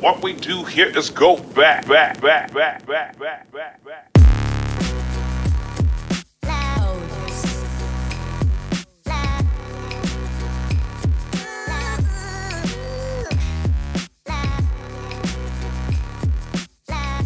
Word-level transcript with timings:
What 0.00 0.22
we 0.22 0.32
do 0.32 0.62
here 0.62 0.96
is 0.96 1.10
go 1.10 1.36
back, 1.36 1.84
back, 1.88 2.20
back, 2.20 2.54
back, 2.54 2.86
back, 2.86 3.18
back, 3.18 3.50
back, 3.50 3.84
back. 3.84 4.10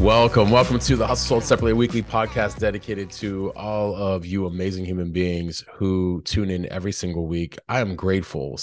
Welcome, 0.00 0.50
welcome 0.50 0.78
to 0.78 0.96
the 0.96 1.06
Hustle 1.06 1.26
Sold 1.26 1.44
Separately 1.44 1.74
Weekly 1.74 2.02
podcast 2.02 2.58
dedicated 2.58 3.10
to 3.12 3.52
all 3.54 3.94
of 3.94 4.24
you 4.24 4.46
amazing 4.46 4.86
human 4.86 5.12
beings 5.12 5.62
who 5.74 6.22
tune 6.24 6.48
in 6.48 6.66
every 6.72 6.92
single 6.92 7.26
week. 7.26 7.58
I 7.68 7.80
am 7.80 7.96
grateful. 7.96 8.56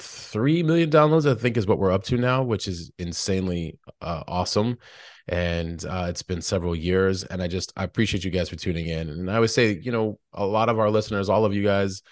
7.3 0.00 0.64
million 0.64 0.90
downloads, 0.90 1.30
I 1.30 1.34
think, 1.38 1.56
is 1.56 1.66
what 1.66 1.78
we're 1.78 1.92
up 1.92 2.04
to 2.04 2.16
now, 2.16 2.42
which 2.42 2.68
is 2.68 2.90
insanely 2.98 3.78
uh, 4.00 4.22
awesome. 4.26 4.78
And 5.28 5.84
uh, 5.84 6.06
it's 6.08 6.22
been 6.22 6.42
several 6.42 6.74
years, 6.74 7.24
and 7.24 7.42
I 7.42 7.46
just 7.46 7.72
I 7.76 7.84
appreciate 7.84 8.24
you 8.24 8.30
guys 8.30 8.48
for 8.48 8.56
tuning 8.56 8.86
in. 8.86 9.08
And 9.08 9.30
I 9.30 9.38
would 9.38 9.50
say, 9.50 9.78
you 9.80 9.92
know, 9.92 10.18
a 10.32 10.44
lot 10.44 10.68
of 10.68 10.78
our 10.78 10.90
listeners, 10.90 11.28
all 11.28 11.44
of 11.44 11.54
you 11.54 11.62
guys, 11.62 12.02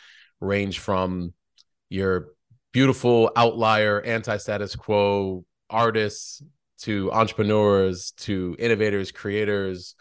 range 0.40 0.78
from 0.78 1.32
your 1.88 2.28
beautiful 2.72 3.32
outlier, 3.34 4.00
anti-status 4.00 4.76
quo 4.76 5.44
artists 5.68 6.42
to 6.78 7.10
entrepreneurs 7.12 8.12
to 8.12 8.54
innovators 8.58 9.10
creators 9.10 9.96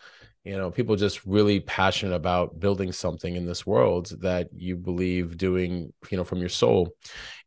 you 0.48 0.58
know 0.58 0.72
people 0.72 0.96
just 0.96 1.26
really 1.26 1.60
passionate 1.60 2.16
about 2.16 2.60
building 2.60 2.94
something 2.94 3.36
in 3.36 3.46
this 3.46 3.66
world 3.66 4.14
that 4.22 4.48
you 4.56 4.78
believe 4.78 5.38
doing 5.38 5.92
you 6.10 6.18
know 6.18 6.24
from 6.24 6.40
your 6.40 6.50
soul. 6.50 6.96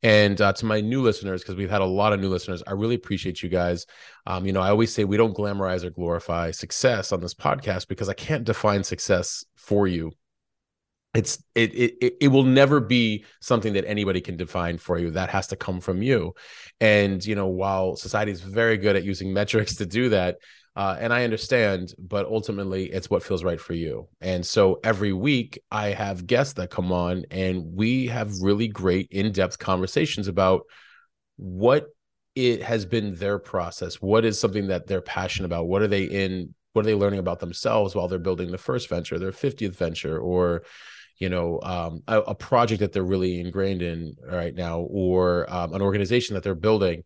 And 0.02 0.40
uh, 0.40 0.52
to 0.54 0.66
my 0.66 0.80
new 0.80 1.02
listeners 1.02 1.42
because 1.42 1.56
we've 1.56 1.70
had 1.70 1.80
a 1.80 1.86
lot 1.86 2.12
of 2.12 2.20
new 2.20 2.28
listeners 2.28 2.62
i 2.66 2.72
really 2.72 2.94
appreciate 2.94 3.42
you 3.42 3.48
guys. 3.48 3.86
Um, 4.26 4.44
you 4.44 4.52
know 4.52 4.60
i 4.60 4.68
always 4.68 4.92
say 4.92 5.04
we 5.04 5.16
don't 5.16 5.36
glamorize 5.36 5.82
or 5.82 5.90
glorify 5.90 6.50
success 6.50 7.10
on 7.12 7.20
this 7.20 7.34
podcast 7.34 7.88
because 7.88 8.08
i 8.10 8.14
can't 8.14 8.44
define 8.44 8.84
success 8.84 9.44
for 9.56 9.86
you. 9.86 10.12
It's 11.14 11.42
it, 11.54 11.74
it 11.74 12.14
it 12.20 12.28
will 12.28 12.44
never 12.44 12.80
be 12.80 13.24
something 13.40 13.72
that 13.72 13.84
anybody 13.84 14.20
can 14.20 14.36
define 14.36 14.78
for 14.78 14.96
you. 14.98 15.10
That 15.10 15.30
has 15.30 15.48
to 15.48 15.56
come 15.56 15.80
from 15.80 16.02
you. 16.02 16.34
And 16.80 17.24
you 17.24 17.34
know 17.34 17.48
while 17.48 17.96
society 17.96 18.30
is 18.30 18.40
very 18.40 18.76
good 18.76 18.94
at 18.94 19.04
using 19.04 19.32
metrics 19.32 19.76
to 19.76 19.86
do 19.86 20.10
that 20.10 20.36
uh, 20.76 20.96
and 20.98 21.12
i 21.12 21.24
understand 21.24 21.92
but 21.98 22.26
ultimately 22.26 22.86
it's 22.86 23.10
what 23.10 23.22
feels 23.22 23.44
right 23.44 23.60
for 23.60 23.74
you. 23.74 24.08
And 24.20 24.44
so 24.44 24.80
every 24.84 25.12
week 25.12 25.60
i 25.70 25.88
have 25.88 26.26
guests 26.26 26.54
that 26.54 26.70
come 26.70 26.92
on 26.92 27.24
and 27.30 27.74
we 27.74 28.06
have 28.06 28.40
really 28.40 28.68
great 28.68 29.08
in-depth 29.10 29.58
conversations 29.58 30.28
about 30.28 30.62
what 31.36 31.86
it 32.36 32.62
has 32.62 32.84
been 32.84 33.16
their 33.16 33.38
process. 33.38 33.96
What 33.96 34.24
is 34.24 34.38
something 34.38 34.68
that 34.68 34.86
they're 34.86 35.00
passionate 35.00 35.46
about? 35.46 35.66
What 35.66 35.82
are 35.82 35.88
they 35.88 36.04
in 36.04 36.54
what 36.72 36.82
are 36.82 36.86
they 36.86 36.94
learning 36.94 37.18
about 37.18 37.40
themselves 37.40 37.94
while 37.94 38.08
they're 38.08 38.18
building 38.18 38.50
the 38.50 38.58
first 38.58 38.88
venture 38.88 39.18
their 39.18 39.32
50th 39.32 39.74
venture 39.74 40.18
or 40.18 40.62
you 41.18 41.28
know 41.28 41.60
um, 41.62 42.02
a, 42.06 42.20
a, 42.20 42.34
project 42.34 42.80
that 42.80 42.92
they're 42.92 43.02
really 43.02 43.40
ingrained 43.40 43.82
in 43.82 44.14
right 44.24 44.54
now 44.54 44.80
or 44.80 45.52
um, 45.52 45.74
an 45.74 45.82
organization 45.82 46.34
that 46.34 46.42
they're 46.42 46.54
building 46.54 47.02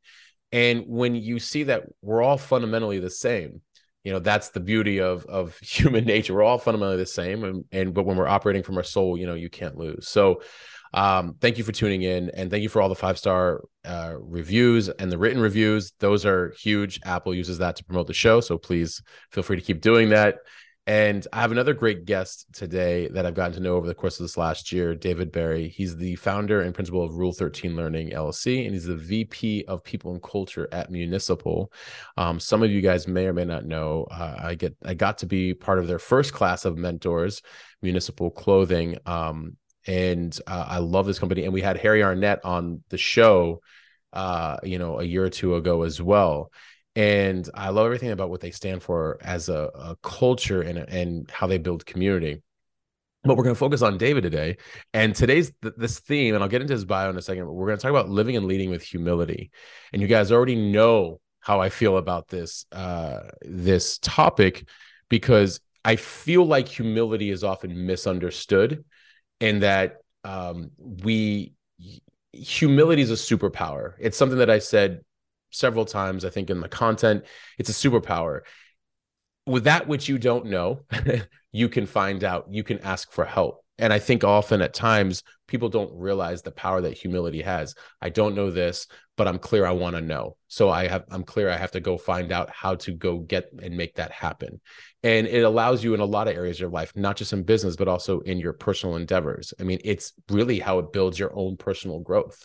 and 0.55 0.84
when 0.86 1.14
you 1.14 1.38
see 1.38 1.64
that 1.64 1.83
we're 2.00 2.22
all 2.22 2.38
fundamentally 2.38 2.98
the 2.98 3.10
same 3.10 3.60
you 4.05 4.12
know 4.12 4.19
that's 4.19 4.50
the 4.50 4.61
beauty 4.61 5.00
of 5.00 5.24
of 5.27 5.58
human 5.62 6.05
nature. 6.05 6.34
We're 6.34 6.44
all 6.44 6.58
fundamentally 6.58 6.98
the 6.98 7.06
same 7.06 7.42
and, 7.42 7.64
and 7.72 7.94
but 7.94 8.05
when 8.05 8.16
we're 8.16 8.28
operating 8.28 8.62
from 8.62 8.77
our 8.77 8.84
soul 8.84 9.19
you 9.19 9.27
know 9.27 9.34
you 9.34 9.50
can't 9.50 9.77
lose. 9.77 10.08
So 10.08 10.42
um, 10.92 11.34
thank 11.41 11.58
you 11.58 11.64
for 11.64 11.72
tuning 11.72 12.02
in 12.02 12.30
and 12.30 12.52
thank 12.52 12.62
you 12.62 12.69
for 12.69 12.80
all 12.80 12.88
the 12.88 12.94
five 12.94 13.19
star 13.19 13.64
uh, 13.84 14.14
reviews 14.16 14.88
and 14.88 15.11
the 15.11 15.19
written 15.19 15.42
reviews. 15.42 15.92
Those 15.98 16.24
are 16.24 16.55
huge. 16.61 17.00
Apple 17.05 17.34
uses 17.34 17.58
that 17.58 17.74
to 17.77 17.84
promote 17.84 18.06
the 18.06 18.14
show 18.14 18.41
so 18.41 18.58
please 18.58 19.02
feel 19.33 19.42
free 19.42 19.56
to 19.56 19.62
keep 19.62 19.80
doing 19.80 20.11
that 20.11 20.36
and 20.86 21.27
I 21.32 21.40
have 21.40 21.50
another 21.50 21.72
great 21.72 22.04
guest 22.04 22.46
today 22.52 23.08
that 23.08 23.24
I've 23.24 23.34
gotten 23.34 23.54
to 23.54 23.60
know 23.60 23.77
over 23.77 23.86
the 23.86 23.94
course 23.94 24.20
of 24.20 24.24
this 24.24 24.36
last 24.36 24.70
year, 24.70 24.95
David 24.95 25.33
Berry. 25.33 25.68
He's 25.68 25.96
the 25.96 26.14
founder 26.17 26.61
and 26.61 26.74
principal 26.74 27.02
of 27.02 27.14
Rule 27.14 27.33
13 27.33 27.74
Learning 27.74 28.11
LLC, 28.11 28.67
and 28.67 28.74
he's 28.74 28.84
the 28.84 28.96
VP 28.96 29.64
of 29.67 29.83
People 29.83 30.12
and 30.12 30.22
Culture 30.22 30.68
at 30.72 30.90
Municipal. 30.90 31.72
Um, 32.18 32.39
some 32.39 32.62
of 32.62 32.70
you 32.70 32.83
guys 32.83 33.08
may 33.08 33.27
or 33.27 33.33
may 33.33 33.46
not 33.46 33.64
know, 33.64 34.06
uh, 34.11 34.36
I 34.39 34.56
get 34.56 34.77
I 34.84 34.92
got 34.92 35.18
to 35.18 35.27
be 35.27 35.55
part 35.55 35.78
of 35.78 35.86
their 35.86 35.98
first 35.98 36.34
class 36.34 36.67
of 36.67 36.77
mentors, 36.77 37.40
Municipal 37.80 38.30
Clothing, 38.30 38.98
um, 39.06 39.56
and 39.86 40.39
uh, 40.46 40.66
I 40.68 40.78
love 40.78 41.06
this 41.06 41.18
company. 41.18 41.45
And 41.45 41.55
we 41.55 41.62
had 41.62 41.78
Harry 41.78 42.02
Arnett 42.02 42.45
on 42.45 42.83
the 42.90 42.98
show, 42.98 43.62
uh, 44.12 44.58
you 44.62 44.78
know, 44.78 45.01
a 45.01 45.05
year 45.05 45.24
or 45.24 45.30
two 45.30 45.55
ago 45.56 45.83
as 45.83 46.02
well 46.02 46.51
and 46.96 47.48
I 47.55 47.70
love 47.70 47.86
everything 47.86 48.10
about 48.10 48.30
what 48.30 48.40
they 48.40 48.50
stand 48.50 48.82
for 48.82 49.18
as 49.20 49.48
a, 49.48 49.70
a 49.74 49.96
culture 50.02 50.62
and 50.62 50.78
and 50.78 51.30
how 51.30 51.46
they 51.46 51.58
build 51.58 51.86
community. 51.86 52.42
But 53.24 53.36
we're 53.36 53.44
going 53.44 53.55
to 53.55 53.58
focus 53.58 53.80
on 53.80 53.96
David 53.96 54.22
today, 54.22 54.58
and 54.92 55.14
today's 55.14 55.50
th- 55.62 55.74
this 55.78 55.98
theme, 55.98 56.34
and 56.34 56.42
I'll 56.42 56.50
get 56.50 56.60
into 56.60 56.74
his 56.74 56.84
bio 56.84 57.08
in 57.08 57.16
a 57.16 57.22
second. 57.22 57.46
But 57.46 57.54
we're 57.54 57.66
going 57.66 57.78
to 57.78 57.83
talk 57.83 57.90
about 57.90 58.10
living 58.10 58.36
and 58.36 58.46
leading 58.46 58.70
with 58.70 58.83
humility, 58.83 59.50
and 59.92 60.02
you 60.02 60.08
guys 60.08 60.30
already 60.30 60.56
know 60.56 61.20
how 61.40 61.60
I 61.60 61.68
feel 61.70 61.96
about 61.96 62.28
this 62.28 62.66
uh, 62.70 63.20
this 63.42 63.98
topic 63.98 64.68
because 65.08 65.60
I 65.84 65.96
feel 65.96 66.44
like 66.44 66.68
humility 66.68 67.30
is 67.30 67.42
often 67.42 67.86
misunderstood, 67.86 68.84
and 69.40 69.62
that 69.62 69.96
um, 70.22 70.70
we 70.78 71.54
humility 72.33 73.02
is 73.02 73.10
a 73.10 73.14
superpower. 73.14 73.94
It's 73.98 74.16
something 74.16 74.38
that 74.38 74.50
I 74.50 74.58
said 74.58 75.00
several 75.54 75.84
times, 75.84 76.24
I 76.24 76.30
think, 76.30 76.50
in 76.50 76.60
the 76.60 76.68
content. 76.68 77.24
It's 77.58 77.70
a 77.70 77.88
superpower. 77.88 78.40
With 79.46 79.64
that 79.64 79.86
which 79.86 80.08
you 80.08 80.18
don't 80.18 80.46
know, 80.46 80.80
you 81.52 81.68
can 81.68 81.86
find 81.86 82.24
out, 82.24 82.46
you 82.50 82.64
can 82.64 82.78
ask 82.80 83.12
for 83.12 83.24
help. 83.24 83.64
And 83.78 83.92
I 83.92 83.98
think 83.98 84.24
often 84.24 84.62
at 84.62 84.74
times 84.74 85.22
people 85.54 85.68
don't 85.68 85.92
realize 85.94 86.42
the 86.42 86.50
power 86.50 86.80
that 86.80 86.98
humility 86.98 87.40
has. 87.40 87.76
I 88.00 88.08
don't 88.08 88.34
know 88.34 88.50
this, 88.50 88.88
but 89.16 89.28
I'm 89.28 89.38
clear 89.38 89.64
I 89.64 89.70
want 89.70 89.94
to 89.94 90.02
know. 90.02 90.36
So 90.48 90.68
I 90.68 90.88
have 90.88 91.04
I'm 91.12 91.22
clear 91.22 91.48
I 91.48 91.56
have 91.56 91.70
to 91.72 91.80
go 91.80 91.96
find 91.96 92.32
out 92.32 92.50
how 92.50 92.74
to 92.74 92.90
go 92.90 93.18
get 93.18 93.50
and 93.62 93.76
make 93.76 93.94
that 93.94 94.10
happen. 94.10 94.60
And 95.04 95.28
it 95.28 95.44
allows 95.44 95.84
you 95.84 95.94
in 95.94 96.00
a 96.00 96.04
lot 96.04 96.26
of 96.26 96.34
areas 96.34 96.56
of 96.56 96.62
your 96.62 96.70
life, 96.70 96.90
not 96.96 97.16
just 97.16 97.32
in 97.32 97.44
business, 97.44 97.76
but 97.76 97.86
also 97.86 98.18
in 98.20 98.40
your 98.40 98.52
personal 98.52 98.96
endeavors. 98.96 99.54
I 99.60 99.62
mean, 99.62 99.78
it's 99.84 100.12
really 100.28 100.58
how 100.58 100.80
it 100.80 100.92
builds 100.92 101.20
your 101.20 101.30
own 101.38 101.56
personal 101.56 102.00
growth 102.00 102.44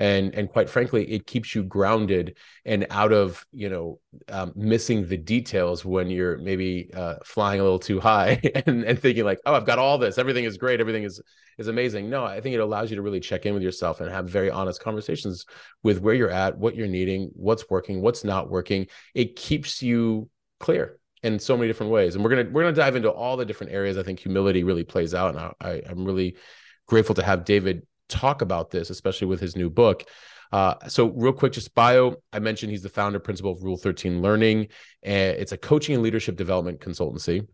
and 0.00 0.34
and 0.34 0.48
quite 0.48 0.68
frankly 0.68 1.04
it 1.12 1.26
keeps 1.26 1.54
you 1.54 1.62
grounded 1.62 2.36
and 2.64 2.86
out 2.90 3.12
of 3.12 3.46
you 3.52 3.68
know 3.68 4.00
um, 4.30 4.52
missing 4.56 5.06
the 5.06 5.16
details 5.16 5.84
when 5.84 6.10
you're 6.10 6.38
maybe 6.38 6.90
uh, 6.94 7.16
flying 7.24 7.60
a 7.60 7.62
little 7.62 7.78
too 7.78 8.00
high 8.00 8.40
and, 8.66 8.82
and 8.84 8.98
thinking 8.98 9.24
like 9.24 9.38
oh 9.46 9.54
i've 9.54 9.66
got 9.66 9.78
all 9.78 9.98
this 9.98 10.18
everything 10.18 10.44
is 10.44 10.56
great 10.56 10.80
everything 10.80 11.04
is 11.04 11.20
is 11.58 11.68
amazing 11.68 12.10
no 12.10 12.24
i 12.24 12.40
think 12.40 12.49
it 12.52 12.60
allows 12.60 12.90
you 12.90 12.96
to 12.96 13.02
really 13.02 13.20
check 13.20 13.46
in 13.46 13.54
with 13.54 13.62
yourself 13.62 14.00
and 14.00 14.10
have 14.10 14.28
very 14.28 14.50
honest 14.50 14.82
conversations 14.82 15.46
with 15.82 16.00
where 16.00 16.14
you're 16.14 16.30
at 16.30 16.58
what 16.58 16.74
you're 16.74 16.86
needing 16.86 17.30
what's 17.34 17.68
working 17.70 18.02
what's 18.02 18.24
not 18.24 18.50
working 18.50 18.86
it 19.14 19.36
keeps 19.36 19.82
you 19.82 20.28
clear 20.58 20.98
in 21.22 21.38
so 21.38 21.56
many 21.56 21.68
different 21.68 21.92
ways 21.92 22.14
and 22.14 22.24
we're 22.24 22.30
gonna 22.30 22.48
we're 22.50 22.62
gonna 22.62 22.74
dive 22.74 22.96
into 22.96 23.10
all 23.10 23.36
the 23.36 23.44
different 23.44 23.72
areas 23.72 23.98
i 23.98 24.02
think 24.02 24.18
humility 24.18 24.64
really 24.64 24.84
plays 24.84 25.14
out 25.14 25.34
and 25.34 25.38
I, 25.38 25.52
I 25.60 25.82
i'm 25.88 26.04
really 26.04 26.36
grateful 26.86 27.14
to 27.16 27.22
have 27.22 27.44
david 27.44 27.82
talk 28.10 28.42
about 28.42 28.70
this, 28.70 28.90
especially 28.90 29.28
with 29.28 29.40
his 29.40 29.56
new 29.56 29.70
book. 29.70 30.04
Uh, 30.52 30.74
so, 30.88 31.06
real 31.10 31.32
quick, 31.32 31.52
just 31.52 31.74
bio. 31.74 32.16
I 32.32 32.40
mentioned 32.40 32.72
he's 32.72 32.82
the 32.82 32.88
founder 32.88 33.20
principal 33.20 33.52
of 33.52 33.62
Rule 33.62 33.76
13 33.76 34.20
Learning. 34.20 34.66
And 35.02 35.38
it's 35.38 35.52
a 35.52 35.56
coaching 35.56 35.94
and 35.94 36.02
leadership 36.02 36.36
development 36.36 36.80
consultancy. 36.80 37.46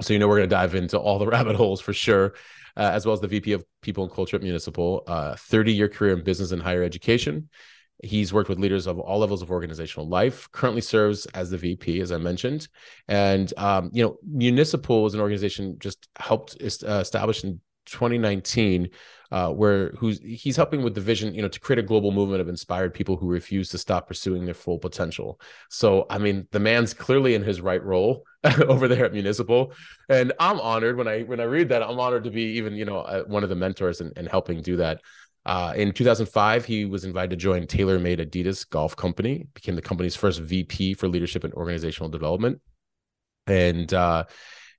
So, 0.00 0.12
you 0.12 0.18
know, 0.18 0.26
we're 0.26 0.38
going 0.38 0.48
to 0.48 0.54
dive 0.54 0.74
into 0.74 0.98
all 0.98 1.18
the 1.18 1.26
rabbit 1.28 1.54
holes 1.54 1.80
for 1.80 1.92
sure, 1.92 2.34
uh, 2.76 2.90
as 2.92 3.06
well 3.06 3.12
as 3.12 3.20
the 3.20 3.28
VP 3.28 3.52
of 3.52 3.64
People 3.82 4.04
and 4.04 4.12
Culture 4.12 4.36
at 4.36 4.42
Municipal, 4.42 5.02
uh, 5.06 5.36
30 5.36 5.72
year 5.72 5.88
career 5.88 6.14
in 6.14 6.24
business 6.24 6.52
and 6.52 6.62
higher 6.62 6.82
education. 6.82 7.48
He's 8.02 8.32
worked 8.32 8.48
with 8.48 8.58
leaders 8.58 8.86
of 8.86 8.98
all 8.98 9.20
levels 9.20 9.40
of 9.40 9.50
organizational 9.50 10.08
life. 10.08 10.50
Currently 10.52 10.82
serves 10.82 11.26
as 11.26 11.50
the 11.50 11.56
VP, 11.56 12.00
as 12.00 12.12
I 12.12 12.18
mentioned, 12.18 12.68
and 13.08 13.52
um, 13.56 13.90
you 13.92 14.02
know, 14.02 14.18
Municipal 14.28 15.06
is 15.06 15.14
an 15.14 15.20
organization 15.20 15.76
just 15.78 16.08
helped 16.16 16.56
uh, 16.60 16.66
establish 17.00 17.44
in 17.44 17.60
2019 17.86 18.90
uh, 19.34 19.50
where 19.50 19.88
who's 19.98 20.20
he's 20.20 20.54
helping 20.54 20.84
with 20.84 20.94
the 20.94 21.00
vision, 21.00 21.34
you 21.34 21.42
know, 21.42 21.48
to 21.48 21.58
create 21.58 21.80
a 21.80 21.82
global 21.82 22.12
movement 22.12 22.40
of 22.40 22.48
inspired 22.48 22.94
people 22.94 23.16
who 23.16 23.26
refuse 23.26 23.68
to 23.68 23.76
stop 23.76 24.06
pursuing 24.06 24.44
their 24.44 24.54
full 24.54 24.78
potential. 24.78 25.40
So, 25.68 26.06
I 26.08 26.18
mean, 26.18 26.46
the 26.52 26.60
man's 26.60 26.94
clearly 26.94 27.34
in 27.34 27.42
his 27.42 27.60
right 27.60 27.82
role 27.82 28.22
over 28.68 28.86
there 28.86 29.06
at 29.06 29.12
Municipal, 29.12 29.72
and 30.08 30.32
I'm 30.38 30.60
honored 30.60 30.96
when 30.96 31.08
I 31.08 31.22
when 31.22 31.40
I 31.40 31.44
read 31.44 31.70
that. 31.70 31.82
I'm 31.82 31.98
honored 31.98 32.22
to 32.24 32.30
be 32.30 32.42
even, 32.58 32.74
you 32.74 32.84
know, 32.84 32.98
uh, 32.98 33.24
one 33.24 33.42
of 33.42 33.48
the 33.48 33.56
mentors 33.56 34.00
and, 34.00 34.12
and 34.16 34.28
helping 34.28 34.62
do 34.62 34.76
that. 34.76 35.00
Uh, 35.44 35.72
in 35.74 35.90
2005, 35.90 36.64
he 36.64 36.84
was 36.84 37.04
invited 37.04 37.30
to 37.30 37.36
join 37.36 37.66
TaylorMade 37.66 38.24
Adidas 38.24 38.70
Golf 38.70 38.94
Company, 38.94 39.48
became 39.52 39.74
the 39.74 39.82
company's 39.82 40.14
first 40.14 40.40
VP 40.42 40.94
for 40.94 41.08
leadership 41.08 41.42
and 41.42 41.52
organizational 41.54 42.08
development, 42.08 42.60
and 43.48 43.92
uh, 43.92 44.26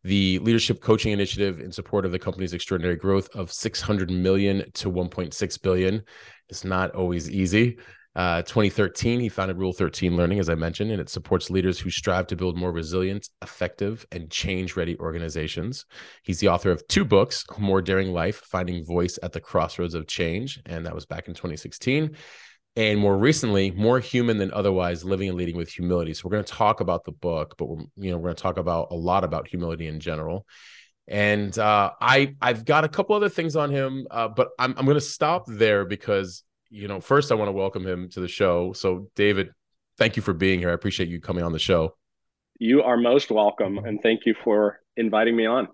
the 0.06 0.38
leadership 0.40 0.82
coaching 0.82 1.12
initiative 1.12 1.60
in 1.60 1.72
support 1.72 2.06
of 2.06 2.12
the 2.12 2.20
company's 2.20 2.54
extraordinary 2.54 2.96
growth 2.96 3.28
of 3.36 3.52
600 3.52 4.12
million 4.12 4.64
to 4.74 4.92
1.6 4.92 5.62
billion 5.64 6.04
is 6.50 6.64
not 6.64 6.92
always 6.92 7.30
easy 7.30 7.78
Uh, 8.16 8.42
2013, 8.44 9.20
he 9.20 9.28
founded 9.28 9.58
Rule 9.58 9.74
13 9.74 10.16
Learning, 10.16 10.40
as 10.40 10.48
I 10.50 10.56
mentioned, 10.56 10.90
and 10.90 11.02
it 11.02 11.10
supports 11.10 11.50
leaders 11.50 11.80
who 11.80 11.90
strive 11.90 12.28
to 12.28 12.38
build 12.38 12.56
more 12.56 12.72
resilient, 12.72 13.28
effective, 13.42 14.06
and 14.14 14.32
change 14.32 14.78
ready 14.78 14.98
organizations. 15.00 15.86
He's 16.24 16.40
the 16.40 16.48
author 16.48 16.72
of 16.72 16.88
two 16.88 17.04
books 17.04 17.44
More 17.58 17.82
Daring 17.82 18.14
Life, 18.14 18.38
Finding 18.38 18.86
Voice 18.86 19.20
at 19.22 19.34
the 19.34 19.42
Crossroads 19.42 19.96
of 19.96 20.08
Change, 20.08 20.62
and 20.66 20.86
that 20.86 20.96
was 20.96 21.06
back 21.06 21.28
in 21.28 21.34
2016. 21.34 22.16
And 22.76 23.00
more 23.00 23.18
recently, 23.18 23.72
More 23.72 24.00
Human 24.00 24.38
Than 24.38 24.52
Otherwise 24.52 25.06
Living 25.06 25.30
and 25.30 25.38
Leading 25.38 25.56
with 25.56 25.70
Humility. 25.70 26.14
So 26.14 26.24
we're 26.26 26.32
going 26.32 26.44
to 26.44 26.52
talk 26.52 26.82
about 26.82 27.06
the 27.06 27.14
book, 27.14 27.56
but 27.58 27.66
we're, 27.68 27.84
you 27.96 28.12
know, 28.12 28.18
we're 28.18 28.28
going 28.28 28.36
to 28.36 28.44
talk 28.44 28.58
about 28.58 28.90
a 28.92 28.96
lot 28.96 29.24
about 29.24 29.48
humility 29.48 29.88
in 29.88 30.00
general. 30.02 30.46
And 31.08 31.58
uh, 31.58 31.92
I 32.02 32.36
I've 32.42 32.66
got 32.66 32.84
a 32.84 32.90
couple 32.90 33.16
other 33.16 33.30
things 33.30 33.56
on 33.56 33.70
him, 33.70 34.08
uh, 34.12 34.28
but 34.28 34.50
I'm 34.60 34.74
I'm 34.78 34.86
going 34.86 34.96
to 34.96 35.02
stop 35.02 35.46
there 35.48 35.86
because 35.86 36.44
you 36.70 36.88
know, 36.88 37.00
first 37.00 37.32
I 37.32 37.36
want 37.36 37.48
to 37.48 37.54
welcome 37.54 37.86
him 37.86 38.10
to 38.10 38.20
the 38.20 38.28
show. 38.28 38.74
So, 38.74 39.10
David, 39.16 39.52
thank 39.98 40.16
you 40.16 40.22
for 40.22 40.34
being 40.34 40.60
here. 40.60 40.70
I 40.70 40.74
appreciate 40.74 41.10
you 41.10 41.22
coming 41.22 41.44
on 41.44 41.54
the 41.54 41.60
show. 41.60 41.96
You 42.60 42.84
are 42.84 42.98
most 42.98 43.32
welcome, 43.32 43.78
and 43.78 44.02
thank 44.02 44.26
you 44.26 44.36
for 44.44 44.82
inviting 44.98 45.36
me 45.36 45.46
on. 45.46 45.68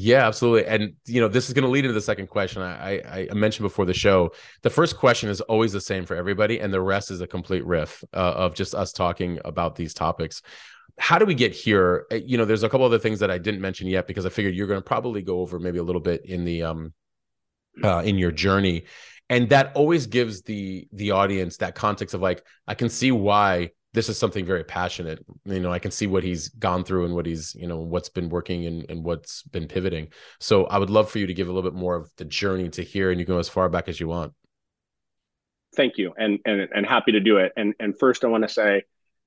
Yeah, 0.00 0.28
absolutely. 0.28 0.64
And 0.64 0.92
you 1.06 1.20
know, 1.20 1.26
this 1.26 1.48
is 1.48 1.54
going 1.54 1.64
to 1.64 1.68
lead 1.68 1.84
into 1.84 1.92
the 1.92 2.00
second 2.00 2.28
question. 2.28 2.62
I, 2.62 2.98
I, 3.00 3.28
I 3.32 3.34
mentioned 3.34 3.64
before 3.64 3.84
the 3.84 3.92
show. 3.94 4.30
The 4.62 4.70
first 4.70 4.96
question 4.96 5.28
is 5.28 5.40
always 5.40 5.72
the 5.72 5.80
same 5.80 6.06
for 6.06 6.14
everybody, 6.14 6.60
and 6.60 6.72
the 6.72 6.80
rest 6.80 7.10
is 7.10 7.20
a 7.20 7.26
complete 7.26 7.66
riff 7.66 8.04
uh, 8.14 8.16
of 8.16 8.54
just 8.54 8.76
us 8.76 8.92
talking 8.92 9.40
about 9.44 9.74
these 9.74 9.92
topics. 9.92 10.40
How 11.00 11.18
do 11.18 11.26
we 11.26 11.34
get 11.34 11.52
here? 11.52 12.06
Uh, 12.12 12.14
you 12.14 12.38
know, 12.38 12.44
there's 12.44 12.62
a 12.62 12.68
couple 12.68 12.86
other 12.86 13.00
things 13.00 13.18
that 13.18 13.30
I 13.32 13.38
didn't 13.38 13.60
mention 13.60 13.88
yet 13.88 14.06
because 14.06 14.24
I 14.24 14.28
figured 14.28 14.54
you're 14.54 14.68
going 14.68 14.78
to 14.80 14.86
probably 14.86 15.20
go 15.20 15.40
over 15.40 15.58
maybe 15.58 15.78
a 15.80 15.82
little 15.82 16.00
bit 16.00 16.24
in 16.24 16.44
the 16.44 16.62
um 16.62 16.92
uh, 17.82 18.02
in 18.04 18.18
your 18.18 18.30
journey 18.30 18.84
and 19.30 19.48
that 19.50 19.72
always 19.74 20.06
gives 20.06 20.42
the 20.42 20.88
the 20.92 21.12
audience 21.12 21.58
that 21.58 21.76
context 21.76 22.12
of 22.12 22.20
like 22.20 22.42
i 22.66 22.74
can 22.74 22.88
see 22.88 23.12
why 23.12 23.70
this 23.94 24.08
is 24.08 24.18
something 24.18 24.44
very 24.44 24.64
passionate 24.64 25.24
you 25.44 25.60
know 25.60 25.72
i 25.72 25.78
can 25.78 25.90
see 25.90 26.06
what 26.06 26.22
he's 26.22 26.48
gone 26.48 26.84
through 26.84 27.04
and 27.04 27.14
what 27.14 27.26
he's 27.26 27.54
you 27.54 27.66
know 27.66 27.78
what's 27.78 28.08
been 28.08 28.28
working 28.28 28.66
and, 28.66 28.88
and 28.90 29.04
what's 29.04 29.42
been 29.44 29.66
pivoting. 29.66 30.08
So 30.40 30.64
i 30.66 30.78
would 30.78 30.90
love 30.90 31.10
for 31.10 31.18
you 31.18 31.26
to 31.26 31.34
give 31.34 31.48
a 31.48 31.52
little 31.52 31.68
bit 31.68 31.78
more 31.78 31.96
of 31.96 32.10
the 32.16 32.24
journey 32.24 32.68
to 32.70 32.82
here 32.82 33.10
and 33.10 33.18
you 33.18 33.26
can 33.26 33.34
go 33.34 33.38
as 33.38 33.48
far 33.48 33.68
back 33.68 33.88
as 33.88 34.00
you 34.00 34.08
want. 34.08 34.32
Thank 35.76 35.98
you. 35.98 36.12
And 36.16 36.38
and, 36.44 36.68
and 36.74 36.86
happy 36.86 37.12
to 37.12 37.20
do 37.20 37.38
it. 37.38 37.52
And 37.56 37.74
and 37.80 37.98
first 37.98 38.24
i 38.24 38.28
want 38.28 38.44
to 38.44 38.48
say 38.48 38.82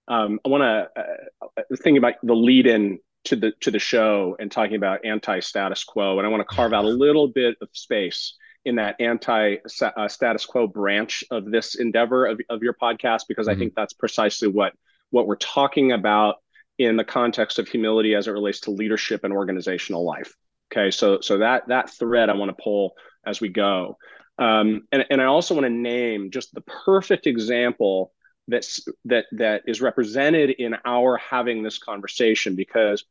um, 0.08 0.40
i 0.46 0.50
want 0.50 0.62
to 0.62 1.02
uh, 1.02 1.64
think 1.78 1.98
about 1.98 2.16
the 2.24 2.34
lead 2.34 2.68
in 2.68 3.00
to 3.26 3.36
the 3.36 3.54
to 3.62 3.72
the 3.72 3.80
show 3.80 4.36
and 4.40 4.52
talking 4.52 4.76
about 4.76 5.06
anti 5.06 5.40
status 5.40 5.84
quo. 5.84 6.18
And 6.18 6.28
i 6.28 6.30
want 6.30 6.48
to 6.48 6.56
carve 6.56 6.74
out 6.74 6.86
a 6.86 6.90
little 7.06 7.28
bit 7.28 7.58
of 7.62 7.70
space 7.74 8.36
in 8.66 8.76
that 8.76 8.96
anti 9.00 9.58
uh, 9.82 10.08
status 10.08 10.46
quo 10.46 10.68
branch 10.68 11.24
of 11.32 11.50
this 11.50 11.76
endeavor 11.76 12.26
of, 12.26 12.40
of 12.50 12.62
your 12.62 12.74
podcast 12.74 13.24
because 13.28 13.48
mm-hmm. 13.48 13.56
I 13.56 13.60
think 13.60 13.74
that's 13.76 13.94
precisely 13.94 14.48
what 14.48 14.74
what 15.10 15.28
we're 15.28 15.36
talking 15.36 15.92
about 15.92 16.36
in 16.78 16.96
the 16.96 17.04
context 17.04 17.60
of 17.60 17.68
humility 17.68 18.16
as 18.16 18.28
it 18.28 18.32
relates 18.32 18.62
to 18.62 18.72
leadership 18.72 19.24
and 19.24 19.34
organizational 19.34 20.06
life. 20.06 20.34
Okay, 20.72 20.92
so 20.92 21.20
so 21.22 21.40
that 21.40 21.68
that 21.68 21.90
thread 21.90 22.30
I 22.30 22.36
want 22.36 22.56
to 22.56 22.64
pull 22.64 22.94
as 23.26 23.42
we 23.42 23.50
go, 23.50 23.98
um, 24.38 24.88
and 24.92 25.06
and 25.10 25.22
I 25.22 25.26
also 25.26 25.54
want 25.54 25.66
to 25.66 25.70
name 25.70 26.32
just 26.32 26.54
the 26.54 26.62
perfect 26.62 27.28
example 27.28 28.14
that's 28.48 28.86
that 29.06 29.26
that 29.34 29.64
is 29.68 29.82
represented 29.82 30.52
in 30.52 30.76
our 30.86 31.18
having 31.18 31.64
this 31.64 31.78
conversation 31.78 32.56
because 32.56 33.04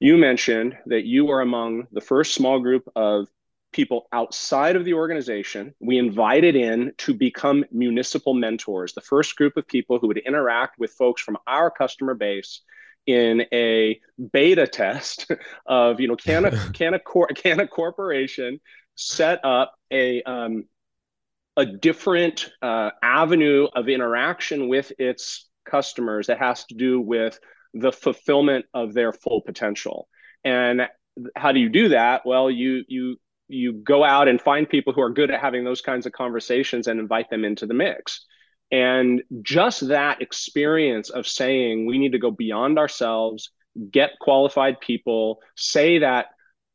you 0.00 0.16
mentioned 0.16 0.76
that 0.86 1.04
you 1.04 1.30
are 1.30 1.40
among 1.40 1.86
the 1.92 2.00
first 2.00 2.34
small 2.34 2.58
group 2.58 2.88
of 2.96 3.28
people 3.74 4.06
outside 4.12 4.76
of 4.76 4.84
the 4.84 4.94
organization. 4.94 5.74
We 5.80 5.98
invited 5.98 6.56
in 6.56 6.92
to 6.98 7.12
become 7.12 7.64
municipal 7.70 8.32
mentors, 8.32 8.94
the 8.94 9.00
first 9.00 9.36
group 9.36 9.56
of 9.56 9.66
people 9.66 9.98
who 9.98 10.08
would 10.08 10.18
interact 10.18 10.78
with 10.78 10.92
folks 10.92 11.20
from 11.20 11.36
our 11.46 11.70
customer 11.70 12.14
base 12.14 12.62
in 13.06 13.44
a 13.52 14.00
beta 14.32 14.66
test 14.66 15.30
of, 15.66 16.00
you 16.00 16.08
know, 16.08 16.16
can 16.16 16.46
a, 16.46 16.50
can 16.72 16.94
a, 16.94 16.98
cor- 16.98 17.28
can 17.28 17.60
a 17.60 17.66
corporation 17.66 18.60
set 18.94 19.44
up 19.44 19.74
a, 19.92 20.22
um, 20.22 20.64
a 21.56 21.66
different 21.66 22.50
uh, 22.62 22.90
avenue 23.02 23.66
of 23.74 23.88
interaction 23.88 24.68
with 24.68 24.92
its 24.98 25.48
customers 25.64 26.28
that 26.28 26.38
has 26.38 26.64
to 26.66 26.74
do 26.74 27.00
with 27.00 27.38
the 27.74 27.92
fulfillment 27.92 28.66
of 28.72 28.94
their 28.94 29.12
full 29.12 29.40
potential. 29.40 30.08
And 30.44 30.82
how 31.36 31.52
do 31.52 31.60
you 31.60 31.68
do 31.68 31.88
that? 31.90 32.24
Well, 32.24 32.50
you 32.50 32.84
you 32.88 33.16
you 33.48 33.72
go 33.72 34.04
out 34.04 34.28
and 34.28 34.40
find 34.40 34.68
people 34.68 34.92
who 34.92 35.00
are 35.00 35.10
good 35.10 35.30
at 35.30 35.40
having 35.40 35.64
those 35.64 35.80
kinds 35.80 36.06
of 36.06 36.12
conversations 36.12 36.86
and 36.86 36.98
invite 36.98 37.30
them 37.30 37.44
into 37.44 37.66
the 37.66 37.74
mix. 37.74 38.24
And 38.72 39.22
just 39.42 39.88
that 39.88 40.22
experience 40.22 41.10
of 41.10 41.26
saying 41.26 41.86
we 41.86 41.98
need 41.98 42.12
to 42.12 42.18
go 42.18 42.30
beyond 42.30 42.78
ourselves 42.78 43.50
get 43.90 44.18
qualified 44.20 44.80
people 44.80 45.40
say 45.56 45.98
that 45.98 46.26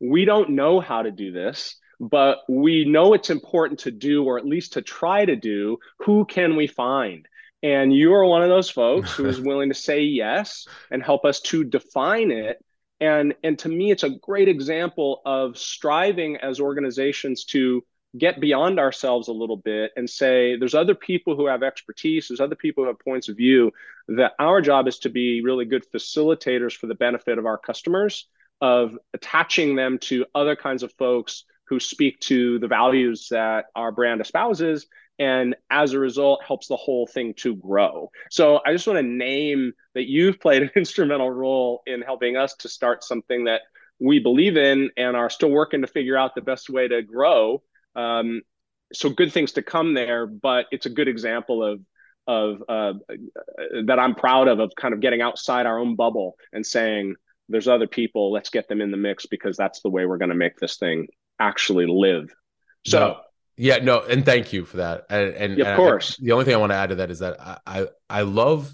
we 0.01 0.25
don't 0.25 0.49
know 0.49 0.79
how 0.79 1.01
to 1.01 1.11
do 1.11 1.31
this 1.31 1.77
but 1.99 2.39
we 2.47 2.85
know 2.85 3.13
it's 3.13 3.29
important 3.29 3.81
to 3.81 3.91
do 3.91 4.23
or 4.23 4.37
at 4.37 4.45
least 4.45 4.73
to 4.73 4.81
try 4.81 5.25
to 5.25 5.35
do 5.35 5.77
who 5.99 6.25
can 6.25 6.55
we 6.55 6.67
find? 6.67 7.27
And 7.61 7.93
you 7.93 8.13
are 8.13 8.25
one 8.25 8.41
of 8.41 8.49
those 8.49 8.69
folks 8.69 9.11
who 9.11 9.25
is 9.25 9.41
willing 9.41 9.69
to 9.69 9.75
say 9.75 10.01
yes 10.03 10.65
and 10.91 11.03
help 11.03 11.25
us 11.25 11.41
to 11.41 11.63
define 11.65 12.31
it 12.31 12.63
and 12.99 13.33
and 13.43 13.57
to 13.59 13.69
me 13.69 13.91
it's 13.91 14.03
a 14.03 14.09
great 14.09 14.47
example 14.47 15.21
of 15.25 15.57
striving 15.57 16.37
as 16.37 16.59
organizations 16.59 17.45
to 17.45 17.83
get 18.17 18.39
beyond 18.39 18.79
ourselves 18.79 19.27
a 19.27 19.33
little 19.33 19.57
bit 19.57 19.91
and 19.95 20.09
say 20.09 20.55
there's 20.57 20.73
other 20.73 20.95
people 20.95 21.35
who 21.35 21.45
have 21.45 21.61
expertise 21.63 22.27
there's 22.27 22.39
other 22.39 22.55
people 22.55 22.83
who 22.83 22.87
have 22.87 22.99
points 22.99 23.29
of 23.29 23.37
view 23.37 23.71
that 24.07 24.33
our 24.39 24.61
job 24.61 24.87
is 24.87 24.99
to 24.99 25.09
be 25.09 25.41
really 25.43 25.65
good 25.65 25.85
facilitators 25.93 26.73
for 26.75 26.87
the 26.87 26.95
benefit 26.95 27.37
of 27.37 27.45
our 27.45 27.57
customers 27.57 28.27
of 28.61 28.97
attaching 29.13 29.75
them 29.75 29.99
to 29.99 30.25
other 30.35 30.55
kinds 30.55 30.83
of 30.83 30.91
folks 30.93 31.45
who 31.65 31.79
speak 31.79 32.19
to 32.19 32.57
the 32.59 32.67
values 32.67 33.27
that 33.29 33.65
our 33.75 33.91
brand 33.91 34.21
espouses 34.21 34.87
and 35.19 35.55
as 35.69 35.93
a 35.93 35.99
result 35.99 36.43
helps 36.43 36.67
the 36.67 36.75
whole 36.75 37.05
thing 37.05 37.33
to 37.35 37.55
grow. 37.55 38.09
So 38.31 38.61
i 38.65 38.71
just 38.71 38.87
want 38.87 38.97
to 38.97 39.03
name 39.03 39.73
that 39.93 40.07
you've 40.07 40.39
played 40.39 40.63
an 40.63 40.71
instrumental 40.75 41.29
role 41.29 41.81
in 41.85 42.01
helping 42.01 42.37
us 42.37 42.55
to 42.55 42.69
start 42.69 43.03
something 43.03 43.45
that 43.45 43.61
we 43.99 44.19
believe 44.19 44.57
in 44.57 44.89
and 44.97 45.17
are 45.17 45.29
still 45.29 45.51
working 45.51 45.81
to 45.81 45.87
figure 45.87 46.17
out 46.17 46.33
the 46.33 46.41
best 46.41 46.69
way 46.69 46.87
to 46.87 47.01
grow. 47.01 47.61
Um, 47.95 48.41
so 48.93 49.09
good 49.09 49.31
things 49.31 49.51
to 49.51 49.61
come 49.61 49.93
there 49.93 50.25
but 50.25 50.65
it's 50.71 50.87
a 50.87 50.89
good 50.89 51.07
example 51.07 51.63
of 51.63 51.81
of 52.25 52.63
uh, 52.67 52.93
that 53.85 53.99
i'm 53.99 54.15
proud 54.15 54.47
of 54.47 54.59
of 54.59 54.71
kind 54.75 54.95
of 54.95 54.99
getting 54.99 55.21
outside 55.21 55.67
our 55.67 55.77
own 55.77 55.95
bubble 55.95 56.35
and 56.53 56.65
saying 56.65 57.13
there's 57.49 57.67
other 57.67 57.85
people 57.85 58.31
let's 58.31 58.49
get 58.49 58.67
them 58.67 58.81
in 58.81 58.89
the 58.89 58.97
mix 58.97 59.27
because 59.27 59.55
that's 59.57 59.81
the 59.81 59.89
way 59.89 60.05
we're 60.05 60.17
going 60.17 60.29
to 60.29 60.35
make 60.35 60.57
this 60.57 60.77
thing 60.77 61.07
actually 61.39 61.87
live. 61.87 62.33
So 62.85 63.19
yeah, 63.61 63.79
no, 63.79 63.99
and 63.99 64.23
thank 64.23 64.53
you 64.53 64.63
for 64.63 64.77
that. 64.77 65.05
And, 65.09 65.35
and 65.35 65.57
yeah, 65.57 65.71
of 65.71 65.75
course, 65.75 66.17
I, 66.17 66.23
the 66.23 66.31
only 66.31 66.45
thing 66.45 66.53
I 66.53 66.57
want 66.57 66.71
to 66.71 66.77
add 66.77 66.89
to 66.89 66.95
that 66.95 67.11
is 67.11 67.19
that 67.19 67.41
I, 67.41 67.57
I 67.67 67.87
I 68.09 68.21
love 68.21 68.73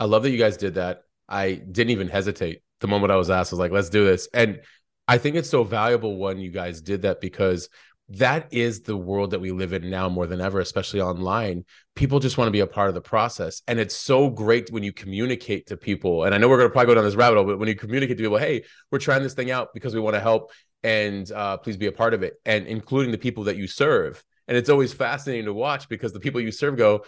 I 0.00 0.06
love 0.06 0.24
that 0.24 0.30
you 0.30 0.38
guys 0.38 0.56
did 0.56 0.74
that. 0.74 1.04
I 1.28 1.54
didn't 1.54 1.90
even 1.90 2.08
hesitate 2.08 2.62
the 2.80 2.88
moment 2.88 3.12
I 3.12 3.16
was 3.16 3.30
asked. 3.30 3.52
I 3.52 3.54
was 3.54 3.60
like, 3.60 3.70
let's 3.70 3.88
do 3.88 4.04
this. 4.04 4.28
And 4.34 4.62
I 5.06 5.18
think 5.18 5.36
it's 5.36 5.48
so 5.48 5.62
valuable 5.62 6.16
when 6.16 6.38
you 6.38 6.50
guys 6.50 6.80
did 6.80 7.02
that 7.02 7.20
because 7.20 7.68
that 8.08 8.48
is 8.52 8.82
the 8.82 8.96
world 8.96 9.30
that 9.30 9.40
we 9.40 9.52
live 9.52 9.72
in 9.72 9.88
now 9.88 10.08
more 10.08 10.26
than 10.26 10.40
ever, 10.40 10.58
especially 10.58 11.00
online. 11.00 11.64
People 11.94 12.18
just 12.18 12.36
want 12.36 12.48
to 12.48 12.52
be 12.52 12.60
a 12.60 12.66
part 12.66 12.88
of 12.88 12.94
the 12.94 13.00
process. 13.00 13.62
And 13.68 13.78
it's 13.78 13.94
so 13.94 14.28
great 14.28 14.72
when 14.72 14.82
you 14.82 14.92
communicate 14.92 15.68
to 15.68 15.76
people. 15.76 16.24
And 16.24 16.34
I 16.34 16.38
know 16.38 16.48
we're 16.48 16.56
going 16.56 16.68
to 16.68 16.72
probably 16.72 16.88
go 16.88 16.94
down 16.96 17.04
this 17.04 17.14
rabbit 17.14 17.36
hole, 17.36 17.44
but 17.44 17.60
when 17.60 17.68
you 17.68 17.76
communicate 17.76 18.16
to 18.16 18.24
people, 18.24 18.38
hey, 18.38 18.64
we're 18.90 18.98
trying 18.98 19.22
this 19.22 19.34
thing 19.34 19.52
out 19.52 19.68
because 19.72 19.94
we 19.94 20.00
want 20.00 20.16
to 20.16 20.20
help 20.20 20.50
and 20.82 21.30
uh, 21.30 21.56
please 21.58 21.76
be 21.76 21.86
a 21.86 21.92
part 21.92 22.14
of 22.14 22.22
it, 22.22 22.36
and 22.44 22.66
including 22.66 23.12
the 23.12 23.18
people 23.18 23.44
that 23.44 23.56
you 23.56 23.66
serve. 23.66 24.22
And 24.48 24.56
it's 24.56 24.70
always 24.70 24.92
fascinating 24.92 25.44
to 25.44 25.52
watch 25.52 25.88
because 25.88 26.12
the 26.12 26.20
people 26.20 26.40
you 26.40 26.50
serve 26.50 26.76
go, 26.76 27.04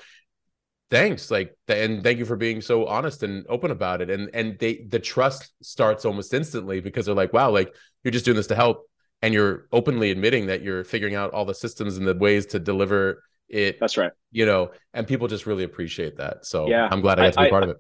thanks 0.93 1.31
like 1.31 1.57
and 1.69 2.03
thank 2.03 2.19
you 2.19 2.27
for 2.27 2.37
being 2.37 2.61
so 2.61 2.87
honest 2.87 3.23
and 3.23 3.47
open 3.49 3.71
about 3.71 4.03
it. 4.03 4.11
And 4.11 4.31
and 4.35 4.59
they 4.59 4.85
the 4.89 4.99
trust 4.99 5.51
starts 5.63 6.05
almost 6.05 6.35
instantly 6.35 6.81
because 6.81 7.07
they're 7.07 7.15
like 7.15 7.33
wow 7.33 7.51
like 7.51 7.75
you're 8.05 8.13
just 8.13 8.27
doing 8.27 8.37
this 8.37 8.49
to 8.49 8.55
help 8.55 8.87
and 9.23 9.33
you're 9.33 9.67
openly 9.73 10.11
admitting 10.11 10.47
that 10.47 10.63
you're 10.63 10.85
figuring 10.85 11.15
out 11.15 11.33
all 11.33 11.47
the 11.47 11.55
systems 11.55 11.97
and 11.97 12.07
the 12.07 12.15
ways 12.15 12.45
to 12.47 12.59
deliver 12.59 13.23
it 13.49 13.81
that's 13.81 13.97
right. 13.97 14.13
you 14.33 14.45
know 14.45 14.71
and 14.93 15.07
people 15.07 15.29
just 15.29 15.47
really 15.47 15.65
appreciate 15.65 16.19
that. 16.19 16.45
So 16.45 16.69
yeah. 16.69 16.89
I'm 16.91 17.01
glad 17.01 17.19
i 17.19 17.25
got 17.25 17.33
to 17.33 17.41
be 17.41 17.47
I, 17.47 17.51
part 17.51 17.63
of 17.63 17.71
it 17.71 17.79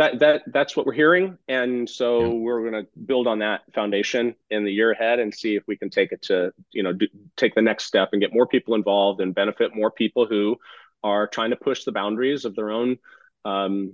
that 0.00 0.18
that 0.18 0.42
that's 0.46 0.74
what 0.74 0.86
we're 0.86 0.94
hearing. 0.94 1.36
And 1.46 1.88
so 1.88 2.20
yeah. 2.20 2.28
we're 2.28 2.70
going 2.70 2.84
to 2.84 2.88
build 3.04 3.26
on 3.26 3.40
that 3.40 3.60
foundation 3.74 4.34
in 4.48 4.64
the 4.64 4.72
year 4.72 4.92
ahead 4.92 5.18
and 5.18 5.32
see 5.32 5.56
if 5.56 5.62
we 5.66 5.76
can 5.76 5.90
take 5.90 6.10
it 6.12 6.22
to 6.22 6.54
you 6.72 6.82
know 6.82 6.94
do, 6.94 7.06
take 7.36 7.54
the 7.54 7.60
next 7.60 7.84
step 7.84 8.08
and 8.12 8.22
get 8.22 8.32
more 8.32 8.46
people 8.46 8.74
involved 8.74 9.20
and 9.20 9.34
benefit 9.34 9.76
more 9.76 9.90
people 9.90 10.24
who 10.24 10.56
are 11.04 11.26
trying 11.26 11.50
to 11.50 11.56
push 11.56 11.84
the 11.84 11.92
boundaries 11.92 12.46
of 12.46 12.56
their 12.56 12.70
own 12.70 12.96
um, 13.44 13.92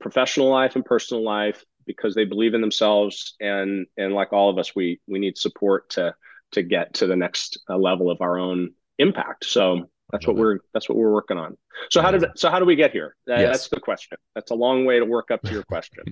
professional 0.00 0.50
life 0.50 0.76
and 0.76 0.84
personal 0.84 1.24
life 1.24 1.64
because 1.86 2.14
they 2.14 2.26
believe 2.26 2.52
in 2.52 2.60
themselves. 2.60 3.34
And 3.40 3.86
and 3.96 4.12
like 4.12 4.34
all 4.34 4.50
of 4.50 4.58
us 4.58 4.76
we 4.76 5.00
we 5.06 5.18
need 5.18 5.38
support 5.38 5.88
to 5.90 6.14
to 6.52 6.62
get 6.62 6.92
to 6.94 7.06
the 7.06 7.16
next 7.16 7.58
uh, 7.70 7.78
level 7.78 8.10
of 8.10 8.20
our 8.20 8.38
own 8.38 8.74
impact. 8.98 9.46
So 9.46 9.88
That's 10.10 10.26
what 10.26 10.36
we're 10.36 10.58
that's 10.72 10.88
what 10.88 10.96
we're 10.96 11.12
working 11.12 11.36
on. 11.36 11.56
So 11.90 12.00
how 12.00 12.10
did 12.10 12.24
so 12.36 12.50
how 12.50 12.58
do 12.58 12.64
we 12.64 12.76
get 12.76 12.92
here? 12.92 13.14
That, 13.26 13.40
yes. 13.40 13.50
That's 13.50 13.68
the 13.68 13.80
question. 13.80 14.18
That's 14.34 14.50
a 14.50 14.54
long 14.54 14.84
way 14.84 14.98
to 14.98 15.04
work 15.04 15.30
up 15.30 15.42
to 15.42 15.52
your 15.52 15.62
question. 15.64 16.04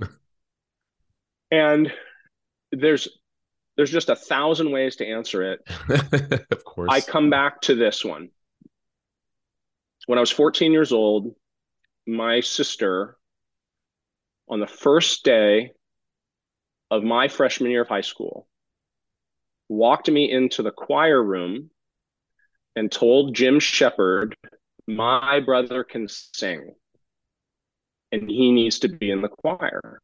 and 1.51 1.93
there's 2.73 3.09
there's 3.77 3.91
just 3.91 4.09
a 4.09 4.17
thousand 4.17 4.71
ways 4.71 4.97
to 4.97 5.07
answer 5.07 5.53
it. 5.53 5.61
of 6.51 6.65
course. 6.65 6.89
I 6.91 7.01
come 7.01 7.31
back 7.31 7.61
to 7.63 7.75
this 7.75 8.05
one. 8.05 8.31
When 10.07 10.19
I 10.19 10.21
was 10.21 10.31
14 10.31 10.73
years 10.73 10.93
old, 10.93 11.35
my 12.07 12.41
sister, 12.41 13.17
on 14.49 14.61
the 14.61 14.67
first 14.67 15.25
day 15.25 15.73
of 16.91 17.03
my 17.03 17.29
freshman 17.29 17.71
year 17.71 17.83
of 17.83 17.89
high 17.89 18.03
school, 18.03 18.47
walked 19.69 20.09
me 20.09 20.31
into 20.31 20.63
the 20.63 20.71
choir 20.71 21.23
room 21.23 21.71
and 22.77 22.93
told 22.93 23.35
Jim 23.35 23.59
Shepard, 23.59 24.37
My 24.87 25.41
brother 25.41 25.83
can 25.83 26.07
sing 26.09 26.75
and 28.13 28.31
he 28.31 28.53
needs 28.53 28.79
to 28.81 28.89
be 28.89 29.11
in 29.11 29.23
the 29.23 29.29
choir. 29.29 30.01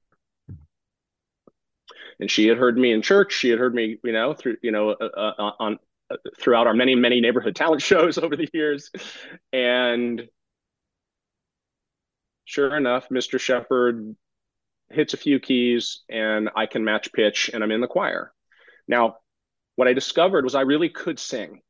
And 2.21 2.31
she 2.31 2.47
had 2.47 2.59
heard 2.59 2.77
me 2.77 2.93
in 2.93 3.03
church. 3.03 3.33
She 3.33 3.49
had 3.49 3.59
heard 3.59 3.75
me, 3.75 3.99
you 4.05 4.13
know, 4.13 4.35
through, 4.35 4.57
you 4.63 4.71
know, 4.71 4.91
uh, 4.91 5.05
uh, 5.17 5.53
on 5.59 5.79
uh, 6.11 6.17
throughout 6.39 6.67
our 6.67 6.75
many, 6.75 6.95
many 6.95 7.21
neighborhood 7.21 7.57
talent 7.57 7.83
shows 7.83 8.19
over 8.19 8.37
the 8.37 8.49
years. 8.53 8.91
And 9.53 10.29
sure 12.45 12.77
enough, 12.77 13.09
Mr. 13.09 13.41
Shepard 13.41 14.15
hits 14.91 15.15
a 15.15 15.17
few 15.17 15.41
keys 15.41 16.03
and 16.11 16.51
I 16.55 16.67
can 16.67 16.85
match 16.85 17.13
pitch 17.13 17.51
and 17.53 17.65
I'm 17.65 17.73
in 17.73 17.81
the 17.81 17.89
choir. 17.89 18.33
Now, 18.87 19.17
what 19.77 19.89
I 19.89 19.95
discovered 19.95 20.45
was 20.45 20.55
I 20.55 20.63
really 20.63 20.91
could 20.91 21.19
sing. 21.19 21.63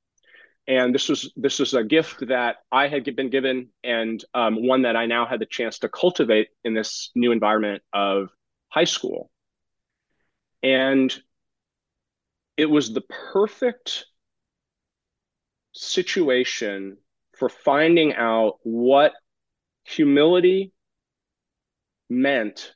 And 0.68 0.94
this 0.94 1.08
was 1.08 1.32
this 1.34 1.58
was 1.58 1.74
a 1.74 1.82
gift 1.82 2.28
that 2.28 2.56
I 2.70 2.86
had 2.86 3.04
been 3.16 3.30
given, 3.30 3.70
and 3.82 4.24
um, 4.32 4.64
one 4.66 4.82
that 4.82 4.94
I 4.94 5.06
now 5.06 5.26
had 5.26 5.40
the 5.40 5.46
chance 5.46 5.80
to 5.80 5.88
cultivate 5.88 6.48
in 6.62 6.72
this 6.72 7.10
new 7.16 7.32
environment 7.32 7.82
of 7.92 8.28
high 8.68 8.84
school. 8.84 9.30
And 10.62 11.12
it 12.56 12.66
was 12.66 12.92
the 12.92 13.00
perfect 13.32 14.06
situation 15.72 16.98
for 17.32 17.48
finding 17.48 18.14
out 18.14 18.58
what 18.62 19.12
humility 19.84 20.72
meant 22.08 22.72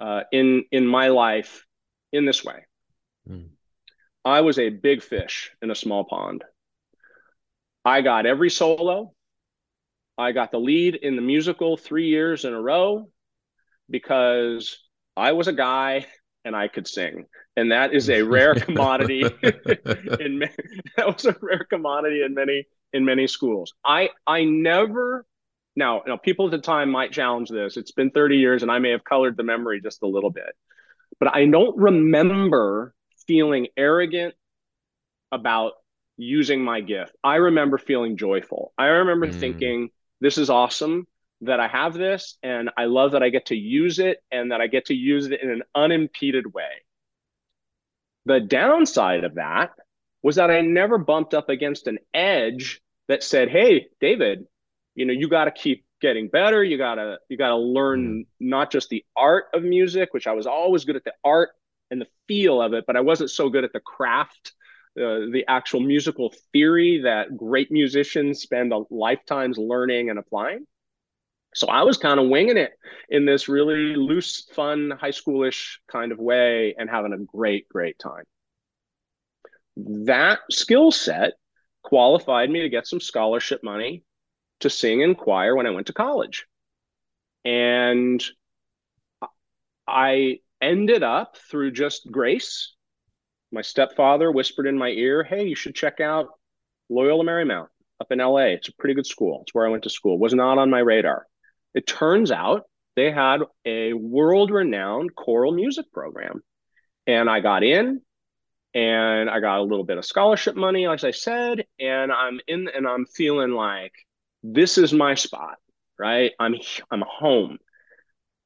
uh, 0.00 0.22
in 0.32 0.64
in 0.70 0.86
my 0.86 1.08
life 1.08 1.66
in 2.12 2.24
this 2.24 2.42
way. 2.42 2.64
Mm. 3.28 3.50
I 4.24 4.40
was 4.40 4.58
a 4.58 4.70
big 4.70 5.02
fish 5.02 5.50
in 5.62 5.70
a 5.70 5.74
small 5.74 6.04
pond. 6.04 6.44
I 7.88 8.02
got 8.02 8.26
every 8.26 8.50
solo. 8.50 9.14
I 10.18 10.32
got 10.32 10.50
the 10.50 10.58
lead 10.58 10.94
in 10.94 11.16
the 11.16 11.22
musical 11.22 11.78
three 11.78 12.08
years 12.08 12.44
in 12.44 12.52
a 12.52 12.60
row 12.60 13.08
because 13.88 14.78
I 15.16 15.32
was 15.32 15.48
a 15.48 15.54
guy 15.54 16.04
and 16.44 16.54
I 16.54 16.68
could 16.68 16.86
sing. 16.86 17.24
And 17.56 17.72
that 17.72 17.94
is 17.94 18.10
a 18.10 18.20
rare 18.36 18.54
commodity 18.54 19.22
in 19.42 20.40
that 20.96 21.06
was 21.06 21.24
a 21.24 21.34
rare 21.40 21.66
commodity 21.70 22.22
in 22.22 22.34
many 22.34 22.66
in 22.92 23.06
many 23.06 23.26
schools. 23.26 23.72
I 23.82 24.10
I 24.26 24.44
never 24.44 25.24
now, 25.74 26.02
now 26.06 26.18
people 26.18 26.44
at 26.44 26.50
the 26.50 26.58
time 26.58 26.90
might 26.90 27.10
challenge 27.10 27.48
this. 27.48 27.78
It's 27.78 27.92
been 27.92 28.10
30 28.10 28.36
years 28.36 28.62
and 28.62 28.70
I 28.70 28.80
may 28.80 28.90
have 28.90 29.04
colored 29.04 29.38
the 29.38 29.44
memory 29.44 29.80
just 29.80 30.02
a 30.02 30.06
little 30.06 30.30
bit. 30.30 30.54
But 31.18 31.34
I 31.34 31.46
don't 31.46 31.74
remember 31.78 32.92
feeling 33.26 33.68
arrogant 33.78 34.34
about 35.32 35.72
using 36.18 36.62
my 36.62 36.80
gift. 36.80 37.16
I 37.24 37.36
remember 37.36 37.78
feeling 37.78 38.16
joyful. 38.16 38.72
I 38.76 38.86
remember 38.86 39.28
mm. 39.28 39.34
thinking, 39.34 39.90
this 40.20 40.36
is 40.36 40.50
awesome 40.50 41.06
that 41.42 41.60
I 41.60 41.68
have 41.68 41.94
this 41.94 42.36
and 42.42 42.70
I 42.76 42.86
love 42.86 43.12
that 43.12 43.22
I 43.22 43.30
get 43.30 43.46
to 43.46 43.56
use 43.56 44.00
it 44.00 44.22
and 44.30 44.50
that 44.50 44.60
I 44.60 44.66
get 44.66 44.86
to 44.86 44.94
use 44.94 45.26
it 45.26 45.40
in 45.40 45.50
an 45.50 45.62
unimpeded 45.74 46.52
way. 46.52 46.82
The 48.26 48.40
downside 48.40 49.24
of 49.24 49.36
that 49.36 49.70
was 50.22 50.36
that 50.36 50.50
I 50.50 50.60
never 50.60 50.98
bumped 50.98 51.32
up 51.32 51.48
against 51.48 51.86
an 51.86 51.98
edge 52.12 52.82
that 53.06 53.22
said, 53.22 53.48
"Hey, 53.48 53.86
David, 54.00 54.46
you 54.94 55.06
know, 55.06 55.12
you 55.12 55.28
got 55.28 55.44
to 55.44 55.52
keep 55.52 55.84
getting 56.00 56.28
better. 56.28 56.62
You 56.62 56.76
got 56.76 56.96
to 56.96 57.18
you 57.28 57.36
got 57.36 57.50
to 57.50 57.56
learn 57.56 58.00
mm. 58.00 58.26
not 58.40 58.70
just 58.70 58.88
the 58.88 59.04
art 59.16 59.46
of 59.54 59.62
music, 59.62 60.12
which 60.12 60.26
I 60.26 60.32
was 60.32 60.46
always 60.46 60.84
good 60.84 60.96
at 60.96 61.04
the 61.04 61.14
art 61.24 61.50
and 61.90 62.00
the 62.00 62.08
feel 62.26 62.60
of 62.60 62.74
it, 62.74 62.84
but 62.86 62.96
I 62.96 63.00
wasn't 63.00 63.30
so 63.30 63.48
good 63.48 63.64
at 63.64 63.72
the 63.72 63.80
craft 63.80 64.52
uh, 64.98 65.30
the 65.32 65.44
actual 65.48 65.80
musical 65.80 66.34
theory 66.52 67.02
that 67.04 67.36
great 67.36 67.70
musicians 67.70 68.40
spend 68.40 68.72
a 68.72 68.82
lifetimes 68.90 69.56
learning 69.58 70.10
and 70.10 70.18
applying. 70.18 70.66
So 71.54 71.68
I 71.68 71.82
was 71.82 71.96
kind 71.96 72.20
of 72.20 72.28
winging 72.28 72.56
it 72.56 72.72
in 73.08 73.24
this 73.24 73.48
really 73.48 73.96
loose, 73.96 74.48
fun, 74.54 74.90
high 74.90 75.10
schoolish 75.10 75.78
kind 75.90 76.12
of 76.12 76.18
way 76.18 76.74
and 76.78 76.90
having 76.90 77.12
a 77.12 77.18
great, 77.18 77.68
great 77.68 77.98
time. 77.98 78.24
That 79.76 80.40
skill 80.50 80.90
set 80.90 81.34
qualified 81.82 82.50
me 82.50 82.60
to 82.62 82.68
get 82.68 82.86
some 82.86 83.00
scholarship 83.00 83.62
money 83.62 84.02
to 84.60 84.68
sing 84.68 85.00
in 85.00 85.14
choir 85.14 85.54
when 85.56 85.66
I 85.66 85.70
went 85.70 85.86
to 85.86 85.92
college. 85.92 86.46
And 87.44 88.22
I 89.86 90.40
ended 90.60 91.02
up 91.02 91.36
through 91.50 91.70
just 91.70 92.10
grace 92.10 92.74
my 93.52 93.62
stepfather 93.62 94.30
whispered 94.30 94.66
in 94.66 94.76
my 94.76 94.88
ear, 94.88 95.24
"Hey, 95.24 95.46
you 95.46 95.54
should 95.54 95.74
check 95.74 96.00
out 96.00 96.28
Loyola 96.88 97.24
Marymount 97.24 97.68
up 98.00 98.12
in 98.12 98.20
LA. 98.20 98.52
It's 98.54 98.68
a 98.68 98.74
pretty 98.74 98.94
good 98.94 99.06
school. 99.06 99.40
It's 99.42 99.54
where 99.54 99.66
I 99.66 99.70
went 99.70 99.84
to 99.84 99.90
school. 99.90 100.18
Was 100.18 100.34
not 100.34 100.58
on 100.58 100.70
my 100.70 100.80
radar. 100.80 101.26
It 101.74 101.86
turns 101.86 102.30
out 102.30 102.64
they 102.96 103.10
had 103.10 103.42
a 103.64 103.92
world-renowned 103.92 105.14
choral 105.14 105.52
music 105.52 105.86
program, 105.92 106.42
and 107.06 107.30
I 107.30 107.40
got 107.40 107.62
in, 107.62 108.00
and 108.74 109.30
I 109.30 109.40
got 109.40 109.60
a 109.60 109.62
little 109.62 109.84
bit 109.84 109.98
of 109.98 110.04
scholarship 110.04 110.56
money, 110.56 110.86
as 110.86 111.04
I 111.04 111.12
said, 111.12 111.64
and 111.78 112.12
I'm 112.12 112.40
in, 112.46 112.68
and 112.68 112.86
I'm 112.86 113.06
feeling 113.06 113.52
like 113.52 113.92
this 114.42 114.78
is 114.78 114.92
my 114.92 115.14
spot, 115.14 115.58
right? 115.98 116.32
I'm 116.38 116.56
I'm 116.90 117.02
home, 117.06 117.58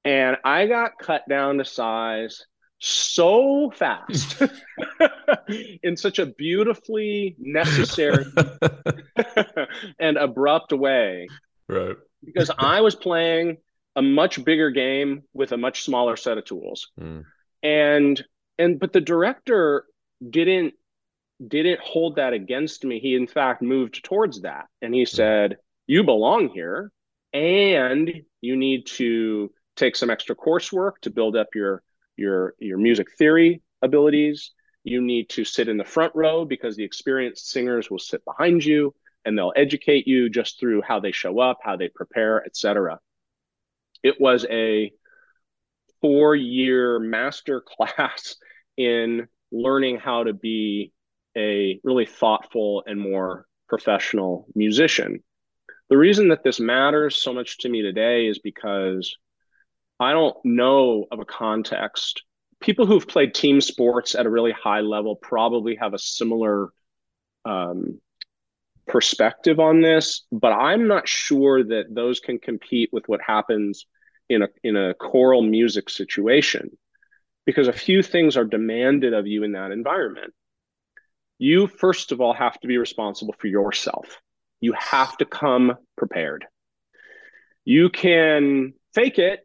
and 0.04 0.36
I 0.44 0.66
got 0.66 0.98
cut 0.98 1.28
down 1.28 1.58
to 1.58 1.64
size 1.64 2.44
so 2.84 3.70
fast 3.70 4.42
in 5.84 5.96
such 5.96 6.18
a 6.18 6.26
beautifully 6.26 7.36
necessary 7.38 8.24
and 10.00 10.16
abrupt 10.16 10.72
way. 10.72 11.28
Right. 11.68 11.96
because 12.24 12.50
I 12.58 12.80
was 12.80 12.96
playing 12.96 13.58
a 13.94 14.02
much 14.02 14.44
bigger 14.44 14.70
game 14.70 15.22
with 15.32 15.52
a 15.52 15.56
much 15.56 15.84
smaller 15.84 16.16
set 16.16 16.38
of 16.38 16.44
tools. 16.44 16.90
Mm. 17.00 17.24
And 17.62 18.24
and 18.58 18.80
but 18.80 18.92
the 18.92 19.00
director 19.00 19.84
didn't 20.28 20.74
didn't 21.46 21.80
hold 21.80 22.16
that 22.16 22.32
against 22.32 22.84
me. 22.84 22.98
He 22.98 23.14
in 23.14 23.28
fact 23.28 23.62
moved 23.62 24.04
towards 24.04 24.42
that 24.42 24.66
and 24.80 24.92
he 24.92 25.02
mm. 25.02 25.08
said, 25.08 25.56
"You 25.86 26.02
belong 26.02 26.48
here 26.48 26.90
and 27.32 28.12
you 28.40 28.56
need 28.56 28.86
to 28.86 29.52
take 29.76 29.94
some 29.94 30.10
extra 30.10 30.34
coursework 30.34 30.98
to 31.02 31.10
build 31.10 31.36
up 31.36 31.48
your 31.54 31.82
your 32.22 32.54
your 32.58 32.78
music 32.78 33.08
theory 33.18 33.60
abilities. 33.82 34.52
You 34.84 35.00
need 35.02 35.28
to 35.30 35.44
sit 35.44 35.68
in 35.68 35.76
the 35.76 35.84
front 35.84 36.14
row 36.14 36.44
because 36.44 36.76
the 36.76 36.84
experienced 36.84 37.50
singers 37.50 37.90
will 37.90 37.98
sit 37.98 38.24
behind 38.24 38.64
you 38.64 38.94
and 39.24 39.36
they'll 39.36 39.52
educate 39.54 40.08
you 40.08 40.28
just 40.28 40.58
through 40.58 40.82
how 40.82 41.00
they 41.00 41.12
show 41.12 41.38
up, 41.38 41.58
how 41.62 41.76
they 41.76 41.88
prepare, 41.88 42.44
etc. 42.44 42.98
It 44.02 44.20
was 44.20 44.46
a 44.50 44.92
four-year 46.00 46.98
master 46.98 47.60
class 47.66 48.36
in 48.76 49.28
learning 49.52 49.98
how 49.98 50.24
to 50.24 50.32
be 50.32 50.92
a 51.36 51.80
really 51.84 52.06
thoughtful 52.06 52.82
and 52.86 53.00
more 53.00 53.46
professional 53.68 54.46
musician. 54.54 55.22
The 55.88 55.98
reason 55.98 56.28
that 56.28 56.42
this 56.42 56.58
matters 56.58 57.16
so 57.16 57.32
much 57.32 57.58
to 57.58 57.68
me 57.68 57.82
today 57.82 58.26
is 58.26 58.38
because 58.38 59.16
I 60.02 60.12
don't 60.12 60.36
know 60.44 61.06
of 61.10 61.20
a 61.20 61.24
context. 61.24 62.22
People 62.60 62.86
who've 62.86 63.06
played 63.06 63.34
team 63.34 63.60
sports 63.60 64.14
at 64.14 64.26
a 64.26 64.30
really 64.30 64.52
high 64.52 64.80
level 64.80 65.16
probably 65.16 65.76
have 65.76 65.94
a 65.94 65.98
similar 65.98 66.70
um, 67.44 68.00
perspective 68.86 69.58
on 69.58 69.80
this, 69.80 70.24
but 70.30 70.52
I'm 70.52 70.88
not 70.88 71.08
sure 71.08 71.62
that 71.62 71.86
those 71.94 72.20
can 72.20 72.38
compete 72.38 72.90
with 72.92 73.08
what 73.08 73.20
happens 73.20 73.86
in 74.28 74.42
a 74.42 74.48
in 74.62 74.76
a 74.76 74.94
choral 74.94 75.42
music 75.42 75.90
situation, 75.90 76.70
because 77.44 77.68
a 77.68 77.72
few 77.72 78.02
things 78.02 78.36
are 78.36 78.44
demanded 78.44 79.14
of 79.14 79.26
you 79.26 79.42
in 79.42 79.52
that 79.52 79.72
environment. 79.72 80.32
You 81.38 81.66
first 81.66 82.12
of 82.12 82.20
all 82.20 82.32
have 82.32 82.58
to 82.60 82.68
be 82.68 82.78
responsible 82.78 83.34
for 83.38 83.48
yourself. 83.48 84.20
You 84.60 84.72
have 84.74 85.16
to 85.18 85.24
come 85.24 85.76
prepared. 85.96 86.46
You 87.64 87.90
can 87.90 88.74
fake 88.94 89.18
it 89.18 89.40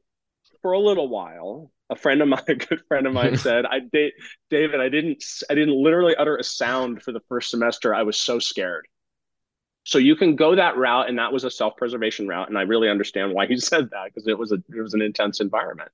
for 0.62 0.74
a 0.74 0.80
little 0.80 1.08
while, 1.08 1.72
a 1.90 1.96
friend 1.96 2.22
of 2.22 2.28
mine, 2.28 2.44
a 2.48 2.56
good 2.56 2.82
friend 2.88 3.08
of 3.08 3.14
mine 3.14 3.38
said, 3.38 3.66
I 3.66 3.80
David, 4.50 4.80
I 4.80 4.90
didn't 4.90 5.24
I 5.50 5.56
didn't 5.56 5.82
literally 5.82 6.16
utter 6.16 6.38
a 6.38 6.44
sound 6.44 7.02
for 7.04 7.12
the 7.12 7.22
first 7.30 7.50
semester. 7.50 7.94
I 7.94 8.04
was 8.04 8.18
so 8.18 8.40
scared. 8.40 8.88
So 9.84 10.00
you 10.00 10.18
can 10.18 10.36
go 10.36 10.54
that 10.56 10.76
route, 10.76 11.08
and 11.08 11.18
that 11.18 11.32
was 11.32 11.46
a 11.46 11.50
self-preservation 11.50 12.28
route, 12.28 12.50
and 12.50 12.58
I 12.58 12.64
really 12.64 12.90
understand 12.90 13.34
why 13.34 13.48
he 13.48 13.58
said 13.58 13.90
that 13.92 14.06
because 14.06 14.28
it 14.28 14.38
was 14.38 14.52
a 14.52 14.56
it 14.56 14.82
was 14.82 14.94
an 14.94 15.02
intense 15.02 15.40
environment. 15.40 15.92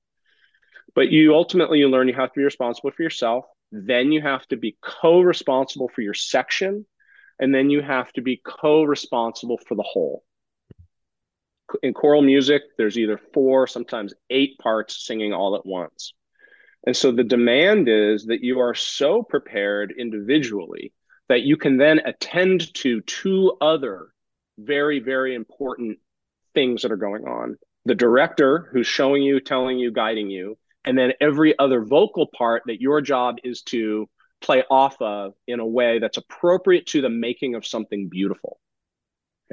But 0.94 1.10
you 1.10 1.34
ultimately 1.34 1.78
you 1.78 1.88
learn 1.88 2.08
you 2.08 2.14
have 2.14 2.32
to 2.32 2.40
be 2.40 2.44
responsible 2.44 2.90
for 2.90 3.02
yourself. 3.02 3.46
Then 3.72 4.12
you 4.12 4.20
have 4.20 4.46
to 4.48 4.56
be 4.56 4.76
co-responsible 4.80 5.88
for 5.88 6.00
your 6.00 6.14
section, 6.14 6.86
and 7.38 7.54
then 7.54 7.70
you 7.70 7.82
have 7.82 8.12
to 8.12 8.22
be 8.22 8.40
co-responsible 8.44 9.58
for 9.58 9.74
the 9.74 9.82
whole. 9.82 10.24
In 11.82 11.94
choral 11.94 12.22
music, 12.22 12.62
there's 12.76 12.98
either 12.98 13.18
four, 13.32 13.66
sometimes 13.66 14.14
eight 14.30 14.58
parts 14.58 15.06
singing 15.06 15.32
all 15.32 15.56
at 15.56 15.66
once. 15.66 16.12
And 16.86 16.96
so 16.96 17.12
the 17.12 17.24
demand 17.24 17.88
is 17.88 18.26
that 18.26 18.42
you 18.42 18.60
are 18.60 18.74
so 18.74 19.22
prepared 19.22 19.94
individually 19.98 20.92
that 21.28 21.42
you 21.42 21.56
can 21.56 21.78
then 21.78 22.00
attend 22.04 22.74
to 22.74 23.00
two 23.00 23.56
other 23.60 24.08
very, 24.58 25.00
very 25.00 25.34
important 25.34 25.98
things 26.54 26.82
that 26.82 26.92
are 26.92 26.96
going 26.96 27.24
on. 27.24 27.56
The 27.86 27.94
director 27.94 28.68
who's 28.72 28.86
showing 28.86 29.22
you, 29.22 29.40
telling 29.40 29.78
you, 29.78 29.90
guiding 29.90 30.30
you, 30.30 30.58
and 30.84 30.96
then 30.96 31.12
every 31.20 31.58
other 31.58 31.82
vocal 31.82 32.26
part 32.26 32.62
that 32.66 32.80
your 32.80 33.00
job 33.00 33.36
is 33.42 33.62
to 33.62 34.08
play 34.40 34.62
off 34.70 35.00
of 35.00 35.34
in 35.46 35.60
a 35.60 35.66
way 35.66 35.98
that's 35.98 36.18
appropriate 36.18 36.86
to 36.86 37.00
the 37.00 37.08
making 37.08 37.54
of 37.54 37.66
something 37.66 38.08
beautiful. 38.08 38.60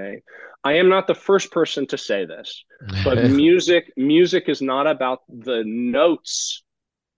Okay. 0.02 0.22
I 0.64 0.74
am 0.74 0.90
not 0.90 1.08
the 1.08 1.16
first 1.16 1.52
person 1.52 1.88
to 1.88 1.98
say 1.98 2.26
this, 2.26 2.64
but 3.04 3.18
music 3.32 3.92
music 3.98 4.48
is 4.48 4.62
not 4.62 4.88
about 4.88 5.20
the 5.28 5.64
notes 5.66 6.64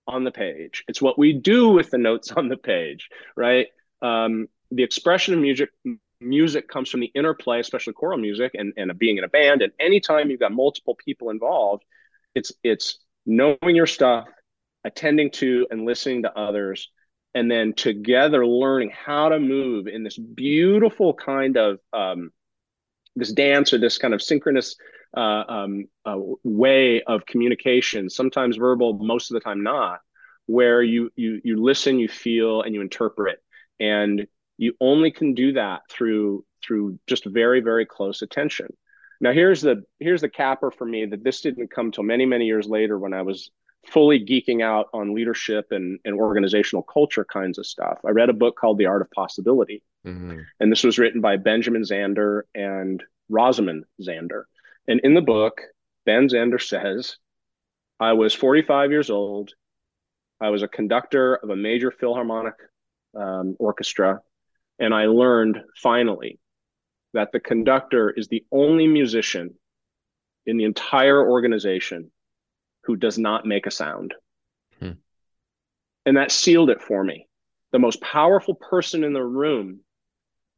on 0.07 0.23
the 0.23 0.31
page. 0.31 0.83
It's 0.87 1.01
what 1.01 1.19
we 1.19 1.33
do 1.33 1.69
with 1.69 1.89
the 1.89 1.97
notes 1.97 2.31
on 2.31 2.47
the 2.47 2.57
page, 2.57 3.09
right? 3.35 3.67
Um, 4.01 4.47
the 4.71 4.83
expression 4.83 5.33
of 5.33 5.39
music 5.39 5.69
music 6.19 6.69
comes 6.69 6.89
from 6.89 7.01
the 7.01 7.11
interplay, 7.13 7.59
especially 7.59 7.93
choral 7.93 8.17
music 8.17 8.51
and, 8.53 8.73
and 8.77 8.97
being 8.97 9.17
in 9.17 9.25
a 9.25 9.29
band. 9.29 9.61
And 9.61 9.73
anytime 9.79 10.29
you've 10.29 10.39
got 10.39 10.53
multiple 10.53 10.95
people 10.95 11.29
involved, 11.29 11.83
it's 12.35 12.51
it's 12.63 12.99
knowing 13.25 13.75
your 13.75 13.87
stuff, 13.87 14.27
attending 14.83 15.31
to 15.31 15.67
and 15.69 15.85
listening 15.85 16.23
to 16.23 16.37
others, 16.37 16.89
and 17.33 17.51
then 17.51 17.73
together 17.73 18.45
learning 18.45 18.91
how 18.91 19.29
to 19.29 19.39
move 19.39 19.87
in 19.87 20.03
this 20.03 20.17
beautiful 20.17 21.13
kind 21.13 21.57
of 21.57 21.79
um, 21.91 22.31
this 23.15 23.31
dance 23.31 23.73
or 23.73 23.77
this 23.77 23.97
kind 23.97 24.13
of 24.13 24.21
synchronous 24.21 24.75
uh, 25.15 25.43
um, 25.47 25.85
uh, 26.05 26.17
way 26.43 27.01
of 27.03 27.25
communication, 27.25 28.09
sometimes 28.09 28.57
verbal, 28.57 28.93
most 28.93 29.29
of 29.29 29.35
the 29.35 29.41
time 29.41 29.63
not, 29.63 29.99
where 30.45 30.81
you 30.81 31.09
you 31.15 31.39
you 31.43 31.63
listen, 31.63 31.99
you 31.99 32.07
feel, 32.07 32.61
and 32.61 32.73
you 32.73 32.81
interpret, 32.81 33.39
and 33.79 34.27
you 34.57 34.73
only 34.79 35.11
can 35.11 35.33
do 35.33 35.53
that 35.53 35.81
through 35.89 36.45
through 36.65 36.99
just 37.07 37.25
very 37.25 37.61
very 37.61 37.85
close 37.85 38.21
attention. 38.21 38.67
Now 39.21 39.31
here's 39.31 39.61
the 39.61 39.83
here's 39.99 40.21
the 40.21 40.29
capper 40.29 40.71
for 40.71 40.85
me 40.85 41.05
that 41.05 41.23
this 41.23 41.41
didn't 41.41 41.71
come 41.71 41.91
till 41.91 42.03
many 42.03 42.25
many 42.25 42.45
years 42.45 42.67
later 42.67 42.97
when 42.97 43.13
I 43.13 43.21
was 43.21 43.51
fully 43.87 44.23
geeking 44.23 44.63
out 44.63 44.87
on 44.93 45.13
leadership 45.13 45.67
and, 45.71 45.99
and 46.05 46.15
organizational 46.15 46.83
culture 46.83 47.25
kinds 47.25 47.57
of 47.57 47.65
stuff. 47.65 47.99
I 48.05 48.11
read 48.11 48.29
a 48.29 48.33
book 48.33 48.55
called 48.55 48.77
The 48.77 48.85
Art 48.85 49.01
of 49.01 49.11
Possibility. 49.11 49.83
Mm-hmm. 50.05 50.39
And 50.59 50.71
this 50.71 50.83
was 50.83 50.99
written 50.99 51.21
by 51.21 51.37
Benjamin 51.37 51.83
Zander 51.83 52.41
and 52.53 53.03
Rosamund 53.29 53.85
Zander. 54.01 54.43
And 54.87 54.99
in 55.01 55.13
the 55.13 55.21
book, 55.21 55.61
Ben 56.05 56.27
Zander 56.27 56.61
says, 56.61 57.17
I 57.99 58.13
was 58.13 58.33
45 58.33 58.91
years 58.91 59.09
old. 59.09 59.51
I 60.41 60.49
was 60.49 60.61
a 60.61 60.67
conductor 60.67 61.35
of 61.35 61.49
a 61.49 61.55
major 61.55 61.89
philharmonic 61.91 62.55
um, 63.17 63.55
orchestra. 63.59 64.19
And 64.79 64.93
I 64.93 65.05
learned 65.05 65.61
finally 65.81 66.39
that 67.13 67.31
the 67.31 67.39
conductor 67.39 68.09
is 68.09 68.27
the 68.27 68.43
only 68.51 68.87
musician 68.87 69.55
in 70.45 70.57
the 70.57 70.65
entire 70.65 71.29
organization 71.29 72.11
who 72.83 72.95
does 72.95 73.17
not 73.17 73.45
make 73.45 73.65
a 73.65 73.71
sound. 73.71 74.13
Hmm. 74.79 74.91
And 76.05 76.17
that 76.17 76.31
sealed 76.31 76.69
it 76.69 76.81
for 76.81 77.03
me. 77.03 77.27
The 77.71 77.79
most 77.79 78.01
powerful 78.01 78.55
person 78.55 79.03
in 79.03 79.13
the 79.13 79.23
room 79.23 79.79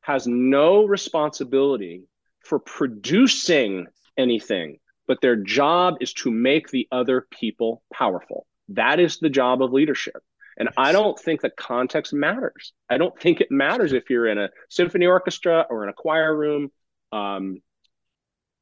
has 0.06 0.28
no 0.28 0.86
responsibility 0.86 2.04
for 2.42 2.60
producing 2.60 3.88
anything, 4.18 4.78
but 5.08 5.20
their 5.22 5.36
job 5.36 5.96
is 6.00 6.14
to 6.14 6.30
make 6.30 6.70
the 6.70 6.88
other 6.92 7.28
people 7.32 7.82
powerful. 7.92 8.46
That 8.70 9.00
is 9.00 9.18
the 9.18 9.30
job 9.30 9.64
of 9.64 9.74
leadership. 9.74 10.22
And 10.58 10.70
I 10.78 10.92
don't 10.92 11.20
think 11.20 11.42
the 11.42 11.50
context 11.50 12.14
matters. 12.14 12.74
I 12.90 12.98
don't 12.98 13.20
think 13.20 13.42
it 13.42 13.52
matters 13.52 13.94
if 13.94 14.10
you're 14.10 14.28
in 14.28 14.38
a 14.38 14.50
symphony 14.70 15.08
orchestra 15.08 15.66
or 15.70 15.84
in 15.84 15.90
a 15.90 15.94
choir 15.94 16.36
room 16.36 16.72
um, 17.12 17.62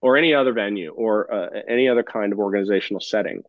or 0.02 0.18
any 0.18 0.34
other 0.34 0.54
venue 0.54 0.92
or 0.92 1.32
uh, 1.32 1.50
any 1.68 1.90
other 1.90 2.04
kind 2.04 2.32
of 2.32 2.40
organizational 2.40 3.02
setting 3.02 3.44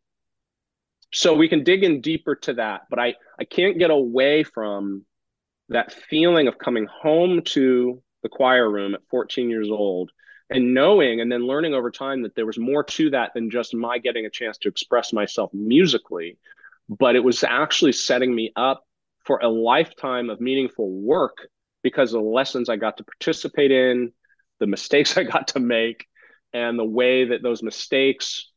so 1.12 1.33
we 1.33 1.48
can 1.48 1.62
dig 1.62 1.85
in 1.85 2.00
deeper 2.00 2.35
to 2.35 2.54
that 2.54 2.83
but 2.90 2.98
i 2.98 3.14
i 3.38 3.44
can't 3.44 3.78
get 3.78 3.90
away 3.90 4.42
from 4.42 5.04
that 5.68 5.92
feeling 5.92 6.48
of 6.48 6.59
coming 6.59 6.87
home 6.87 7.42
to 7.42 8.03
the 8.22 8.29
choir 8.29 8.70
room 8.70 8.94
at 8.94 9.07
14 9.11 9.48
years 9.48 9.70
old 9.70 10.11
and 10.50 10.74
knowing 10.74 11.20
and 11.20 11.31
then 11.31 11.46
learning 11.46 11.74
over 11.74 11.90
time 11.90 12.22
that 12.22 12.35
there 12.35 12.46
was 12.46 12.59
more 12.59 12.85
to 12.85 13.11
that 13.11 13.33
than 13.35 13.50
just 13.50 13.74
my 13.74 13.98
getting 13.98 14.27
a 14.27 14.31
chance 14.31 14.59
to 14.59 14.68
express 14.68 15.12
myself 15.12 15.50
musically 15.53 16.37
but 16.88 17.16
it 17.16 17.24
was 17.24 17.42
actually 17.44 17.92
setting 17.92 18.35
me 18.35 18.53
up 18.57 18.85
for 19.24 19.38
a 19.42 19.48
lifetime 19.48 20.29
of 20.29 20.40
meaningful 20.40 20.90
work 20.90 21.48
because 21.83 22.12
of 22.12 22.22
the 22.22 22.29
lessons 22.29 22.68
i 22.68 22.77
got 22.77 22.96
to 22.96 23.05
participate 23.05 23.70
in 23.70 24.12
the 24.61 24.66
mistakes 24.66 25.16
i 25.18 25.22
got 25.22 25.48
to 25.48 25.61
make 25.61 26.07
and 26.53 26.79
the 26.79 26.85
way 26.85 27.27
that 27.27 27.42
those 27.42 27.62
mistakes 27.62 28.50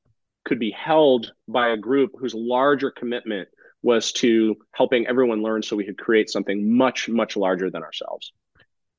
could 0.46 0.60
be 0.60 0.72
held 0.72 1.34
by 1.48 1.70
a 1.70 1.78
group 1.78 2.12
whose 2.18 2.34
larger 2.34 2.92
commitment 2.92 3.50
was 3.88 4.12
to 4.12 4.58
helping 4.74 5.08
everyone 5.08 5.42
learn 5.42 5.64
so 5.64 5.78
we 5.78 5.86
could 5.86 5.98
create 5.98 6.30
something 6.30 6.76
much 6.76 7.08
much 7.08 7.38
larger 7.38 7.70
than 7.72 7.84
ourselves. 7.84 8.34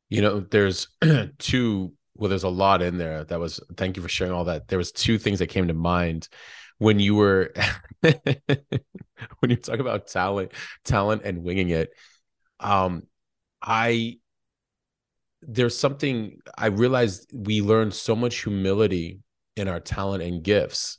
You 0.09 0.23
know 0.23 0.41
there's 0.41 0.89
two 1.39 1.93
well 2.15 2.31
there's 2.31 2.43
a 2.45 2.49
lot 2.49 2.81
in 2.81 2.97
there 2.97 3.23
that 3.25 3.39
was 3.39 3.61
thank 3.77 3.97
you 3.97 4.03
for 4.03 4.09
sharing 4.09 4.33
all 4.33 4.45
that. 4.45 4.69
There 4.69 4.79
was 4.79 4.91
two 4.91 5.19
things 5.19 5.41
that 5.41 5.49
came 5.49 5.69
to 5.69 5.75
mind 5.75 6.29
when 6.79 6.99
you 6.99 7.15
were 7.15 7.53
when 8.01 9.51
you 9.51 9.57
talk 9.57 9.79
about 9.79 10.07
talent 10.07 10.53
talent 10.85 11.23
and 11.25 11.45
winging 11.45 11.69
it. 11.69 11.91
Um 12.59 13.03
i 13.61 14.17
there's 15.43 15.77
something 15.77 16.39
i 16.57 16.67
realized 16.67 17.29
we 17.33 17.61
learned 17.61 17.93
so 17.93 18.17
much 18.17 18.43
humility 18.43 19.21
in 19.59 19.69
our 19.69 19.81
talent 19.81 20.23
and 20.23 20.43
gifts. 20.43 20.99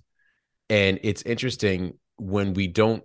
And 0.70 1.00
it's 1.02 1.24
interesting 1.24 1.98
when 2.18 2.54
we 2.54 2.68
don't 2.68 3.04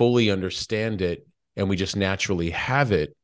fully 0.00 0.30
understand 0.30 1.02
it 1.02 1.26
and 1.56 1.68
we 1.68 1.76
just 1.76 1.94
naturally 1.94 2.48
have 2.48 2.90
it, 2.90 3.14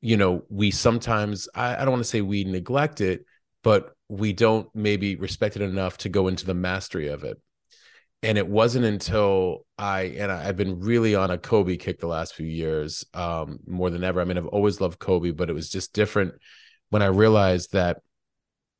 you 0.00 0.16
know, 0.16 0.44
we 0.48 0.70
sometimes, 0.70 1.46
I, 1.54 1.76
I 1.76 1.80
don't 1.80 1.90
want 1.90 2.02
to 2.02 2.08
say 2.08 2.22
we 2.22 2.44
neglect 2.44 3.02
it, 3.02 3.26
but 3.62 3.92
we 4.08 4.32
don't 4.32 4.66
maybe 4.74 5.16
respect 5.16 5.56
it 5.56 5.62
enough 5.62 5.98
to 5.98 6.08
go 6.08 6.28
into 6.28 6.46
the 6.46 6.54
mastery 6.54 7.08
of 7.08 7.22
it. 7.22 7.36
And 8.22 8.38
it 8.38 8.48
wasn't 8.48 8.86
until 8.86 9.66
I 9.76 10.14
and 10.18 10.32
I, 10.32 10.42
have 10.44 10.56
been 10.56 10.80
really 10.80 11.14
on 11.14 11.30
a 11.30 11.36
Kobe 11.36 11.76
kick 11.76 12.00
the 12.00 12.06
last 12.06 12.34
few 12.34 12.46
years, 12.46 13.04
um, 13.12 13.58
more 13.66 13.90
than 13.90 14.02
ever. 14.02 14.22
I 14.22 14.24
mean, 14.24 14.38
I've 14.38 14.46
always 14.46 14.80
loved 14.80 15.00
Kobe, 15.00 15.32
but 15.32 15.50
it 15.50 15.54
was 15.54 15.68
just 15.68 15.92
different 15.92 16.32
when 16.88 17.02
I 17.02 17.08
realized 17.08 17.74
that 17.74 17.98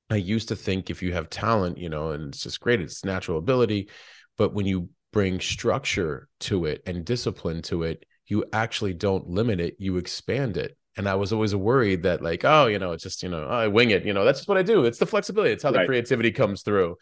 I 0.09 0.17
used 0.17 0.49
to 0.49 0.57
think 0.57 0.89
if 0.89 1.03
you 1.03 1.13
have 1.13 1.29
talent, 1.29 1.77
you 1.77 1.91
know, 1.91 2.13
and 2.13 2.29
it's 2.29 2.43
just 2.43 2.61
great, 2.61 2.81
it's 2.81 3.05
natural 3.05 3.37
ability. 3.37 3.91
But 4.39 4.55
when 4.55 4.65
you 4.65 4.89
bring 5.13 5.41
structure 5.41 6.29
to 6.41 6.67
it 6.67 6.83
and 6.87 7.05
discipline 7.05 7.63
to 7.63 7.83
it, 7.83 8.05
you 8.27 8.45
actually 8.53 8.95
don't 8.95 9.29
limit 9.29 9.61
it, 9.61 9.77
you 9.79 9.97
expand 9.97 10.57
it. 10.57 10.77
And 10.97 11.09
I 11.09 11.15
was 11.15 11.33
always 11.33 11.55
worried 11.55 12.03
that, 12.03 12.23
like, 12.23 12.45
oh, 12.45 12.67
you 12.67 12.79
know, 12.79 12.93
it's 12.93 13.03
just, 13.03 13.23
you 13.23 13.29
know, 13.29 13.45
I 13.45 13.69
wing 13.69 13.91
it, 13.91 14.05
you 14.05 14.13
know, 14.13 14.25
that's 14.25 14.41
just 14.41 14.49
what 14.49 14.59
I 14.59 14.63
do. 14.63 14.85
It's 14.85 14.99
the 14.99 15.07
flexibility, 15.07 15.53
it's 15.53 15.63
how 15.63 15.71
right. 15.71 15.83
the 15.83 15.87
creativity 15.87 16.31
comes 16.33 16.63
through. 16.63 16.97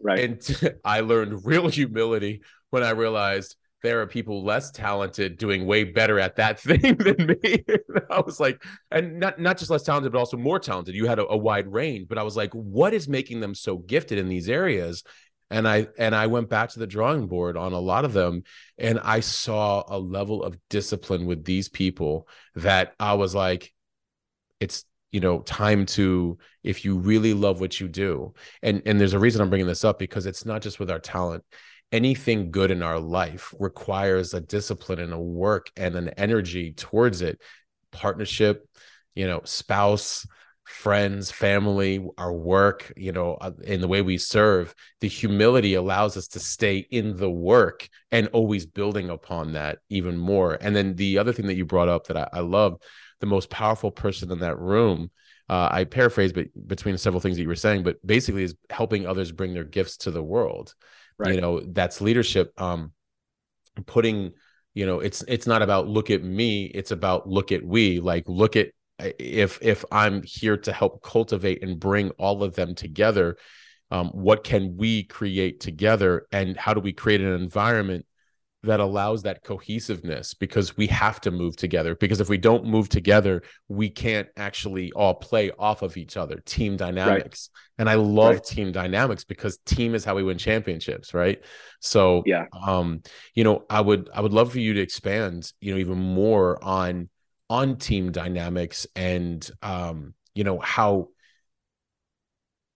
Right. 0.00 0.24
And 0.24 0.76
I 0.84 1.00
learned 1.00 1.44
real 1.44 1.68
humility 1.80 2.42
when 2.70 2.82
I 2.82 2.90
realized 2.90 3.56
there 3.82 4.00
are 4.00 4.06
people 4.06 4.44
less 4.44 4.70
talented 4.70 5.38
doing 5.38 5.66
way 5.66 5.84
better 5.84 6.18
at 6.18 6.36
that 6.36 6.58
thing 6.60 6.96
than 6.96 7.36
me. 7.42 7.64
I 8.10 8.20
was 8.20 8.40
like, 8.40 8.62
and 8.90 9.20
not 9.20 9.38
not 9.38 9.58
just 9.58 9.70
less 9.70 9.82
talented, 9.82 10.12
but 10.12 10.18
also 10.18 10.36
more 10.36 10.58
talented. 10.58 10.94
You 10.94 11.06
had 11.06 11.18
a, 11.18 11.26
a, 11.28 11.36
wide 11.36 11.70
range, 11.72 12.08
but 12.08 12.18
I 12.18 12.22
was 12.22 12.36
like, 12.36 12.52
what 12.52 12.94
is 12.94 13.08
making 13.08 13.40
them 13.40 13.54
so 13.54 13.78
gifted 13.78 14.18
in 14.18 14.28
these 14.28 14.48
areas? 14.48 15.04
And 15.50 15.68
I 15.68 15.88
and 15.98 16.14
I 16.14 16.26
went 16.26 16.48
back 16.48 16.70
to 16.70 16.78
the 16.78 16.86
drawing 16.86 17.26
board 17.26 17.56
on 17.56 17.72
a 17.72 17.78
lot 17.78 18.04
of 18.04 18.12
them, 18.12 18.42
and 18.78 18.98
I 18.98 19.20
saw 19.20 19.84
a 19.86 19.98
level 19.98 20.42
of 20.42 20.58
discipline 20.68 21.26
with 21.26 21.44
these 21.44 21.68
people 21.68 22.28
that 22.56 22.94
I 22.98 23.14
was 23.14 23.34
like, 23.34 23.72
it's 24.60 24.84
you 25.12 25.20
know 25.20 25.40
time 25.40 25.86
to 25.86 26.36
if 26.64 26.84
you 26.84 26.96
really 26.98 27.32
love 27.32 27.60
what 27.60 27.78
you 27.80 27.88
do 27.88 28.34
and 28.62 28.82
and 28.84 29.00
there's 29.00 29.12
a 29.12 29.18
reason 29.18 29.40
i'm 29.40 29.48
bringing 29.48 29.68
this 29.68 29.84
up 29.84 29.98
because 29.98 30.26
it's 30.26 30.44
not 30.44 30.62
just 30.62 30.78
with 30.78 30.90
our 30.90 30.98
talent. 30.98 31.44
Anything 31.92 32.50
good 32.50 32.72
in 32.72 32.82
our 32.82 32.98
life 32.98 33.54
requires 33.60 34.34
a 34.34 34.40
discipline 34.40 34.98
and 34.98 35.12
a 35.12 35.18
work 35.18 35.70
and 35.76 35.94
an 35.94 36.08
energy 36.10 36.72
towards 36.72 37.22
it. 37.22 37.40
Partnership 37.92 38.68
you 39.14 39.26
know 39.26 39.40
spouse 39.44 40.26
friends, 40.66 41.30
family, 41.30 42.04
our 42.18 42.32
work, 42.32 42.92
you 42.96 43.12
know, 43.12 43.34
uh, 43.34 43.52
in 43.64 43.80
the 43.80 43.88
way 43.88 44.02
we 44.02 44.18
serve, 44.18 44.74
the 45.00 45.08
humility 45.08 45.74
allows 45.74 46.16
us 46.16 46.26
to 46.28 46.40
stay 46.40 46.78
in 46.90 47.16
the 47.16 47.30
work 47.30 47.88
and 48.10 48.28
always 48.28 48.66
building 48.66 49.08
upon 49.08 49.52
that 49.52 49.78
even 49.88 50.16
more. 50.16 50.58
And 50.60 50.74
then 50.74 50.96
the 50.96 51.18
other 51.18 51.32
thing 51.32 51.46
that 51.46 51.54
you 51.54 51.64
brought 51.64 51.88
up 51.88 52.08
that 52.08 52.16
I, 52.16 52.28
I 52.32 52.40
love, 52.40 52.80
the 53.20 53.26
most 53.26 53.48
powerful 53.48 53.90
person 53.90 54.30
in 54.30 54.40
that 54.40 54.58
room. 54.58 55.10
Uh, 55.48 55.68
I 55.70 55.84
paraphrase, 55.84 56.32
but 56.32 56.48
between 56.66 56.98
several 56.98 57.20
things 57.20 57.36
that 57.36 57.42
you 57.42 57.48
were 57.48 57.54
saying, 57.54 57.84
but 57.84 58.04
basically 58.04 58.42
is 58.42 58.56
helping 58.68 59.06
others 59.06 59.30
bring 59.30 59.54
their 59.54 59.64
gifts 59.64 59.98
to 59.98 60.10
the 60.10 60.22
world. 60.22 60.74
Right. 61.18 61.34
You 61.34 61.40
know, 61.40 61.60
that's 61.60 62.00
leadership. 62.00 62.52
Um, 62.60 62.92
putting, 63.86 64.32
you 64.74 64.84
know, 64.84 64.98
it's 64.98 65.22
it's 65.28 65.46
not 65.46 65.62
about 65.62 65.86
look 65.86 66.10
at 66.10 66.22
me, 66.22 66.64
it's 66.64 66.90
about 66.90 67.28
look 67.28 67.52
at 67.52 67.64
we. 67.64 68.00
Like 68.00 68.24
look 68.26 68.56
at 68.56 68.70
if 68.98 69.58
if 69.62 69.84
i'm 69.92 70.22
here 70.22 70.56
to 70.56 70.72
help 70.72 71.02
cultivate 71.02 71.62
and 71.62 71.78
bring 71.78 72.10
all 72.12 72.42
of 72.42 72.54
them 72.54 72.74
together 72.74 73.36
um, 73.90 74.08
what 74.08 74.42
can 74.42 74.76
we 74.76 75.04
create 75.04 75.60
together 75.60 76.26
and 76.32 76.56
how 76.56 76.74
do 76.74 76.80
we 76.80 76.92
create 76.92 77.20
an 77.20 77.32
environment 77.32 78.04
that 78.62 78.80
allows 78.80 79.22
that 79.22 79.42
cohesiveness? 79.44 80.34
Because 80.34 80.76
we 80.76 80.88
have 80.88 81.20
to 81.20 81.30
move 81.30 81.56
together. 81.56 81.94
Because 81.94 82.20
if 82.20 82.28
we 82.28 82.36
don't 82.36 82.64
move 82.64 82.88
together 82.88 83.42
we 83.68 83.88
can't 83.88 84.28
actually 84.36 84.92
all 84.92 85.14
play 85.14 85.50
off 85.58 85.82
of 85.82 85.96
each 85.96 86.16
other. 86.16 86.42
Team 86.44 86.76
dynamics. 86.76 87.50
Right. 87.52 87.80
and 87.80 87.88
i 87.88 87.94
love 87.94 88.34
right. 88.34 88.44
team 88.44 88.72
dynamics 88.72 89.24
because 89.24 89.58
team 89.58 89.94
is 89.94 90.04
how 90.04 90.14
we 90.14 90.22
win 90.22 90.38
championships 90.38 91.14
right? 91.14 91.42
So 91.80 92.22
yeah. 92.26 92.46
um 92.66 93.02
you 93.34 93.44
know 93.44 93.64
i 93.70 93.80
would 93.80 94.10
i 94.12 94.20
would 94.20 94.32
love 94.32 94.52
for 94.52 94.60
you 94.60 94.74
to 94.74 94.80
expand 94.80 95.52
you 95.60 95.72
know 95.72 95.78
even 95.78 95.98
more 95.98 96.62
on 96.62 97.08
on 97.48 97.76
team 97.76 98.12
dynamics 98.12 98.86
and 98.96 99.48
um, 99.62 100.14
you 100.34 100.44
know 100.44 100.58
how 100.58 101.08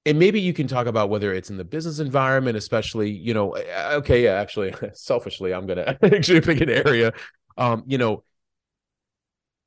and 0.07 0.19
maybe 0.19 0.41
you 0.41 0.53
can 0.53 0.67
talk 0.67 0.87
about 0.87 1.11
whether 1.11 1.33
it's 1.33 1.51
in 1.51 1.57
the 1.57 1.65
business 1.65 1.99
environment 1.99 2.57
especially 2.57 3.11
you 3.11 3.35
know 3.35 3.57
okay 3.93 4.25
yeah 4.25 4.33
actually 4.33 4.75
selfishly 4.95 5.53
i'm 5.53 5.67
gonna 5.67 5.97
actually 6.03 6.41
pick 6.41 6.61
an 6.61 6.71
area. 6.71 7.13
Um 7.59 7.85
you 7.87 7.99
know 7.99 8.25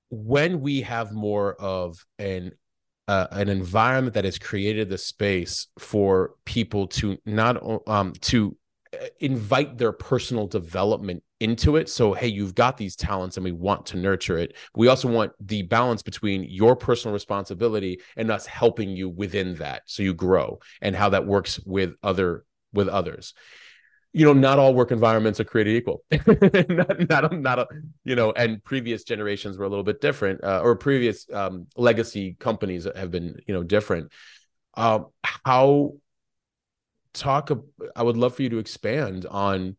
when 0.09 0.61
we 0.61 0.81
have 0.81 1.11
more 1.11 1.53
of 1.55 2.05
an 2.19 2.51
uh, 3.07 3.27
an 3.31 3.49
environment 3.49 4.13
that 4.13 4.23
has 4.23 4.39
created 4.39 4.89
the 4.89 4.97
space 4.97 5.67
for 5.77 6.35
people 6.45 6.87
to 6.87 7.17
not 7.25 7.61
um 7.87 8.13
to 8.21 8.55
uh, 8.93 9.05
invite 9.19 9.77
their 9.77 9.91
personal 9.91 10.47
development 10.47 11.21
into 11.43 11.75
it. 11.75 11.89
So, 11.89 12.13
hey, 12.13 12.27
you've 12.27 12.55
got 12.55 12.77
these 12.77 12.95
talents 12.95 13.35
and 13.35 13.43
we 13.43 13.51
want 13.51 13.85
to 13.87 13.97
nurture 13.97 14.37
it. 14.37 14.55
We 14.75 14.87
also 14.87 15.09
want 15.09 15.33
the 15.41 15.63
balance 15.63 16.01
between 16.01 16.45
your 16.45 16.75
personal 16.75 17.13
responsibility 17.13 17.99
and 18.15 18.31
us 18.31 18.45
helping 18.45 18.95
you 18.95 19.09
within 19.09 19.55
that 19.55 19.83
so 19.85 20.03
you 20.03 20.13
grow 20.13 20.59
and 20.81 20.95
how 20.95 21.09
that 21.09 21.25
works 21.27 21.59
with 21.65 21.95
other 22.01 22.45
with 22.71 22.87
others. 22.87 23.33
You 24.13 24.25
know, 24.25 24.33
not 24.33 24.57
all 24.57 24.73
work 24.73 24.91
environments 24.91 25.39
are 25.39 25.43
created 25.43 25.75
equal. 25.75 26.03
not, 26.69 27.09
not, 27.09 27.33
not 27.33 27.59
a, 27.59 27.67
you 28.05 28.15
know, 28.15 28.31
and 28.31 28.63
previous 28.63 29.03
generations 29.03 29.57
were 29.57 29.65
a 29.65 29.69
little 29.69 29.83
bit 29.83 30.01
different, 30.01 30.43
uh, 30.43 30.61
or 30.63 30.75
previous 30.75 31.25
um, 31.33 31.67
legacy 31.75 32.37
companies 32.39 32.87
have 32.95 33.11
been, 33.11 33.41
you 33.47 33.53
know, 33.53 33.63
different. 33.63 34.11
Uh, 34.75 34.99
how 35.23 35.93
talk? 37.13 37.51
I 37.95 38.03
would 38.03 38.17
love 38.17 38.35
for 38.35 38.43
you 38.43 38.49
to 38.49 38.59
expand 38.59 39.25
on 39.25 39.77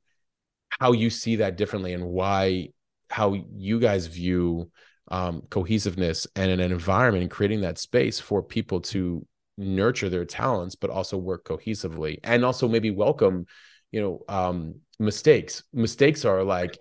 how 0.81 0.93
you 0.93 1.11
see 1.11 1.37
that 1.37 1.57
differently 1.57 1.93
and 1.93 2.05
why 2.05 2.69
how 3.11 3.35
you 3.57 3.79
guys 3.79 4.07
view 4.07 4.71
um, 5.09 5.43
cohesiveness 5.51 6.27
and 6.35 6.51
an 6.51 6.61
environment 6.61 7.23
and 7.23 7.31
creating 7.31 7.61
that 7.61 7.79
space 7.79 8.19
for 8.19 8.43
people 8.43 8.81
to 8.81 9.25
nurture 9.57 10.09
their 10.09 10.25
talents 10.25 10.75
but 10.75 10.91
also 10.91 11.17
work 11.17 11.45
cohesively 11.45 12.19
and 12.25 12.45
also 12.45 12.67
maybe 12.67 12.91
welcome 12.91 13.47
you 13.93 14.01
know 14.01 14.25
um, 14.29 14.75
mistakes. 14.99 15.63
Mistakes 15.73 16.25
are 16.25 16.43
like 16.43 16.79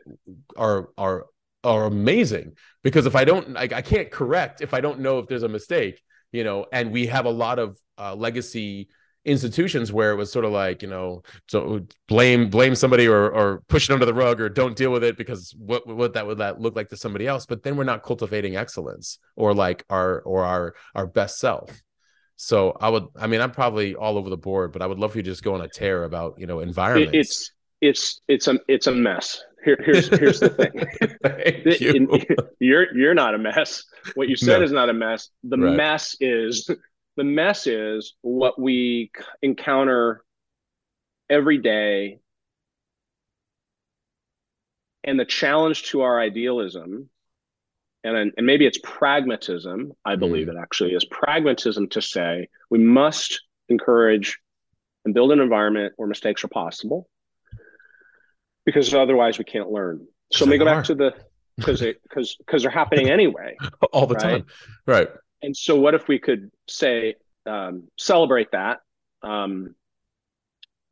are 0.58 0.90
are 0.98 1.26
are 1.64 1.86
amazing 1.86 2.54
because 2.84 3.06
if 3.06 3.16
i 3.16 3.24
don't 3.24 3.52
like 3.52 3.72
i 3.72 3.82
can't 3.82 4.12
correct 4.12 4.60
if 4.60 4.74
i 4.74 4.82
don't 4.82 5.00
know 5.00 5.20
if 5.20 5.28
there's 5.28 5.44
a 5.44 5.48
mistake 5.48 6.02
you 6.34 6.44
know 6.44 6.66
and 6.74 6.92
we 6.92 7.08
have 7.08 7.26
a 7.26 7.30
lot 7.30 7.58
of 7.58 7.78
uh, 7.98 8.14
legacy 8.14 8.90
institutions 9.26 9.94
where 9.94 10.12
it 10.12 10.16
was 10.16 10.32
sort 10.32 10.44
of 10.44 10.52
like 10.52 10.82
you 10.82 10.88
know 10.88 11.24
so 11.48 11.82
blame 12.08 12.50
blame 12.50 12.76
somebody 12.76 13.08
or 13.08 13.32
or 13.32 13.62
push 13.70 13.90
it 13.90 13.94
under 13.94 14.06
the 14.06 14.14
rug 14.14 14.42
or 14.42 14.50
don't 14.50 14.76
deal 14.76 14.92
with 14.92 15.04
it 15.04 15.16
because 15.16 15.56
what 15.58 15.88
what 15.88 16.14
that 16.14 16.28
would 16.28 16.40
that 16.40 16.60
look 16.60 16.76
like 16.76 16.90
to 16.90 16.98
somebody 16.98 17.26
else 17.26 17.46
but 17.46 17.64
then 17.64 17.78
we're 17.78 17.86
not 17.86 18.04
cultivating 18.04 18.58
excellence 18.58 19.20
or 19.38 19.54
like 19.54 19.86
our 19.90 20.20
or 20.22 20.44
our 20.44 20.76
our 20.94 21.08
best 21.08 21.38
self 21.40 21.72
so 22.36 22.76
i 22.82 22.90
would 22.90 23.06
i 23.18 23.26
mean 23.26 23.40
i'm 23.40 23.52
probably 23.52 23.96
all 23.96 24.18
over 24.18 24.30
the 24.30 24.38
board 24.38 24.74
but 24.74 24.82
i 24.82 24.86
would 24.86 25.00
love 25.00 25.14
for 25.14 25.20
you 25.20 25.24
to 25.24 25.32
just 25.32 25.44
go 25.44 25.54
on 25.54 25.62
a 25.62 25.70
tear 25.70 26.04
about 26.04 26.38
you 26.38 26.46
know 26.46 26.60
environment 26.60 27.16
it's 27.16 27.52
it's 27.80 28.22
it's 28.28 28.48
a 28.50 28.60
it's 28.68 28.88
a 28.88 28.92
mess 28.92 29.42
here, 29.64 29.78
here's 29.86 30.10
here's 30.10 30.42
the 30.42 30.50
thing 30.50 31.76
you. 31.80 32.46
you're 32.60 32.94
you're 32.94 33.14
not 33.14 33.34
a 33.34 33.38
mess 33.38 33.86
what 34.16 34.28
you 34.28 34.36
said 34.36 34.60
no. 34.60 34.66
is 34.66 34.74
not 34.74 34.90
a 34.90 34.94
mess 34.94 35.30
the 35.44 35.58
right. 35.58 35.78
mess 35.78 36.18
is 36.20 36.70
the 37.16 37.24
mess 37.24 37.68
is 37.68 38.14
what 38.22 38.60
we 38.60 39.12
encounter 39.42 40.24
every 41.30 41.58
day 41.58 42.20
and 45.04 45.20
the 45.20 45.26
challenge 45.26 45.84
to 45.84 46.02
our 46.02 46.20
idealism 46.20 47.10
and, 48.04 48.34
and 48.36 48.46
maybe 48.46 48.66
it's 48.66 48.80
pragmatism 48.84 49.94
i 50.06 50.16
believe 50.16 50.48
mm. 50.48 50.52
it 50.52 50.58
actually 50.60 50.94
is 50.94 51.06
pragmatism 51.06 51.88
to 51.90 52.02
say 52.02 52.48
we 52.70 52.80
must 52.80 53.42
encourage 53.70 54.40
and 55.06 55.14
build 55.14 55.32
an 55.32 55.40
environment 55.40 55.94
where 55.98 56.08
mistakes 56.08 56.44
are 56.44 56.50
possible 56.50 57.08
because 58.66 58.94
otherwise 58.94 59.38
we 59.38 59.44
can't 59.44 59.70
learn 59.70 60.06
so 60.32 60.46
let 60.46 60.52
me 60.52 60.58
go 60.58 60.66
back 60.66 60.84
to 60.84 60.96
the 60.96 61.14
because 61.58 61.82
because 61.82 62.36
because 62.36 62.64
they're 62.64 62.72
happening 62.72 63.10
anyway 63.10 63.56
all 63.94 64.08
the 64.08 64.16
right? 64.16 64.24
time 64.24 64.46
right 64.86 65.10
and 65.44 65.56
so 65.56 65.76
what 65.76 65.94
if 65.94 66.08
we 66.08 66.18
could 66.18 66.50
say 66.68 67.16
um, 67.46 67.84
celebrate 67.98 68.52
that 68.52 68.80
um, 69.22 69.76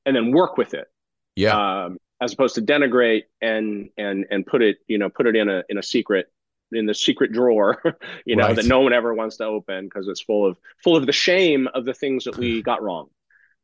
and 0.05 0.15
then 0.15 0.31
work 0.31 0.57
with 0.57 0.73
it? 0.73 0.87
Yeah. 1.35 1.85
Um, 1.85 1.97
as 2.21 2.33
opposed 2.33 2.55
to 2.55 2.61
denigrate 2.61 3.23
and 3.41 3.89
and 3.97 4.25
and 4.29 4.45
put 4.45 4.61
it 4.61 4.77
you 4.87 4.97
know 4.97 5.09
put 5.09 5.25
it 5.25 5.35
in 5.35 5.49
a 5.49 5.63
in 5.69 5.77
a 5.77 5.83
secret 5.83 6.31
in 6.71 6.85
the 6.85 6.93
secret 6.93 7.31
drawer 7.33 7.81
you 8.25 8.35
know 8.35 8.45
right. 8.47 8.55
that 8.55 8.65
no 8.65 8.81
one 8.81 8.93
ever 8.93 9.13
wants 9.13 9.37
to 9.37 9.43
open 9.43 9.85
because 9.85 10.07
it's 10.07 10.21
full 10.21 10.45
of 10.45 10.57
full 10.83 10.95
of 10.95 11.07
the 11.07 11.11
shame 11.11 11.67
of 11.73 11.83
the 11.83 11.93
things 11.93 12.25
that 12.25 12.37
we 12.37 12.61
got 12.71 12.83
wrong. 12.83 13.07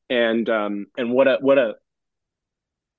And 0.10 0.50
um 0.50 0.88
and 0.98 1.12
what 1.12 1.28
a 1.28 1.38
what 1.42 1.58
a 1.58 1.76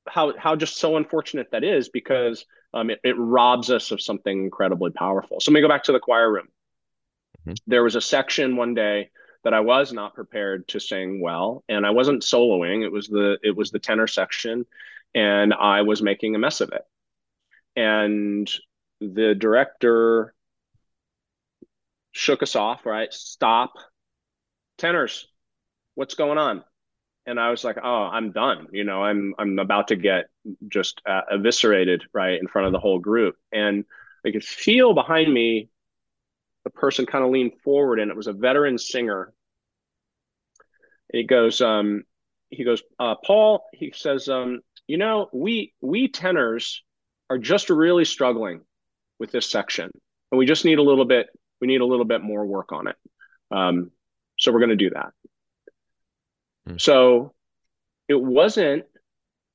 how 0.06 0.36
how 0.38 0.54
just 0.56 0.76
so 0.76 0.96
unfortunate 0.96 1.48
that 1.50 1.64
is 1.64 1.88
because 1.88 2.44
um 2.74 2.90
it, 2.90 3.00
it 3.02 3.16
robs 3.18 3.70
us 3.70 3.90
of 3.90 4.00
something 4.00 4.44
incredibly 4.44 4.90
powerful. 4.90 5.40
So 5.40 5.50
let 5.50 5.54
me 5.54 5.60
go 5.62 5.68
back 5.68 5.84
to 5.84 5.92
the 5.92 6.00
choir 6.00 6.30
room 6.30 6.48
Mm-hmm. 7.48 7.70
There 7.70 7.82
was 7.82 7.96
a 7.96 8.00
section 8.00 8.56
one 8.56 8.74
day 8.74 9.10
that 9.44 9.54
I 9.54 9.60
was 9.60 9.92
not 9.92 10.14
prepared 10.14 10.68
to 10.68 10.80
sing 10.80 11.20
well, 11.20 11.64
and 11.68 11.86
I 11.86 11.90
wasn't 11.90 12.22
soloing. 12.22 12.84
It 12.84 12.92
was 12.92 13.08
the 13.08 13.38
it 13.42 13.56
was 13.56 13.70
the 13.70 13.78
tenor 13.78 14.06
section, 14.06 14.66
and 15.14 15.54
I 15.54 15.82
was 15.82 16.02
making 16.02 16.34
a 16.34 16.38
mess 16.38 16.60
of 16.60 16.72
it. 16.72 16.82
And 17.76 18.50
the 19.00 19.34
director 19.34 20.34
shook 22.12 22.42
us 22.42 22.56
off. 22.56 22.84
Right, 22.84 23.12
stop, 23.12 23.72
tenors, 24.76 25.26
what's 25.94 26.14
going 26.14 26.38
on? 26.38 26.64
And 27.24 27.38
I 27.38 27.50
was 27.50 27.62
like, 27.62 27.76
oh, 27.82 28.04
I'm 28.10 28.32
done. 28.32 28.68
You 28.72 28.84
know, 28.84 29.02
I'm 29.02 29.34
I'm 29.38 29.58
about 29.58 29.88
to 29.88 29.96
get 29.96 30.26
just 30.68 31.00
uh, 31.06 31.22
eviscerated 31.30 32.04
right 32.12 32.38
in 32.38 32.48
front 32.48 32.66
of 32.66 32.72
the 32.72 32.80
whole 32.80 32.98
group, 32.98 33.36
and 33.52 33.84
I 34.26 34.32
could 34.32 34.44
feel 34.44 34.92
behind 34.92 35.32
me 35.32 35.70
the 36.64 36.70
person 36.70 37.06
kind 37.06 37.24
of 37.24 37.30
leaned 37.30 37.60
forward 37.62 38.00
and 38.00 38.10
it 38.10 38.16
was 38.16 38.26
a 38.26 38.32
veteran 38.32 38.78
singer. 38.78 39.32
he 41.12 41.24
goes, 41.24 41.60
um, 41.60 42.04
he 42.50 42.64
goes, 42.64 42.82
uh, 42.98 43.14
Paul, 43.24 43.64
he 43.72 43.92
says, 43.94 44.28
um, 44.28 44.60
you 44.86 44.96
know, 44.96 45.28
we 45.32 45.74
we 45.80 46.08
tenors 46.08 46.82
are 47.28 47.38
just 47.38 47.68
really 47.68 48.04
struggling 48.04 48.62
with 49.18 49.30
this 49.30 49.50
section, 49.50 49.90
and 50.32 50.38
we 50.38 50.46
just 50.46 50.64
need 50.64 50.78
a 50.78 50.82
little 50.82 51.04
bit. 51.04 51.28
We 51.60 51.66
need 51.66 51.82
a 51.82 51.86
little 51.86 52.04
bit 52.04 52.22
more 52.22 52.46
work 52.46 52.72
on 52.72 52.88
it. 52.88 52.96
Um, 53.50 53.90
so 54.38 54.52
we're 54.52 54.60
going 54.60 54.70
to 54.70 54.76
do 54.76 54.90
that. 54.90 55.10
Hmm. 56.66 56.76
So 56.78 57.34
it 58.08 58.20
wasn't 58.20 58.84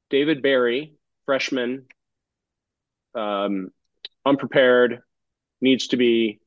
David 0.10 0.44
Berry, 0.44 0.94
freshman, 1.26 1.86
um, 3.16 3.70
unprepared, 4.26 5.02
needs 5.62 5.88
to 5.88 5.98
be 5.98 6.40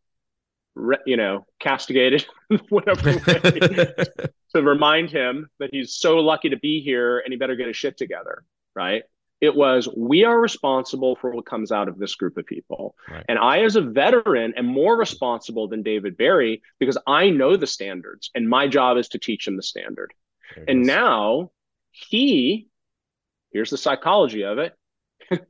you 1.06 1.16
know, 1.16 1.46
castigated, 1.58 2.26
whatever 2.68 3.16
way, 3.26 3.94
to 4.54 4.62
remind 4.62 5.10
him 5.10 5.48
that 5.58 5.70
he's 5.72 5.96
so 5.96 6.18
lucky 6.18 6.50
to 6.50 6.58
be 6.58 6.80
here 6.80 7.18
and 7.18 7.32
he 7.32 7.38
better 7.38 7.56
get 7.56 7.66
his 7.66 7.76
shit 7.76 7.96
together, 7.96 8.44
right? 8.74 9.02
It 9.40 9.54
was, 9.54 9.88
we 9.94 10.24
are 10.24 10.38
responsible 10.40 11.16
for 11.16 11.30
what 11.30 11.44
comes 11.44 11.70
out 11.70 11.88
of 11.88 11.98
this 11.98 12.14
group 12.14 12.38
of 12.38 12.46
people. 12.46 12.94
Right. 13.08 13.24
And 13.28 13.38
I, 13.38 13.64
as 13.64 13.76
a 13.76 13.82
veteran, 13.82 14.54
am 14.56 14.66
more 14.66 14.96
responsible 14.96 15.68
than 15.68 15.82
David 15.82 16.16
Berry 16.16 16.62
because 16.78 16.96
I 17.06 17.28
know 17.30 17.56
the 17.56 17.66
standards 17.66 18.30
and 18.34 18.48
my 18.48 18.66
job 18.66 18.96
is 18.96 19.08
to 19.08 19.18
teach 19.18 19.46
him 19.46 19.56
the 19.56 19.62
standard. 19.62 20.12
And 20.68 20.82
is. 20.82 20.86
now 20.86 21.50
he, 21.90 22.68
here's 23.52 23.70
the 23.70 23.76
psychology 23.76 24.44
of 24.44 24.58
it. 24.58 24.74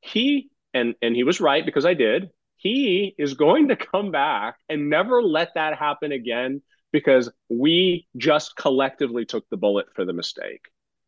he, 0.00 0.50
and, 0.72 0.94
and 1.02 1.16
he 1.16 1.24
was 1.24 1.40
right 1.40 1.64
because 1.64 1.84
I 1.84 1.94
did, 1.94 2.30
he 2.66 3.14
is 3.16 3.34
going 3.34 3.68
to 3.68 3.76
come 3.76 4.10
back 4.10 4.56
and 4.68 4.90
never 4.90 5.22
let 5.22 5.54
that 5.54 5.78
happen 5.78 6.10
again 6.10 6.62
because 6.92 7.30
we 7.48 8.08
just 8.16 8.56
collectively 8.56 9.24
took 9.24 9.48
the 9.50 9.56
bullet 9.56 9.86
for 9.94 10.04
the 10.04 10.12
mistake. 10.12 10.62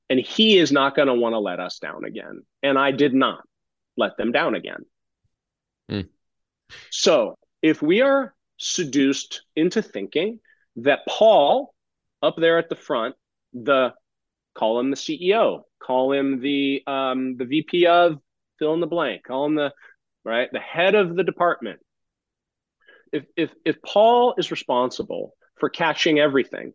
And 0.09 0.21
he 0.21 0.57
is 0.57 0.71
not 0.71 0.95
going 0.95 1.09
to 1.09 1.15
want 1.15 1.33
to 1.35 1.39
let 1.39 1.59
us 1.59 1.81
down 1.81 2.05
again. 2.05 2.43
And 2.63 2.79
I 2.79 2.93
did 2.93 3.13
not 3.13 3.43
let 3.97 4.17
them 4.17 4.31
down 4.31 4.55
again. 4.55 4.85
Hmm. 5.89 6.01
So 6.91 7.37
if 7.61 7.83
we 7.83 8.03
are 8.03 8.35
seduced 8.59 9.43
into 9.57 9.83
thinking 9.83 10.39
that 10.77 11.01
Paul 11.09 11.75
up 12.23 12.37
there 12.37 12.59
at 12.59 12.69
the 12.69 12.77
front, 12.77 13.17
the 13.53 13.95
call 14.55 14.79
him 14.79 14.91
the 14.91 14.97
CEO, 14.97 15.63
call 15.83 16.13
him 16.13 16.41
the 16.41 16.83
um, 16.87 17.37
the 17.37 17.45
VP 17.45 17.87
of 17.87 18.19
fill 18.59 18.75
in 18.75 18.81
the 18.81 18.87
blank, 18.87 19.25
call 19.25 19.47
him 19.47 19.55
the 19.57 19.73
right 20.29 20.49
the 20.53 20.61
head 20.61 20.95
of 20.95 21.17
the 21.17 21.25
department. 21.25 21.81
If 23.13 23.25
if 23.37 23.51
if 23.65 23.83
Paul 23.83 24.35
is 24.39 24.51
responsible 24.51 25.35
for 25.57 25.69
catching 25.69 26.19
everything, 26.19 26.75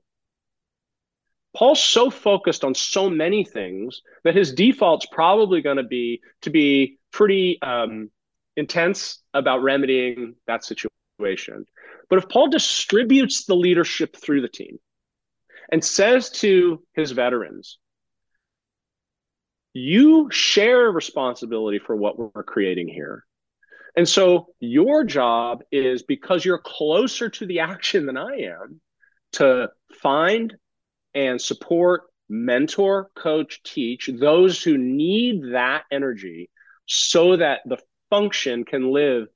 Paul's 1.55 1.81
so 1.81 2.09
focused 2.09 2.63
on 2.63 2.73
so 2.73 3.09
many 3.09 3.43
things 3.45 4.01
that 4.23 4.35
his 4.35 4.53
default's 4.53 5.05
probably 5.05 5.61
going 5.61 5.77
to 5.77 5.83
be 5.83 6.21
to 6.41 6.49
be 6.49 6.97
pretty 7.11 7.61
um, 7.61 8.09
intense 8.57 9.19
about 9.33 9.61
remedying 9.61 10.35
that 10.47 10.65
situation. 10.65 11.65
But 12.09 12.19
if 12.19 12.29
Paul 12.29 12.49
distributes 12.49 13.45
the 13.45 13.55
leadership 13.55 14.15
through 14.15 14.41
the 14.41 14.47
team 14.47 14.79
and 15.71 15.83
says 15.83 16.31
to 16.31 16.83
his 16.93 17.11
veterans, 17.11 17.77
you 19.73 20.29
share 20.31 20.91
responsibility 20.91 21.79
for 21.79 21.95
what 21.95 22.17
we're 22.17 22.43
creating 22.43 22.87
here. 22.87 23.25
And 23.95 24.09
so 24.09 24.47
your 24.59 25.03
job 25.03 25.63
is 25.71 26.03
because 26.03 26.43
you're 26.43 26.57
closer 26.57 27.29
to 27.29 27.45
the 27.45 27.59
action 27.59 28.05
than 28.05 28.17
I 28.17 28.37
am 28.37 28.81
to 29.33 29.69
find 30.01 30.55
and 31.13 31.39
support, 31.39 32.03
mentor, 32.27 33.11
coach, 33.15 33.61
teach 33.63 34.09
those 34.19 34.63
who 34.63 34.77
need 34.77 35.53
that 35.53 35.83
energy 35.91 36.49
so 36.87 37.37
that 37.37 37.61
the 37.65 37.77
function 38.09 38.63
can 38.63 38.91
live 38.91 39.27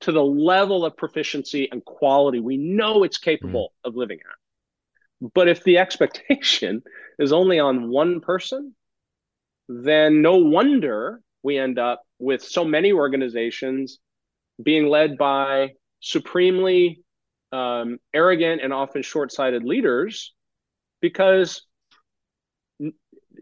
to 0.00 0.12
the 0.12 0.24
level 0.24 0.84
of 0.84 0.96
proficiency 0.96 1.68
and 1.70 1.84
quality 1.84 2.40
we 2.40 2.56
know 2.56 3.02
it's 3.02 3.18
capable 3.18 3.72
mm. 3.84 3.88
of 3.88 3.96
living 3.96 4.18
at. 4.18 5.30
But 5.34 5.48
if 5.48 5.64
the 5.64 5.78
expectation 5.84 6.82
is 7.18 7.32
only 7.32 7.58
on 7.58 7.90
one 7.90 8.20
person, 8.20 8.74
then 9.68 10.22
no 10.22 10.36
wonder 10.36 11.20
we 11.42 11.58
end 11.58 11.78
up 11.78 12.02
with 12.18 12.42
so 12.42 12.64
many 12.64 12.92
organizations 12.92 13.98
being 14.62 14.88
led 14.88 15.16
by 15.18 15.72
supremely 16.00 17.02
um, 17.52 17.98
arrogant 18.12 18.60
and 18.62 18.72
often 18.72 19.02
short 19.02 19.32
sighted 19.32 19.64
leaders 19.64 20.34
because 21.00 21.62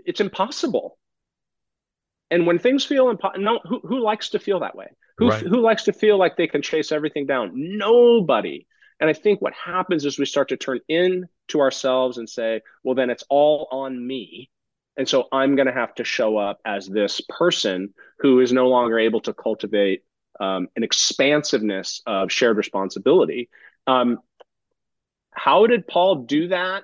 it's 0.05 0.21
impossible. 0.21 0.99
And 2.31 2.47
when 2.47 2.59
things 2.59 2.85
feel 2.85 3.09
impossible, 3.09 3.45
no, 3.45 3.61
who, 3.65 3.81
who 3.81 4.01
likes 4.01 4.31
to 4.31 4.39
feel 4.39 4.61
that 4.61 4.77
way? 4.77 4.89
Who, 5.19 5.29
Right. 5.29 5.43
who 5.43 5.61
likes 5.61 5.85
to 5.85 5.93
feel 5.93 6.19
like 6.19 6.37
they 6.37 6.49
can 6.49 6.63
chase 6.63 6.93
everything 6.93 7.27
down? 7.27 7.53
Nobody. 7.55 8.67
And 9.01 9.09
I 9.09 9.13
think 9.13 9.41
what 9.41 9.53
happens 9.55 10.05
is 10.05 10.19
we 10.19 10.27
start 10.27 10.49
to 10.49 10.57
turn 10.57 10.81
in 10.89 11.27
to 11.49 11.61
ourselves 11.61 12.19
and 12.19 12.29
say, 12.29 12.63
well, 12.83 12.95
then 12.95 13.11
it's 13.11 13.25
all 13.29 13.69
on 13.71 14.07
me. 14.07 14.51
And 14.97 15.09
so 15.09 15.29
I'm 15.31 15.57
going 15.57 15.67
to 15.67 15.73
have 15.73 15.95
to 15.97 16.05
show 16.05 16.39
up 16.39 16.59
as 16.65 16.87
this 16.87 17.21
person 17.29 17.93
who 18.19 18.41
is 18.41 18.53
no 18.53 18.69
longer 18.69 18.99
able 18.99 19.21
to 19.23 19.35
cultivate 19.35 20.03
um, 20.41 20.69
an 20.77 20.83
expansiveness 20.83 22.03
of 22.07 22.33
shared 22.33 22.57
responsibility. 22.57 23.49
Um, 23.87 24.19
how 25.31 25.67
did 25.67 25.87
Paul 25.87 26.25
do 26.25 26.49
that? 26.49 26.83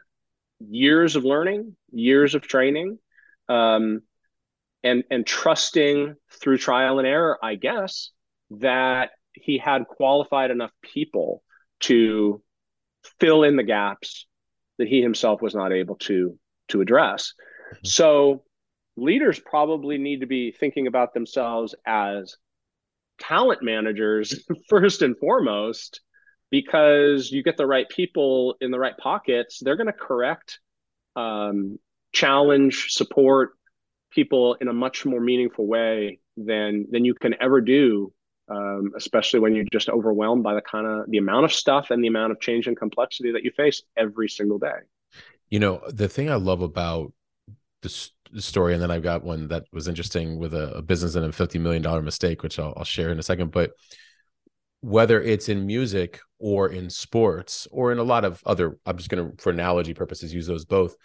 Years 0.61 1.17
of 1.17 1.25
learning, 1.25 1.75
years 1.91 2.35
of 2.35 2.43
training, 2.43 2.99
um, 3.49 4.03
and 4.85 5.05
and 5.11 5.27
trusting 5.27 6.15
through 6.41 6.59
trial 6.59 6.99
and 6.99 7.09
error, 7.09 7.39
I 7.43 7.57
guess, 7.57 8.11
that 8.51 9.11
he 9.33 9.59
had 9.59 9.87
qualified 9.89 10.51
enough 10.51 10.71
people 10.83 11.43
to 11.81 12.43
fill 13.19 13.43
in 13.43 13.57
the 13.57 13.63
gaps 13.63 14.27
that 14.79 14.89
he 14.89 15.03
himself 15.03 15.43
was 15.43 15.55
not 15.55 15.73
able 15.73 15.97
to 15.97 16.39
to 16.69 16.81
address. 16.81 17.35
So 17.85 18.45
leaders 18.97 19.39
probably 19.39 19.99
need 19.99 20.21
to 20.21 20.27
be 20.27 20.53
thinking 20.53 20.87
about 20.87 21.15
themselves 21.15 21.75
as 21.87 22.37
talent 23.19 23.63
managers 23.63 24.45
first 24.69 25.03
and 25.03 25.17
foremost 25.19 26.01
because 26.51 27.31
you 27.31 27.43
get 27.43 27.57
the 27.57 27.67
right 27.67 27.89
people 27.89 28.57
in 28.61 28.71
the 28.71 28.79
right 28.79 28.97
pockets 28.99 29.61
they're 29.63 29.77
going 29.77 29.87
to 29.87 29.93
correct 29.93 30.59
um, 31.17 31.79
challenge 32.13 32.89
support 32.91 33.51
people 34.11 34.57
in 34.61 34.69
a 34.69 34.73
much 34.73 35.07
more 35.07 35.21
meaningful 35.21 35.67
way 35.67 36.19
than 36.37 36.87
than 36.91 37.05
you 37.05 37.15
can 37.15 37.35
ever 37.41 37.61
do 37.61 38.13
um, 38.49 38.93
especially 38.97 39.41
when 39.41 39.55
you're 39.55 39.65
just 39.73 39.89
overwhelmed 39.89 40.43
by 40.43 40.55
the 40.55 40.61
kind 40.61 40.87
of 40.87 41.11
the 41.11 41.19
amount 41.19 41.45
of 41.45 41.53
stuff 41.53 41.91
and 41.91 42.03
the 42.03 42.09
amount 42.09 42.33
of 42.33 42.41
change 42.41 42.67
and 42.67 42.77
complexity 42.77 43.33
that 43.33 43.45
you 43.45 43.51
face 43.57 43.83
every 43.97 44.29
single 44.29 44.59
day. 44.59 44.81
You 45.49 45.59
know, 45.59 45.83
the 45.89 46.09
thing 46.09 46.31
I 46.31 46.35
love 46.35 46.61
about 46.61 47.13
this 47.83 48.11
story, 48.39 48.73
and 48.73 48.83
then 48.83 48.91
I've 48.91 49.03
got 49.03 49.25
one 49.25 49.49
that 49.49 49.65
was 49.73 49.89
interesting 49.89 50.39
with 50.39 50.55
a, 50.55 50.75
a 50.75 50.83
business 50.83 51.15
and 51.15 51.25
a 51.25 51.29
$50 51.29 51.61
million 51.61 52.05
mistake, 52.05 52.43
which 52.43 52.59
I'll, 52.59 52.73
I'll 52.77 52.85
share 52.85 53.11
in 53.11 53.19
a 53.19 53.23
second. 53.23 53.51
But 53.51 53.73
whether 54.81 55.21
it's 55.21 55.49
in 55.49 55.67
music 55.67 56.21
or 56.39 56.69
in 56.69 56.91
sports 56.91 57.69
or 57.71 57.93
in 57.93 57.99
a 57.99 58.05
lot 58.05 58.25
of 58.25 58.43
other, 58.47 58.79
I'm 58.87 58.97
just 58.97 59.11
going 59.11 59.31
to, 59.31 59.43
for 59.43 59.51
analogy 59.51 59.95
purposes, 59.95 60.35
use 60.35 60.47
those 60.47 60.65
both. 60.65 60.97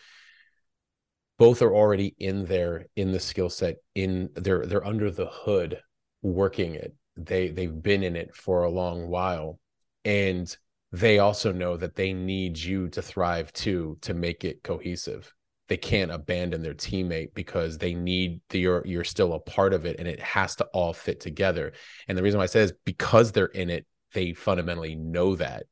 Both 1.38 1.62
are 1.62 1.74
already 1.74 2.16
in 2.18 2.46
there 2.46 2.88
in 2.96 3.12
the 3.12 3.20
skill 3.20 3.50
set. 3.50 3.76
In 3.94 4.30
they're 4.34 4.66
they're 4.66 4.86
under 4.86 5.12
the 5.12 5.28
hood 5.28 5.80
working 6.24 6.74
it. 6.74 6.96
They 7.16 7.50
they've 7.50 7.84
been 7.84 8.02
in 8.02 8.16
it 8.16 8.36
for 8.36 8.64
a 8.64 8.72
long 8.72 9.08
while, 9.08 9.60
and 10.04 10.56
they 10.92 11.20
also 11.20 11.52
know 11.52 11.78
that 11.78 11.94
they 11.94 12.14
need 12.14 12.58
you 12.58 12.90
to 12.90 13.04
thrive 13.04 13.54
too 13.54 14.00
to 14.02 14.16
make 14.16 14.44
it 14.44 14.64
cohesive 14.64 15.32
they 15.68 15.78
can't 15.78 16.12
abandon 16.12 16.62
their 16.62 16.74
teammate 16.74 17.34
because 17.34 17.78
they 17.78 17.94
need 17.94 18.42
the, 18.50 18.60
you're 18.60 18.86
you're 18.86 19.04
still 19.04 19.34
a 19.34 19.40
part 19.40 19.74
of 19.74 19.86
it 19.86 19.98
and 20.00 20.08
it 20.08 20.20
has 20.20 20.56
to 20.58 20.66
all 20.66 20.94
fit 20.94 21.20
together. 21.20 21.74
And 22.08 22.18
the 22.18 22.24
reason 22.24 22.38
why 22.38 22.46
i 22.46 22.48
say 22.48 22.62
is 22.62 22.74
because 22.86 23.32
they're 23.32 23.46
in 23.48 23.70
it 23.70 23.86
they 24.14 24.34
fundamentally 24.34 24.96
know 24.96 25.36
that 25.36 25.66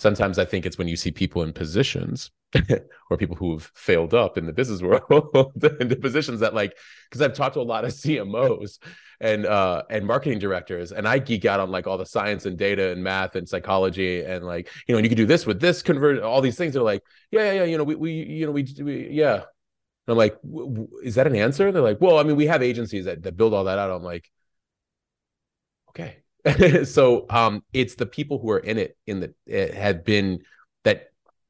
sometimes 0.00 0.38
i 0.38 0.44
think 0.44 0.64
it's 0.64 0.78
when 0.78 0.88
you 0.88 0.96
see 0.96 1.10
people 1.10 1.42
in 1.42 1.52
positions 1.52 2.30
or 3.10 3.16
people 3.16 3.36
who've 3.36 3.70
failed 3.74 4.14
up 4.14 4.38
in 4.38 4.46
the 4.46 4.52
business 4.52 4.82
world 4.82 5.52
into 5.80 5.96
positions 5.96 6.40
that 6.40 6.54
like 6.54 6.76
because 7.08 7.20
i've 7.20 7.34
talked 7.34 7.54
to 7.54 7.60
a 7.60 7.62
lot 7.62 7.84
of 7.84 7.90
cmos 8.04 8.78
and 9.20 9.44
uh 9.44 9.82
and 9.90 10.06
marketing 10.06 10.38
directors 10.38 10.92
and 10.92 11.06
i 11.06 11.18
geek 11.18 11.44
out 11.44 11.60
on 11.60 11.70
like 11.70 11.86
all 11.86 11.98
the 11.98 12.06
science 12.06 12.46
and 12.46 12.56
data 12.56 12.90
and 12.90 13.04
math 13.04 13.36
and 13.36 13.48
psychology 13.48 14.22
and 14.22 14.44
like 14.44 14.68
you 14.86 14.94
know 14.94 14.98
and 14.98 15.04
you 15.04 15.10
can 15.10 15.16
do 15.18 15.26
this 15.26 15.46
with 15.46 15.60
this 15.60 15.82
convert 15.82 16.22
all 16.22 16.40
these 16.40 16.56
things. 16.56 16.72
They're 16.74 16.82
like 16.82 17.02
yeah 17.30 17.44
yeah 17.44 17.52
yeah 17.52 17.64
you 17.64 17.78
know 17.78 17.84
we, 17.84 17.94
we 17.94 18.12
you 18.12 18.46
know 18.46 18.52
we, 18.52 18.66
we 18.80 19.08
yeah. 19.10 19.34
And 19.34 20.12
i'm 20.14 20.16
like 20.16 20.38
is 21.02 21.16
that 21.16 21.26
an 21.26 21.36
answer? 21.36 21.70
They're 21.70 21.82
like 21.82 22.00
well 22.00 22.18
i 22.18 22.22
mean 22.22 22.36
we 22.36 22.46
have 22.46 22.62
agencies 22.62 23.04
that, 23.04 23.22
that 23.22 23.36
build 23.36 23.52
all 23.52 23.64
that 23.64 23.78
out. 23.78 23.90
I'm 23.90 24.02
like 24.02 24.30
okay 25.90 26.22
so 26.84 27.26
um 27.30 27.62
it's 27.72 27.94
the 27.96 28.06
people 28.06 28.38
who 28.38 28.50
are 28.50 28.58
in 28.58 28.78
it 28.78 28.96
in 29.06 29.20
the 29.20 29.34
it 29.46 29.74
had 29.74 30.04
been 30.04 30.40
that 30.84 31.08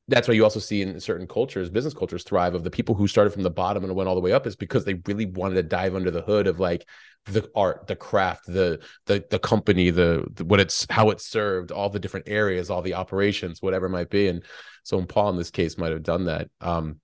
that's 0.09 0.27
why 0.27 0.35
you 0.35 0.43
also 0.43 0.59
see 0.61 0.83
in 0.83 0.99
certain 0.99 1.27
cultures 1.27 1.71
business 1.71 1.95
cultures 1.95 2.25
thrive 2.25 2.55
of 2.55 2.65
the 2.65 2.71
people 2.71 2.95
who 2.95 3.07
started 3.07 3.31
from 3.31 3.43
the 3.43 3.51
bottom 3.51 3.85
and 3.85 3.95
went 3.95 4.09
all 4.09 4.15
the 4.15 4.21
way 4.21 4.33
up 4.33 4.47
is 4.47 4.57
because 4.57 4.85
they 4.85 4.95
really 5.07 5.27
wanted 5.27 5.55
to 5.55 5.63
dive 5.63 5.95
under 5.95 6.11
the 6.11 6.23
hood 6.23 6.47
of 6.47 6.59
like 6.59 6.85
the 7.27 7.49
art 7.55 7.87
the 7.87 7.97
craft 7.97 8.47
the 8.47 8.81
the 9.07 9.25
the 9.31 9.39
company 9.39 9.91
the, 9.91 10.25
the 10.35 10.45
what 10.45 10.61
it's 10.61 10.87
how 10.91 11.11
it's 11.11 11.27
served 11.27 11.71
all 11.71 11.89
the 11.91 11.99
different 11.99 12.29
areas 12.29 12.71
all 12.71 12.83
the 12.83 12.95
operations 12.95 13.61
whatever 13.61 13.87
it 13.87 13.91
might 13.91 14.11
be. 14.11 14.29
And 14.29 14.43
so 14.83 15.01
paul 15.05 15.31
in 15.31 15.37
this 15.37 15.51
case 15.51 15.79
might 15.79 15.93
have 15.93 16.03
done 16.03 16.25
that. 16.27 16.49
Um 16.61 17.01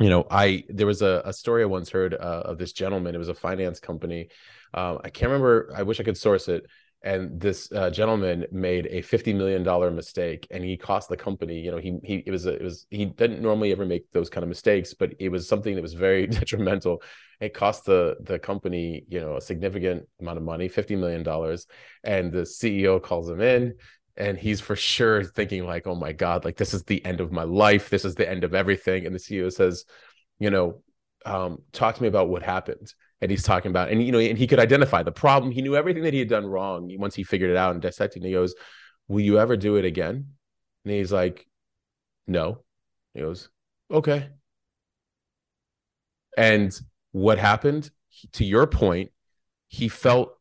you 0.00 0.08
know 0.08 0.26
i 0.30 0.64
there 0.68 0.86
was 0.86 1.02
a, 1.02 1.22
a 1.24 1.32
story 1.32 1.62
i 1.62 1.66
once 1.66 1.90
heard 1.90 2.14
uh, 2.14 2.42
of 2.44 2.58
this 2.58 2.72
gentleman. 2.72 3.14
It 3.14 3.18
was 3.18 3.28
a 3.28 3.34
finance 3.34 3.80
company. 3.80 4.28
Uh, 4.72 4.98
i 5.02 5.10
can't 5.10 5.30
remember. 5.30 5.72
I 5.74 5.82
wish 5.82 6.00
i 6.00 6.04
could 6.04 6.16
source 6.16 6.48
it 6.48 6.66
and 7.02 7.40
this 7.40 7.70
uh, 7.70 7.90
gentleman 7.90 8.44
made 8.50 8.88
a 8.90 9.02
fifty 9.02 9.32
million 9.32 9.62
dollar 9.62 9.90
mistake, 9.90 10.46
and 10.50 10.64
he 10.64 10.76
cost 10.76 11.08
the 11.08 11.16
company. 11.16 11.60
You 11.60 11.70
know, 11.70 11.78
he 11.78 11.98
he 12.02 12.24
it 12.26 12.30
was 12.30 12.46
a, 12.46 12.54
it 12.54 12.62
was 12.62 12.86
he 12.90 13.04
didn't 13.04 13.40
normally 13.40 13.70
ever 13.70 13.86
make 13.86 14.10
those 14.10 14.28
kind 14.28 14.42
of 14.42 14.48
mistakes, 14.48 14.94
but 14.94 15.12
it 15.20 15.28
was 15.28 15.48
something 15.48 15.76
that 15.76 15.82
was 15.82 15.94
very 15.94 16.26
detrimental. 16.26 17.02
It 17.40 17.54
cost 17.54 17.84
the 17.84 18.16
the 18.20 18.38
company 18.38 19.04
you 19.08 19.20
know 19.20 19.36
a 19.36 19.40
significant 19.40 20.08
amount 20.20 20.38
of 20.38 20.44
money, 20.44 20.68
fifty 20.68 20.96
million 20.96 21.22
dollars, 21.22 21.66
and 22.02 22.32
the 22.32 22.42
CEO 22.42 23.00
calls 23.00 23.30
him 23.30 23.40
in. 23.40 23.74
And 24.16 24.36
he's 24.36 24.60
for 24.60 24.74
sure 24.74 25.22
thinking 25.22 25.64
like, 25.64 25.86
"Oh 25.86 25.94
my 25.94 26.12
God! 26.12 26.44
Like 26.44 26.56
this 26.56 26.74
is 26.74 26.82
the 26.82 27.04
end 27.04 27.20
of 27.20 27.30
my 27.30 27.44
life. 27.44 27.90
This 27.90 28.04
is 28.04 28.16
the 28.16 28.28
end 28.28 28.42
of 28.42 28.54
everything." 28.54 29.06
And 29.06 29.14
the 29.14 29.20
CEO 29.20 29.52
says, 29.52 29.84
"You 30.40 30.50
know, 30.50 30.82
um, 31.24 31.58
talk 31.72 31.94
to 31.94 32.02
me 32.02 32.08
about 32.08 32.28
what 32.28 32.42
happened." 32.42 32.92
And 33.20 33.30
he's 33.30 33.42
talking 33.42 33.70
about 33.70 33.90
and 33.90 34.02
you 34.02 34.12
know 34.12 34.18
and 34.18 34.38
he 34.38 34.46
could 34.46 34.60
identify 34.60 35.02
the 35.02 35.12
problem. 35.12 35.52
He 35.52 35.62
knew 35.62 35.76
everything 35.76 36.02
that 36.04 36.12
he 36.12 36.18
had 36.18 36.28
done 36.28 36.46
wrong 36.46 36.90
once 36.98 37.14
he 37.14 37.24
figured 37.24 37.50
it 37.50 37.56
out 37.56 37.72
and 37.72 37.82
dissected 37.82 38.22
he 38.22 38.32
goes 38.32 38.54
will 39.08 39.20
you 39.20 39.38
ever 39.38 39.56
do 39.56 39.76
it 39.76 39.84
again? 39.84 40.26
And 40.84 40.94
he's 40.94 41.12
like 41.12 41.46
no. 42.26 42.62
He 43.14 43.20
goes 43.20 43.48
okay. 43.90 44.28
And 46.36 46.78
what 47.12 47.38
happened 47.38 47.90
to 48.32 48.44
your 48.44 48.66
point 48.66 49.10
he 49.68 49.88
felt 49.88 50.34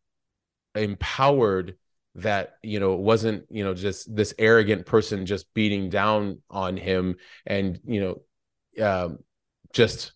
empowered 0.75 1.75
that 2.15 2.55
you 2.63 2.79
know 2.79 2.93
it 2.93 2.99
wasn't 2.99 3.45
you 3.49 3.63
know 3.63 3.73
just 3.73 4.13
this 4.15 4.33
arrogant 4.39 4.85
person 4.85 5.25
just 5.25 5.53
beating 5.53 5.89
down 5.89 6.41
on 6.49 6.77
him 6.77 7.15
and 7.45 7.79
you 7.85 7.99
know 8.01 8.83
um, 8.83 9.19
just 9.73 10.13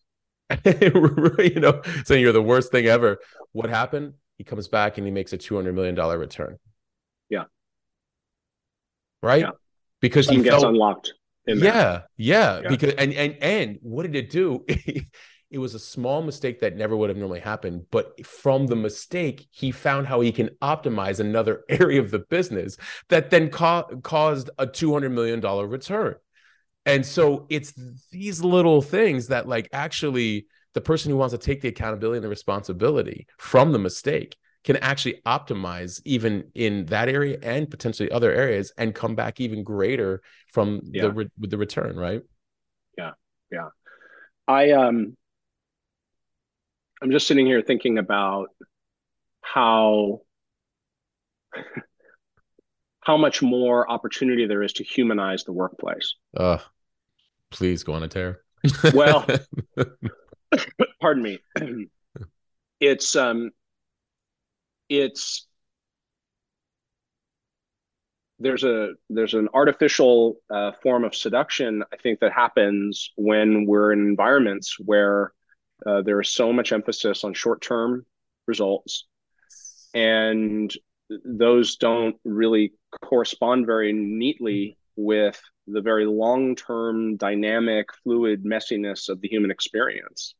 you 0.65 1.59
know, 1.59 1.81
saying 2.05 2.21
you're 2.21 2.33
the 2.33 2.41
worst 2.41 2.71
thing 2.71 2.85
ever. 2.85 3.19
What 3.51 3.69
happened? 3.69 4.13
He 4.37 4.43
comes 4.43 4.67
back 4.67 4.97
and 4.97 5.05
he 5.05 5.11
makes 5.11 5.33
a 5.33 5.37
two 5.37 5.55
hundred 5.55 5.75
million 5.75 5.95
dollar 5.95 6.17
return. 6.17 6.57
Yeah. 7.29 7.45
Right. 9.21 9.41
Yeah. 9.41 9.51
Because 9.99 10.27
Some 10.27 10.37
he 10.37 10.43
gets 10.43 10.55
felt, 10.55 10.65
unlocked. 10.65 11.13
Yeah, 11.45 12.01
yeah, 12.17 12.61
yeah. 12.61 12.69
Because 12.69 12.93
and 12.95 13.13
and 13.13 13.37
and 13.41 13.77
what 13.81 14.03
did 14.03 14.15
it 14.15 14.29
do? 14.29 14.65
it 14.67 15.57
was 15.57 15.75
a 15.75 15.79
small 15.79 16.21
mistake 16.21 16.61
that 16.61 16.75
never 16.75 16.95
would 16.95 17.09
have 17.09 17.17
normally 17.17 17.39
happened. 17.39 17.85
But 17.91 18.25
from 18.25 18.67
the 18.67 18.75
mistake, 18.75 19.47
he 19.51 19.71
found 19.71 20.07
how 20.07 20.21
he 20.21 20.31
can 20.31 20.49
optimize 20.61 21.19
another 21.19 21.63
area 21.69 21.99
of 21.99 22.09
the 22.11 22.19
business 22.19 22.77
that 23.09 23.29
then 23.29 23.49
ca- 23.49 23.87
caused 24.01 24.49
a 24.57 24.65
two 24.65 24.93
hundred 24.93 25.11
million 25.11 25.39
dollar 25.39 25.67
return 25.67 26.15
and 26.85 27.05
so 27.05 27.45
it's 27.49 27.73
these 28.11 28.43
little 28.43 28.81
things 28.81 29.27
that 29.27 29.47
like 29.47 29.69
actually 29.71 30.47
the 30.73 30.81
person 30.81 31.11
who 31.11 31.17
wants 31.17 31.33
to 31.33 31.37
take 31.37 31.61
the 31.61 31.67
accountability 31.67 32.17
and 32.17 32.23
the 32.23 32.29
responsibility 32.29 33.27
from 33.37 33.71
the 33.71 33.79
mistake 33.79 34.37
can 34.63 34.77
actually 34.77 35.19
optimize 35.25 36.01
even 36.05 36.43
in 36.53 36.85
that 36.85 37.09
area 37.09 37.37
and 37.41 37.69
potentially 37.69 38.11
other 38.11 38.31
areas 38.31 38.71
and 38.77 38.93
come 38.93 39.15
back 39.15 39.39
even 39.39 39.63
greater 39.63 40.21
from 40.47 40.81
yeah. 40.85 41.07
the 41.07 41.29
with 41.39 41.49
the 41.49 41.57
return 41.57 41.95
right? 41.95 42.21
Yeah. 42.97 43.11
Yeah. 43.51 43.69
I 44.47 44.71
um 44.71 45.15
i'm 47.01 47.11
just 47.11 47.27
sitting 47.27 47.45
here 47.45 47.61
thinking 47.61 47.97
about 47.97 48.49
how 49.41 50.21
how 53.01 53.17
much 53.17 53.41
more 53.41 53.89
opportunity 53.89 54.45
there 54.45 54.63
is 54.63 54.73
to 54.73 54.83
humanize 54.83 55.43
the 55.43 55.51
workplace. 55.51 56.15
Uh, 56.35 56.59
please 57.49 57.83
go 57.83 57.93
on 57.93 58.03
a 58.03 58.07
tear. 58.07 58.41
well, 58.93 59.25
pardon 61.01 61.23
me. 61.23 61.39
It's 62.83 63.15
um, 63.15 63.51
it's 64.89 65.45
there's 68.39 68.63
a 68.63 68.93
there's 69.09 69.35
an 69.35 69.49
artificial 69.53 70.37
uh, 70.49 70.71
form 70.81 71.03
of 71.03 71.13
seduction 71.13 71.83
I 71.93 71.97
think 71.97 72.21
that 72.21 72.33
happens 72.33 73.11
when 73.15 73.67
we're 73.67 73.93
in 73.93 73.99
environments 73.99 74.77
where 74.79 75.31
uh, 75.85 76.01
there 76.01 76.19
is 76.19 76.29
so 76.29 76.51
much 76.51 76.71
emphasis 76.71 77.23
on 77.23 77.35
short 77.35 77.61
term 77.61 78.05
results, 78.47 79.05
and 79.93 80.73
those 81.25 81.75
don't 81.75 82.15
really 82.23 82.73
correspond 83.03 83.65
very 83.65 83.93
neatly 83.93 84.77
with 84.95 85.41
the 85.67 85.81
very 85.81 86.05
long-term 86.05 87.17
dynamic 87.17 87.87
fluid 88.03 88.43
messiness 88.43 89.09
of 89.09 89.21
the 89.21 89.27
human 89.27 89.51
experience. 89.51 90.35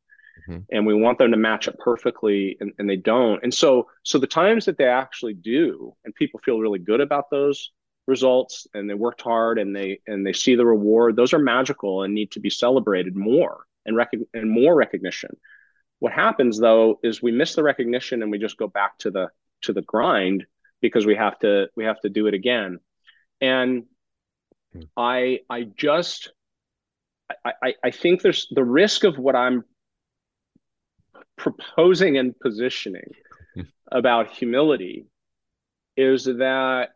Mm-hmm. 0.47 0.59
and 0.71 0.87
we 0.87 0.95
want 0.95 1.17
them 1.17 1.31
to 1.31 1.37
match 1.37 1.67
up 1.67 1.77
perfectly 1.77 2.57
and, 2.59 2.71
and 2.79 2.89
they 2.89 2.95
don't. 2.95 3.43
And 3.43 3.53
so 3.53 3.89
so 4.03 4.17
the 4.17 4.25
times 4.25 4.65
that 4.65 4.77
they 4.77 4.87
actually 4.87 5.33
do 5.33 5.93
and 6.03 6.15
people 6.15 6.39
feel 6.43 6.59
really 6.59 6.79
good 6.79 7.01
about 7.01 7.29
those 7.29 7.71
results 8.07 8.65
and 8.73 8.89
they 8.89 8.93
worked 8.93 9.21
hard 9.21 9.59
and 9.59 9.75
they 9.75 9.99
and 10.07 10.25
they 10.25 10.33
see 10.33 10.55
the 10.55 10.65
reward 10.65 11.15
those 11.15 11.33
are 11.33 11.39
magical 11.39 12.03
and 12.03 12.13
need 12.13 12.31
to 12.31 12.39
be 12.39 12.49
celebrated 12.49 13.15
more 13.15 13.65
and 13.85 13.95
rec- 13.95 14.13
and 14.33 14.49
more 14.49 14.73
recognition. 14.73 15.35
What 15.99 16.13
happens 16.13 16.57
though 16.57 16.99
is 17.03 17.21
we 17.21 17.31
miss 17.31 17.53
the 17.53 17.63
recognition 17.63 18.21
and 18.23 18.31
we 18.31 18.39
just 18.39 18.57
go 18.57 18.67
back 18.67 18.97
to 18.99 19.11
the 19.11 19.29
to 19.63 19.73
the 19.73 19.83
grind 19.83 20.45
because 20.81 21.05
we 21.05 21.15
have 21.15 21.37
to 21.39 21.67
we 21.75 21.85
have 21.85 21.99
to 22.01 22.09
do 22.09 22.27
it 22.27 22.33
again 22.33 22.79
and 23.39 23.83
hmm. 24.73 24.81
i 24.97 25.39
i 25.49 25.63
just 25.63 26.31
I, 27.45 27.75
I 27.81 27.91
think 27.91 28.21
there's 28.21 28.47
the 28.51 28.63
risk 28.63 29.03
of 29.05 29.17
what 29.17 29.35
i'm 29.35 29.63
proposing 31.37 32.17
and 32.17 32.37
positioning 32.39 33.11
hmm. 33.55 33.61
about 33.91 34.31
humility 34.31 35.05
is 35.95 36.25
that 36.25 36.89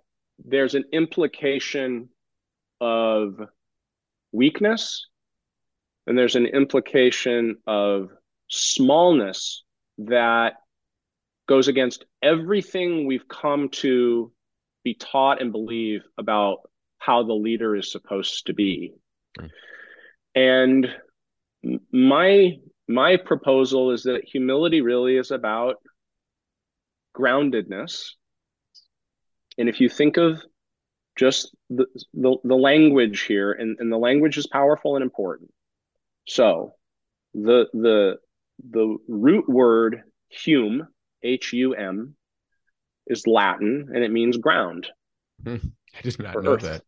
there's 0.43 0.75
an 0.75 0.85
implication 0.91 2.09
of 2.81 3.39
weakness 4.31 5.07
and 6.07 6.17
there's 6.17 6.35
an 6.35 6.45
implication 6.45 7.57
of 7.65 8.09
smallness 8.49 9.63
that 9.97 10.53
goes 11.47 11.67
against 11.67 12.05
everything 12.21 13.05
we've 13.05 13.27
come 13.27 13.69
to 13.69 14.31
be 14.84 14.93
taught 14.93 15.41
and 15.41 15.51
believe 15.51 16.01
about 16.17 16.60
how 16.97 17.23
the 17.23 17.34
leader 17.34 17.75
is 17.75 17.91
supposed 17.91 18.47
to 18.47 18.53
be. 18.53 18.93
Mm. 19.39 19.49
And 20.36 20.95
my 21.91 22.58
my 22.88 23.17
proposal 23.17 23.91
is 23.91 24.03
that 24.03 24.25
humility 24.25 24.81
really 24.81 25.17
is 25.17 25.31
about 25.31 25.77
groundedness. 27.17 28.12
And 29.58 29.69
if 29.69 29.79
you 29.79 29.89
think 29.89 30.17
of 30.17 30.41
just 31.15 31.55
the, 31.69 31.86
the, 32.13 32.38
the 32.43 32.55
language 32.55 33.21
here, 33.21 33.53
and, 33.53 33.77
and 33.79 33.91
the 33.91 33.97
language 33.97 34.38
is 34.38 34.47
powerful 34.47 34.95
and 34.95 35.03
important. 35.03 35.51
So 36.27 36.73
the 37.34 37.67
the 37.73 38.17
the 38.71 38.97
root 39.08 39.47
word 39.47 40.03
hum 40.31 40.88
H 41.25 41.53
U 41.53 41.73
M, 41.73 42.15
is 43.07 43.27
Latin 43.27 43.89
and 43.93 44.03
it 44.03 44.11
means 44.11 44.38
ground. 44.38 44.88
Hmm. 45.43 45.57
I 45.97 46.01
did 46.01 46.19
not 46.19 46.43
know 46.43 46.53
earth. 46.53 46.61
that. 46.61 46.83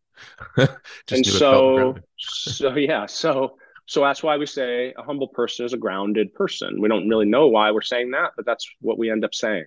and 1.10 1.24
so, 1.24 1.96
so 2.16 2.74
yeah, 2.74 3.06
so 3.06 3.56
so 3.86 4.00
that's 4.00 4.22
why 4.22 4.36
we 4.36 4.46
say 4.46 4.92
a 4.96 5.02
humble 5.02 5.28
person 5.28 5.64
is 5.64 5.72
a 5.72 5.78
grounded 5.78 6.34
person. 6.34 6.80
We 6.80 6.88
don't 6.88 7.08
really 7.08 7.26
know 7.26 7.46
why 7.46 7.70
we're 7.70 7.82
saying 7.82 8.10
that, 8.10 8.32
but 8.36 8.44
that's 8.44 8.68
what 8.80 8.98
we 8.98 9.10
end 9.10 9.24
up 9.24 9.34
saying. 9.34 9.64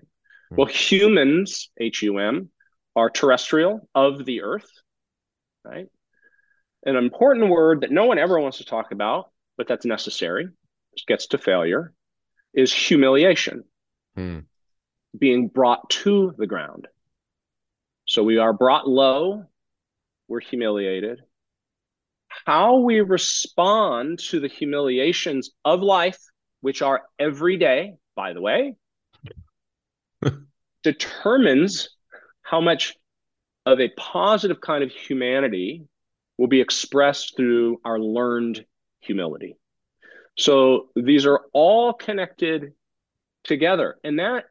Hmm. 0.49 0.55
Well, 0.57 0.67
humans, 0.67 1.69
H 1.79 2.01
U 2.03 2.17
M, 2.17 2.49
are 2.95 3.10
terrestrial 3.10 3.88
of 3.95 4.25
the 4.25 4.41
earth, 4.41 4.69
right? 5.63 5.88
An 6.86 6.95
important 6.95 7.49
word 7.49 7.81
that 7.81 7.91
no 7.91 8.05
one 8.05 8.17
ever 8.17 8.39
wants 8.39 8.57
to 8.57 8.65
talk 8.65 8.91
about, 8.91 9.31
but 9.57 9.67
that's 9.67 9.86
necessary, 9.86 10.47
which 10.91 11.05
gets 11.07 11.27
to 11.27 11.38
failure, 11.38 11.93
is 12.53 12.73
humiliation. 12.73 13.63
Hmm 14.15 14.39
being 15.17 15.47
brought 15.47 15.89
to 15.89 16.34
the 16.38 16.47
ground. 16.47 16.88
So 18.08 18.24
we 18.24 18.38
are 18.38 18.54
brought 18.54 18.88
low, 18.88 19.45
we're 20.28 20.39
humiliated. 20.39 21.19
How 22.45 22.80
we 22.80 23.02
respond 23.02 24.19
to 24.30 24.39
the 24.39 24.47
humiliations 24.47 25.52
of 25.65 25.82
life, 25.82 26.17
which 26.62 26.82
are 26.82 27.04
every 27.19 27.58
day, 27.58 27.95
by 28.15 28.34
the 28.34 28.41
way, 28.41 28.76
determines 30.84 31.89
how 32.41 32.62
much 32.62 32.95
of 33.65 33.80
a 33.80 33.89
positive 33.89 34.62
kind 34.62 34.84
of 34.84 34.91
humanity 34.91 35.84
will 36.38 36.47
be 36.47 36.62
expressed 36.62 37.36
through 37.36 37.80
our 37.86 38.00
learned 38.00 38.66
humility. 38.99 39.57
So 40.38 40.89
these 40.95 41.26
are 41.26 41.41
all 41.53 41.93
connected 41.93 42.74
together. 43.43 43.97
And 44.03 44.20
that 44.20 44.45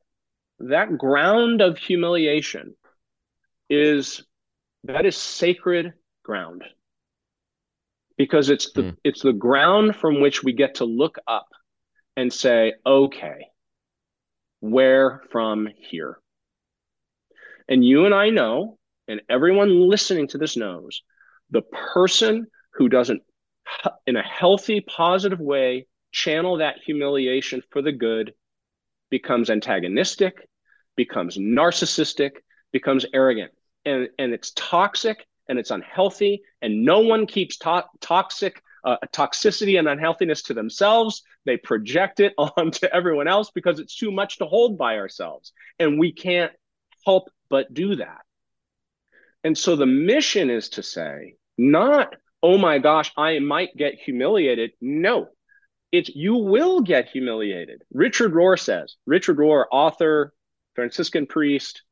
that 0.61 0.99
ground 0.99 1.63
of 1.63 1.79
humiliation 1.79 2.75
is 3.71 4.25
that 4.85 5.07
is 5.07 5.17
sacred 5.17 5.93
ground 6.25 6.65
because 8.17 8.51
it's 8.51 8.73
the 8.73 8.83
mm. 8.83 8.97
it's 9.05 9.23
the 9.23 9.33
ground 9.33 9.97
from 9.97 10.21
which 10.21 10.43
we 10.43 10.53
get 10.53 10.77
to 10.77 10.85
look 10.85 11.19
up 11.27 11.49
and 12.17 12.33
say 12.33 12.75
okay 12.87 13.47
where 14.61 15.23
from 15.31 15.69
here 15.77 16.19
And 17.69 17.85
you 17.85 18.05
and 18.05 18.15
I 18.15 18.31
know, 18.31 18.79
and 19.09 19.23
everyone 19.29 19.89
listening 19.89 20.29
to 20.29 20.39
this 20.39 20.57
knows, 20.57 21.03
the 21.51 21.63
person 21.63 22.49
who 22.75 22.89
doesn't, 22.89 23.23
in 24.07 24.17
a 24.17 24.23
healthy, 24.23 24.81
positive 24.81 25.41
way, 25.41 25.87
channel 26.13 26.59
that 26.59 26.77
humiliation 26.85 27.63
for 27.71 27.83
the 27.83 27.93
good 27.93 28.35
becomes 29.11 29.51
antagonistic, 29.51 30.49
becomes 30.97 31.39
narcissistic, 31.39 32.33
becomes 32.73 33.07
arrogant. 33.13 33.53
And, 33.85 34.09
and 34.19 34.33
it's 34.33 34.53
toxic 34.55 35.27
and 35.49 35.59
it's 35.59 35.71
unhealthy. 35.71 36.43
And 36.63 36.85
no 36.85 37.01
one 37.01 37.27
keeps 37.27 37.57
to- 37.59 37.87
toxic 38.01 38.63
uh, 38.85 38.97
toxicity 39.13 39.79
and 39.79 39.89
unhealthiness 39.89 40.43
to 40.43 40.55
themselves. 40.55 41.23
They 41.45 41.57
project 41.57 42.21
it 42.21 42.35
onto 42.39 42.87
everyone 42.87 43.29
else 43.29 43.51
because 43.51 43.81
it's 43.81 43.97
too 43.97 44.11
much 44.11 44.39
to 44.39 44.47
hold 44.47 44.79
by 44.79 44.97
ourselves. 44.97 45.53
And 45.79 45.99
we 45.99 46.13
can't 46.13 46.53
help 47.05 47.31
but 47.49 47.73
do 47.73 47.97
that. 47.97 48.21
And 49.43 49.57
so 49.57 49.77
the 49.77 49.87
mission 49.87 50.51
is 50.51 50.71
to 50.71 50.83
say, 50.83 51.37
not, 51.57 52.15
oh 52.43 52.59
my 52.59 52.79
gosh, 52.79 53.11
I 53.17 53.39
might 53.39 53.77
get 53.77 53.95
humiliated. 53.95 54.73
No, 54.81 55.29
it's 55.93 56.09
you 56.15 56.37
will 56.37 56.81
get 56.81 57.09
humiliated. 57.09 57.83
Richard 57.93 58.33
Rohr 58.33 58.59
says, 58.59 58.97
Richard 59.07 59.39
Rohr, 59.39 59.65
author, 59.71 60.33
Franciscan 60.75 61.27
priest, 61.27 61.83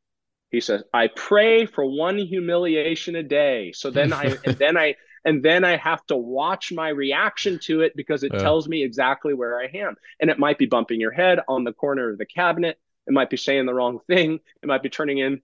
he 0.50 0.60
says, 0.60 0.82
I 0.94 1.08
pray 1.08 1.66
for 1.66 1.84
one 1.84 2.18
humiliation 2.18 3.16
a 3.16 3.22
day. 3.22 3.72
So 3.72 3.90
then 3.90 4.12
I 4.12 4.36
and 4.44 4.56
then 4.56 4.76
I 4.76 4.94
and 5.24 5.42
then 5.42 5.64
I 5.64 5.76
have 5.76 6.04
to 6.06 6.16
watch 6.16 6.72
my 6.72 6.88
reaction 6.88 7.58
to 7.64 7.82
it 7.82 7.94
because 7.94 8.22
it 8.22 8.32
tells 8.38 8.68
me 8.68 8.82
exactly 8.82 9.34
where 9.34 9.58
I 9.58 9.66
am. 9.74 9.96
And 10.20 10.30
it 10.30 10.38
might 10.38 10.58
be 10.58 10.66
bumping 10.66 11.00
your 11.00 11.10
head 11.12 11.40
on 11.48 11.64
the 11.64 11.72
corner 11.72 12.10
of 12.10 12.18
the 12.18 12.26
cabinet. 12.26 12.78
It 13.06 13.12
might 13.12 13.30
be 13.30 13.36
saying 13.36 13.66
the 13.66 13.74
wrong 13.74 14.00
thing. 14.06 14.40
It 14.62 14.66
might 14.66 14.82
be 14.82 14.90
turning 14.90 15.18
in 15.18 15.42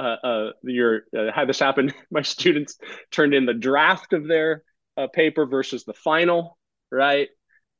uh, 0.00 0.16
uh, 0.24 0.52
your 0.62 1.02
uh, 1.16 1.30
had 1.32 1.48
this 1.48 1.60
happen. 1.60 1.92
My 2.10 2.22
students 2.22 2.78
turned 3.10 3.34
in 3.34 3.46
the 3.46 3.54
draft 3.54 4.12
of 4.12 4.26
their 4.26 4.64
uh, 4.96 5.08
paper 5.08 5.46
versus 5.46 5.84
the 5.84 5.94
final, 5.94 6.58
right? 6.90 7.28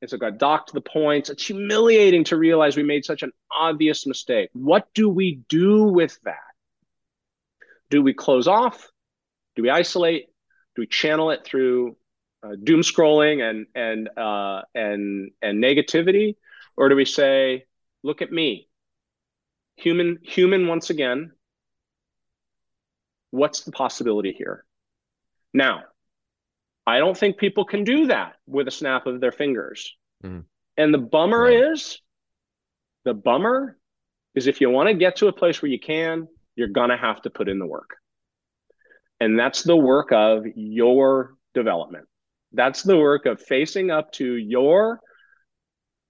So 0.06 0.16
got 0.16 0.38
docked 0.38 0.72
the 0.72 0.80
points. 0.80 1.28
It's 1.28 1.46
humiliating 1.46 2.24
to 2.24 2.36
realize 2.36 2.76
we 2.76 2.82
made 2.82 3.04
such 3.04 3.22
an 3.22 3.32
obvious 3.54 4.06
mistake. 4.06 4.48
What 4.54 4.88
do 4.94 5.10
we 5.10 5.40
do 5.48 5.84
with 5.84 6.18
that? 6.24 6.38
Do 7.90 8.02
we 8.02 8.14
close 8.14 8.48
off? 8.48 8.88
Do 9.56 9.62
we 9.62 9.70
isolate? 9.70 10.26
Do 10.74 10.82
we 10.82 10.86
channel 10.86 11.30
it 11.30 11.44
through 11.44 11.96
uh, 12.42 12.56
doom 12.62 12.80
scrolling 12.80 13.42
and 13.42 13.66
and 13.74 14.08
uh, 14.16 14.62
and 14.74 15.32
and 15.42 15.62
negativity, 15.62 16.36
or 16.76 16.88
do 16.88 16.96
we 16.96 17.04
say, 17.04 17.66
"Look 18.02 18.22
at 18.22 18.32
me, 18.32 18.68
human, 19.76 20.18
human 20.22 20.66
once 20.66 20.90
again"? 20.90 21.32
What's 23.30 23.60
the 23.62 23.72
possibility 23.72 24.32
here? 24.32 24.64
Now, 25.52 25.82
I 26.86 26.98
don't 26.98 27.16
think 27.16 27.38
people 27.38 27.64
can 27.64 27.84
do 27.84 28.06
that 28.06 28.34
with 28.46 28.68
a 28.68 28.70
snap 28.70 29.06
of 29.06 29.20
their 29.20 29.32
fingers. 29.32 29.94
Mm. 30.24 30.44
And 30.76 30.94
the 30.94 30.98
bummer 30.98 31.42
right. 31.42 31.72
is, 31.72 32.00
the 33.04 33.14
bummer 33.14 33.78
is 34.34 34.46
if 34.46 34.60
you 34.60 34.70
want 34.70 34.88
to 34.88 34.94
get 34.94 35.16
to 35.16 35.28
a 35.28 35.32
place 35.32 35.60
where 35.60 35.70
you 35.70 35.80
can, 35.80 36.28
you're 36.56 36.68
going 36.68 36.90
to 36.90 36.96
have 36.96 37.22
to 37.22 37.30
put 37.30 37.48
in 37.48 37.58
the 37.58 37.66
work. 37.66 37.96
And 39.20 39.38
that's 39.38 39.62
the 39.62 39.76
work 39.76 40.12
of 40.12 40.44
your 40.54 41.34
development. 41.54 42.06
That's 42.52 42.82
the 42.82 42.96
work 42.96 43.26
of 43.26 43.40
facing 43.40 43.90
up 43.90 44.12
to 44.12 44.34
your, 44.34 45.00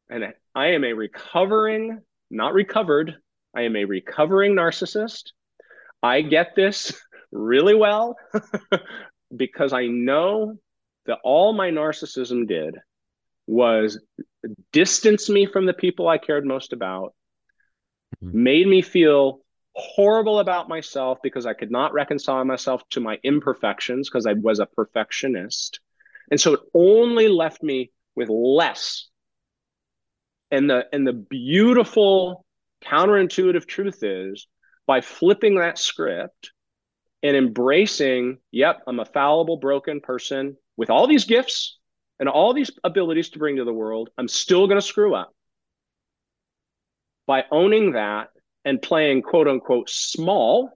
and 0.08 0.32
I 0.54 0.68
am 0.68 0.84
a 0.84 0.92
recovering, 0.92 2.00
not 2.30 2.54
recovered, 2.54 3.16
I 3.54 3.62
am 3.62 3.76
a 3.76 3.84
recovering 3.84 4.54
narcissist. 4.54 5.32
I 6.02 6.22
get 6.22 6.54
this 6.54 6.94
really 7.32 7.74
well 7.74 8.16
because 9.34 9.72
I 9.72 9.86
know 9.86 10.56
that 11.06 11.18
all 11.24 11.52
my 11.52 11.70
narcissism 11.70 12.46
did 12.46 12.76
was 13.46 14.00
distance 14.72 15.28
me 15.28 15.46
from 15.46 15.66
the 15.66 15.72
people 15.72 16.08
I 16.08 16.18
cared 16.18 16.44
most 16.44 16.72
about, 16.72 17.14
mm-hmm. 18.22 18.42
made 18.42 18.66
me 18.66 18.82
feel 18.82 19.40
horrible 19.74 20.40
about 20.40 20.68
myself 20.68 21.18
because 21.22 21.46
I 21.46 21.54
could 21.54 21.70
not 21.70 21.92
reconcile 21.92 22.44
myself 22.44 22.82
to 22.90 23.00
my 23.00 23.18
imperfections 23.22 24.08
because 24.08 24.26
I 24.26 24.34
was 24.34 24.58
a 24.58 24.66
perfectionist. 24.66 25.80
And 26.30 26.40
so 26.40 26.54
it 26.54 26.60
only 26.74 27.28
left 27.28 27.62
me 27.62 27.90
with 28.14 28.28
less. 28.28 29.08
And 30.50 30.68
the 30.68 30.86
and 30.92 31.06
the 31.06 31.12
beautiful 31.12 32.44
counterintuitive 32.84 33.66
truth 33.66 34.02
is 34.02 34.46
by 34.86 35.00
flipping 35.00 35.56
that 35.56 35.78
script 35.78 36.50
and 37.22 37.36
embracing, 37.36 38.38
yep, 38.50 38.82
I'm 38.86 39.00
a 39.00 39.04
fallible, 39.04 39.58
broken 39.58 40.00
person 40.00 40.56
with 40.76 40.90
all 40.90 41.06
these 41.06 41.24
gifts 41.24 41.78
and 42.18 42.28
all 42.28 42.54
these 42.54 42.70
abilities 42.84 43.30
to 43.30 43.38
bring 43.38 43.56
to 43.56 43.64
the 43.64 43.72
world. 43.72 44.10
I'm 44.16 44.28
still 44.28 44.66
going 44.66 44.80
to 44.80 44.86
screw 44.86 45.14
up. 45.14 45.34
By 47.26 47.44
owning 47.50 47.92
that 47.92 48.30
and 48.64 48.80
playing 48.80 49.22
quote 49.22 49.48
unquote 49.48 49.90
small, 49.90 50.70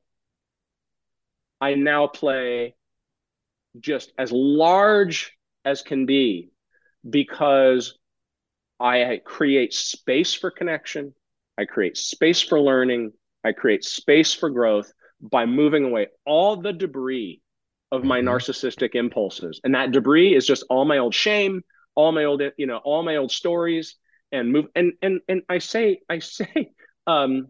I 1.60 1.74
now 1.74 2.06
play 2.06 2.74
just 3.80 4.12
as 4.18 4.30
large 4.30 5.32
as 5.64 5.82
can 5.82 6.06
be 6.06 6.50
because 7.08 7.98
I 8.78 9.20
create 9.24 9.72
space 9.72 10.34
for 10.34 10.50
connection, 10.50 11.14
I 11.56 11.64
create 11.64 11.96
space 11.96 12.42
for 12.42 12.60
learning, 12.60 13.12
I 13.42 13.52
create 13.52 13.84
space 13.84 14.34
for 14.34 14.50
growth 14.50 14.92
by 15.30 15.46
moving 15.46 15.84
away 15.84 16.08
all 16.26 16.56
the 16.56 16.72
debris 16.72 17.40
of 17.90 18.04
my 18.04 18.20
mm-hmm. 18.20 18.28
narcissistic 18.28 18.94
impulses. 18.94 19.60
And 19.64 19.74
that 19.74 19.92
debris 19.92 20.34
is 20.34 20.46
just 20.46 20.64
all 20.68 20.84
my 20.84 20.98
old 20.98 21.14
shame, 21.14 21.62
all 21.94 22.12
my 22.12 22.24
old, 22.24 22.42
you 22.56 22.66
know, 22.66 22.78
all 22.78 23.02
my 23.02 23.16
old 23.16 23.32
stories 23.32 23.96
and 24.32 24.52
move 24.52 24.66
and 24.74 24.92
and 25.00 25.20
and 25.28 25.42
I 25.48 25.58
say 25.58 26.00
I 26.08 26.18
say 26.18 26.72
um 27.06 27.48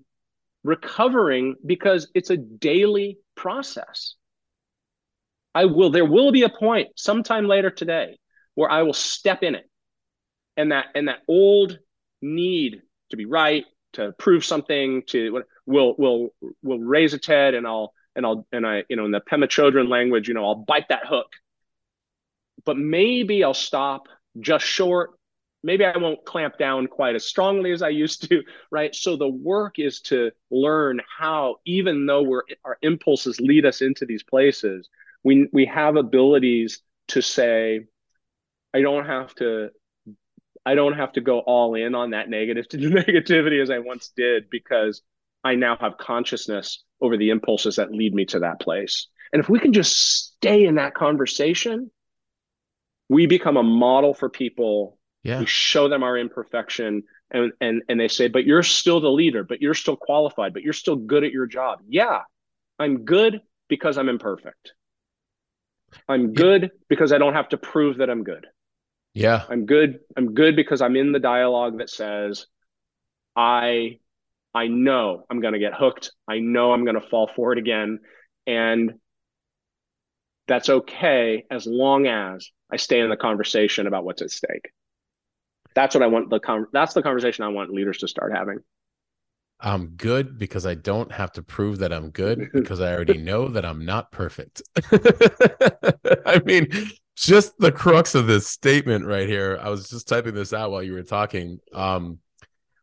recovering 0.63 1.57
because 1.65 2.09
it's 2.15 2.31
a 2.31 2.37
daily 2.37 3.19
process. 3.35 4.15
I 5.55 5.67
will 5.67 5.91
there 5.91 6.05
will 6.05 6.33
be 6.33 6.43
a 6.43 6.49
point 6.49 6.89
sometime 6.97 7.47
later 7.47 7.71
today 7.71 8.19
where 8.55 8.71
I 8.71 8.83
will 8.83 8.95
step 8.95 9.43
in 9.43 9.55
it. 9.55 9.69
And 10.57 10.73
that 10.73 10.87
and 10.95 11.09
that 11.09 11.21
old 11.27 11.79
need 12.23 12.83
to 13.11 13.17
be 13.17 13.25
right, 13.25 13.65
to 13.95 14.13
prove 14.19 14.45
something, 14.45 15.03
to 15.09 15.43
will 15.67 15.95
will 15.99 16.35
will 16.63 16.79
raise 16.79 17.15
its 17.15 17.27
head 17.27 17.55
and 17.55 17.67
I'll 17.67 17.93
and 18.15 18.25
I'll 18.27 18.47
and 18.53 18.67
I 18.67 18.85
you 18.89 18.97
know 18.97 19.05
in 19.05 19.11
the 19.11 19.21
Pema 19.21 19.47
Chodron 19.47 19.89
language 19.89 20.29
you 20.29 20.35
know 20.35 20.45
I'll 20.45 20.55
bite 20.55 20.89
that 20.89 21.07
hook. 21.07 21.33
But 22.65 22.79
maybe 22.79 23.45
I'll 23.45 23.55
stop 23.55 24.09
just 24.41 24.65
short. 24.65 25.11
Maybe 25.63 25.85
I 25.85 25.97
won't 25.97 26.25
clamp 26.25 26.59
down 26.59 26.87
quite 26.87 27.15
as 27.15 27.25
strongly 27.25 27.73
as 27.73 27.81
I 27.81 27.89
used 27.89 28.29
to, 28.29 28.43
right? 28.71 28.95
So 28.95 29.17
the 29.17 29.29
work 29.29 29.79
is 29.79 30.01
to 30.03 30.31
learn 30.51 31.01
how, 31.19 31.57
even 31.65 32.07
though 32.07 32.23
we're 32.23 32.43
our 32.65 32.79
impulses 32.83 33.41
lead 33.41 33.65
us 33.65 33.81
into 33.81 34.07
these 34.07 34.23
places, 34.23 34.89
we 35.23 35.49
we 35.53 35.67
have 35.67 35.97
abilities 35.97 36.81
to 37.09 37.21
say, 37.23 37.87
I 38.73 38.81
don't 38.81 39.07
have 39.07 39.35
to 39.37 39.71
I 40.67 40.75
don't 40.75 40.95
have 40.95 41.13
to 41.13 41.21
go 41.21 41.41
all 41.41 41.75
in 41.75 41.95
on 41.95 42.11
that 42.11 42.29
negative 42.29 42.67
negativity 42.73 43.63
as 43.63 43.71
I 43.71 43.79
once 43.79 44.13
did 44.17 44.49
because 44.51 45.03
I 45.43 45.57
now 45.57 45.77
have 45.77 45.99
consciousness 45.99 46.83
over 47.01 47.17
the 47.17 47.31
impulses 47.31 47.77
that 47.77 47.93
lead 47.93 48.15
me 48.15 48.25
to 48.27 48.41
that 48.41 48.61
place. 48.61 49.09
And 49.33 49.41
if 49.41 49.49
we 49.49 49.59
can 49.59 49.73
just 49.73 49.97
stay 50.35 50.65
in 50.65 50.77
that 50.77 50.95
conversation, 50.95 51.91
we 53.09 53.27
become 53.27 53.57
a 53.57 53.63
model 53.63 54.15
for 54.15 54.31
people. 54.31 54.99
Yeah. 55.23 55.41
We 55.41 55.47
show 55.47 55.89
them 55.89 56.03
our 56.03 56.17
imperfection 56.17 57.03
and 57.31 57.53
and 57.61 57.83
and 57.89 57.99
they 57.99 58.09
say, 58.09 58.29
"But 58.29 58.45
you're 58.45 58.63
still 58.63 59.01
the 59.01 59.11
leader, 59.11 59.43
but 59.45 59.61
you're 59.61 59.75
still 59.75 59.97
qualified, 59.97 60.55
but 60.55 60.63
you're 60.63 60.73
still 60.73 60.97
good 60.97 61.25
at 61.25 61.33
your 61.33 61.47
job." 61.47 61.81
Yeah. 61.89 62.23
I'm 62.79 63.05
good 63.05 63.41
because 63.69 63.99
I'm 63.99 64.09
imperfect. 64.09 64.73
I'm 66.09 66.33
good 66.33 66.73
because 66.89 67.13
I 67.13 67.19
don't 67.19 67.35
have 67.35 67.49
to 67.51 67.57
prove 67.57 67.99
that 67.99 68.11
I'm 68.11 68.25
good. 68.25 68.47
Yeah. 69.15 69.45
I'm 69.49 69.67
good. 69.67 70.01
I'm 70.17 70.35
good 70.35 70.57
because 70.57 70.81
I'm 70.83 70.97
in 70.97 71.13
the 71.13 71.21
dialogue 71.21 71.79
that 71.79 71.89
says 71.89 72.47
I 73.37 73.99
I 74.55 74.69
know 74.69 75.25
I'm 75.31 75.41
going 75.41 75.55
to 75.55 75.59
get 75.59 75.75
hooked. 75.75 76.13
I 76.29 76.39
know 76.39 76.73
I'm 76.73 76.85
going 76.85 77.01
to 77.01 77.09
fall 77.09 77.31
for 77.35 77.53
it 77.53 77.59
again. 77.59 78.01
And 78.47 78.95
that's 80.47 80.69
okay 80.69 81.45
as 81.51 81.67
long 81.67 82.07
as 82.07 82.49
I 82.71 82.77
stay 82.77 83.01
in 83.01 83.11
the 83.11 83.17
conversation 83.17 83.87
about 83.87 84.05
what's 84.05 84.23
at 84.23 84.31
stake. 84.31 84.71
That's 85.75 85.95
what 85.95 86.03
I 86.03 86.07
want 86.07 86.31
the 86.31 86.39
con- 86.39 86.67
that's 86.73 86.95
the 86.95 87.03
conversation 87.03 87.45
I 87.45 87.49
want 87.49 87.71
leaders 87.71 87.99
to 87.99 88.09
start 88.09 88.33
having. 88.35 88.59
I'm 89.61 89.89
good 89.97 90.39
because 90.39 90.67
I 90.67 90.75
don't 90.75 91.11
have 91.11 91.33
to 91.33 91.43
prove 91.43 91.79
that 91.79 91.93
I'm 91.93 92.11
good 92.11 92.51
because 92.55 92.81
I 92.81 92.95
already 92.95 93.19
know 93.19 93.49
that 93.49 93.65
I'm 93.65 93.85
not 93.85 94.13
perfect. 94.13 94.63
I 96.27 96.41
mean, 96.45 96.69
just 97.17 97.59
the 97.59 97.73
crux 97.73 98.15
of 98.15 98.27
this 98.27 98.47
statement 98.49 99.07
right 99.07 99.29
here. 99.29 99.59
I 99.61 99.71
was 99.71 99.89
just 99.89 100.09
typing 100.09 100.35
this 100.35 100.53
out 100.53 100.71
while 100.71 100.83
you 100.83 100.93
were 100.93 101.03
talking. 101.03 101.59
Um, 101.73 102.19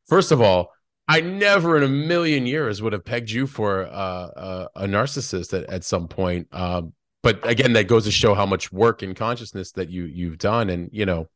first 0.08 0.32
of 0.32 0.42
all, 0.42 0.72
I 1.08 1.20
never 1.22 1.76
in 1.78 1.84
a 1.84 1.90
million 1.90 2.46
years 2.46 2.82
would 2.82 2.94
have 2.94 3.04
pegged 3.04 3.32
you 3.32 3.46
for 3.46 3.86
uh, 3.86 3.90
a, 3.96 4.68
a 4.76 4.86
narcissist 4.86 5.58
at, 5.58 5.70
at 5.70 5.84
some 5.84 6.08
point. 6.08 6.48
Um, 6.52 6.94
but 7.24 7.46
again, 7.48 7.74
that 7.74 7.88
goes 7.88 8.06
to 8.06 8.12
show 8.12 8.34
how 8.34 8.46
much 8.46 8.72
work 8.72 9.02
and 9.02 9.16
consciousness 9.16 9.74
that 9.74 9.90
you 9.90 10.06
you've 10.06 10.38
done, 10.38 10.70
and 10.70 10.90
you 10.92 11.06
know, 11.06 11.28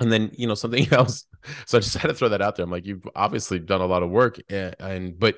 and 0.00 0.10
then 0.10 0.30
you 0.34 0.46
know 0.46 0.54
something 0.54 0.86
else. 0.92 1.26
So 1.66 1.78
I 1.78 1.80
just 1.80 1.96
had 1.96 2.08
to 2.08 2.14
throw 2.14 2.28
that 2.30 2.40
out 2.40 2.56
there. 2.56 2.64
I'm 2.64 2.70
like, 2.70 2.86
you've 2.86 3.06
obviously 3.14 3.58
done 3.58 3.80
a 3.80 3.86
lot 3.86 4.02
of 4.02 4.10
work, 4.10 4.40
and, 4.48 4.74
and 4.78 5.18
but 5.18 5.36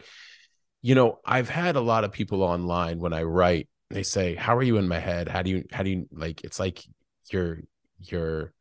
you 0.83 0.95
know, 0.95 1.19
I've 1.25 1.49
had 1.49 1.77
a 1.77 1.81
lot 1.81 2.05
of 2.05 2.13
people 2.13 2.43
online 2.43 2.99
when 2.99 3.15
I 3.15 3.23
write, 3.23 3.69
they 3.91 4.03
say, 4.03 4.35
"How 4.35 4.57
are 4.57 4.63
you 4.63 4.77
in 4.77 4.89
my 4.89 4.99
head? 4.99 5.29
How 5.29 5.43
do 5.43 5.51
you 5.51 5.65
how 5.73 5.83
do 5.83 5.91
you 5.91 6.09
like?" 6.13 6.45
It's 6.45 6.59
like 6.61 6.85
you're 7.31 7.61
you're 7.99 8.53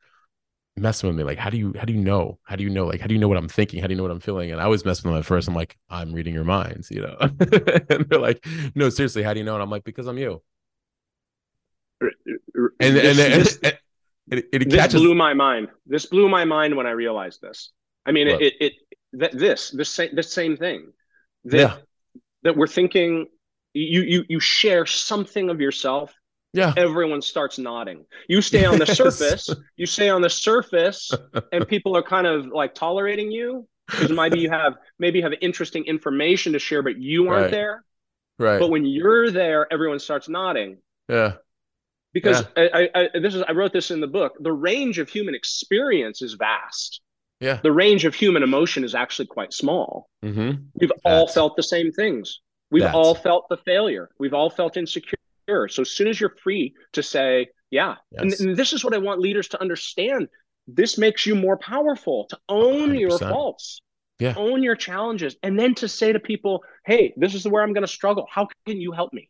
messing 0.75 1.07
with 1.07 1.15
me 1.15 1.23
like 1.23 1.37
how 1.37 1.51
do 1.51 1.57
you 1.57 1.71
how 1.77 1.85
do 1.85 1.93
you 1.93 1.99
know 1.99 2.39
how 2.41 2.55
do 2.55 2.63
you 2.63 2.69
know 2.69 2.87
like 2.87 2.99
how 2.99 3.05
do 3.05 3.13
you 3.13 3.19
know 3.19 3.27
what 3.27 3.37
i'm 3.37 3.47
thinking 3.47 3.79
how 3.79 3.85
do 3.85 3.93
you 3.93 3.95
know 3.95 4.01
what 4.01 4.11
i'm 4.11 4.19
feeling 4.19 4.51
and 4.51 4.59
i 4.59 4.65
was 4.65 4.83
messing 4.83 5.07
with 5.07 5.13
them 5.13 5.19
at 5.19 5.25
first 5.25 5.47
i'm 5.47 5.53
like 5.53 5.77
i'm 5.87 6.11
reading 6.11 6.33
your 6.33 6.43
minds 6.43 6.89
you 6.89 6.99
know 6.99 7.15
and 7.19 8.07
they're 8.09 8.19
like 8.19 8.43
no 8.73 8.89
seriously 8.89 9.21
how 9.21 9.33
do 9.35 9.39
you 9.39 9.45
know 9.45 9.53
and 9.53 9.61
i'm 9.61 9.69
like 9.69 9.83
because 9.83 10.07
i'm 10.07 10.17
you 10.17 10.41
and 12.01 12.09
this, 12.79 13.19
and, 13.19 13.33
and, 13.33 13.41
this, 13.41 13.59
and 13.63 14.39
it, 14.39 14.47
it 14.51 14.69
this 14.69 14.93
blew 14.93 15.15
my 15.15 15.33
mind. 15.33 15.69
This 15.85 16.05
blew 16.05 16.29
my 16.29 16.45
mind 16.45 16.75
when 16.75 16.87
I 16.87 16.91
realized 16.91 17.41
this. 17.41 17.71
I 18.05 18.11
mean, 18.11 18.27
What? 18.27 18.41
it, 18.41 18.53
it, 18.59 18.73
it 18.91 19.19
th- 19.19 19.31
this, 19.33 19.69
this 19.71 19.89
same, 19.89 20.15
this 20.15 20.31
same 20.31 20.57
thing 20.57 20.91
that, 21.45 21.57
yeah 21.57 21.75
that 22.43 22.55
we're 22.55 22.67
thinking 22.67 23.27
you, 23.73 24.01
you, 24.01 24.23
you 24.29 24.39
share 24.39 24.85
something 24.85 25.49
of 25.49 25.59
yourself. 25.61 26.13
yeah 26.53 26.73
Everyone 26.77 27.21
starts 27.21 27.57
nodding. 27.57 28.05
You 28.27 28.41
stay 28.41 28.65
on 28.65 28.79
the 28.79 28.85
Yes. 28.87 28.97
surface, 28.97 29.57
you 29.77 29.85
stay 29.85 30.09
on 30.09 30.21
the 30.21 30.29
surface 30.29 31.19
and 31.51 31.67
people 31.67 31.95
are 31.97 32.03
kind 32.03 32.27
of 32.27 32.47
like 32.47 32.75
tolerating 32.75 33.31
you 33.31 33.67
because 33.97 34.11
maybe 34.11 34.39
you 34.39 34.49
have, 34.49 34.73
maybe 34.99 35.19
you 35.19 35.23
have 35.23 35.33
interesting 35.41 35.85
information 35.85 36.53
to 36.53 36.59
share, 36.59 36.81
but 36.83 36.97
you 36.99 37.29
aren't 37.29 37.43
Right. 37.45 37.51
there. 37.51 37.83
right 38.39 38.59
But 38.59 38.69
when 38.69 38.85
you're 38.85 39.31
there, 39.31 39.71
everyone 39.71 39.99
starts 39.99 40.29
nodding. 40.29 40.77
yeah 41.09 41.33
because 42.13 42.43
I, 42.55 42.89
I, 42.95 43.01
I 43.15 43.19
this 43.19 43.33
is 43.35 43.41
I 43.43 43.51
wrote 43.53 43.73
this 43.73 43.91
in 43.91 43.99
the 43.99 44.07
book. 44.07 44.33
The 44.39 44.51
range 44.51 44.99
of 44.99 45.09
human 45.09 45.35
experience 45.35 46.21
is 46.21 46.33
vast. 46.33 47.01
yeah 47.39 47.59
The 47.63 47.71
range 47.71 48.05
of 48.05 48.13
human 48.15 48.43
emotion 48.43 48.83
is 48.83 48.93
actually 48.95 49.27
quite 49.27 49.53
small. 49.53 50.09
mm-hmm. 50.23 50.51
We've 50.75 50.91
all 51.05 51.27
felt 51.27 51.55
the 51.55 51.63
same 51.63 51.91
things. 51.91 52.39
We've 52.73 52.81
That's- 52.83 52.95
all 52.95 53.13
felt 53.15 53.47
the 53.49 53.57
failure. 53.57 54.09
We've 54.19 54.33
all 54.33 54.49
felt 54.49 54.75
insecure. 54.77 55.17
So 55.47 55.81
as 55.83 55.91
soon 55.91 56.07
as 56.07 56.19
you're 56.19 56.35
free 56.43 56.73
to 56.93 57.03
say, 57.03 57.47
yeah, 57.69 57.95
and, 58.17 58.31
Yes. 58.31 58.39
and 58.41 58.55
this 58.57 58.73
is 58.73 58.83
what 58.83 58.93
I 58.93 58.97
want 58.97 59.19
leaders 59.19 59.47
to 59.49 59.61
understand. 59.61 60.27
This 60.67 60.97
makes 60.97 61.25
you 61.25 61.35
more 61.35 61.57
powerful 61.57 62.25
to 62.29 62.37
own 62.49 62.95
your 62.95 63.11
100%. 63.11 63.29
faults, 63.31 63.81
Yeah. 64.19 64.33
own 64.37 64.63
your 64.63 64.75
challenges, 64.75 65.35
and 65.43 65.59
then 65.59 65.75
to 65.75 65.87
say 65.87 66.13
to 66.13 66.19
people, 66.19 66.63
hey, 66.85 67.13
this 67.17 67.35
is 67.35 67.47
where 67.47 67.61
I'm 67.61 67.73
going 67.73 67.83
to 67.83 67.87
struggle. 67.99 68.25
How 68.29 68.47
can 68.65 68.79
you 68.81 68.91
help 68.91 69.13
me? 69.13 69.29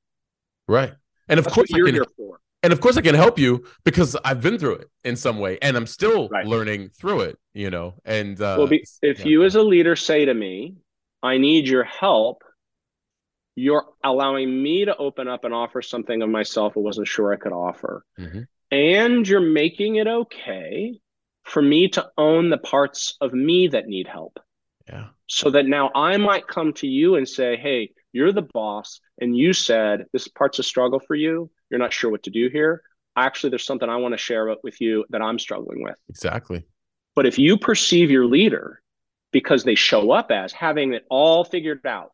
right 0.70 0.94
and 1.28 1.40
of 1.40 1.44
That's 1.46 1.56
course 1.56 1.74
I 1.74 1.78
you're 1.78 1.88
can, 1.88 1.96
here 1.96 2.06
for. 2.16 2.40
and 2.64 2.72
of 2.72 2.80
course 2.80 2.96
I 2.96 3.02
can 3.02 3.16
help 3.16 3.38
you 3.38 3.66
because 3.84 4.16
I've 4.24 4.40
been 4.42 4.58
through 4.58 4.76
it 4.76 4.90
in 5.04 5.18
some 5.18 5.40
way, 5.40 5.58
and 5.62 5.76
I'm 5.76 5.88
still 5.88 6.30
Right. 6.30 6.46
learning 6.46 6.90
through 6.90 7.22
it. 7.22 7.38
You 7.54 7.70
know, 7.70 7.96
and 8.06 8.40
uh, 8.40 8.56
well, 8.60 8.68
be, 8.68 8.86
if 9.02 9.20
yeah. 9.20 9.26
you 9.26 9.44
as 9.44 9.56
a 9.56 9.62
leader 9.64 9.96
say 9.98 10.24
to 10.26 10.34
me, 10.34 10.76
I 11.22 11.38
need 11.38 11.68
your 11.68 11.84
help, 11.84 12.44
you're 13.56 13.86
allowing 14.04 14.62
me 14.64 14.86
to 14.86 14.96
open 14.98 15.28
up 15.28 15.44
and 15.46 15.54
offer 15.54 15.82
something 15.82 16.22
of 16.22 16.30
myself 16.30 16.74
I 16.76 16.80
wasn't 16.80 17.08
sure 17.08 17.32
I 17.34 17.38
could 17.38 17.54
offer. 17.54 18.06
Mhm. 18.20 18.48
And 18.72 19.28
you're 19.28 19.40
making 19.40 19.98
it 19.98 20.08
okay 20.08 21.00
for 21.44 21.62
me 21.62 21.90
to 21.90 22.10
own 22.18 22.50
the 22.50 22.58
parts 22.58 23.16
of 23.22 23.34
me 23.34 23.68
that 23.68 23.88
need 23.88 24.08
help. 24.08 24.40
yeah, 24.90 25.10
So 25.28 25.50
that 25.52 25.66
now 25.68 25.92
I 25.96 26.18
might 26.18 26.48
come 26.48 26.74
to 26.74 26.88
you 26.88 27.16
and 27.16 27.28
say, 27.30 27.56
Hey, 27.58 27.92
you're 28.12 28.32
the 28.34 28.42
boss, 28.54 29.00
and 29.22 29.36
you 29.38 29.54
said 29.54 30.06
this 30.14 30.28
part's 30.28 30.60
a 30.60 30.64
struggle 30.64 31.00
for 31.00 31.16
you. 31.16 31.50
You're 31.70 31.80
not 31.80 31.94
sure 31.94 32.12
what 32.12 32.24
to 32.24 32.30
do 32.30 32.50
here. 32.50 32.82
Actually, 33.16 33.52
there's 33.52 33.66
something 33.66 33.88
I 33.90 33.98
want 33.98 34.14
to 34.14 34.18
share 34.18 34.56
with 34.64 34.82
you 34.82 35.06
that 35.12 35.22
I'm 35.22 35.38
struggling 35.40 35.84
with. 35.84 35.96
exactly. 36.10 36.66
But 37.16 37.26
if 37.28 37.38
you 37.38 37.58
perceive 37.58 38.10
your 38.10 38.26
leader 38.26 38.82
because 39.32 39.64
they 39.64 39.76
show 39.76 40.12
up 40.12 40.32
as 40.32 40.52
having 40.52 40.94
it 40.94 41.06
all 41.10 41.44
figured 41.44 41.86
out, 41.86 42.12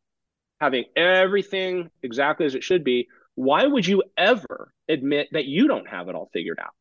having 0.60 0.86
everything 0.96 1.90
exactly 2.04 2.46
as 2.46 2.56
it 2.56 2.64
should 2.64 2.84
be, 2.84 3.08
why 3.36 3.66
would 3.66 3.88
you 3.88 4.04
ever 4.18 4.74
admit 4.90 5.30
that 5.32 5.46
you 5.46 5.68
don't 5.68 5.88
have 5.88 6.10
it 6.10 6.16
all 6.16 6.30
figured 6.34 6.60
out? 6.60 6.74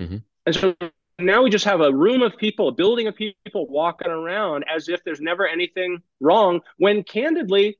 Mhm. 0.00 0.22
And 0.46 0.54
so 0.54 0.74
now 1.18 1.42
we 1.42 1.50
just 1.50 1.64
have 1.64 1.80
a 1.80 1.92
room 1.92 2.22
of 2.22 2.36
people, 2.36 2.68
a 2.68 2.72
building 2.72 3.06
of 3.06 3.14
people 3.14 3.66
walking 3.68 4.08
around 4.10 4.64
as 4.74 4.88
if 4.88 5.04
there's 5.04 5.20
never 5.20 5.46
anything 5.46 6.02
wrong, 6.20 6.60
when 6.78 7.04
candidly, 7.04 7.78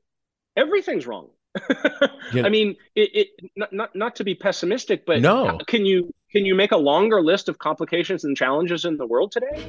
everything's 0.56 1.06
wrong. 1.06 1.30
Yeah. 2.32 2.46
I 2.46 2.48
mean, 2.48 2.76
it, 2.94 3.10
it 3.14 3.28
not, 3.56 3.72
not 3.74 3.94
not 3.94 4.16
to 4.16 4.24
be 4.24 4.34
pessimistic, 4.34 5.04
but 5.04 5.20
No. 5.20 5.58
can 5.66 5.84
you 5.84 6.14
can 6.30 6.46
you 6.46 6.54
make 6.54 6.72
a 6.72 6.76
longer 6.78 7.20
list 7.20 7.48
of 7.48 7.58
complications 7.58 8.24
and 8.24 8.34
challenges 8.36 8.84
in 8.86 8.96
the 8.96 9.06
world 9.06 9.32
today? 9.32 9.62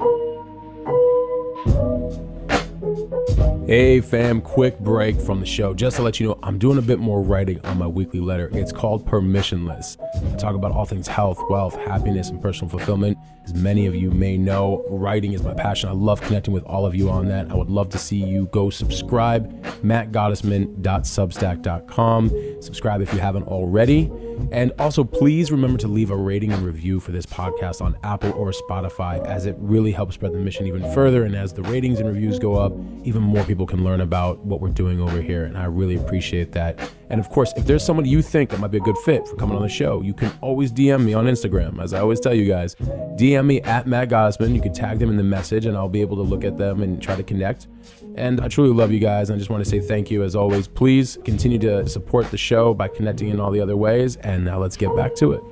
Hey 3.66 4.02
fam, 4.02 4.42
quick 4.42 4.78
break 4.78 5.18
from 5.18 5.40
the 5.40 5.46
show. 5.46 5.72
Just 5.72 5.96
to 5.96 6.02
let 6.02 6.20
you 6.20 6.26
know, 6.26 6.38
I'm 6.42 6.58
doing 6.58 6.76
a 6.76 6.82
bit 6.82 6.98
more 6.98 7.22
writing 7.22 7.64
on 7.64 7.78
my 7.78 7.86
weekly 7.86 8.20
letter. 8.20 8.50
It's 8.52 8.72
called 8.72 9.06
Permissionless. 9.06 9.96
I 10.34 10.36
talk 10.36 10.54
about 10.54 10.72
all 10.72 10.84
things 10.84 11.08
health, 11.08 11.40
wealth, 11.48 11.74
happiness, 11.74 12.28
and 12.28 12.42
personal 12.42 12.68
fulfillment. 12.68 13.16
As 13.44 13.52
many 13.52 13.84
of 13.86 13.94
you 13.94 14.10
may 14.10 14.38
know, 14.38 14.82
writing 14.88 15.34
is 15.34 15.42
my 15.42 15.52
passion. 15.52 15.90
I 15.90 15.92
love 15.92 16.22
connecting 16.22 16.54
with 16.54 16.64
all 16.64 16.86
of 16.86 16.94
you 16.94 17.10
on 17.10 17.28
that. 17.28 17.50
I 17.50 17.54
would 17.54 17.68
love 17.68 17.90
to 17.90 17.98
see 17.98 18.16
you 18.16 18.46
go 18.46 18.70
subscribe, 18.70 19.62
mattgottesman.substack.com. 19.82 22.62
Subscribe 22.62 23.02
if 23.02 23.12
you 23.12 23.18
haven't 23.18 23.46
already. 23.46 24.10
And 24.50 24.72
also, 24.78 25.04
please 25.04 25.52
remember 25.52 25.76
to 25.78 25.88
leave 25.88 26.10
a 26.10 26.16
rating 26.16 26.52
and 26.52 26.64
review 26.64 27.00
for 27.00 27.12
this 27.12 27.26
podcast 27.26 27.82
on 27.82 27.98
Apple 28.02 28.32
or 28.32 28.50
Spotify, 28.50 29.22
as 29.26 29.44
it 29.44 29.56
really 29.58 29.92
helps 29.92 30.14
spread 30.14 30.32
the 30.32 30.38
mission 30.38 30.66
even 30.66 30.90
further. 30.94 31.24
And 31.24 31.36
as 31.36 31.52
the 31.52 31.64
ratings 31.64 32.00
and 32.00 32.08
reviews 32.08 32.38
go 32.38 32.54
up, 32.54 32.72
even 33.04 33.20
more 33.20 33.44
people 33.44 33.66
can 33.66 33.84
learn 33.84 34.00
about 34.00 34.38
what 34.38 34.62
we're 34.62 34.70
doing 34.70 35.00
over 35.00 35.20
here. 35.20 35.44
And 35.44 35.58
I 35.58 35.66
really 35.66 35.96
appreciate 35.96 36.52
that. 36.52 36.80
And 37.14 37.20
of 37.20 37.30
course, 37.30 37.52
if 37.56 37.64
there's 37.64 37.84
someone 37.84 38.06
you 38.06 38.22
think 38.22 38.50
that 38.50 38.58
might 38.58 38.72
be 38.72 38.78
a 38.78 38.80
good 38.80 38.98
fit 38.98 39.28
for 39.28 39.36
coming 39.36 39.54
on 39.54 39.62
the 39.62 39.68
show, 39.68 40.02
you 40.02 40.12
can 40.12 40.32
always 40.40 40.72
DM 40.72 41.04
me 41.04 41.14
on 41.14 41.26
Instagram. 41.26 41.80
As 41.80 41.94
I 41.94 42.00
always 42.00 42.18
tell 42.18 42.34
you 42.34 42.44
guys, 42.44 42.74
DM 42.74 43.46
me 43.46 43.60
at 43.60 43.86
Matt 43.86 44.08
Gottesman. 44.08 44.52
You 44.52 44.60
can 44.60 44.72
tag 44.72 44.98
them 44.98 45.10
in 45.10 45.16
the 45.16 45.22
message, 45.22 45.64
and 45.66 45.76
I'll 45.76 45.88
be 45.88 46.00
able 46.00 46.16
to 46.16 46.24
look 46.24 46.42
at 46.42 46.58
them 46.58 46.82
and 46.82 47.00
try 47.00 47.14
to 47.14 47.22
connect. 47.22 47.68
And 48.16 48.40
I 48.40 48.48
truly 48.48 48.74
love 48.74 48.90
you 48.90 48.98
guys. 48.98 49.30
And 49.30 49.36
I 49.36 49.38
just 49.38 49.48
want 49.48 49.62
to 49.62 49.70
say 49.70 49.78
thank 49.78 50.10
you 50.10 50.24
as 50.24 50.34
always. 50.34 50.66
Please 50.66 51.16
continue 51.24 51.56
to 51.60 51.88
support 51.88 52.32
the 52.32 52.36
show 52.36 52.74
by 52.74 52.88
connecting 52.88 53.28
in 53.28 53.38
all 53.38 53.52
the 53.52 53.60
other 53.60 53.76
ways. 53.76 54.16
And 54.16 54.44
now 54.44 54.58
let's 54.58 54.76
get 54.76 54.96
back 54.96 55.14
to 55.14 55.34
it. 55.34 55.42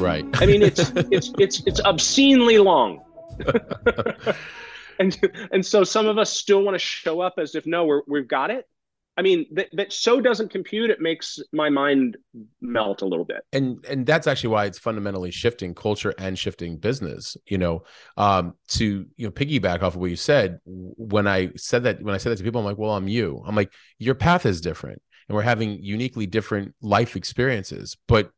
Right. 0.00 0.24
I 0.40 0.46
mean, 0.46 0.62
it's 0.62 0.90
it's 1.10 1.32
it's 1.38 1.62
it's 1.66 1.80
obscenely 1.82 2.56
long. 2.56 3.02
and 4.98 5.18
and 5.52 5.64
so 5.64 5.84
some 5.84 6.06
of 6.06 6.18
us 6.18 6.32
still 6.32 6.62
want 6.62 6.74
to 6.74 6.78
show 6.78 7.20
up 7.20 7.34
as 7.38 7.54
if 7.54 7.66
no, 7.66 7.84
we're, 7.84 8.02
we've 8.06 8.28
got 8.28 8.50
it. 8.50 8.66
I 9.16 9.22
mean, 9.22 9.46
that 9.52 9.68
that 9.74 9.92
so 9.92 10.20
doesn't 10.20 10.50
compute. 10.50 10.90
It 10.90 11.00
makes 11.00 11.38
my 11.52 11.70
mind 11.70 12.16
melt 12.60 13.02
a 13.02 13.06
little 13.06 13.24
bit. 13.24 13.42
and 13.52 13.84
and 13.88 14.04
that's 14.04 14.26
actually 14.26 14.50
why 14.50 14.64
it's 14.64 14.78
fundamentally 14.78 15.30
shifting 15.30 15.74
culture 15.74 16.12
and 16.18 16.36
shifting 16.38 16.76
business 16.78 17.36
you 17.46 17.58
know 17.58 17.82
um 18.16 18.54
to 18.68 19.06
you 19.16 19.26
know 19.26 19.30
piggyback 19.30 19.82
off 19.82 19.94
of 19.94 19.96
what 19.96 20.10
you 20.10 20.16
said 20.16 20.58
when 20.64 21.28
i 21.28 21.50
said 21.56 21.84
that 21.84 22.02
when 22.02 22.14
i 22.14 22.18
said 22.18 22.30
that 22.30 22.36
to 22.36 22.42
people 22.42 22.60
i'm 22.60 22.64
like 22.64 22.78
well 22.78 22.96
i'm 22.96 23.06
you 23.06 23.40
i'm 23.46 23.54
like 23.54 23.72
your 23.98 24.14
path 24.16 24.46
is 24.46 24.60
different 24.60 25.00
and 25.28 25.36
we're 25.36 25.42
having 25.42 25.78
uniquely 25.82 26.26
different 26.26 26.74
life 26.80 27.14
experiences 27.16 27.96
but 28.08 28.30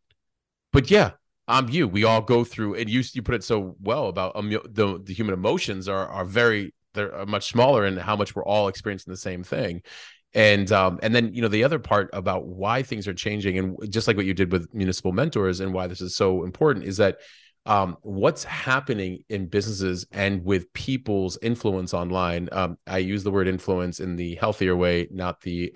but 0.73 0.91
yeah 0.91 1.13
i'm 1.49 1.69
you. 1.69 1.89
We 1.89 2.05
all 2.05 2.21
go 2.23 2.45
through 2.45 2.75
and 2.75 2.89
you 2.89 3.03
you 3.13 3.23
put 3.23 3.35
it 3.35 3.45
so 3.45 3.77
well 3.81 4.09
about 4.09 4.37
um, 4.37 4.51
the 4.51 5.01
the 5.03 5.15
human 5.15 5.35
emotions 5.35 5.89
are 5.89 6.07
are 6.09 6.25
very 6.25 6.75
they're 6.95 7.27
much 7.27 7.51
smaller 7.51 7.85
and 7.85 7.99
how 7.99 8.17
much 8.17 8.35
we're 8.35 8.45
all 8.45 8.69
experiencing 8.69 9.13
the 9.13 9.17
same 9.19 9.45
thing. 9.45 9.83
And 10.35 10.71
um 10.73 10.99
and 11.03 11.15
then 11.15 11.33
you 11.33 11.43
know 11.43 11.49
the 11.49 11.65
other 11.65 11.79
part 11.79 12.11
about 12.13 12.47
why 12.47 12.83
things 12.83 13.07
are 13.09 13.15
changing 13.15 13.59
and 13.59 13.77
just 13.91 14.07
like 14.07 14.17
what 14.17 14.27
you 14.27 14.35
did 14.35 14.53
with 14.53 14.73
municipal 14.75 15.13
mentors 15.13 15.61
and 15.61 15.73
why 15.73 15.87
this 15.87 16.01
is 16.01 16.17
so 16.17 16.45
important 16.45 16.85
is 16.85 16.97
that 16.99 17.19
um 17.65 17.97
what's 18.03 18.45
happening 18.45 19.25
in 19.29 19.47
businesses 19.47 20.07
and 20.13 20.45
with 20.45 20.73
people's 20.73 21.39
influence 21.43 21.95
online 21.95 22.49
um 22.53 22.77
i 22.87 22.99
use 22.99 23.25
the 23.25 23.31
word 23.31 23.49
influence 23.49 23.99
in 23.99 24.15
the 24.15 24.35
healthier 24.37 24.77
way 24.77 25.09
not 25.11 25.41
the 25.41 25.73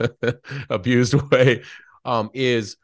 abused 0.70 1.14
way 1.30 1.62
um 2.04 2.30
is 2.34 2.76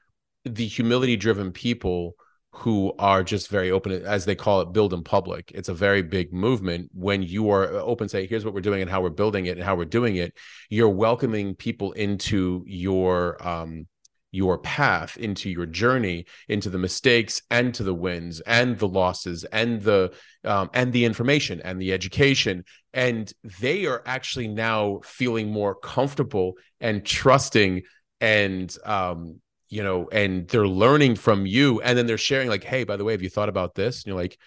the 0.44 0.66
humility 0.66 1.16
driven 1.16 1.52
people 1.52 2.14
who 2.52 2.92
are 2.98 3.22
just 3.22 3.48
very 3.48 3.70
open 3.70 3.92
as 3.92 4.24
they 4.24 4.34
call 4.34 4.60
it 4.60 4.72
build 4.72 4.92
in 4.92 5.04
public. 5.04 5.52
It's 5.54 5.68
a 5.68 5.74
very 5.74 6.02
big 6.02 6.32
movement. 6.32 6.90
When 6.92 7.22
you 7.22 7.50
are 7.50 7.68
open 7.74 8.08
say 8.08 8.26
here's 8.26 8.44
what 8.44 8.54
we're 8.54 8.60
doing 8.60 8.82
and 8.82 8.90
how 8.90 9.00
we're 9.00 9.10
building 9.10 9.46
it 9.46 9.56
and 9.56 9.64
how 9.64 9.76
we're 9.76 9.84
doing 9.84 10.16
it 10.16 10.36
you're 10.68 10.88
welcoming 10.88 11.54
people 11.54 11.92
into 11.92 12.64
your 12.66 13.46
um 13.46 13.86
your 14.32 14.58
path 14.58 15.16
into 15.16 15.50
your 15.50 15.66
journey 15.66 16.24
into 16.48 16.70
the 16.70 16.78
mistakes 16.78 17.42
and 17.50 17.74
to 17.74 17.82
the 17.82 17.94
wins 17.94 18.40
and 18.40 18.78
the 18.78 18.86
losses 18.86 19.44
and 19.44 19.82
the 19.82 20.12
um, 20.44 20.70
and 20.72 20.92
the 20.92 21.04
information 21.04 21.60
and 21.64 21.80
the 21.80 21.92
education. 21.92 22.64
And 22.92 23.32
they 23.60 23.86
are 23.86 24.02
actually 24.06 24.48
now 24.48 25.00
feeling 25.04 25.50
more 25.50 25.74
comfortable 25.74 26.54
and 26.80 27.04
trusting 27.04 27.82
and 28.20 28.74
um 28.84 29.40
you 29.70 29.82
know 29.82 30.08
and 30.12 30.46
they're 30.48 30.68
learning 30.68 31.14
from 31.14 31.46
you 31.46 31.80
and 31.80 31.96
then 31.96 32.06
they're 32.06 32.18
sharing 32.18 32.48
like 32.48 32.64
hey 32.64 32.84
by 32.84 32.96
the 32.96 33.04
way 33.04 33.12
have 33.12 33.22
you 33.22 33.30
thought 33.30 33.48
about 33.48 33.74
this? 33.74 33.98
And 33.98 34.06
you're 34.08 34.20
like 34.20 34.38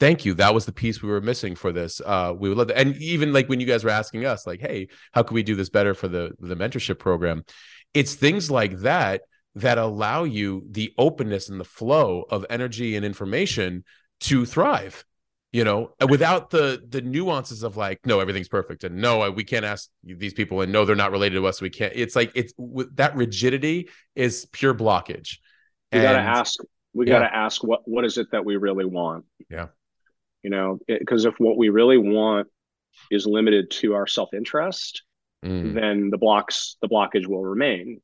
thank 0.00 0.24
you. 0.24 0.34
That 0.34 0.54
was 0.54 0.64
the 0.64 0.72
piece 0.72 1.02
we 1.02 1.08
were 1.08 1.20
missing 1.20 1.54
for 1.54 1.70
this. 1.70 2.00
Uh 2.04 2.34
we 2.36 2.48
would 2.48 2.58
love 2.58 2.68
that. 2.68 2.78
And 2.78 2.96
even 2.96 3.32
like 3.32 3.48
when 3.48 3.60
you 3.60 3.66
guys 3.66 3.84
were 3.84 3.90
asking 3.90 4.24
us 4.24 4.46
like 4.46 4.60
hey 4.60 4.88
how 5.12 5.22
can 5.22 5.34
we 5.34 5.42
do 5.42 5.54
this 5.54 5.68
better 5.68 5.94
for 5.94 6.08
the 6.08 6.32
the 6.40 6.56
mentorship 6.56 6.98
program? 6.98 7.44
It's 7.94 8.14
things 8.14 8.50
like 8.50 8.78
that 8.78 9.22
that 9.54 9.78
allow 9.78 10.24
you 10.24 10.64
the 10.70 10.92
openness 10.98 11.48
and 11.48 11.60
the 11.60 11.64
flow 11.64 12.24
of 12.30 12.46
energy 12.48 12.96
and 12.96 13.04
information 13.04 13.84
to 14.20 14.44
thrive 14.44 15.04
you 15.58 15.64
know 15.64 15.90
without 16.08 16.50
the 16.50 16.80
the 16.88 17.00
nuances 17.00 17.64
of 17.64 17.76
like 17.76 17.98
no 18.06 18.20
everything's 18.20 18.48
perfect 18.48 18.84
and 18.84 18.94
no 18.94 19.28
we 19.32 19.42
can't 19.42 19.64
ask 19.64 19.90
these 20.04 20.32
people 20.32 20.60
and 20.60 20.70
no 20.70 20.84
they're 20.84 20.94
not 20.94 21.10
related 21.10 21.34
to 21.34 21.48
us 21.48 21.60
we 21.60 21.68
can't 21.68 21.92
it's 21.96 22.14
like 22.14 22.30
it's 22.36 22.52
that 22.94 23.16
rigidity 23.16 23.88
is 24.14 24.46
pure 24.52 24.72
blockage 24.72 25.38
we 25.92 26.00
got 26.00 26.12
to 26.12 26.18
ask 26.18 26.60
we 26.94 27.08
yeah. 27.08 27.14
got 27.14 27.28
to 27.28 27.34
ask 27.34 27.64
what 27.64 27.80
what 27.86 28.04
is 28.04 28.18
it 28.18 28.28
that 28.30 28.44
we 28.44 28.56
really 28.56 28.84
want 28.84 29.24
yeah 29.50 29.66
you 30.44 30.50
know 30.50 30.78
because 30.86 31.24
if 31.24 31.34
what 31.38 31.58
we 31.58 31.70
really 31.70 31.98
want 31.98 32.46
is 33.10 33.26
limited 33.26 33.68
to 33.68 33.94
our 33.94 34.06
self-interest 34.06 35.02
mm. 35.44 35.74
then 35.74 36.08
the 36.10 36.18
blocks 36.18 36.76
the 36.82 36.88
blockage 36.88 37.26
will 37.26 37.42
remain 37.42 38.00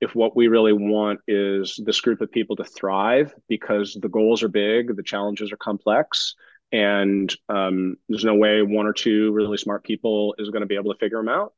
if 0.00 0.16
what 0.16 0.34
we 0.34 0.48
really 0.48 0.72
want 0.72 1.20
is 1.28 1.78
this 1.84 2.00
group 2.00 2.20
of 2.20 2.32
people 2.32 2.56
to 2.56 2.64
thrive 2.64 3.32
because 3.48 3.96
the 4.02 4.08
goals 4.08 4.42
are 4.42 4.48
big 4.48 4.96
the 4.96 5.04
challenges 5.04 5.52
are 5.52 5.56
complex 5.56 6.34
and 6.72 7.34
um, 7.48 7.96
there's 8.08 8.24
no 8.24 8.34
way 8.34 8.62
one 8.62 8.86
or 8.86 8.92
two 8.92 9.32
really 9.32 9.56
smart 9.56 9.84
people 9.84 10.34
is 10.38 10.50
going 10.50 10.60
to 10.60 10.66
be 10.66 10.76
able 10.76 10.92
to 10.92 10.98
figure 10.98 11.18
them 11.18 11.28
out. 11.28 11.52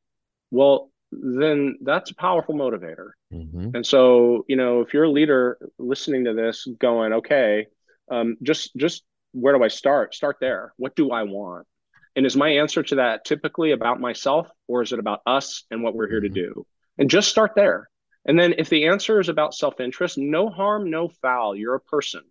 Well 0.51 0.89
then 1.11 1.77
that's 1.81 2.09
a 2.11 2.15
powerful 2.15 2.55
motivator. 2.55 3.11
Mm-hmm. 3.31 3.75
and 3.75 3.85
so 3.85 4.45
you 4.47 4.55
know 4.55 4.81
if 4.81 4.93
you're 4.93 5.05
a 5.05 5.11
leader 5.11 5.57
listening 5.79 6.25
to 6.25 6.33
this 6.33 6.67
going 6.79 7.13
okay 7.13 7.65
um, 8.11 8.37
just 8.43 8.75
just 8.75 9.03
where 9.31 9.57
do 9.57 9.63
i 9.63 9.67
start? 9.67 10.13
Start 10.13 10.37
there. 10.39 10.73
What 10.77 10.95
do 10.95 11.11
i 11.11 11.23
want? 11.23 11.67
And 12.15 12.25
is 12.25 12.35
my 12.35 12.49
answer 12.49 12.83
to 12.83 12.95
that 12.95 13.25
typically 13.25 13.71
about 13.71 13.99
myself 13.99 14.47
or 14.67 14.83
is 14.83 14.91
it 14.91 14.99
about 14.99 15.21
us 15.25 15.63
and 15.71 15.81
what 15.81 15.95
we're 15.95 16.09
here 16.09 16.21
mm-hmm. 16.21 16.33
to 16.33 16.41
do? 16.41 16.67
And 16.97 17.09
just 17.09 17.29
start 17.29 17.53
there. 17.55 17.89
And 18.25 18.39
then 18.39 18.53
if 18.57 18.69
the 18.69 18.85
answer 18.85 19.19
is 19.19 19.29
about 19.29 19.55
self-interest 19.55 20.17
no 20.17 20.49
harm 20.49 20.89
no 20.89 21.09
foul. 21.09 21.55
You're 21.55 21.75
a 21.75 21.79
person. 21.79 22.21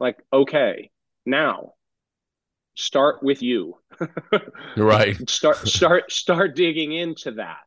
Like 0.00 0.18
okay 0.32 0.90
now 1.24 1.72
start 2.76 3.22
with 3.22 3.42
you. 3.42 3.74
Right. 4.76 5.16
Start 5.30 5.56
start 5.56 6.12
start 6.12 6.54
digging 6.54 6.92
into 6.92 7.32
that. 7.32 7.60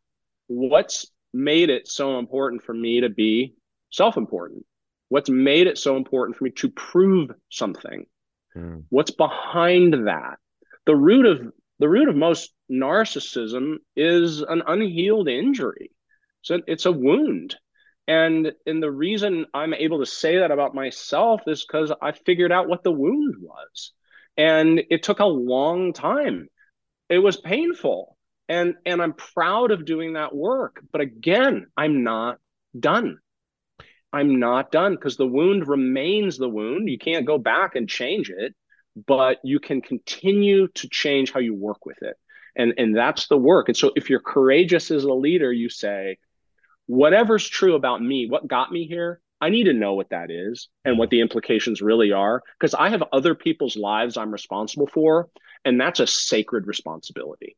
What's 0.48 1.08
made 1.34 1.70
it 1.70 1.88
so 1.88 2.20
important 2.20 2.62
for 2.64 2.74
me 2.74 3.02
to 3.02 3.10
be 3.10 3.56
self-important? 3.90 4.64
What's 5.10 5.30
made 5.30 5.66
it 5.66 5.80
so 5.80 5.98
important 5.98 6.38
for 6.38 6.44
me 6.44 6.52
to 6.52 6.70
prove 6.70 7.32
something? 7.50 8.06
Hmm. 8.54 8.80
what's 8.90 9.12
behind 9.12 10.08
that? 10.08 10.38
The 10.86 10.96
root 10.96 11.26
of 11.26 11.52
the 11.80 11.90
root 11.90 12.10
of 12.10 12.16
most 12.16 12.52
narcissism 12.72 13.78
is 13.96 14.42
an 14.42 14.62
unhealed 14.68 15.28
injury. 15.28 15.92
So 16.42 16.60
it's 16.68 16.86
a 16.86 16.92
wound. 16.92 17.56
And 18.08 18.54
and 18.66 18.82
the 18.82 18.92
reason 18.92 19.46
i'm 19.54 19.74
able 19.74 20.00
to 20.00 20.06
say 20.06 20.40
that 20.40 20.52
about 20.52 20.74
myself 20.76 21.42
is 21.48 21.66
because 21.66 21.92
i 22.02 22.12
figured 22.12 22.52
out 22.52 22.68
what 22.68 22.84
the 22.84 22.92
wound 22.92 23.36
was 23.40 23.94
and 24.40 24.82
it 24.90 25.04
took 25.04 25.20
a 25.20 25.26
long 25.26 25.94
time. 25.94 26.48
It 27.10 27.20
was 27.20 27.38
painful 27.38 28.16
and 28.48 28.74
and 28.86 29.02
i'm 29.02 29.14
proud 29.14 29.70
of 29.72 29.86
doing 29.86 30.14
that 30.14 30.36
work 30.36 30.82
but 30.92 31.02
again 31.02 31.68
i'm 31.78 32.04
not 32.04 32.40
done. 32.78 33.18
I'm 34.12 34.40
not 34.40 34.72
done 34.72 34.96
because 34.96 35.18
the 35.18 35.28
wound 35.28 35.68
remains 35.68 36.38
the 36.38 36.50
wound. 36.50 36.90
You 36.90 36.98
can't 36.98 37.28
go 37.28 37.38
back 37.38 37.76
and 37.76 37.88
change 37.88 38.30
it 38.30 38.56
but 39.08 39.38
you 39.44 39.60
can 39.60 39.82
continue 39.82 40.68
to 40.68 40.90
change 40.90 41.32
how 41.32 41.40
you 41.40 41.54
work 41.56 41.86
with 41.86 42.02
it. 42.02 42.18
And 42.56 42.74
and 42.78 42.96
that's 42.96 43.28
the 43.28 43.38
work. 43.38 43.70
And 43.70 43.78
so 43.78 43.92
if 43.96 44.10
you're 44.10 44.20
courageous 44.20 44.92
as 44.92 45.04
a 45.04 45.14
leader 45.14 45.54
you 45.54 45.70
say 45.70 46.18
whatever's 46.88 47.48
true 47.48 47.76
about 47.76 48.02
me 48.02 48.28
what 48.28 48.48
got 48.48 48.72
me 48.72 48.88
here 48.88 49.22
I 49.42 49.50
need 49.50 49.66
to 49.66 49.74
know 49.74 49.94
what 49.94 50.10
that 50.10 50.32
is 50.32 50.68
and 50.84 50.98
what 50.98 51.10
the 51.10 51.22
implications 51.22 51.82
really 51.82 52.12
are 52.12 52.44
because 52.60 52.74
I 52.74 52.90
have 52.90 53.04
other 53.14 53.36
people's 53.36 53.78
lives 53.78 54.18
I'm 54.18 54.32
responsible 54.32 54.88
for, 54.88 55.30
and 55.66 55.80
that's 55.80 56.00
a 56.00 56.08
sacred 56.08 56.68
responsibility. 56.68 57.56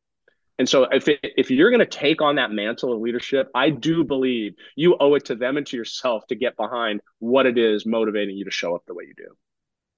And 0.59 0.69
so, 0.69 0.84
if 0.84 1.07
it, 1.07 1.19
if 1.23 1.49
you're 1.49 1.71
going 1.71 1.79
to 1.79 1.86
take 1.86 2.21
on 2.21 2.36
that 2.36 2.51
mantle 2.51 2.93
of 2.93 3.01
leadership, 3.01 3.49
I 3.55 3.71
do 3.71 4.03
believe 4.03 4.53
you 4.75 4.95
owe 4.99 5.15
it 5.15 5.25
to 5.25 5.36
them 5.36 5.57
and 5.57 5.65
to 5.67 5.77
yourself 5.77 6.27
to 6.27 6.36
get 6.36 6.55
behind 6.55 7.01
what 7.17 7.47
it 7.47 7.57
is 7.57 7.86
motivating 7.86 8.38
you 8.38 8.45
to 8.45 8.51
show 8.51 8.75
up 8.75 8.84
the 8.86 8.93
way 8.93 9.05
you 9.07 9.13
do. 9.17 9.36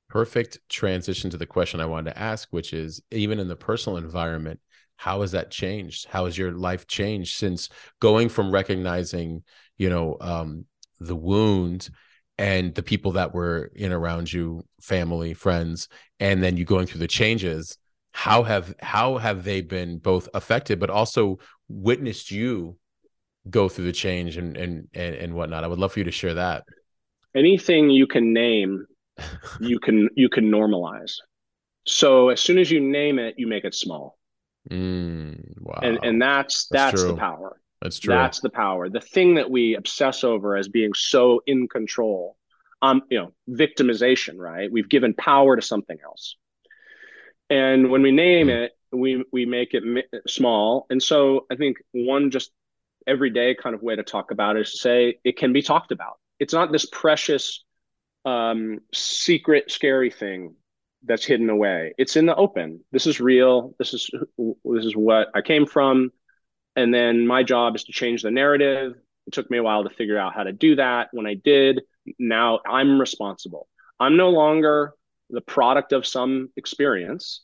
Perfect 0.08 0.60
transition 0.70 1.30
to 1.32 1.38
the 1.38 1.46
question 1.46 1.82
I 1.82 1.86
wanted 1.86 2.12
to 2.12 2.20
ask, 2.20 2.48
which 2.52 2.72
is 2.72 3.02
even 3.12 3.40
in 3.40 3.50
the 3.50 3.58
personal 3.58 3.98
environment, 3.98 4.62
how 4.96 5.20
has 5.22 5.32
that 5.32 5.52
changed? 5.52 6.08
How 6.08 6.26
has 6.26 6.38
your 6.38 6.52
life 6.54 6.88
changed 6.88 7.36
since 7.36 7.68
going 8.00 8.30
from 8.30 8.52
recognizing, 8.52 9.44
you 9.78 9.90
know, 9.90 10.16
um, 10.22 10.66
the 11.08 11.16
wound 11.16 11.90
and 12.38 12.74
the 12.76 12.84
people 12.84 13.12
that 13.14 13.34
were 13.34 13.72
in 13.76 13.92
around 13.92 14.32
you 14.32 14.64
family 14.82 15.34
friends 15.34 15.88
and 16.20 16.44
then 16.44 16.58
you 16.58 16.66
going 16.66 16.88
through 16.88 17.00
the 17.00 17.08
changes 17.08 17.78
how 18.14 18.44
have 18.44 18.74
how 18.80 19.18
have 19.18 19.44
they 19.44 19.62
been 19.62 19.98
both 19.98 20.30
affected 20.34 20.80
but 20.80 20.90
also 20.90 21.40
witnessed 21.68 22.32
you 22.32 22.78
go 23.50 23.68
through 23.68 23.86
the 23.86 23.92
change 23.92 24.38
and 24.38 24.56
and 24.56 24.88
and, 24.94 25.16
and 25.16 25.34
whatnot? 25.34 25.64
I 25.64 25.68
would 25.68 25.80
love 25.80 25.94
for 25.94 26.00
you 26.00 26.06
to 26.06 26.12
share 26.12 26.36
that. 26.36 26.64
Anything 27.36 27.90
you 27.90 28.08
can 28.08 28.32
name 28.32 28.86
you 29.60 29.80
can 29.80 30.10
you 30.16 30.30
can 30.30 30.50
normalize. 30.50 31.16
So 31.86 32.30
as 32.30 32.40
soon 32.40 32.60
as 32.60 32.72
you 32.72 32.80
name 32.80 33.20
it 33.20 33.36
you 33.38 33.48
make 33.48 33.66
it 33.66 33.76
small. 33.76 34.18
Mm, 34.70 35.56
wow. 35.60 35.80
and 35.82 36.00
and 36.04 36.22
that's 36.22 36.68
that's, 36.68 37.02
that's 37.02 37.04
the 37.04 37.18
power 37.18 37.60
that's 37.84 38.00
true. 38.00 38.14
That's 38.14 38.40
the 38.40 38.50
power. 38.50 38.90
The 38.90 39.02
thing 39.02 39.36
that 39.36 39.52
we 39.52 39.76
obsess 39.76 40.24
over 40.24 40.56
as 40.56 40.68
being 40.68 40.94
so 40.94 41.42
in 41.46 41.68
control. 41.68 42.38
Um, 42.82 43.04
you 43.10 43.18
know, 43.18 43.32
victimization, 43.50 44.38
right? 44.38 44.70
We've 44.70 44.90
given 44.90 45.14
power 45.14 45.56
to 45.56 45.62
something 45.62 45.98
else. 46.04 46.36
And 47.50 47.90
when 47.92 48.02
we 48.02 48.12
name 48.12 48.48
mm. 48.48 48.64
it, 48.64 48.72
we 48.92 49.24
we 49.32 49.46
make 49.46 49.74
it 49.74 49.84
mi- 49.84 50.04
small. 50.28 50.86
And 50.90 51.02
so 51.02 51.46
I 51.52 51.56
think 51.56 51.78
one 51.92 52.32
just 52.32 52.52
everyday 53.08 53.56
kind 53.56 53.76
of 53.76 53.82
way 53.82 53.96
to 53.96 54.04
talk 54.04 54.32
about 54.32 54.58
it 54.58 54.62
is 54.62 54.72
to 54.72 54.78
say 54.78 55.20
it 55.24 55.38
can 55.38 55.54
be 55.54 55.62
talked 55.62 55.92
about. 55.92 56.18
It's 56.40 56.54
not 56.54 56.72
this 56.72 56.86
precious 56.86 57.64
um, 58.26 58.80
secret 58.94 59.72
scary 59.72 60.10
thing 60.10 60.56
that's 61.06 61.26
hidden 61.26 61.50
away. 61.50 61.94
It's 61.98 62.16
in 62.16 62.26
the 62.26 62.36
open. 62.36 62.82
This 62.92 63.08
is 63.08 63.20
real. 63.20 63.76
This 63.78 63.94
is 63.94 64.10
this 64.38 64.86
is 64.86 64.96
what 64.96 65.30
I 65.34 65.42
came 65.42 65.66
from. 65.66 66.12
And 66.76 66.94
then 66.94 67.28
my 67.28 67.44
job 67.44 67.76
is 67.76 67.84
to 67.86 67.92
change 67.92 68.24
the 68.24 68.32
narrative. 68.32 68.96
It 69.28 69.34
took 69.34 69.50
me 69.50 69.58
a 69.58 69.64
while 69.64 69.84
to 69.84 69.90
figure 69.90 70.18
out 70.18 70.34
how 70.34 70.44
to 70.44 70.52
do 70.52 70.76
that. 70.76 71.10
When 71.12 71.28
I 71.28 71.36
did, 71.36 71.82
now 72.20 72.60
I'm 72.68 73.00
responsible. 73.00 73.68
I'm 74.00 74.18
no 74.18 74.30
longer 74.30 74.94
the 75.30 75.42
product 75.42 75.94
of 75.94 76.06
some 76.06 76.50
experience. 76.58 77.42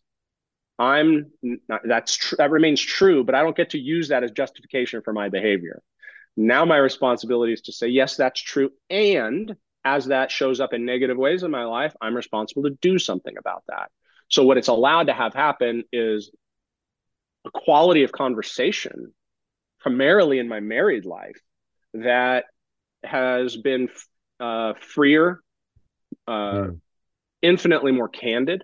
I'm 0.78 1.32
not, 1.42 1.82
that's 1.86 2.16
true. 2.16 2.38
That 2.38 2.52
remains 2.52 2.82
true, 2.82 3.24
but 3.24 3.36
I 3.36 3.44
don't 3.44 3.56
get 3.56 3.72
to 3.72 3.80
use 3.80 4.10
that 4.10 4.24
as 4.24 4.32
justification 4.32 5.02
for 5.02 5.14
my 5.14 5.30
behavior. 5.30 5.82
Now 6.38 6.66
my 6.66 6.78
responsibility 6.78 7.54
is 7.54 7.62
to 7.64 7.74
say, 7.74 7.88
yes, 7.88 8.16
that's 8.16 8.40
true. 8.40 8.72
And 8.90 9.56
as 9.84 10.06
that 10.06 10.32
shows 10.32 10.60
up 10.60 10.74
in 10.74 10.86
negative 10.86 11.18
ways 11.18 11.44
in 11.44 11.52
my 11.52 11.66
life, 11.66 11.96
I'm 12.02 12.16
responsible 12.16 12.64
to 12.64 12.78
do 12.82 12.98
something 12.98 13.38
about 13.38 13.64
that. 13.68 13.92
So 14.30 14.44
what 14.44 14.58
it's 14.58 14.68
allowed 14.68 15.08
to 15.08 15.14
have 15.14 15.34
happen 15.34 15.84
is 15.92 16.32
a 17.46 17.52
quality 17.52 18.04
of 18.04 18.12
conversation 18.12 19.14
primarily 19.80 20.40
in 20.40 20.48
my 20.48 20.60
married 20.60 21.06
life 21.06 21.40
that 21.94 22.46
has 23.04 23.58
been 23.58 23.90
uh, 24.40 24.74
freer, 24.80 25.42
uh, 26.28 26.32
mm. 26.32 26.80
infinitely 27.42 27.92
more 27.92 28.10
candid, 28.10 28.64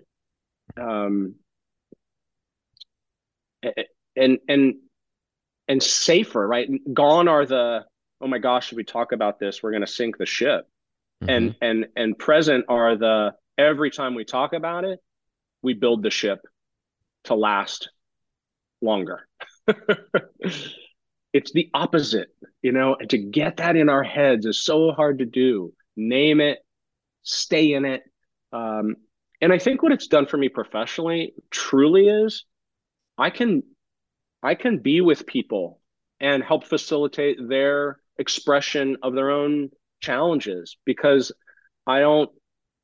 um, 0.80 1.34
and 4.16 4.38
and 4.48 4.74
and 5.68 5.82
safer. 5.82 6.46
Right, 6.46 6.68
gone 6.92 7.28
are 7.28 7.46
the 7.46 7.84
oh 8.20 8.26
my 8.26 8.38
gosh, 8.38 8.68
should 8.68 8.76
we 8.76 8.84
talk 8.84 9.12
about 9.12 9.38
this? 9.38 9.62
We're 9.62 9.72
going 9.72 9.82
to 9.82 9.86
sink 9.86 10.18
the 10.18 10.26
ship, 10.26 10.66
mm-hmm. 11.22 11.30
and 11.30 11.54
and 11.60 11.86
and 11.96 12.18
present 12.18 12.66
are 12.68 12.96
the 12.96 13.34
every 13.58 13.90
time 13.90 14.14
we 14.14 14.24
talk 14.24 14.52
about 14.52 14.84
it, 14.84 15.00
we 15.62 15.74
build 15.74 16.02
the 16.02 16.10
ship 16.10 16.40
to 17.24 17.34
last 17.34 17.90
longer. 18.80 19.26
it's 21.36 21.52
the 21.52 21.68
opposite, 21.74 22.28
you 22.62 22.72
know, 22.72 22.96
and 22.98 23.10
to 23.10 23.18
get 23.18 23.58
that 23.58 23.76
in 23.76 23.90
our 23.90 24.02
heads 24.02 24.46
is 24.46 24.62
so 24.62 24.92
hard 24.92 25.18
to 25.18 25.26
do. 25.26 25.74
Name 25.94 26.40
it, 26.40 26.58
stay 27.22 27.74
in 27.74 27.84
it. 27.84 28.02
Um, 28.52 28.96
and 29.42 29.52
I 29.52 29.58
think 29.58 29.82
what 29.82 29.92
it's 29.92 30.06
done 30.06 30.26
for 30.26 30.38
me 30.38 30.48
professionally 30.48 31.34
truly 31.50 32.08
is 32.08 32.46
I 33.18 33.28
can 33.28 33.62
I 34.42 34.54
can 34.54 34.78
be 34.78 35.02
with 35.02 35.26
people 35.26 35.80
and 36.20 36.42
help 36.42 36.64
facilitate 36.64 37.36
their 37.46 37.98
expression 38.18 38.96
of 39.02 39.14
their 39.14 39.30
own 39.30 39.68
challenges 40.00 40.78
because 40.86 41.32
I 41.86 42.00
don't 42.00 42.30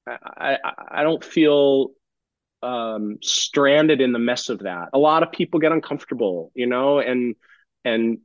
I, 0.06 0.58
I 0.90 1.02
don't 1.04 1.24
feel 1.24 1.92
um, 2.62 3.16
stranded 3.22 4.02
in 4.02 4.12
the 4.12 4.18
mess 4.18 4.50
of 4.50 4.60
that. 4.60 4.90
A 4.92 4.98
lot 4.98 5.22
of 5.22 5.32
people 5.32 5.58
get 5.58 5.72
uncomfortable, 5.72 6.52
you 6.54 6.66
know, 6.66 6.98
and 6.98 7.34
and 7.82 8.18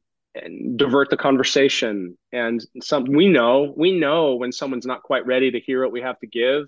and 0.43 0.77
divert 0.77 1.09
the 1.09 1.17
conversation. 1.17 2.17
And 2.31 2.63
some 2.81 3.05
we 3.05 3.27
know 3.27 3.73
we 3.75 3.91
know 3.97 4.35
when 4.35 4.51
someone's 4.51 4.85
not 4.85 5.03
quite 5.03 5.25
ready 5.25 5.51
to 5.51 5.59
hear 5.59 5.83
what 5.83 5.91
we 5.91 6.01
have 6.01 6.19
to 6.19 6.27
give 6.27 6.65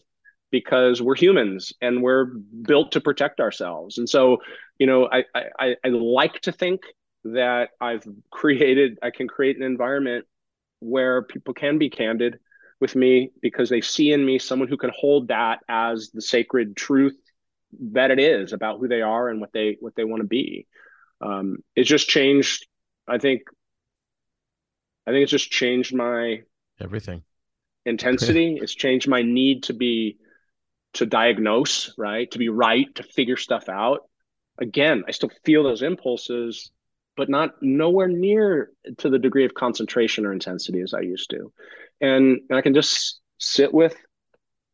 because 0.52 1.02
we're 1.02 1.16
humans 1.16 1.74
and 1.82 2.02
we're 2.02 2.26
built 2.26 2.92
to 2.94 3.02
protect 3.02 3.40
ourselves. 3.40 3.98
And 3.98 4.10
so, 4.10 4.38
you 4.80 4.88
know, 4.88 5.08
I 5.12 5.24
I, 5.36 5.76
I 5.84 5.90
like 5.90 6.42
to 6.42 6.52
think 6.52 6.82
that 7.26 7.70
I've 7.82 8.08
created 8.32 8.98
I 9.04 9.12
can 9.12 9.28
create 9.28 9.58
an 9.58 9.64
environment 9.64 10.26
where 10.80 11.24
people 11.24 11.54
can 11.54 11.78
be 11.78 11.90
candid 11.90 12.40
with 12.80 12.96
me 12.96 13.32
because 13.42 13.70
they 13.70 13.82
see 13.82 14.12
in 14.12 14.26
me 14.26 14.40
someone 14.40 14.70
who 14.70 14.78
can 14.78 14.92
hold 14.98 15.28
that 15.28 15.60
as 15.68 16.12
the 16.14 16.22
sacred 16.22 16.76
truth 16.78 17.16
that 17.92 18.10
it 18.12 18.20
is 18.20 18.54
about 18.54 18.80
who 18.80 18.88
they 18.88 19.02
are 19.02 19.30
and 19.30 19.42
what 19.42 19.52
they 19.54 19.78
what 19.80 19.96
they 19.96 20.04
want 20.04 20.22
to 20.22 20.28
be. 20.28 20.66
Um, 21.22 21.58
it's 21.76 21.90
just 21.90 22.08
changed. 22.08 22.66
I 23.08 23.18
think. 23.18 23.42
I 25.08 25.12
think 25.12 25.24
it's 25.24 25.32
just 25.32 25.52
changed 25.52 25.94
my 25.94 26.42
everything 26.80 27.24
intensity. 27.86 28.58
it's 28.62 28.76
changed 28.76 29.08
my 29.08 29.22
need 29.22 29.64
to 29.64 29.74
be 29.74 30.18
to 30.94 31.06
diagnose, 31.06 31.94
right? 31.98 32.30
To 32.32 32.40
be 32.40 32.50
right, 32.50 32.94
to 32.96 33.04
figure 33.04 33.38
stuff 33.38 33.70
out. 33.70 34.02
Again, 34.60 35.04
I 35.08 35.12
still 35.12 35.32
feel 35.46 35.64
those 35.64 35.82
impulses, 35.82 36.72
but 37.16 37.30
not 37.30 37.62
nowhere 37.62 38.08
near 38.08 38.72
to 38.98 39.10
the 39.10 39.20
degree 39.20 39.46
of 39.46 39.54
concentration 39.54 40.26
or 40.26 40.34
intensity 40.34 40.82
as 40.82 40.94
I 40.94 41.02
used 41.02 41.30
to. 41.30 41.54
And, 42.02 42.42
and 42.50 42.58
I 42.58 42.62
can 42.62 42.74
just 42.74 43.20
sit 43.38 43.74
with 43.74 43.96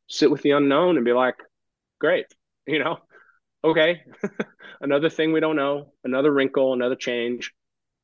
sit 0.08 0.30
with 0.30 0.42
the 0.42 0.52
unknown 0.52 0.98
and 0.98 1.06
be 1.06 1.14
like, 1.14 1.36
great, 2.00 2.26
you 2.68 2.80
know, 2.80 2.98
okay, 3.64 4.02
another 4.82 5.10
thing 5.10 5.34
we 5.34 5.40
don't 5.40 5.56
know, 5.56 5.94
another 6.04 6.32
wrinkle, 6.32 6.74
another 6.74 6.96
change. 6.96 7.54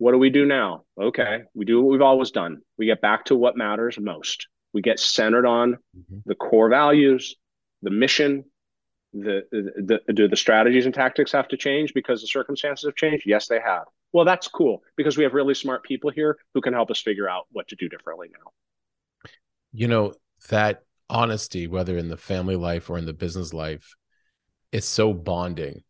What 0.01 0.13
do 0.13 0.17
we 0.17 0.31
do 0.31 0.47
now? 0.47 0.85
Okay, 0.99 1.43
we 1.53 1.63
do 1.63 1.79
what 1.79 1.91
we've 1.91 2.01
always 2.01 2.31
done. 2.31 2.63
We 2.75 2.87
get 2.87 3.01
back 3.01 3.25
to 3.25 3.35
what 3.35 3.55
matters 3.55 3.99
most. 3.99 4.47
We 4.73 4.81
get 4.81 4.99
centered 4.99 5.45
on 5.45 5.73
mm-hmm. 5.95 6.17
the 6.25 6.33
core 6.33 6.69
values, 6.69 7.35
the 7.83 7.91
mission, 7.91 8.45
the, 9.13 9.43
the, 9.51 9.99
the 10.07 10.13
do 10.13 10.27
the 10.27 10.35
strategies 10.35 10.87
and 10.87 10.95
tactics 10.95 11.31
have 11.33 11.47
to 11.49 11.57
change 11.57 11.93
because 11.93 12.19
the 12.19 12.25
circumstances 12.25 12.87
have 12.87 12.95
changed? 12.95 13.25
Yes, 13.27 13.47
they 13.47 13.59
have. 13.59 13.83
Well, 14.11 14.25
that's 14.25 14.47
cool 14.47 14.81
because 14.97 15.17
we 15.19 15.23
have 15.23 15.35
really 15.35 15.53
smart 15.53 15.83
people 15.83 16.09
here 16.09 16.35
who 16.55 16.61
can 16.61 16.73
help 16.73 16.89
us 16.89 16.99
figure 16.99 17.29
out 17.29 17.45
what 17.51 17.67
to 17.67 17.75
do 17.75 17.87
differently 17.87 18.29
now. 18.33 19.29
You 19.71 19.87
know, 19.87 20.13
that 20.49 20.81
honesty, 21.11 21.67
whether 21.67 21.95
in 21.95 22.09
the 22.09 22.17
family 22.17 22.55
life 22.55 22.89
or 22.89 22.97
in 22.97 23.05
the 23.05 23.13
business 23.13 23.53
life, 23.53 23.93
it's 24.71 24.87
so 24.87 25.13
bonding. 25.13 25.83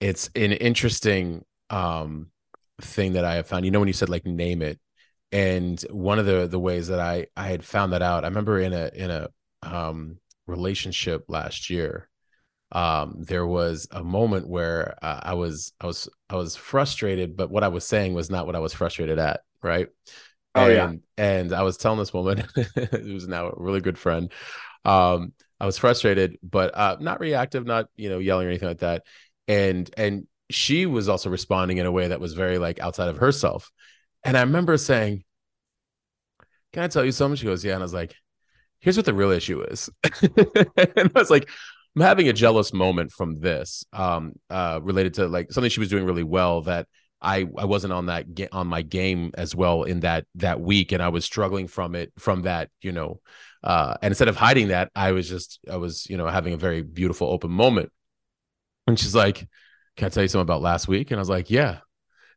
It's 0.00 0.28
an 0.34 0.52
interesting 0.52 1.46
um, 1.70 2.31
thing 2.82 3.14
that 3.14 3.24
I 3.24 3.36
have 3.36 3.46
found. 3.46 3.64
You 3.64 3.70
know, 3.70 3.78
when 3.78 3.88
you 3.88 3.94
said 3.94 4.08
like 4.08 4.26
name 4.26 4.62
it, 4.62 4.78
and 5.30 5.80
one 5.90 6.18
of 6.18 6.26
the 6.26 6.46
the 6.46 6.58
ways 6.58 6.88
that 6.88 7.00
I 7.00 7.26
I 7.36 7.48
had 7.48 7.64
found 7.64 7.92
that 7.92 8.02
out, 8.02 8.24
I 8.24 8.28
remember 8.28 8.58
in 8.60 8.72
a 8.72 8.90
in 8.94 9.10
a 9.10 9.28
um, 9.62 10.18
relationship 10.46 11.24
last 11.28 11.70
year, 11.70 12.08
um, 12.72 13.16
there 13.18 13.46
was 13.46 13.86
a 13.90 14.02
moment 14.02 14.48
where 14.48 14.96
uh, 15.02 15.20
I 15.22 15.34
was 15.34 15.72
I 15.80 15.86
was 15.86 16.08
I 16.28 16.36
was 16.36 16.56
frustrated, 16.56 17.36
but 17.36 17.50
what 17.50 17.64
I 17.64 17.68
was 17.68 17.86
saying 17.86 18.14
was 18.14 18.30
not 18.30 18.46
what 18.46 18.56
I 18.56 18.60
was 18.60 18.74
frustrated 18.74 19.18
at, 19.18 19.40
right? 19.62 19.88
Oh 20.54 20.68
and, 20.68 21.02
yeah. 21.18 21.24
And 21.24 21.52
I 21.52 21.62
was 21.62 21.76
telling 21.76 21.98
this 21.98 22.12
woman, 22.12 22.44
who's 22.90 23.28
now 23.28 23.48
a 23.48 23.54
really 23.56 23.80
good 23.80 23.98
friend, 23.98 24.30
um, 24.84 25.32
I 25.60 25.66
was 25.66 25.78
frustrated, 25.78 26.38
but 26.42 26.76
uh, 26.76 26.96
not 27.00 27.20
reactive, 27.20 27.66
not 27.66 27.86
you 27.96 28.10
know 28.10 28.18
yelling 28.18 28.46
or 28.46 28.50
anything 28.50 28.68
like 28.68 28.80
that. 28.80 29.04
And 29.48 29.88
and 29.96 30.26
she 30.50 30.86
was 30.86 31.08
also 31.08 31.30
responding 31.30 31.78
in 31.78 31.86
a 31.86 31.92
way 31.92 32.08
that 32.08 32.20
was 32.20 32.34
very 32.34 32.58
like 32.58 32.80
outside 32.80 33.08
of 33.08 33.18
herself. 33.18 33.70
And 34.24 34.36
I 34.36 34.42
remember 34.42 34.76
saying, 34.76 35.24
"Can 36.72 36.82
I 36.82 36.88
tell 36.88 37.04
you 37.04 37.12
something?" 37.12 37.36
She 37.36 37.46
goes, 37.46 37.64
"Yeah." 37.64 37.74
And 37.74 37.82
I 37.82 37.84
was 37.84 37.94
like, 37.94 38.14
"Here's 38.80 38.96
what 38.96 39.06
the 39.06 39.14
real 39.14 39.30
issue 39.30 39.62
is." 39.62 39.90
and 40.22 41.10
I 41.14 41.18
was 41.18 41.30
like, 41.30 41.48
"I'm 41.96 42.02
having 42.02 42.28
a 42.28 42.32
jealous 42.32 42.72
moment 42.72 43.12
from 43.12 43.40
this, 43.40 43.84
um, 43.92 44.34
uh, 44.50 44.80
related 44.82 45.14
to 45.14 45.28
like 45.28 45.52
something 45.52 45.70
she 45.70 45.80
was 45.80 45.90
doing 45.90 46.04
really 46.04 46.24
well 46.24 46.62
that." 46.62 46.86
I 47.24 47.46
I 47.56 47.66
wasn't 47.66 47.92
on 47.92 48.06
that 48.06 48.26
on 48.50 48.66
my 48.66 48.82
game 48.82 49.30
as 49.34 49.54
well 49.54 49.84
in 49.84 50.00
that 50.00 50.26
that 50.34 50.60
week, 50.60 50.90
and 50.90 51.00
I 51.00 51.08
was 51.10 51.24
struggling 51.24 51.68
from 51.68 51.94
it 51.94 52.12
from 52.18 52.42
that 52.42 52.68
you 52.80 52.90
know 52.90 53.20
uh, 53.64 53.94
and 54.02 54.10
instead 54.10 54.28
of 54.28 54.36
hiding 54.36 54.68
that, 54.68 54.90
I 54.94 55.12
was 55.12 55.28
just, 55.28 55.60
I 55.70 55.76
was, 55.76 56.08
you 56.10 56.16
know, 56.16 56.26
having 56.26 56.52
a 56.52 56.56
very 56.56 56.82
beautiful 56.82 57.28
open 57.28 57.50
moment. 57.50 57.90
And 58.86 58.98
she's 58.98 59.14
like, 59.14 59.46
Can 60.02 60.06
I 60.06 60.10
tell 60.10 60.24
you 60.24 60.28
something 60.28 60.42
about 60.42 60.62
last 60.62 60.88
week? 60.88 61.12
And 61.12 61.20
I 61.20 61.22
was 61.22 61.28
like, 61.28 61.48
Yeah. 61.48 61.78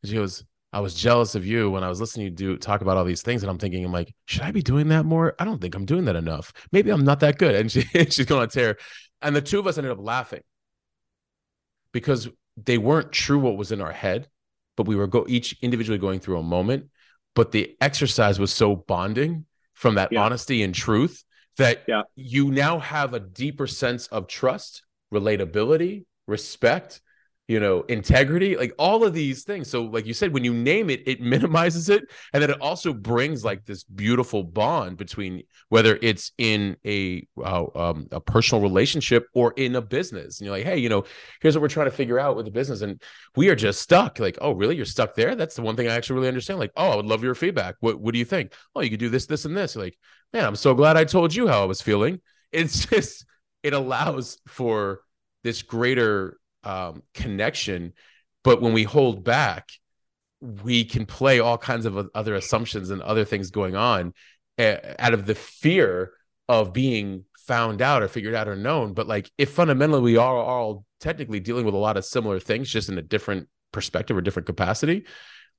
And 0.04 0.10
she 0.10 0.14
goes, 0.14 0.46
I 0.72 0.82
was 0.82 0.94
jealous 0.94 1.34
of 1.34 1.48
you 1.48 1.72
when 1.72 1.84
I 1.84 1.90
was 1.90 2.00
listening 2.00 2.36
to 2.36 2.44
you 2.44 2.54
do 2.54 2.58
talk 2.60 2.82
about 2.82 2.96
all 2.96 3.06
these 3.06 3.24
things. 3.24 3.42
And 3.42 3.50
I'm 3.50 3.58
thinking, 3.58 3.84
I'm 3.84 3.92
like, 3.92 4.14
should 4.26 4.44
I 4.44 4.52
be 4.52 4.62
doing 4.62 4.90
that 4.90 5.04
more? 5.04 5.34
I 5.40 5.46
don't 5.46 5.60
think 5.60 5.74
I'm 5.74 5.86
doing 5.86 6.06
that 6.06 6.16
enough. 6.16 6.54
Maybe 6.72 6.92
I'm 6.92 7.04
not 7.04 7.22
that 7.22 7.40
good. 7.40 7.56
And 7.56 7.72
she, 7.72 7.82
she's 8.12 8.28
going 8.28 8.44
on 8.44 8.50
tear. 8.50 8.78
And 9.20 9.36
the 9.36 9.42
two 9.42 9.58
of 9.58 9.66
us 9.66 9.80
ended 9.80 9.92
up 9.92 9.98
laughing 10.00 10.42
because 11.92 12.30
they 12.56 12.78
weren't 12.78 13.12
true 13.12 13.40
what 13.40 13.58
was 13.58 13.72
in 13.72 13.82
our 13.82 13.94
head, 13.94 14.28
but 14.78 14.86
we 14.86 14.96
were 14.96 15.08
go 15.08 15.26
each 15.28 15.58
individually 15.64 15.98
going 15.98 16.20
through 16.20 16.38
a 16.38 16.44
moment. 16.44 16.90
But 17.34 17.52
the 17.52 17.76
exercise 17.82 18.38
was 18.38 18.54
so 18.54 18.76
bonding 18.76 19.46
from 19.74 19.96
that 19.96 20.12
yeah. 20.12 20.22
honesty 20.22 20.62
and 20.62 20.76
truth 20.76 21.24
that 21.58 21.84
yeah. 21.88 22.04
you 22.16 22.52
now 22.52 22.78
have 22.78 23.16
a 23.16 23.20
deeper 23.20 23.66
sense 23.66 24.06
of 24.06 24.28
trust, 24.28 24.84
relatability, 25.12 26.06
respect, 26.28 27.02
you 27.48 27.60
know, 27.60 27.82
integrity, 27.82 28.56
like 28.58 28.74
all 28.80 29.04
of 29.04 29.14
these 29.14 29.44
things. 29.44 29.70
So, 29.70 29.84
like 29.84 30.08
you 30.08 30.14
said, 30.14 30.34
when 30.34 30.44
you 30.44 30.54
name 30.54 30.90
it, 30.90 31.04
it 31.06 31.22
minimizes 31.36 31.90
it. 31.90 32.04
And 32.34 32.42
then 32.42 32.50
it 32.50 32.60
also 32.60 32.92
brings 32.92 33.46
like 33.46 33.66
this 33.66 33.84
beautiful 33.84 34.44
bond 34.44 34.98
between 34.98 35.44
whether 35.70 36.00
it's 36.02 36.32
in 36.38 36.76
a 36.86 37.28
uh, 37.38 37.66
um, 37.76 38.08
a 38.12 38.20
personal 38.20 38.62
relationship 38.62 39.28
or 39.34 39.54
in 39.58 39.76
a 39.76 39.82
business. 39.82 40.40
And 40.40 40.46
you're 40.46 40.56
like, 40.56 40.66
hey, 40.66 40.78
you 40.78 40.90
know, 40.90 41.04
here's 41.42 41.56
what 41.56 41.62
we're 41.62 41.68
trying 41.68 41.90
to 41.90 41.96
figure 41.96 42.20
out 42.20 42.36
with 42.36 42.46
the 42.46 42.52
business. 42.52 42.82
And 42.82 43.02
we 43.36 43.50
are 43.50 43.56
just 43.56 43.80
stuck. 43.82 44.20
Like, 44.20 44.40
oh, 44.42 44.52
really? 44.52 44.76
You're 44.76 44.86
stuck 44.86 45.14
there? 45.14 45.36
That's 45.36 45.56
the 45.56 45.62
one 45.62 45.76
thing 45.76 45.88
I 45.88 45.94
actually 45.94 46.16
really 46.16 46.30
understand. 46.30 46.60
Like, 46.60 46.74
oh, 46.76 46.90
I 46.90 46.96
would 46.96 47.06
love 47.06 47.24
your 47.24 47.36
feedback. 47.36 47.76
What 47.80 48.00
what 48.00 48.14
do 48.14 48.20
you 48.20 48.26
think? 48.26 48.54
Oh, 48.76 48.82
you 48.82 48.90
could 48.90 49.00
do 49.00 49.10
this, 49.10 49.28
this, 49.28 49.46
and 49.46 49.56
this. 49.56 49.76
You're 49.76 49.84
like, 49.84 49.98
man, 50.34 50.46
I'm 50.46 50.56
so 50.56 50.74
glad 50.74 50.98
I 50.98 51.04
told 51.04 51.36
you 51.36 51.48
how 51.48 51.62
I 51.62 51.66
was 51.66 51.82
feeling. 51.82 52.22
It's 52.52 52.86
just 52.90 53.26
it 53.62 53.74
allows 53.74 54.40
for 54.48 55.02
this 55.44 55.62
greater 55.62 56.40
um, 56.66 57.04
connection. 57.14 57.94
But 58.44 58.62
when 58.62 58.74
we 58.74 58.84
hold 58.84 59.24
back, 59.24 59.70
we 60.42 60.84
can 60.84 61.06
play 61.06 61.40
all 61.40 61.58
kinds 61.58 61.86
of 61.86 62.10
other 62.14 62.36
assumptions 62.36 62.90
and 62.90 63.02
other 63.02 63.26
things 63.26 63.52
going 63.52 63.76
on 63.76 64.14
out 64.60 65.14
of 65.14 65.26
the 65.26 65.36
fear 65.36 66.12
of 66.48 66.74
being 66.74 67.26
found 67.38 67.82
out 67.82 68.04
or 68.04 68.08
figured 68.08 68.36
out 68.36 68.48
or 68.48 68.56
known. 68.56 68.94
But 68.94 69.08
like, 69.08 69.32
if 69.38 69.52
fundamentally 69.52 70.02
we 70.02 70.18
are 70.18 70.38
all 70.38 70.86
technically 71.00 71.40
dealing 71.40 71.66
with 71.66 71.76
a 71.76 71.80
lot 71.80 71.98
of 71.98 72.06
similar 72.06 72.40
things, 72.40 72.70
just 72.70 72.90
in 72.90 72.98
a 72.98 73.02
different 73.02 73.48
perspective 73.72 74.16
or 74.16 74.22
different 74.22 74.46
capacity, 74.46 75.06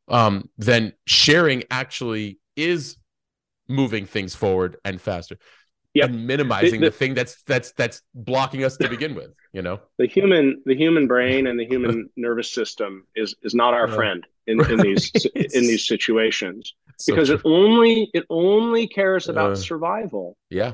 um, 0.09 0.48
then 0.59 0.92
sharing 1.07 1.64
actually 1.70 2.38
is 2.54 2.96
moving 3.68 4.07
things 4.07 4.34
forward 4.34 4.76
and 4.84 5.00
faster 5.00 5.38
yep. 5.97 6.11
and 6.11 6.26
minimizing 6.26 6.80
the, 6.80 6.86
the, 6.86 6.90
the, 6.90 6.97
thing 6.97 7.14
that's 7.14 7.42
that's 7.42 7.72
that's 7.72 8.03
blocking 8.14 8.64
us 8.64 8.76
to 8.76 8.88
begin 8.88 9.14
with 9.14 9.30
you 9.53 9.62
know 9.62 9.80
the 9.99 10.07
human 10.07 10.62
the 10.66 10.74
human 10.74 11.07
brain 11.07 11.47
and 11.47 11.59
the 11.59 11.66
human 11.66 12.09
nervous 12.16 12.51
system 12.51 13.07
is 13.16 13.34
is 13.42 13.55
not 13.55 13.74
our 13.74 13.88
friend 13.88 14.26
in, 14.47 14.59
right. 14.59 14.70
in 14.70 14.78
these 14.78 15.11
in 15.34 15.62
these 15.62 15.86
situations 15.86 16.74
so 16.99 17.14
because 17.14 17.28
true. 17.28 17.36
it 17.36 17.42
only 17.44 18.11
it 18.14 18.24
only 18.30 18.86
cares 18.86 19.28
about 19.28 19.53
uh, 19.53 19.57
survival 19.57 20.36
yeah 20.51 20.72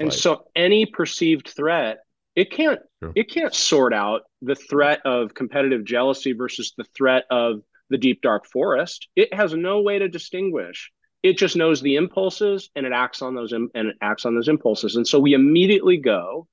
and 0.00 0.12
so 0.12 0.44
any 0.56 0.86
perceived 0.86 1.48
threat 1.48 1.98
it 2.34 2.50
can't 2.50 2.80
true. 3.02 3.12
it 3.14 3.30
can't 3.30 3.54
sort 3.54 3.92
out 3.92 4.22
the 4.42 4.54
threat 4.54 5.00
of 5.04 5.34
competitive 5.34 5.84
jealousy 5.84 6.32
versus 6.32 6.72
the 6.76 6.84
threat 6.96 7.24
of 7.30 7.60
the 7.90 7.98
deep 7.98 8.22
dark 8.22 8.46
forest 8.46 9.08
it 9.14 9.32
has 9.32 9.54
no 9.54 9.82
way 9.82 9.98
to 9.98 10.08
distinguish 10.08 10.90
it 11.22 11.36
just 11.36 11.56
knows 11.56 11.80
the 11.80 11.96
impulses 11.96 12.70
and 12.76 12.86
it 12.86 12.92
acts 12.92 13.22
on 13.22 13.34
those 13.34 13.52
and 13.52 13.70
it 13.74 13.96
acts 14.00 14.24
on 14.24 14.34
those 14.34 14.48
impulses 14.48 14.96
and 14.96 15.06
so 15.06 15.18
we 15.18 15.34
immediately 15.34 15.96
go 15.96 16.46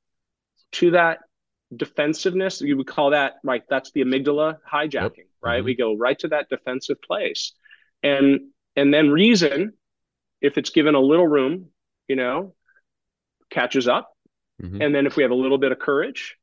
to 0.72 0.91
that 0.91 1.20
defensiveness 1.76 2.61
you 2.61 2.78
would 2.78 2.88
call 2.88 3.11
that 3.11 3.36
like 3.43 3.66
that's 3.70 3.91
the 3.91 4.01
amygdala 4.01 4.57
hijacking 4.72 5.18
yep. 5.18 5.28
right 5.41 5.57
mm-hmm. 5.57 5.66
we 5.66 5.76
go 5.76 5.95
right 5.95 6.20
to 6.20 6.28
that 6.28 6.49
defensive 6.49 7.01
place 7.01 7.53
and 8.01 8.41
and 8.76 8.93
then 8.93 9.09
reason 9.09 9.74
if 10.41 10.57
it's 10.57 10.70
given 10.70 10.95
a 10.95 10.99
little 10.99 11.28
room 11.28 11.68
you 12.07 12.16
know 12.16 12.53
catches 13.49 13.88
up 13.88 14.16
mm-hmm. 14.61 14.82
and 14.82 14.93
then 14.93 15.05
if 15.05 15.16
we 15.16 15.24
have 15.24 15.32
a 15.32 15.36
little 15.36 15.57
bit 15.57 15.72
of 15.72 15.80
courage 15.80 16.38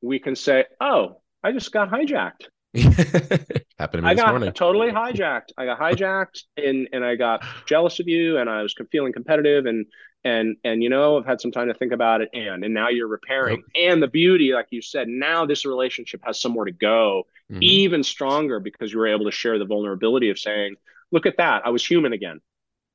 we 0.00 0.18
can 0.18 0.34
say 0.34 0.64
oh 0.80 1.20
i 1.42 1.52
just 1.52 1.72
got 1.72 1.90
hijacked 1.90 2.46
happened 3.82 4.02
to 4.02 4.04
me 4.04 4.10
I 4.10 4.14
this 4.14 4.22
got 4.22 4.30
morning. 4.30 4.52
totally 4.52 4.90
hijacked. 4.90 5.52
I 5.58 5.66
got 5.66 5.78
hijacked 5.78 6.44
and 6.56 6.88
and 6.92 7.04
I 7.04 7.16
got 7.16 7.44
jealous 7.66 8.00
of 8.00 8.08
you 8.08 8.38
and 8.38 8.48
I 8.48 8.62
was 8.62 8.74
feeling 8.90 9.12
competitive 9.12 9.66
and 9.66 9.86
and 10.24 10.56
and 10.64 10.82
you 10.82 10.88
know 10.88 11.18
I've 11.18 11.26
had 11.26 11.40
some 11.40 11.50
time 11.50 11.68
to 11.68 11.74
think 11.74 11.92
about 11.92 12.20
it 12.22 12.30
and 12.32 12.64
and 12.64 12.72
now 12.72 12.88
you're 12.88 13.08
repairing 13.08 13.62
yep. 13.74 13.92
and 13.92 14.02
the 14.02 14.08
beauty 14.08 14.52
like 14.52 14.68
you 14.70 14.80
said 14.80 15.08
now 15.08 15.44
this 15.46 15.66
relationship 15.66 16.22
has 16.24 16.40
somewhere 16.40 16.64
to 16.64 16.72
go 16.72 17.26
mm-hmm. 17.50 17.62
even 17.62 18.02
stronger 18.02 18.60
because 18.60 18.92
you 18.92 18.98
were 18.98 19.08
able 19.08 19.24
to 19.24 19.32
share 19.32 19.58
the 19.58 19.64
vulnerability 19.64 20.30
of 20.30 20.38
saying 20.38 20.76
look 21.10 21.26
at 21.26 21.36
that 21.38 21.66
I 21.66 21.70
was 21.70 21.84
human 21.84 22.12
again. 22.12 22.40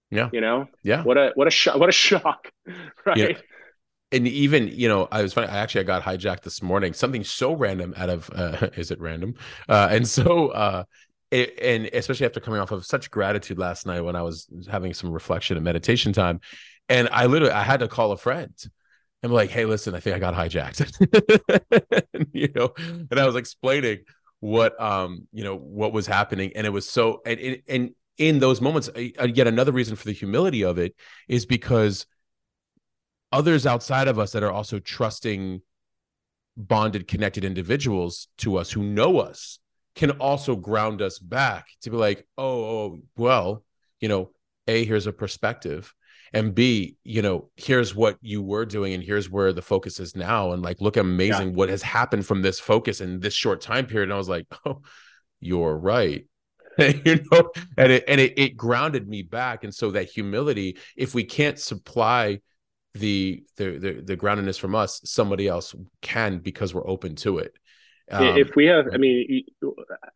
Yeah. 0.09 0.29
You 0.31 0.39
know? 0.39 0.67
Yeah. 0.83 1.03
What 1.03 1.17
a 1.17 1.31
what 1.35 1.47
a 1.47 1.51
shock 1.51 1.77
what 1.77 1.89
a 1.89 1.93
shock. 1.93 2.51
Right. 3.05 3.17
Yeah 3.17 3.37
and 4.11 4.27
even 4.27 4.67
you 4.67 4.87
know 4.87 5.07
i 5.11 5.21
was 5.21 5.33
funny 5.33 5.47
i 5.47 5.57
actually 5.57 5.81
i 5.81 5.83
got 5.83 6.03
hijacked 6.03 6.41
this 6.41 6.61
morning 6.61 6.93
something 6.93 7.23
so 7.23 7.53
random 7.53 7.93
out 7.97 8.09
of 8.09 8.29
uh, 8.33 8.69
is 8.77 8.91
it 8.91 8.99
random? 8.99 9.35
Uh, 9.67 9.87
and 9.91 10.07
so 10.07 10.49
uh 10.49 10.83
it, 11.29 11.59
and 11.61 11.89
especially 11.91 12.25
after 12.25 12.39
coming 12.39 12.61
off 12.61 12.71
of 12.71 12.85
such 12.85 13.11
gratitude 13.11 13.57
last 13.57 13.85
night 13.85 14.01
when 14.01 14.15
i 14.15 14.21
was 14.21 14.47
having 14.69 14.93
some 14.93 15.11
reflection 15.11 15.57
and 15.57 15.63
meditation 15.63 16.13
time 16.13 16.39
and 16.89 17.09
i 17.11 17.25
literally 17.25 17.53
i 17.53 17.63
had 17.63 17.79
to 17.81 17.87
call 17.87 18.11
a 18.11 18.17
friend. 18.17 18.53
I'm 19.23 19.31
like 19.31 19.49
hey 19.49 19.65
listen 19.65 19.93
i 19.93 19.99
think 19.99 20.15
i 20.15 20.19
got 20.19 20.35
hijacked. 20.35 22.05
And, 22.13 22.27
you 22.33 22.49
know 22.55 22.71
and 22.77 23.19
i 23.19 23.25
was 23.25 23.35
explaining 23.35 23.99
what 24.39 24.79
um 24.79 25.27
you 25.33 25.43
know 25.43 25.57
what 25.57 25.91
was 25.91 26.07
happening 26.07 26.53
and 26.55 26.65
it 26.65 26.69
was 26.69 26.87
so 26.89 27.21
and 27.25 27.61
and 27.67 27.91
in 28.17 28.39
those 28.39 28.61
moments 28.61 28.89
yet 28.95 29.47
another 29.47 29.71
reason 29.71 29.95
for 29.95 30.05
the 30.05 30.13
humility 30.13 30.63
of 30.63 30.77
it 30.77 30.95
is 31.27 31.45
because 31.45 32.05
others 33.31 33.65
outside 33.65 34.07
of 34.07 34.19
us 34.19 34.31
that 34.31 34.43
are 34.43 34.51
also 34.51 34.79
trusting 34.79 35.61
bonded 36.55 37.07
connected 37.07 37.45
individuals 37.45 38.27
to 38.37 38.57
us 38.57 38.71
who 38.71 38.81
know 38.81 39.19
us 39.19 39.59
can 39.95 40.11
also 40.11 40.55
ground 40.55 41.01
us 41.01 41.19
back 41.19 41.67
to 41.81 41.89
be 41.89 41.97
like 41.97 42.27
oh, 42.37 42.43
oh, 42.45 42.79
oh 42.79 42.99
well 43.15 43.63
you 43.99 44.07
know 44.07 44.31
a 44.67 44.83
here's 44.85 45.07
a 45.07 45.13
perspective 45.13 45.93
and 46.33 46.55
b 46.55 46.97
you 47.03 47.21
know 47.21 47.49
here's 47.55 47.95
what 47.95 48.17
you 48.21 48.41
were 48.41 48.65
doing 48.65 48.93
and 48.93 49.03
here's 49.03 49.29
where 49.29 49.53
the 49.53 49.61
focus 49.61 49.99
is 49.99 50.15
now 50.15 50.51
and 50.51 50.63
like 50.63 50.81
look 50.81 50.97
amazing 50.97 51.49
yeah. 51.49 51.55
what 51.55 51.69
has 51.69 51.83
happened 51.83 52.25
from 52.25 52.41
this 52.41 52.59
focus 52.59 53.01
in 53.01 53.19
this 53.19 53.33
short 53.33 53.61
time 53.61 53.85
period 53.85 54.05
and 54.05 54.13
i 54.13 54.17
was 54.17 54.29
like 54.29 54.47
oh 54.65 54.81
you're 55.39 55.77
right 55.77 56.25
you 56.79 57.19
know 57.31 57.51
and 57.77 57.91
it 57.91 58.03
and 58.07 58.19
it, 58.19 58.37
it 58.37 58.57
grounded 58.57 59.07
me 59.07 59.21
back 59.21 59.63
and 59.63 59.73
so 59.73 59.91
that 59.91 60.09
humility 60.09 60.77
if 60.95 61.13
we 61.13 61.23
can't 61.23 61.59
supply 61.59 62.39
the 62.99 63.43
the 63.57 63.77
the, 63.77 64.01
the 64.01 64.17
groundedness 64.17 64.59
from 64.59 64.75
us 64.75 65.01
somebody 65.03 65.47
else 65.47 65.75
can 66.01 66.39
because 66.39 66.73
we're 66.73 66.87
open 66.87 67.15
to 67.17 67.39
it. 67.39 67.53
Um, 68.09 68.37
if 68.37 68.55
we 68.55 68.67
have 68.67 68.85
i 68.93 68.97
mean 68.97 69.43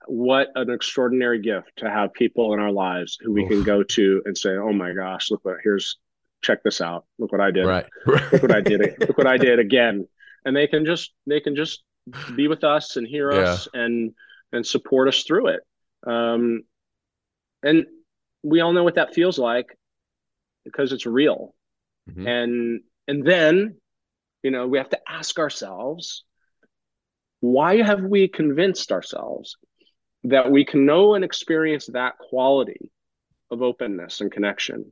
what 0.08 0.48
an 0.56 0.70
extraordinary 0.70 1.42
gift 1.42 1.74
to 1.78 1.90
have 1.90 2.14
people 2.14 2.54
in 2.54 2.62
our 2.62 2.72
lives 2.72 3.18
who 3.20 3.34
we 3.34 3.44
oof. 3.44 3.50
can 3.50 3.64
go 3.64 3.84
to 3.84 4.22
and 4.24 4.38
say 4.38 4.52
oh 4.52 4.72
my 4.72 4.94
gosh 4.94 5.30
look 5.30 5.44
what 5.44 5.58
here's 5.62 5.98
check 6.42 6.64
this 6.64 6.82
out. 6.82 7.06
Look 7.20 7.32
what 7.32 7.42
i 7.42 7.52
did. 7.52 7.66
Right. 7.66 7.86
Look 8.06 8.42
what 8.42 8.56
i 8.56 8.62
did. 8.62 8.96
Look 9.00 9.18
what 9.18 9.28
i 9.28 9.38
did 9.38 9.60
again. 9.60 10.08
And 10.46 10.56
they 10.56 10.68
can 10.68 10.86
just 10.86 11.14
they 11.28 11.40
can 11.40 11.56
just 11.56 11.84
be 12.36 12.48
with 12.48 12.64
us 12.64 12.98
and 12.98 13.08
hear 13.08 13.32
yeah. 13.32 13.42
us 13.42 13.68
and 13.74 14.14
and 14.52 14.66
support 14.66 15.08
us 15.08 15.24
through 15.24 15.48
it. 15.48 15.62
Um 16.06 16.64
and 17.64 17.86
we 18.44 18.60
all 18.62 18.74
know 18.74 18.84
what 18.84 18.96
that 18.96 19.14
feels 19.14 19.38
like 19.38 19.68
because 20.66 20.92
it's 20.92 21.06
real 21.06 21.54
Mm-hmm. 22.12 22.28
And 22.28 22.82
and 23.08 23.26
then, 23.26 23.78
you 24.44 24.52
know, 24.52 24.68
we 24.68 24.78
have 24.78 24.90
to 24.90 25.00
ask 25.08 25.40
ourselves, 25.40 26.24
why 27.40 27.82
have 27.82 28.02
we 28.02 28.28
convinced 28.28 28.92
ourselves 28.92 29.58
that 30.24 30.52
we 30.52 30.66
can 30.66 30.86
know 30.86 31.16
and 31.16 31.24
experience 31.24 31.88
that 31.88 32.18
quality 32.18 32.92
of 33.50 33.62
openness 33.62 34.22
and 34.22 34.32
connection? 34.32 34.92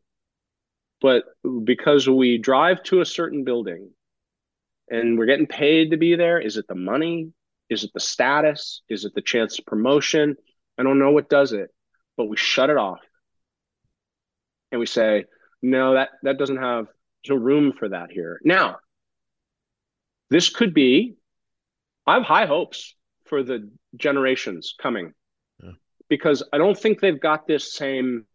But 1.02 1.24
because 1.64 2.10
we 2.10 2.38
drive 2.38 2.84
to 2.84 3.02
a 3.02 3.06
certain 3.06 3.44
building 3.44 3.92
and 4.90 5.18
we're 5.18 5.28
getting 5.28 5.48
paid 5.48 5.92
to 5.92 5.98
be 5.98 6.16
there, 6.16 6.40
is 6.40 6.58
it 6.58 6.68
the 6.68 6.76
money? 6.76 7.32
Is 7.70 7.84
it 7.84 7.92
the 7.94 8.00
status? 8.00 8.82
Is 8.90 9.06
it 9.06 9.14
the 9.14 9.22
chance 9.22 9.60
of 9.60 9.66
promotion? 9.66 10.36
I 10.78 10.84
don't 10.84 11.00
know 11.00 11.12
what 11.12 11.30
does 11.30 11.54
it, 11.54 11.70
but 12.18 12.26
we 12.26 12.36
shut 12.36 12.70
it 12.70 12.78
off. 12.78 13.00
And 14.72 14.80
we 14.80 14.88
say, 14.88 15.26
no, 15.62 15.94
that, 15.94 16.10
that 16.24 16.38
doesn't 16.38 16.58
have 16.58 16.88
no 17.28 17.36
room 17.36 17.74
for 17.74 17.90
that 17.90 18.12
here. 18.12 18.40
Now, 18.44 18.78
this 20.30 20.50
could 20.50 20.74
be, 20.74 21.16
I 22.06 22.16
have 22.16 22.24
high 22.24 22.46
hopes 22.46 22.96
for 23.26 23.44
the 23.44 23.70
generations 23.96 24.76
coming 24.80 25.14
yeah. 25.64 25.72
because 26.08 26.44
I 26.54 26.58
don't 26.58 26.78
think 26.78 27.00
they've 27.00 27.20
got 27.20 27.48
this 27.48 27.74
same 27.74 28.26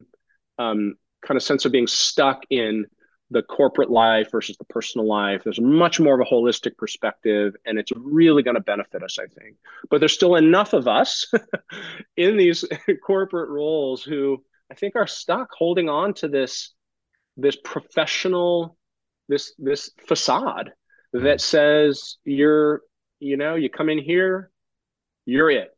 um, 0.59 0.95
kind 1.25 1.37
of 1.37 1.43
sense 1.43 1.65
of 1.65 1.73
being 1.73 1.87
stuck 1.87 2.43
in 2.51 2.87
the 3.31 3.43
corporate 3.43 3.91
life 3.91 4.31
versus 4.31 4.57
the 4.59 4.65
personal 4.65 5.07
life. 5.07 5.43
There's 5.43 5.61
much 5.61 5.99
more 5.99 6.21
of 6.21 6.27
a 6.27 6.31
holistic 6.31 6.77
perspective, 6.77 7.55
and 7.65 7.79
it's 7.79 7.93
really 7.97 8.43
going 8.43 8.55
to 8.57 8.61
benefit 8.61 9.03
us, 9.03 9.19
I 9.19 9.27
think. 9.27 9.57
But 9.91 10.01
there's 10.01 10.13
still 10.13 10.37
enough 10.37 10.73
of 10.73 10.87
us 10.87 11.27
in 12.17 12.37
these 12.37 12.65
corporate 13.07 13.51
roles 13.51 14.03
who 14.03 14.43
I 14.71 14.75
think 14.75 14.95
are 14.97 15.07
stuck 15.07 15.51
holding 15.53 15.89
on 15.89 16.15
to 16.15 16.29
this 16.29 16.73
this 17.37 17.57
professional 17.57 18.77
this 19.29 19.55
this 19.59 19.91
facade 20.07 20.73
mm-hmm. 21.15 21.25
that 21.25 21.41
says 21.41 22.17
you're 22.25 22.83
you 23.21 23.37
know 23.37 23.55
you 23.55 23.69
come 23.69 23.89
in 23.89 23.99
here 23.99 24.51
you're 25.27 25.51
it. 25.51 25.71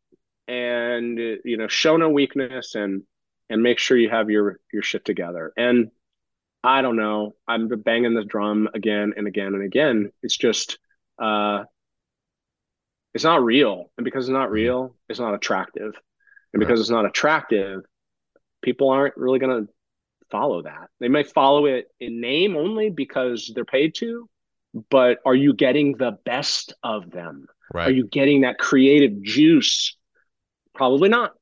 And 0.49 1.17
you 1.17 1.57
know 1.57 1.67
show 1.67 1.97
no 1.97 2.09
weakness 2.09 2.75
and 2.75 3.03
and 3.49 3.61
make 3.61 3.79
sure 3.79 3.97
you 3.97 4.09
have 4.09 4.29
your 4.29 4.59
your 4.71 4.81
shit 4.81 5.03
together. 5.05 5.51
And 5.57 5.91
i 6.63 6.81
don't 6.81 6.95
know 6.95 7.35
i'm 7.47 7.67
banging 7.67 8.15
the 8.15 8.23
drum 8.23 8.67
again 8.73 9.13
and 9.17 9.27
again 9.27 9.53
and 9.53 9.63
again. 9.63 10.11
It's 10.23 10.37
just 10.37 10.79
uh 11.21 11.63
it's 13.13 13.23
not 13.23 13.43
real. 13.43 13.91
And 13.97 14.05
because 14.05 14.25
it's 14.25 14.33
not 14.33 14.45
mm-hmm. 14.45 14.53
real 14.53 14.95
it's 15.09 15.19
not 15.19 15.33
attractive. 15.33 15.95
And 16.53 16.61
because 16.61 16.79
it's 16.79 16.89
not 16.89 17.05
attractive 17.05 17.81
people 18.61 18.89
aren't 18.89 19.17
really 19.17 19.39
going 19.39 19.65
to 19.65 19.73
follow 20.29 20.63
that. 20.63 20.89
They 20.99 21.07
may 21.07 21.23
follow 21.23 21.65
it 21.65 21.87
in 21.99 22.21
name 22.21 22.55
only 22.55 22.89
because 22.89 23.51
they're 23.53 23.65
paid 23.65 23.95
to, 23.95 24.29
but 24.89 25.19
are 25.25 25.35
you 25.35 25.53
getting 25.53 25.97
the 25.97 26.17
best 26.25 26.73
of 26.83 27.11
them? 27.11 27.47
Right. 27.73 27.87
Are 27.87 27.91
you 27.91 28.07
getting 28.07 28.41
that 28.41 28.57
creative 28.57 29.21
juice? 29.21 29.95
Probably 30.73 31.09
not, 31.09 31.33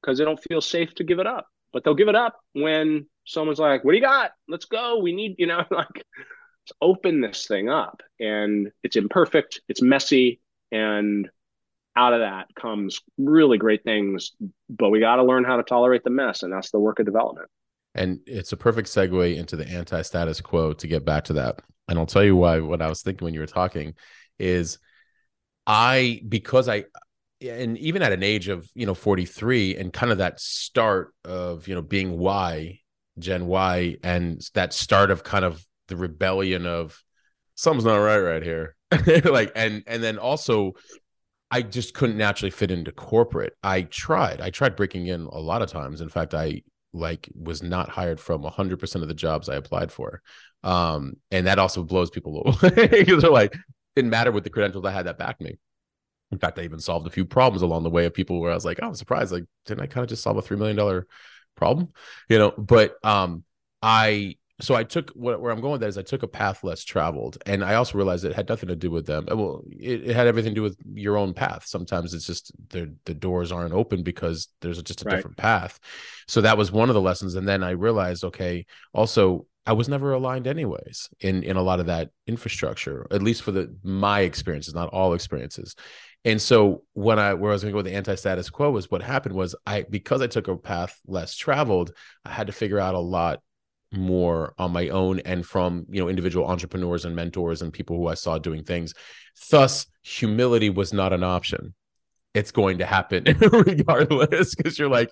because 0.00 0.18
they 0.18 0.24
don't 0.24 0.42
feel 0.48 0.60
safe 0.60 0.94
to 0.96 1.04
give 1.04 1.18
it 1.18 1.26
up. 1.26 1.46
But 1.72 1.84
they'll 1.84 1.94
give 1.94 2.08
it 2.08 2.14
up 2.14 2.36
when 2.52 3.06
someone's 3.26 3.58
like, 3.58 3.84
"What 3.84 3.92
do 3.92 3.96
you 3.96 4.02
got? 4.02 4.32
Let's 4.48 4.64
go. 4.64 4.98
We 4.98 5.12
need, 5.12 5.34
you 5.38 5.46
know, 5.46 5.64
like 5.70 5.88
let's 5.94 6.72
open 6.80 7.20
this 7.20 7.46
thing 7.46 7.68
up." 7.68 8.02
And 8.18 8.70
it's 8.82 8.96
imperfect, 8.96 9.60
it's 9.68 9.82
messy, 9.82 10.40
and 10.72 11.28
out 11.96 12.12
of 12.12 12.20
that 12.20 12.54
comes 12.54 13.00
really 13.18 13.58
great 13.58 13.82
things. 13.84 14.32
But 14.70 14.90
we 14.90 15.00
got 15.00 15.16
to 15.16 15.24
learn 15.24 15.44
how 15.44 15.56
to 15.56 15.62
tolerate 15.62 16.04
the 16.04 16.10
mess, 16.10 16.42
and 16.42 16.52
that's 16.52 16.70
the 16.70 16.80
work 16.80 16.98
of 16.98 17.06
development. 17.06 17.48
And 17.96 18.20
it's 18.26 18.52
a 18.52 18.56
perfect 18.56 18.88
segue 18.88 19.36
into 19.36 19.56
the 19.56 19.66
anti 19.66 20.02
status 20.02 20.40
quo 20.40 20.72
to 20.74 20.86
get 20.86 21.04
back 21.04 21.24
to 21.24 21.32
that. 21.34 21.60
And 21.88 21.98
I'll 21.98 22.06
tell 22.06 22.24
you 22.24 22.36
why 22.36 22.60
what 22.60 22.82
I 22.82 22.88
was 22.88 23.02
thinking 23.02 23.24
when 23.24 23.34
you 23.34 23.40
were 23.40 23.46
talking 23.46 23.94
is 24.38 24.78
I, 25.66 26.20
because 26.28 26.68
I, 26.68 26.84
and 27.40 27.76
even 27.78 28.02
at 28.02 28.12
an 28.12 28.22
age 28.22 28.48
of, 28.48 28.68
you 28.74 28.86
know, 28.86 28.94
43 28.94 29.76
and 29.76 29.92
kind 29.92 30.12
of 30.12 30.18
that 30.18 30.40
start 30.40 31.12
of, 31.24 31.66
you 31.68 31.74
know, 31.74 31.82
being 31.82 32.18
Y, 32.18 32.80
Gen 33.18 33.46
Y, 33.46 33.96
and 34.02 34.40
that 34.54 34.72
start 34.72 35.10
of 35.10 35.24
kind 35.24 35.44
of 35.44 35.64
the 35.88 35.96
rebellion 35.96 36.66
of 36.66 37.02
something's 37.54 37.84
not 37.84 37.96
right 37.96 38.18
right 38.18 38.42
here. 38.42 38.76
like, 39.24 39.52
and, 39.56 39.82
and 39.86 40.02
then 40.02 40.18
also 40.18 40.74
I 41.50 41.62
just 41.62 41.94
couldn't 41.94 42.16
naturally 42.16 42.50
fit 42.50 42.70
into 42.70 42.92
corporate. 42.92 43.54
I 43.62 43.82
tried. 43.82 44.40
I 44.40 44.50
tried 44.50 44.76
breaking 44.76 45.06
in 45.06 45.22
a 45.22 45.38
lot 45.38 45.62
of 45.62 45.70
times. 45.70 46.00
In 46.00 46.08
fact, 46.08 46.34
I 46.34 46.62
like 46.96 47.28
was 47.34 47.62
not 47.62 47.88
hired 47.88 48.20
from 48.20 48.42
100% 48.42 49.02
of 49.02 49.08
the 49.08 49.14
jobs 49.14 49.48
I 49.48 49.56
applied 49.56 49.92
for. 49.92 50.22
Um, 50.62 51.16
and 51.30 51.46
that 51.46 51.58
also 51.58 51.84
blows 51.84 52.10
people 52.10 52.42
away 52.44 52.88
because 52.90 53.22
they're 53.22 53.30
like, 53.30 53.54
didn't 53.94 54.10
matter 54.10 54.32
with 54.32 54.44
the 54.44 54.50
credentials 54.50 54.84
I 54.84 54.90
had 54.90 55.06
that 55.06 55.18
backed 55.18 55.40
me. 55.40 55.58
In 56.32 56.38
fact, 56.38 56.58
I 56.58 56.62
even 56.62 56.80
solved 56.80 57.06
a 57.06 57.10
few 57.10 57.24
problems 57.24 57.62
along 57.62 57.84
the 57.84 57.90
way 57.90 58.04
of 58.04 58.14
people 58.14 58.40
where 58.40 58.50
I 58.50 58.54
was 58.54 58.64
like, 58.64 58.80
oh, 58.82 58.88
I'm 58.88 58.94
surprised. 58.94 59.32
Like, 59.32 59.44
didn't 59.64 59.82
I 59.82 59.86
kind 59.86 60.02
of 60.02 60.08
just 60.08 60.22
solve 60.22 60.36
a 60.36 60.42
$3 60.42 60.58
million 60.58 61.04
problem? 61.54 61.92
You 62.28 62.38
know, 62.38 62.50
but 62.50 62.96
um, 63.04 63.44
I, 63.80 64.36
so 64.60 64.74
I 64.74 64.84
took 64.84 65.10
what, 65.10 65.40
where 65.40 65.52
I'm 65.52 65.60
going 65.60 65.72
with 65.72 65.80
that 65.82 65.88
is 65.88 65.98
I 65.98 66.02
took 66.02 66.22
a 66.22 66.28
path 66.28 66.64
less 66.64 66.82
traveled, 66.82 67.36
and 67.44 67.62
I 67.62 67.74
also 67.74 67.98
realized 67.98 68.24
it 68.24 68.34
had 68.34 68.48
nothing 68.48 68.68
to 68.68 68.76
do 68.76 68.90
with 68.90 69.06
them. 69.06 69.26
Uh, 69.30 69.36
well, 69.36 69.62
it, 69.70 70.08
it 70.08 70.16
had 70.16 70.26
everything 70.26 70.52
to 70.52 70.54
do 70.54 70.62
with 70.62 70.78
your 70.94 71.18
own 71.18 71.34
path. 71.34 71.66
Sometimes 71.66 72.14
it's 72.14 72.26
just 72.26 72.52
the 72.70 72.94
the 73.04 73.14
doors 73.14 73.52
aren't 73.52 73.74
open 73.74 74.02
because 74.02 74.48
there's 74.60 74.82
just 74.82 75.02
a 75.02 75.04
right. 75.04 75.16
different 75.16 75.36
path. 75.36 75.78
So 76.26 76.40
that 76.40 76.56
was 76.56 76.72
one 76.72 76.88
of 76.88 76.94
the 76.94 77.02
lessons, 77.02 77.34
and 77.34 77.46
then 77.46 77.62
I 77.62 77.70
realized, 77.70 78.24
okay, 78.24 78.64
also 78.94 79.46
I 79.66 79.72
was 79.72 79.88
never 79.88 80.12
aligned 80.12 80.46
anyways 80.46 81.10
in 81.20 81.42
in 81.42 81.56
a 81.56 81.62
lot 81.62 81.80
of 81.80 81.86
that 81.86 82.10
infrastructure, 82.26 83.06
at 83.10 83.22
least 83.22 83.42
for 83.42 83.52
the 83.52 83.76
my 83.82 84.20
experiences, 84.20 84.74
not 84.74 84.88
all 84.88 85.12
experiences. 85.12 85.74
And 86.24 86.40
so 86.42 86.82
when 86.94 87.18
I 87.18 87.34
where 87.34 87.50
I 87.50 87.54
was 87.54 87.62
going 87.62 87.70
to 87.70 87.74
go 87.74 87.78
with 87.78 87.86
the 87.86 87.94
anti-status 87.94 88.50
quo 88.50 88.70
was 88.70 88.90
what 88.90 89.02
happened 89.02 89.34
was 89.34 89.54
I 89.66 89.82
because 89.82 90.22
I 90.22 90.28
took 90.28 90.48
a 90.48 90.56
path 90.56 90.98
less 91.06 91.36
traveled, 91.36 91.92
I 92.24 92.30
had 92.30 92.46
to 92.46 92.52
figure 92.52 92.80
out 92.80 92.94
a 92.94 93.00
lot 93.00 93.40
more 93.92 94.54
on 94.58 94.72
my 94.72 94.88
own 94.88 95.20
and 95.20 95.46
from 95.46 95.86
you 95.88 96.00
know 96.00 96.08
individual 96.08 96.46
entrepreneurs 96.46 97.04
and 97.04 97.14
mentors 97.14 97.62
and 97.62 97.72
people 97.72 97.96
who 97.96 98.08
I 98.08 98.14
saw 98.14 98.38
doing 98.38 98.64
things. 98.64 98.94
Thus, 99.50 99.86
humility 100.02 100.70
was 100.70 100.92
not 100.92 101.12
an 101.12 101.22
option. 101.22 101.74
It's 102.34 102.50
going 102.50 102.78
to 102.78 102.86
happen 102.86 103.24
regardless 103.40 104.54
because 104.54 104.78
you're 104.78 104.90
like, 104.90 105.10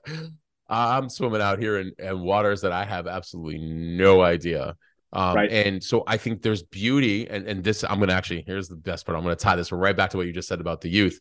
I'm 0.68 1.08
swimming 1.08 1.40
out 1.40 1.58
here 1.58 1.78
in, 1.78 1.92
in, 1.98 2.20
waters 2.20 2.62
that 2.62 2.72
I 2.72 2.84
have 2.84 3.06
absolutely 3.06 3.58
no 3.58 4.22
idea. 4.22 4.76
Um, 5.12 5.36
right. 5.36 5.50
And 5.50 5.82
so 5.82 6.02
I 6.06 6.16
think 6.16 6.42
there's 6.42 6.62
beauty, 6.62 7.28
and 7.28 7.46
and 7.46 7.62
this 7.62 7.84
I'm 7.84 7.98
going 7.98 8.08
to 8.08 8.14
actually 8.14 8.44
here's 8.46 8.68
the 8.68 8.76
best 8.76 9.06
part. 9.06 9.16
I'm 9.16 9.24
going 9.24 9.36
to 9.36 9.42
tie 9.42 9.56
this 9.56 9.72
right 9.72 9.96
back 9.96 10.10
to 10.10 10.16
what 10.16 10.26
you 10.26 10.32
just 10.32 10.48
said 10.48 10.60
about 10.60 10.80
the 10.80 10.90
youth. 10.90 11.20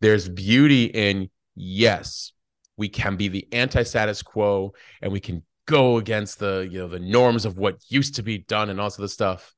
There's 0.00 0.28
beauty 0.28 0.84
in 0.84 1.30
yes, 1.56 2.32
we 2.76 2.88
can 2.88 3.16
be 3.16 3.28
the 3.28 3.46
anti-status 3.52 4.22
quo, 4.22 4.74
and 5.00 5.12
we 5.12 5.20
can 5.20 5.42
go 5.72 5.96
against 5.96 6.38
the 6.38 6.68
you 6.70 6.78
know 6.78 6.88
the 6.88 6.98
norms 6.98 7.44
of 7.44 7.56
what 7.56 7.78
used 7.88 8.14
to 8.16 8.22
be 8.22 8.38
done 8.38 8.70
and 8.70 8.80
also 8.80 9.02
the 9.02 9.08
stuff. 9.08 9.54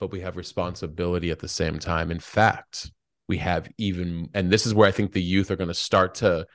But 0.00 0.12
we 0.12 0.20
have 0.20 0.36
responsibility 0.36 1.30
at 1.30 1.40
the 1.40 1.48
same 1.48 1.78
time. 1.78 2.10
In 2.10 2.20
fact 2.20 2.90
we 3.26 3.38
have 3.38 3.68
even 3.76 4.30
and 4.32 4.50
this 4.50 4.64
is 4.64 4.72
where 4.72 4.88
i 4.88 4.90
think 4.90 5.12
the 5.12 5.20
youth 5.20 5.50
are 5.50 5.56
going 5.56 5.68
to 5.68 5.74
start 5.74 6.14
to 6.14 6.46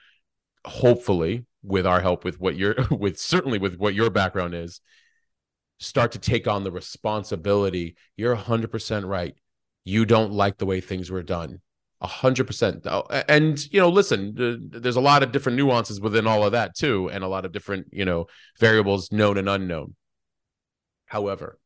hopefully 0.66 1.46
with 1.62 1.86
our 1.86 2.02
help 2.02 2.26
with 2.26 2.40
what 2.40 2.56
you're 2.56 2.76
with 2.92 3.20
certainly 3.20 3.60
with 3.60 3.76
what 3.78 3.94
your 3.94 4.10
background 4.10 4.56
is 4.56 4.82
start 5.84 6.12
to 6.14 6.20
take 6.20 6.48
on 6.48 6.64
the 6.64 6.72
responsibility. 6.72 7.96
You're 8.16 8.36
100% 8.36 9.08
right. 9.08 9.36
You 9.86 10.06
don't 10.06 10.32
like 10.32 10.58
the 10.58 10.66
way 10.66 10.82
things 10.82 11.12
were 11.12 11.24
done 11.24 11.62
hundred 12.08 12.48
percent. 12.48 12.86
Oh, 12.86 13.06
and 13.28 13.60
you 13.72 13.80
know, 13.80 13.90
listen, 13.90 14.70
there's 14.72 14.96
a 14.96 15.02
lot 15.02 15.24
of 15.24 15.32
different 15.32 15.58
nuances 15.58 16.02
within 16.02 16.28
all 16.28 16.44
of 16.44 16.52
that 16.52 16.76
too, 16.76 17.10
and 17.10 17.24
a 17.24 17.28
lot 17.28 17.46
of 17.46 17.52
different 17.52 17.88
you 17.92 18.06
know 18.06 18.28
variables 18.60 19.12
known 19.12 19.38
and 19.38 19.50
unknown. 19.50 19.96
However, 21.06 21.60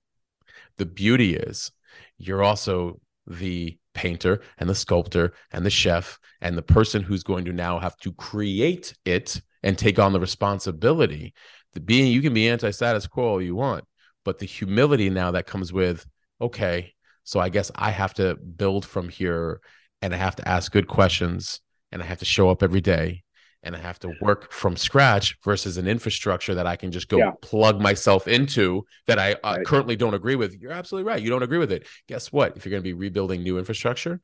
the 0.77 0.85
beauty 0.85 1.35
is 1.35 1.71
you're 2.17 2.43
also 2.43 2.99
the 3.25 3.77
painter 3.93 4.41
and 4.57 4.69
the 4.69 4.75
sculptor 4.75 5.33
and 5.51 5.65
the 5.65 5.69
chef 5.69 6.19
and 6.41 6.57
the 6.57 6.61
person 6.61 7.01
who's 7.01 7.23
going 7.23 7.45
to 7.45 7.53
now 7.53 7.79
have 7.79 7.97
to 7.97 8.11
create 8.13 8.93
it 9.05 9.41
and 9.63 9.77
take 9.77 9.99
on 9.99 10.13
the 10.13 10.19
responsibility. 10.19 11.33
The 11.73 11.79
being 11.79 12.11
you 12.11 12.21
can 12.21 12.33
be 12.33 12.47
anti-status 12.47 13.07
quo 13.07 13.27
all 13.27 13.41
you 13.41 13.55
want, 13.55 13.85
but 14.23 14.39
the 14.39 14.45
humility 14.45 15.09
now 15.09 15.31
that 15.31 15.47
comes 15.47 15.73
with 15.73 16.05
okay, 16.39 16.93
so 17.23 17.39
I 17.39 17.49
guess 17.49 17.71
I 17.75 17.91
have 17.91 18.13
to 18.15 18.35
build 18.35 18.85
from 18.85 19.09
here 19.09 19.59
and 20.01 20.13
I 20.13 20.17
have 20.17 20.35
to 20.37 20.47
ask 20.47 20.71
good 20.71 20.87
questions 20.87 21.61
and 21.91 22.01
I 22.01 22.05
have 22.05 22.19
to 22.19 22.25
show 22.25 22.49
up 22.49 22.63
every 22.63 22.81
day 22.81 23.23
and 23.63 23.75
I 23.75 23.79
have 23.79 23.99
to 23.99 24.13
work 24.21 24.51
from 24.51 24.77
scratch 24.77 25.35
versus 25.43 25.77
an 25.77 25.87
infrastructure 25.87 26.55
that 26.55 26.67
I 26.67 26.75
can 26.75 26.91
just 26.91 27.09
go 27.09 27.17
yeah. 27.17 27.31
plug 27.41 27.81
myself 27.81 28.27
into 28.27 28.85
that 29.07 29.17
I 29.17 29.33
uh, 29.33 29.55
right. 29.57 29.65
currently 29.65 29.95
don't 29.95 30.13
agree 30.13 30.35
with. 30.35 30.55
You're 30.61 30.71
absolutely 30.71 31.09
right. 31.09 31.21
You 31.21 31.29
don't 31.29 31.43
agree 31.43 31.57
with 31.57 31.71
it. 31.71 31.87
Guess 32.07 32.31
what? 32.31 32.55
If 32.55 32.65
you're 32.65 32.71
going 32.71 32.83
to 32.83 32.87
be 32.87 32.93
rebuilding 32.93 33.41
new 33.41 33.57
infrastructure, 33.57 34.21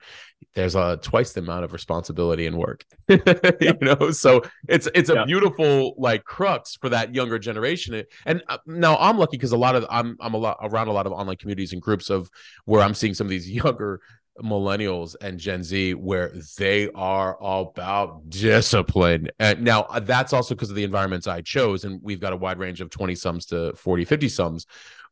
there's 0.54 0.76
a 0.76 0.98
twice 1.02 1.34
the 1.34 1.42
amount 1.42 1.66
of 1.66 1.74
responsibility 1.74 2.46
and 2.46 2.58
work. 2.58 2.86
you 3.10 3.74
know, 3.82 4.12
so 4.12 4.44
it's 4.70 4.88
it's 4.94 5.10
a 5.10 5.26
beautiful 5.26 5.96
like 5.98 6.24
crux 6.24 6.76
for 6.76 6.90
that 6.90 7.16
younger 7.16 7.40
generation. 7.40 8.04
And 8.26 8.44
uh, 8.48 8.60
now 8.66 8.98
I'm 8.98 9.18
lucky 9.18 9.38
because 9.38 9.52
a 9.52 9.58
lot 9.58 9.76
of 9.76 9.86
I'm 9.90 10.16
I'm 10.22 10.36
a 10.36 10.38
lot 10.38 10.58
around 10.62 10.88
a 10.88 10.94
lot 10.94 11.08
of 11.08 11.12
online 11.12 11.38
communities 11.38 11.74
and 11.74 11.82
groups 11.82 12.10
of 12.10 12.30
where 12.66 12.82
I'm 12.82 12.94
seeing 12.94 13.14
some 13.14 13.28
of 13.28 13.32
these 13.32 13.50
younger 13.64 14.00
millennials 14.42 15.16
and 15.22 15.40
Gen 15.40 15.64
Z 15.64 15.94
where 15.96 16.34
they 16.58 16.90
are 16.92 17.38
about 17.42 18.30
discipline. 18.30 19.30
And 19.40 19.64
now 19.64 19.84
uh, 19.84 20.00
that's 20.00 20.34
also 20.34 20.56
because 20.56 20.70
of 20.70 20.76
the 20.76 20.84
environments 20.84 21.28
I 21.28 21.42
chose. 21.42 21.84
And 21.84 22.00
we've 22.02 22.20
got 22.20 22.34
a 22.34 22.38
wide 22.38 22.60
range 22.60 22.82
of 22.82 22.90
20 22.90 23.16
sums 23.16 23.46
to 23.48 23.74
40, 23.76 24.06
50 24.06 24.30
sums. 24.30 24.66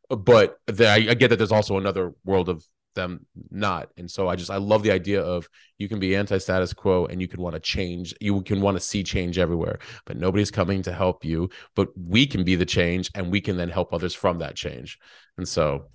But 0.08 0.58
the, 0.66 0.88
I, 0.88 0.94
I 0.94 1.14
get 1.14 1.28
that 1.28 1.36
there's 1.36 1.52
also 1.52 1.78
another 1.78 2.12
world 2.24 2.48
of 2.48 2.64
them 2.94 3.26
not. 3.50 3.90
And 3.96 4.10
so 4.10 4.28
I 4.28 4.36
just, 4.36 4.50
I 4.50 4.56
love 4.56 4.82
the 4.82 4.90
idea 4.90 5.22
of 5.22 5.48
you 5.78 5.88
can 5.88 5.98
be 5.98 6.14
anti 6.14 6.38
status 6.38 6.72
quo 6.72 7.06
and 7.06 7.20
you 7.20 7.28
can 7.28 7.40
want 7.40 7.54
to 7.54 7.60
change. 7.60 8.14
You 8.20 8.42
can 8.42 8.60
want 8.60 8.76
to 8.76 8.80
see 8.80 9.02
change 9.02 9.38
everywhere, 9.38 9.78
but 10.04 10.16
nobody's 10.16 10.50
coming 10.50 10.82
to 10.82 10.92
help 10.92 11.24
you. 11.24 11.48
But 11.74 11.88
we 11.96 12.26
can 12.26 12.44
be 12.44 12.56
the 12.56 12.66
change 12.66 13.10
and 13.14 13.30
we 13.30 13.40
can 13.40 13.56
then 13.56 13.70
help 13.70 13.94
others 13.94 14.14
from 14.14 14.38
that 14.40 14.56
change. 14.56 14.98
And 15.38 15.48
so 15.48 15.86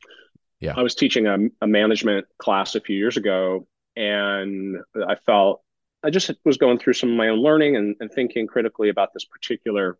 yeah. 0.59 0.73
I 0.75 0.81
was 0.81 0.95
teaching 0.95 1.27
a, 1.27 1.37
a 1.61 1.67
management 1.67 2.25
class 2.37 2.75
a 2.75 2.81
few 2.81 2.95
years 2.95 3.17
ago, 3.17 3.67
and 3.95 4.77
I 4.95 5.15
felt 5.25 5.61
I 6.03 6.09
just 6.09 6.31
was 6.45 6.57
going 6.57 6.79
through 6.79 6.93
some 6.93 7.11
of 7.11 7.15
my 7.15 7.29
own 7.29 7.39
learning 7.39 7.75
and, 7.75 7.95
and 7.99 8.11
thinking 8.11 8.47
critically 8.47 8.89
about 8.89 9.13
this 9.13 9.25
particular 9.25 9.97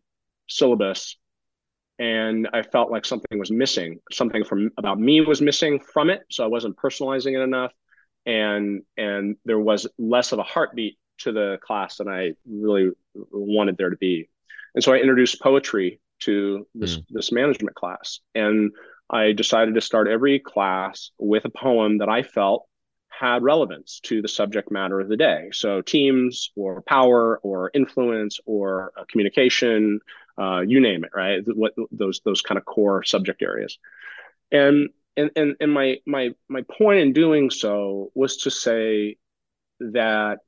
syllabus. 0.48 1.18
And 2.00 2.48
I 2.54 2.62
felt 2.62 2.92
like 2.92 3.06
something 3.06 3.40
was 3.40 3.52
missing. 3.52 4.00
Something 4.12 4.44
from 4.44 4.70
about 4.78 5.00
me 5.00 5.22
was 5.22 5.42
missing 5.42 5.80
from 5.80 6.10
it. 6.10 6.22
So 6.30 6.44
I 6.44 6.48
wasn't 6.48 6.78
personalizing 6.78 7.36
it 7.36 7.42
enough. 7.42 7.74
And 8.26 8.84
and 8.98 9.38
there 9.46 9.60
was 9.60 9.88
less 9.98 10.32
of 10.32 10.40
a 10.40 10.44
heartbeat 10.44 10.98
to 11.20 11.32
the 11.32 11.58
class 11.64 11.98
than 11.98 12.08
I 12.08 12.34
really 12.48 12.92
wanted 13.14 13.78
there 13.78 13.90
to 13.90 13.98
be. 13.98 14.30
And 14.76 14.84
so 14.84 14.94
I 14.94 14.98
introduced 14.98 15.42
poetry 15.42 16.00
to 16.20 16.68
this 16.76 16.98
mm. 16.98 17.06
this 17.10 17.32
management 17.32 17.76
class. 17.76 18.20
And 18.36 18.72
I 19.10 19.32
decided 19.32 19.76
to 19.76 19.82
start 19.82 20.08
every 20.08 20.40
class 20.40 21.12
with 21.18 21.46
a 21.46 21.50
poem 21.50 22.00
that 22.00 22.10
I 22.10 22.24
felt 22.24 22.68
had 23.10 23.42
relevance 23.42 24.00
to 24.02 24.22
the 24.22 24.28
subject 24.28 24.72
matter 24.72 25.00
of 25.00 25.10
the 25.10 25.18
day. 25.18 25.50
So 25.52 25.82
teams 25.82 26.52
or 26.56 26.82
power 26.82 27.40
or 27.40 27.72
influence 27.74 28.40
or 28.46 28.92
uh, 28.98 29.06
communication, 29.10 30.00
uh, 30.38 30.60
you 30.60 30.80
name 30.80 31.04
it, 31.04 31.12
right? 31.16 31.42
What 31.48 31.74
those 31.92 32.22
those 32.26 32.42
kind 32.42 32.58
of 32.58 32.66
core 32.66 33.04
subject 33.04 33.42
areas. 33.42 33.80
And 34.52 34.90
and 35.16 35.32
and 35.36 35.56
and 35.60 35.72
my 35.72 35.98
my 36.06 36.32
my 36.48 36.62
point 36.62 37.00
in 37.00 37.14
doing 37.14 37.50
so 37.50 38.12
was 38.14 38.38
to 38.38 38.52
say 38.52 39.18
that 39.80 40.40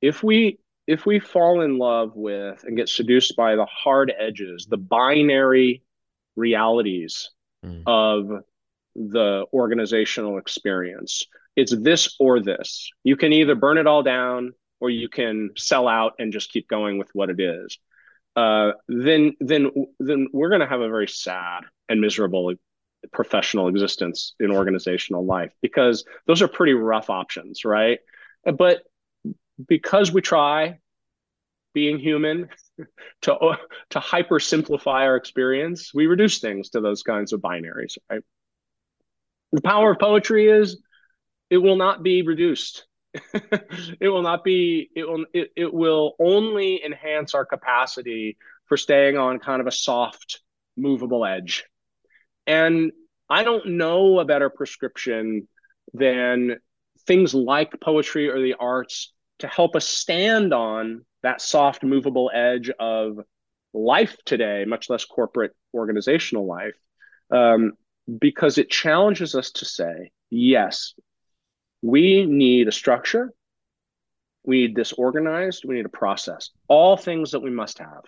if 0.00 0.22
we 0.22 0.58
if 0.86 1.04
we 1.04 1.18
fall 1.18 1.60
in 1.60 1.78
love 1.78 2.12
with 2.14 2.62
and 2.64 2.76
get 2.76 2.88
seduced 2.88 3.36
by 3.36 3.56
the 3.56 3.66
hard 3.66 4.12
edges, 4.16 4.66
the 4.70 4.76
binary 4.76 5.82
realities 6.36 7.30
mm. 7.64 7.82
of 7.86 8.44
the 8.94 9.46
organizational 9.52 10.38
experience. 10.38 11.26
It's 11.54 11.74
this 11.76 12.16
or 12.20 12.40
this. 12.40 12.90
You 13.02 13.16
can 13.16 13.32
either 13.32 13.54
burn 13.54 13.78
it 13.78 13.86
all 13.86 14.02
down 14.02 14.52
or 14.80 14.90
you 14.90 15.08
can 15.08 15.50
sell 15.56 15.88
out 15.88 16.14
and 16.18 16.32
just 16.32 16.52
keep 16.52 16.68
going 16.68 16.98
with 16.98 17.08
what 17.14 17.30
it 17.30 17.40
is. 17.40 17.78
Uh, 18.34 18.72
then, 18.88 19.34
then, 19.40 19.70
then 19.98 20.28
we're 20.32 20.50
going 20.50 20.60
to 20.60 20.66
have 20.66 20.82
a 20.82 20.88
very 20.88 21.08
sad 21.08 21.62
and 21.88 22.00
miserable 22.00 22.52
professional 23.12 23.68
existence 23.68 24.34
in 24.40 24.50
organizational 24.50 25.24
life 25.24 25.52
because 25.62 26.04
those 26.26 26.42
are 26.42 26.48
pretty 26.48 26.74
rough 26.74 27.08
options, 27.08 27.64
right? 27.64 28.00
But 28.44 28.82
because 29.66 30.12
we 30.12 30.20
try 30.20 30.78
being 31.72 31.98
human 31.98 32.48
to 33.22 33.56
to 33.90 34.00
hyper 34.00 34.38
simplify 34.38 35.04
our 35.04 35.16
experience 35.16 35.92
we 35.94 36.06
reduce 36.06 36.38
things 36.38 36.70
to 36.70 36.80
those 36.80 37.02
kinds 37.02 37.32
of 37.32 37.40
binaries 37.40 37.96
right? 38.10 38.22
The 39.52 39.62
power 39.62 39.92
of 39.92 39.98
poetry 39.98 40.48
is 40.48 40.80
it 41.50 41.58
will 41.58 41.76
not 41.76 42.02
be 42.02 42.22
reduced. 42.22 42.86
It 44.00 44.08
will 44.08 44.22
not 44.22 44.44
be 44.44 44.90
it 44.94 45.08
will 45.08 45.24
it, 45.32 45.50
it 45.56 45.72
will 45.72 46.16
only 46.18 46.84
enhance 46.84 47.34
our 47.34 47.46
capacity 47.46 48.36
for 48.66 48.76
staying 48.76 49.16
on 49.16 49.38
kind 49.38 49.60
of 49.60 49.66
a 49.66 49.72
soft 49.72 50.40
movable 50.76 51.24
edge. 51.24 51.64
And 52.46 52.92
i 53.28 53.42
don't 53.42 53.66
know 53.66 54.20
a 54.20 54.24
better 54.24 54.50
prescription 54.50 55.48
than 55.92 56.58
things 57.06 57.34
like 57.34 57.80
poetry 57.80 58.28
or 58.28 58.40
the 58.40 58.54
arts 58.54 59.12
to 59.38 59.48
help 59.48 59.74
us 59.74 59.88
stand 59.88 60.52
on 60.52 61.04
that 61.26 61.40
soft, 61.42 61.82
movable 61.82 62.30
edge 62.32 62.70
of 62.78 63.18
life 63.74 64.16
today, 64.24 64.64
much 64.64 64.88
less 64.88 65.04
corporate 65.04 65.54
organizational 65.74 66.46
life, 66.46 66.76
um, 67.30 67.72
because 68.20 68.58
it 68.58 68.70
challenges 68.70 69.34
us 69.34 69.50
to 69.50 69.64
say, 69.64 70.12
yes, 70.30 70.94
we 71.82 72.24
need 72.24 72.68
a 72.68 72.72
structure, 72.72 73.32
we 74.44 74.62
need 74.62 74.76
this 74.76 74.92
organized, 74.92 75.64
we 75.66 75.74
need 75.74 75.86
a 75.86 75.98
process, 76.02 76.50
all 76.68 76.96
things 76.96 77.32
that 77.32 77.42
we 77.42 77.50
must 77.50 77.78
have. 77.78 78.04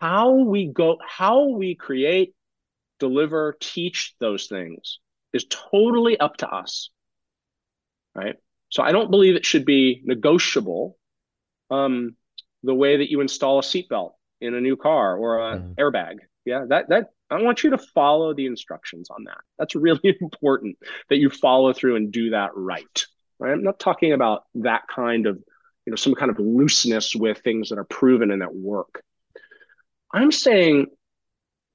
how 0.00 0.32
we 0.32 0.66
go, 0.66 0.98
how 1.06 1.48
we 1.48 1.74
create, 1.74 2.34
deliver, 2.98 3.56
teach 3.60 4.14
those 4.20 4.46
things 4.46 4.98
is 5.32 5.46
totally 5.48 6.18
up 6.18 6.36
to 6.38 6.48
us. 6.48 6.90
Right. 8.14 8.36
So 8.68 8.82
I 8.82 8.92
don't 8.92 9.10
believe 9.10 9.34
it 9.36 9.46
should 9.46 9.64
be 9.64 10.02
negotiable. 10.04 10.96
Um, 11.70 12.16
the 12.62 12.74
way 12.74 12.96
that 12.96 13.10
you 13.10 13.20
install 13.20 13.58
a 13.58 13.62
seatbelt 13.62 14.12
in 14.40 14.54
a 14.54 14.60
new 14.60 14.76
car 14.76 15.16
or 15.16 15.50
an 15.50 15.62
mm. 15.62 15.74
airbag. 15.76 16.18
Yeah, 16.44 16.64
that 16.68 16.88
that 16.88 17.10
I 17.30 17.42
want 17.42 17.64
you 17.64 17.70
to 17.70 17.78
follow 17.78 18.34
the 18.34 18.46
instructions 18.46 19.08
on 19.10 19.24
that. 19.24 19.38
That's 19.58 19.74
really 19.74 20.16
important 20.20 20.78
that 21.08 21.16
you 21.16 21.30
follow 21.30 21.72
through 21.72 21.96
and 21.96 22.12
do 22.12 22.30
that 22.30 22.50
right. 22.54 23.06
Right. 23.38 23.52
I'm 23.52 23.62
not 23.62 23.80
talking 23.80 24.12
about 24.12 24.44
that 24.56 24.82
kind 24.88 25.26
of, 25.26 25.36
you 25.84 25.90
know, 25.90 25.96
some 25.96 26.14
kind 26.14 26.30
of 26.30 26.38
looseness 26.38 27.14
with 27.14 27.38
things 27.38 27.70
that 27.70 27.78
are 27.78 27.84
proven 27.84 28.30
and 28.30 28.42
that 28.42 28.54
work. 28.54 29.02
I'm 30.12 30.30
saying 30.30 30.86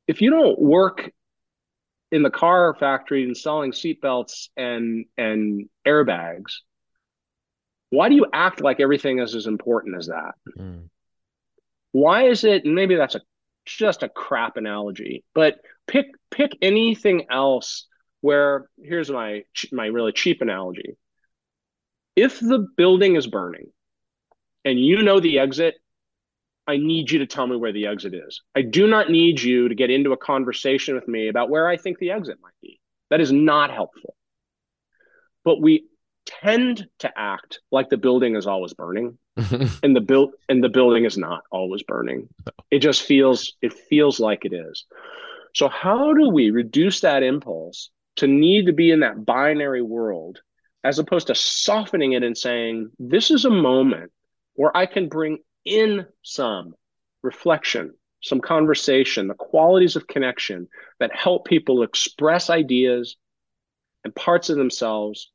if 0.07 0.21
you 0.21 0.29
don't 0.29 0.59
work 0.59 1.11
in 2.11 2.23
the 2.23 2.29
car 2.29 2.75
factory 2.79 3.23
and 3.23 3.35
selling 3.35 3.71
seatbelts 3.71 4.49
and 4.55 5.05
and 5.17 5.67
airbags, 5.85 6.53
why 7.89 8.09
do 8.09 8.15
you 8.15 8.27
act 8.31 8.61
like 8.61 8.79
everything 8.79 9.19
is 9.19 9.35
as 9.35 9.47
important 9.47 9.97
as 9.97 10.07
that? 10.07 10.33
Mm. 10.57 10.89
Why 11.91 12.27
is 12.27 12.43
it? 12.43 12.65
And 12.65 12.75
maybe 12.75 12.95
that's 12.95 13.15
a 13.15 13.21
just 13.65 14.03
a 14.03 14.09
crap 14.09 14.57
analogy, 14.57 15.23
but 15.33 15.59
pick 15.87 16.07
pick 16.31 16.51
anything 16.61 17.25
else. 17.29 17.87
Where 18.21 18.69
here's 18.81 19.09
my 19.09 19.43
my 19.71 19.87
really 19.87 20.11
cheap 20.11 20.41
analogy: 20.41 20.97
if 22.15 22.39
the 22.39 22.67
building 22.77 23.15
is 23.15 23.27
burning, 23.27 23.71
and 24.65 24.79
you 24.79 25.01
know 25.01 25.19
the 25.19 25.39
exit, 25.39 25.75
I 26.67 26.77
need 26.77 27.09
you 27.09 27.19
to 27.19 27.25
tell 27.25 27.47
me 27.47 27.55
where 27.55 27.71
the 27.71 27.87
exit 27.87 28.13
is. 28.13 28.41
I 28.55 28.61
do 28.61 28.87
not 28.87 29.09
need 29.09 29.41
you 29.41 29.69
to 29.69 29.75
get 29.75 29.89
into 29.89 30.11
a 30.11 30.17
conversation 30.17 30.95
with 30.95 31.07
me 31.07 31.27
about 31.29 31.49
where 31.49 31.67
I 31.67 31.77
think 31.77 31.97
the 31.97 32.11
exit 32.11 32.37
might 32.41 32.53
be. 32.61 32.79
That 33.09 33.21
is 33.21 33.31
not 33.31 33.71
helpful. 33.71 34.15
But 35.43 35.61
we 35.61 35.85
tend 36.41 36.88
to 36.99 37.11
act 37.17 37.59
like 37.71 37.89
the 37.89 37.97
building 37.97 38.36
is 38.36 38.47
always 38.47 38.73
burning 38.73 39.17
and 39.38 39.95
the 39.95 40.01
build 40.01 40.32
and 40.47 40.63
the 40.63 40.69
building 40.69 41.05
is 41.05 41.17
not 41.17 41.43
always 41.51 41.84
burning. 41.84 42.30
It 42.71 42.80
just 42.80 43.01
feels 43.01 43.53
it 43.61 43.73
feels 43.73 44.19
like 44.19 44.45
it 44.45 44.53
is. 44.53 44.86
So 45.55 45.67
how 45.67 46.13
do 46.13 46.30
we 46.30 46.51
reduce 46.51 47.01
that 47.01 47.23
impulse 47.23 47.89
to 48.17 48.27
need 48.27 48.65
to 48.65 48.73
be 48.73 48.91
in 48.91 48.99
that 48.99 49.25
binary 49.25 49.82
world 49.82 50.41
as 50.84 50.99
opposed 50.99 51.27
to 51.27 51.36
softening 51.36 52.13
it 52.13 52.23
and 52.23 52.38
saying 52.38 52.91
this 52.99 53.32
is 53.32 53.45
a 53.45 53.49
moment 53.49 54.11
where 54.55 54.75
i 54.75 54.86
can 54.86 55.07
bring 55.07 55.38
in 55.65 56.05
some 56.21 56.73
reflection 57.21 57.93
some 58.21 58.41
conversation 58.41 59.27
the 59.27 59.34
qualities 59.34 59.95
of 59.95 60.07
connection 60.07 60.67
that 60.99 61.15
help 61.15 61.45
people 61.45 61.84
express 61.84 62.49
ideas 62.49 63.15
and 64.03 64.15
parts 64.15 64.49
of 64.49 64.57
themselves 64.57 65.32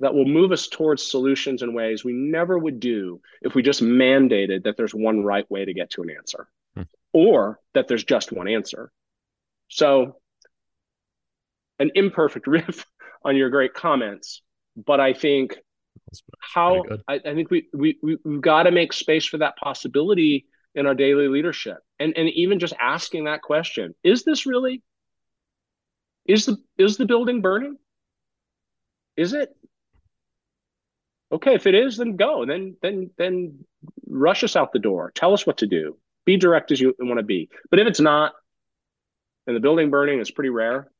that 0.00 0.14
will 0.14 0.24
move 0.24 0.52
us 0.52 0.68
towards 0.68 1.08
solutions 1.08 1.62
in 1.62 1.74
ways 1.74 2.04
we 2.04 2.12
never 2.12 2.56
would 2.56 2.80
do 2.80 3.20
if 3.42 3.54
we 3.54 3.62
just 3.62 3.82
mandated 3.82 4.64
that 4.64 4.76
there's 4.76 4.94
one 4.94 5.24
right 5.24 5.50
way 5.50 5.64
to 5.64 5.74
get 5.74 5.90
to 5.90 6.02
an 6.02 6.10
answer 6.10 6.48
hmm. 6.74 6.82
or 7.12 7.58
that 7.74 7.88
there's 7.88 8.04
just 8.04 8.32
one 8.32 8.48
answer. 8.48 8.92
So, 9.68 10.16
an 11.78 11.90
imperfect 11.94 12.46
riff 12.46 12.84
on 13.24 13.36
your 13.36 13.50
great 13.50 13.74
comments, 13.74 14.42
but 14.76 15.00
I 15.00 15.12
think 15.12 15.58
how 16.38 16.84
I, 17.08 17.14
I, 17.14 17.34
think 17.34 17.50
we, 17.50 17.68
we, 17.74 17.98
we 18.02 18.18
we've 18.24 18.40
got 18.40 18.64
to 18.64 18.70
make 18.70 18.92
space 18.92 19.26
for 19.26 19.38
that 19.38 19.56
possibility 19.56 20.46
in 20.74 20.86
our 20.86 20.94
daily 20.94 21.28
leadership 21.28 21.78
and 21.98 22.16
and 22.16 22.28
even 22.30 22.58
just 22.58 22.74
asking 22.80 23.24
that 23.24 23.42
question 23.42 23.94
is 24.02 24.24
this 24.24 24.46
really 24.46 24.82
is 26.26 26.46
the 26.46 26.56
is 26.76 26.96
the 26.96 27.06
building 27.06 27.40
burning 27.40 27.76
is 29.16 29.32
it 29.32 29.54
okay 31.30 31.54
if 31.54 31.66
it 31.66 31.74
is 31.74 31.96
then 31.96 32.16
go 32.16 32.44
then 32.46 32.76
then 32.82 33.10
then 33.18 33.58
rush 34.06 34.44
us 34.44 34.56
out 34.56 34.72
the 34.72 34.78
door 34.78 35.12
tell 35.14 35.32
us 35.32 35.46
what 35.46 35.58
to 35.58 35.66
do 35.66 35.96
be 36.24 36.36
direct 36.36 36.70
as 36.72 36.80
you 36.80 36.94
want 36.98 37.18
to 37.18 37.24
be 37.24 37.48
but 37.70 37.78
if 37.78 37.86
it's 37.86 38.00
not 38.00 38.32
and 39.46 39.56
the 39.56 39.60
building 39.60 39.90
burning 39.90 40.20
is 40.20 40.30
pretty 40.30 40.50
rare 40.50 40.90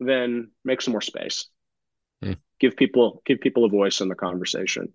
then 0.00 0.50
make 0.64 0.80
some 0.80 0.92
more 0.92 1.00
space 1.00 1.46
hmm. 2.22 2.32
give 2.60 2.76
people 2.76 3.22
give 3.24 3.40
people 3.40 3.64
a 3.64 3.68
voice 3.68 4.00
in 4.00 4.08
the 4.08 4.14
conversation 4.14 4.92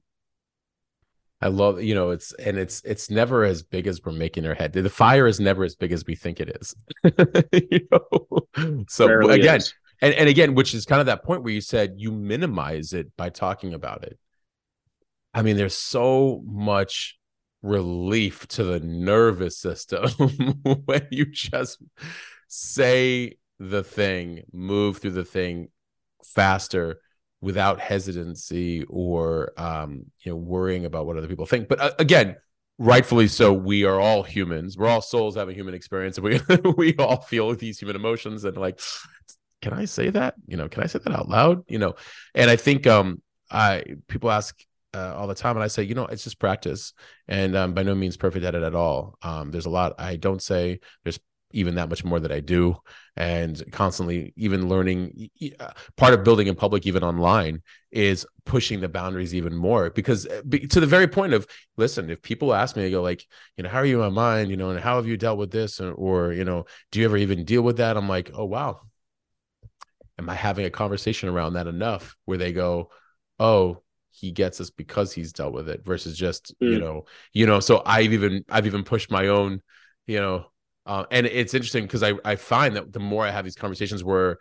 I 1.41 1.47
love, 1.47 1.81
you 1.81 1.95
know, 1.95 2.09
it's 2.09 2.33
and 2.33 2.57
it's 2.57 2.81
it's 2.83 3.09
never 3.09 3.45
as 3.45 3.63
big 3.63 3.87
as 3.87 4.01
we're 4.03 4.11
making 4.11 4.45
our 4.45 4.53
head. 4.53 4.73
The 4.73 4.89
fire 4.89 5.25
is 5.25 5.39
never 5.39 5.63
as 5.63 5.73
big 5.73 5.93
as 5.93 6.05
we 6.05 6.15
think 6.15 6.41
it 6.41 6.49
is. 6.59 6.75
you 7.71 7.87
know? 7.91 8.85
So 8.89 9.07
Barely 9.07 9.39
again, 9.39 9.57
is. 9.57 9.73
and, 10.01 10.13
and 10.15 10.27
again, 10.27 10.53
which 10.53 10.73
is 10.73 10.85
kind 10.85 10.99
of 10.99 11.05
that 11.05 11.23
point 11.23 11.43
where 11.43 11.53
you 11.53 11.61
said 11.61 11.93
you 11.95 12.11
minimize 12.11 12.91
it 12.91 13.15
by 13.15 13.29
talking 13.29 13.73
about 13.73 14.03
it. 14.03 14.19
I 15.33 15.41
mean, 15.41 15.57
there's 15.57 15.77
so 15.77 16.41
much 16.45 17.17
relief 17.61 18.47
to 18.47 18.63
the 18.63 18.79
nervous 18.79 19.57
system 19.57 20.09
when 20.85 21.07
you 21.11 21.25
just 21.25 21.81
say 22.47 23.37
the 23.59 23.83
thing, 23.83 24.43
move 24.51 24.97
through 24.97 25.11
the 25.11 25.25
thing 25.25 25.69
faster 26.23 27.01
without 27.41 27.79
hesitancy 27.79 28.83
or 28.89 29.53
um, 29.57 30.05
you 30.23 30.31
know 30.31 30.35
worrying 30.35 30.85
about 30.85 31.05
what 31.05 31.17
other 31.17 31.27
people 31.27 31.45
think. 31.45 31.67
But 31.67 31.79
uh, 31.79 31.91
again, 31.99 32.37
rightfully 32.77 33.27
so, 33.27 33.53
we 33.53 33.83
are 33.83 33.99
all 33.99 34.23
humans. 34.23 34.77
We're 34.77 34.87
all 34.87 35.01
souls 35.01 35.35
having 35.35 35.55
human 35.55 35.73
experience, 35.73 36.17
and 36.17 36.25
we 36.57 36.71
we 36.77 36.95
all 36.97 37.21
feel 37.21 37.53
these 37.55 37.79
human 37.79 37.95
emotions. 37.95 38.43
And 38.43 38.57
like, 38.57 38.79
can 39.61 39.73
I 39.73 39.85
say 39.85 40.09
that? 40.09 40.35
You 40.47 40.57
know, 40.57 40.69
can 40.69 40.83
I 40.83 40.87
say 40.87 40.99
that 40.99 41.13
out 41.13 41.29
loud? 41.29 41.63
You 41.67 41.79
know, 41.79 41.95
and 42.33 42.49
I 42.49 42.55
think 42.55 42.87
um, 42.87 43.21
I 43.51 43.83
people 44.07 44.31
ask 44.31 44.57
uh, 44.93 45.13
all 45.15 45.27
the 45.27 45.35
time 45.35 45.55
and 45.55 45.63
i 45.63 45.67
say 45.67 45.83
you 45.83 45.95
know 45.95 46.05
it's 46.05 46.23
just 46.23 46.39
practice. 46.39 46.93
And 47.27 47.55
um, 47.55 47.73
by 47.73 47.83
no 47.83 47.93
means 47.93 48.17
perfect 48.17 48.45
at 48.45 48.55
it 48.55 48.63
at 48.63 48.75
all. 48.75 49.17
Um, 49.21 49.51
there's 49.51 49.65
a 49.65 49.69
lot 49.69 49.95
i 49.99 50.15
don't 50.15 50.41
say. 50.41 50.79
There's 51.03 51.19
even 51.51 51.75
that 51.75 51.89
much 51.89 52.03
more 52.03 52.19
that 52.19 52.31
i 52.31 52.39
do. 52.39 52.77
And 53.15 53.61
constantly 53.71 54.33
even 54.35 54.69
learning 54.69 55.29
uh, 55.59 55.71
part 55.97 56.13
of 56.13 56.23
building 56.23 56.47
in 56.47 56.55
public 56.55 56.85
even 56.87 57.03
online 57.03 57.61
is 57.91 58.25
pushing 58.45 58.79
the 58.79 58.89
boundaries 58.89 59.35
even 59.35 59.55
more 59.55 59.89
because 59.89 60.25
uh, 60.27 60.41
to 60.69 60.79
the 60.79 60.87
very 60.87 61.07
point 61.07 61.33
of 61.33 61.45
listen 61.75 62.09
if 62.09 62.21
people 62.21 62.53
ask 62.53 62.75
me 62.75 62.85
I 62.85 62.89
go 62.89 63.01
like 63.01 63.25
you 63.57 63.63
know 63.63 63.69
how 63.69 63.79
are 63.79 63.85
you 63.85 64.01
in 64.01 64.13
my 64.13 64.21
mind 64.21 64.51
you 64.51 64.57
know 64.57 64.69
and 64.69 64.79
how 64.79 64.95
have 64.95 65.07
you 65.07 65.17
dealt 65.17 65.37
with 65.37 65.51
this? 65.51 65.79
Or 65.79 66.33
you 66.33 66.45
know 66.45 66.65
do 66.91 66.99
you 66.99 67.05
ever 67.05 67.17
even 67.17 67.45
deal 67.45 67.61
with 67.61 67.77
that? 67.77 67.97
I'm 67.97 68.09
like 68.09 68.31
oh 68.33 68.45
wow. 68.45 68.81
Am 70.17 70.29
i 70.29 70.35
having 70.35 70.65
a 70.65 70.69
conversation 70.69 71.29
around 71.29 71.53
that 71.53 71.67
enough? 71.67 72.15
Where 72.25 72.37
they 72.37 72.53
go 72.53 72.89
oh 73.39 73.81
he 74.19 74.31
gets 74.31 74.59
us 74.59 74.69
because 74.69 75.13
he's 75.13 75.31
dealt 75.31 75.53
with 75.53 75.69
it 75.69 75.85
versus 75.85 76.17
just 76.17 76.53
mm. 76.59 76.71
you 76.71 76.79
know 76.79 77.05
you 77.33 77.45
know 77.45 77.59
so 77.59 77.81
i've 77.85 78.13
even 78.13 78.43
i've 78.49 78.65
even 78.65 78.83
pushed 78.83 79.11
my 79.11 79.27
own 79.27 79.61
you 80.07 80.19
know 80.19 80.45
uh, 80.85 81.05
and 81.11 81.25
it's 81.27 81.53
interesting 81.53 81.83
because 81.83 82.03
i 82.03 82.13
i 82.25 82.35
find 82.35 82.75
that 82.75 82.91
the 82.91 82.99
more 82.99 83.25
i 83.25 83.31
have 83.31 83.45
these 83.45 83.55
conversations 83.55 84.03
where 84.03 84.37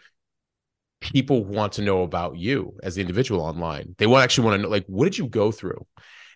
people 1.00 1.44
want 1.44 1.74
to 1.74 1.82
know 1.82 2.02
about 2.02 2.36
you 2.36 2.76
as 2.82 2.96
the 2.96 3.00
individual 3.00 3.40
online 3.40 3.94
they 3.98 4.06
want 4.06 4.24
actually 4.24 4.44
want 4.44 4.58
to 4.58 4.62
know 4.62 4.68
like 4.68 4.84
what 4.86 5.04
did 5.04 5.16
you 5.16 5.26
go 5.26 5.52
through 5.52 5.86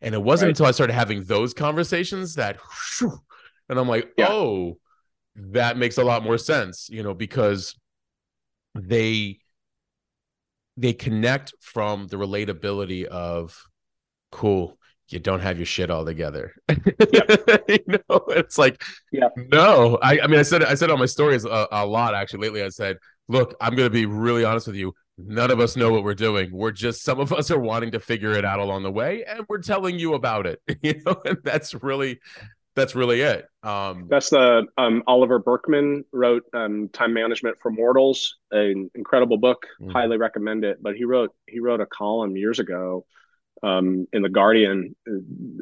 and 0.01 0.15
it 0.15 0.23
wasn't 0.23 0.47
right. 0.47 0.51
until 0.51 0.67
i 0.67 0.71
started 0.71 0.93
having 0.93 1.25
those 1.25 1.53
conversations 1.53 2.37
that 2.37 2.59
whew, 2.99 3.19
and 3.69 3.79
i'm 3.79 3.89
like 3.89 4.13
yeah. 4.17 4.29
oh 4.29 4.79
that 5.35 5.77
makes 5.77 5.99
a 5.99 6.05
lot 6.05 6.23
more 6.23 6.39
sense 6.39 6.89
you 6.91 7.03
know 7.03 7.15
because 7.15 7.75
they 8.75 9.39
they 10.77 10.93
connect 10.93 11.53
from 11.61 12.07
the 12.09 12.17
relatability 12.17 13.05
of 13.05 13.63
cool 14.31 14.79
you 15.13 15.19
don't 15.19 15.41
have 15.41 15.59
your 15.59 15.67
shit 15.67 15.91
all 15.91 16.05
together. 16.05 16.55
Yep. 16.69 17.65
you 17.69 17.99
know 18.09 18.21
it's 18.29 18.57
like 18.59 18.83
yeah. 19.13 19.29
no. 19.37 19.99
I, 20.03 20.21
I 20.21 20.27
mean 20.27 20.41
i 20.41 20.43
said 20.43 20.65
i 20.65 20.75
said 20.75 20.91
on 20.91 20.99
my 20.99 21.07
stories 21.07 21.45
a, 21.45 21.69
a 21.71 21.87
lot 21.87 22.15
actually 22.15 22.41
lately 22.41 22.63
i 22.63 22.69
said 22.71 22.97
look 23.29 23.55
i'm 23.61 23.75
going 23.77 23.87
to 23.87 23.91
be 23.91 24.07
really 24.07 24.45
honest 24.45 24.67
with 24.67 24.77
you. 24.77 24.95
None 25.19 25.51
of 25.51 25.61
us 25.61 25.77
know 25.77 25.93
what 25.93 26.05
we're 26.05 26.15
doing. 26.15 26.51
We're 26.51 26.73
just 26.73 27.03
some 27.03 27.21
of 27.21 27.33
us 27.33 27.51
are 27.51 27.61
wanting 27.61 27.91
to 27.93 28.01
figure 28.01 28.33
it 28.33 28.45
out 28.47 28.61
along 28.61 28.83
the 28.83 28.91
way 28.91 29.25
and 29.25 29.45
we're 29.49 29.61
telling 29.61 29.99
you 29.99 30.15
about 30.15 30.47
it. 30.47 30.61
You 30.83 31.01
know 31.05 31.21
and 31.25 31.39
that's 31.45 31.75
really 31.75 32.19
that's 32.75 32.95
really 32.95 33.21
it. 33.21 33.47
Um, 33.63 34.07
that's 34.09 34.31
the 34.31 34.67
um, 34.79 35.03
Oliver 35.07 35.39
Burkeman 35.39 36.05
wrote 36.13 36.45
um, 36.55 36.89
Time 36.89 37.13
Management 37.13 37.59
for 37.61 37.71
Mortals, 37.71 38.37
an 38.51 38.91
incredible 38.95 39.37
book. 39.37 39.67
Mm-hmm. 39.81 39.91
Highly 39.91 40.17
recommend 40.17 40.65
it. 40.65 40.83
But 40.83 40.97
he 40.97 41.05
wrote 41.05 41.35
he 41.47 41.61
wrote 41.61 41.81
a 41.81 41.87
column 41.87 42.37
years 42.37 42.59
ago 42.59 43.05
um, 43.63 44.07
in 44.13 44.23
the 44.23 44.29
Guardian. 44.29 44.97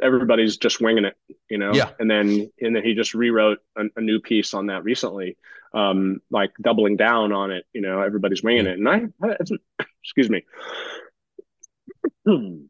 Everybody's 0.03 0.57
just 0.57 0.81
winging 0.81 1.05
it, 1.05 1.17
you 1.49 1.59
know. 1.59 1.73
Yeah. 1.75 1.91
And 1.99 2.11
then 2.11 2.51
and 2.61 2.77
then 2.77 2.85
he 2.85 2.95
just 2.95 3.15
rewrote 3.15 3.59
a, 3.77 3.85
a 3.97 4.01
new 4.01 4.21
piece 4.21 4.55
on 4.55 4.67
that 4.67 4.85
recently, 4.85 5.37
um, 5.75 6.21
like 6.31 6.53
doubling 6.61 6.97
down 6.97 7.33
on 7.33 7.51
it. 7.51 7.65
You 7.73 7.81
know, 7.81 8.01
everybody's 8.01 8.43
winging 8.43 8.67
mm-hmm. 8.67 8.87
it, 8.87 9.13
and 9.15 9.15
I, 9.23 9.27
I 9.29 9.85
excuse 10.03 10.31
me. 10.31 10.45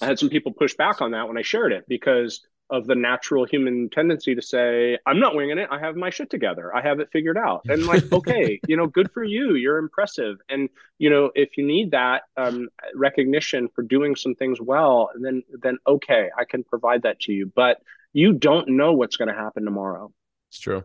I 0.00 0.06
had 0.06 0.18
some 0.18 0.28
people 0.28 0.52
push 0.52 0.74
back 0.76 1.02
on 1.02 1.10
that 1.10 1.26
when 1.26 1.36
I 1.36 1.42
shared 1.42 1.72
it 1.72 1.84
because 1.88 2.46
of 2.70 2.86
the 2.86 2.94
natural 2.94 3.44
human 3.44 3.88
tendency 3.88 4.34
to 4.34 4.42
say, 4.42 4.98
I'm 5.06 5.20
not 5.20 5.34
winging 5.34 5.58
it. 5.58 5.68
I 5.70 5.78
have 5.78 5.96
my 5.96 6.10
shit 6.10 6.30
together. 6.30 6.74
I 6.74 6.82
have 6.82 7.00
it 7.00 7.10
figured 7.10 7.38
out. 7.38 7.62
And 7.68 7.86
like, 7.86 8.12
okay, 8.12 8.60
you 8.68 8.76
know, 8.76 8.86
good 8.86 9.10
for 9.10 9.24
you. 9.24 9.54
You're 9.54 9.78
impressive. 9.78 10.36
And, 10.48 10.68
you 10.98 11.10
know, 11.10 11.30
if 11.34 11.56
you 11.56 11.66
need 11.66 11.92
that 11.92 12.22
um, 12.36 12.68
recognition 12.94 13.68
for 13.74 13.82
doing 13.82 14.16
some 14.16 14.34
things 14.34 14.60
well, 14.60 15.10
then, 15.18 15.42
then 15.62 15.78
okay, 15.86 16.28
I 16.36 16.44
can 16.44 16.62
provide 16.64 17.02
that 17.02 17.20
to 17.20 17.32
you. 17.32 17.50
But 17.54 17.80
you 18.12 18.32
don't 18.32 18.68
know 18.68 18.92
what's 18.92 19.16
going 19.16 19.28
to 19.28 19.34
happen 19.34 19.64
tomorrow. 19.64 20.12
It's 20.50 20.60
true. 20.60 20.84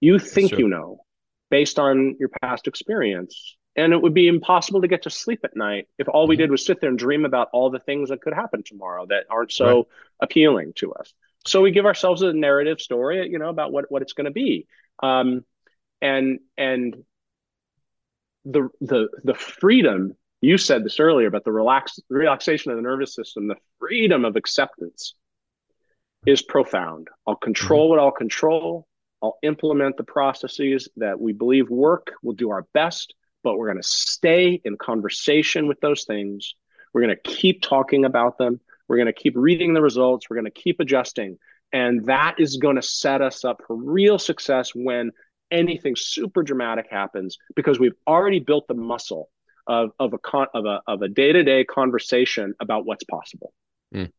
You 0.00 0.18
think 0.18 0.52
you 0.52 0.68
know 0.68 1.04
based 1.50 1.78
on 1.78 2.16
your 2.18 2.30
past 2.40 2.66
experience. 2.66 3.56
And 3.76 3.92
it 3.92 4.02
would 4.02 4.14
be 4.14 4.26
impossible 4.26 4.80
to 4.80 4.88
get 4.88 5.02
to 5.02 5.10
sleep 5.10 5.40
at 5.44 5.56
night 5.56 5.88
if 5.98 6.08
all 6.08 6.26
we 6.26 6.34
mm-hmm. 6.34 6.42
did 6.42 6.50
was 6.50 6.66
sit 6.66 6.80
there 6.80 6.90
and 6.90 6.98
dream 6.98 7.24
about 7.24 7.48
all 7.52 7.70
the 7.70 7.78
things 7.78 8.08
that 8.08 8.20
could 8.20 8.34
happen 8.34 8.62
tomorrow 8.64 9.06
that 9.06 9.24
aren't 9.30 9.52
so 9.52 9.76
right. 9.76 9.86
appealing 10.22 10.72
to 10.76 10.92
us. 10.92 11.12
So 11.46 11.62
we 11.62 11.70
give 11.70 11.86
ourselves 11.86 12.22
a 12.22 12.32
narrative 12.32 12.80
story, 12.80 13.28
you 13.30 13.38
know, 13.38 13.48
about 13.48 13.72
what, 13.72 13.90
what 13.90 14.02
it's 14.02 14.12
going 14.12 14.26
to 14.26 14.32
be. 14.32 14.66
Um, 15.02 15.44
and 16.02 16.40
and 16.56 16.96
the 18.44 18.68
the 18.80 19.08
the 19.22 19.34
freedom 19.34 20.16
you 20.40 20.56
said 20.56 20.84
this 20.84 21.00
earlier 21.00 21.28
about 21.28 21.44
the 21.44 21.52
relax 21.52 21.98
relaxation 22.08 22.70
of 22.70 22.76
the 22.76 22.82
nervous 22.82 23.14
system, 23.14 23.48
the 23.48 23.56
freedom 23.78 24.24
of 24.24 24.36
acceptance 24.36 25.14
is 26.26 26.42
profound. 26.42 27.08
I'll 27.26 27.36
control 27.36 27.84
mm-hmm. 27.84 27.90
what 27.90 27.98
I'll 27.98 28.10
control. 28.10 28.86
I'll 29.22 29.38
implement 29.42 29.98
the 29.98 30.04
processes 30.04 30.88
that 30.96 31.20
we 31.20 31.34
believe 31.34 31.68
work. 31.68 32.12
We'll 32.22 32.36
do 32.36 32.50
our 32.50 32.66
best, 32.72 33.14
but 33.42 33.56
we're 33.56 33.66
going 33.66 33.82
to 33.82 33.88
stay 33.88 34.60
in 34.64 34.76
conversation 34.76 35.66
with 35.66 35.80
those 35.80 36.04
things. 36.04 36.54
We're 36.92 37.02
going 37.02 37.16
to 37.16 37.30
keep 37.30 37.62
talking 37.62 38.04
about 38.04 38.38
them. 38.38 38.60
We're 38.88 38.96
going 38.96 39.06
to 39.06 39.12
keep 39.12 39.34
reading 39.36 39.74
the 39.74 39.82
results. 39.82 40.28
We're 40.28 40.36
going 40.36 40.50
to 40.52 40.62
keep 40.62 40.80
adjusting. 40.80 41.38
And 41.72 42.06
that 42.06 42.36
is 42.38 42.56
going 42.56 42.76
to 42.76 42.82
set 42.82 43.22
us 43.22 43.44
up 43.44 43.62
for 43.66 43.76
real 43.76 44.18
success 44.18 44.72
when 44.74 45.12
anything 45.50 45.94
super 45.96 46.42
dramatic 46.42 46.86
happens 46.90 47.38
because 47.54 47.78
we've 47.78 47.94
already 48.06 48.40
built 48.40 48.66
the 48.68 48.74
muscle 48.74 49.30
of, 49.66 49.90
of 49.98 50.12
a 50.12 50.18
con, 50.18 50.46
of 50.54 50.64
a 50.64 50.80
of 50.86 51.02
a 51.02 51.08
day-to-day 51.08 51.64
conversation 51.64 52.54
about 52.60 52.86
what's 52.86 53.04
possible. 53.04 53.52
Mm. 53.94 54.10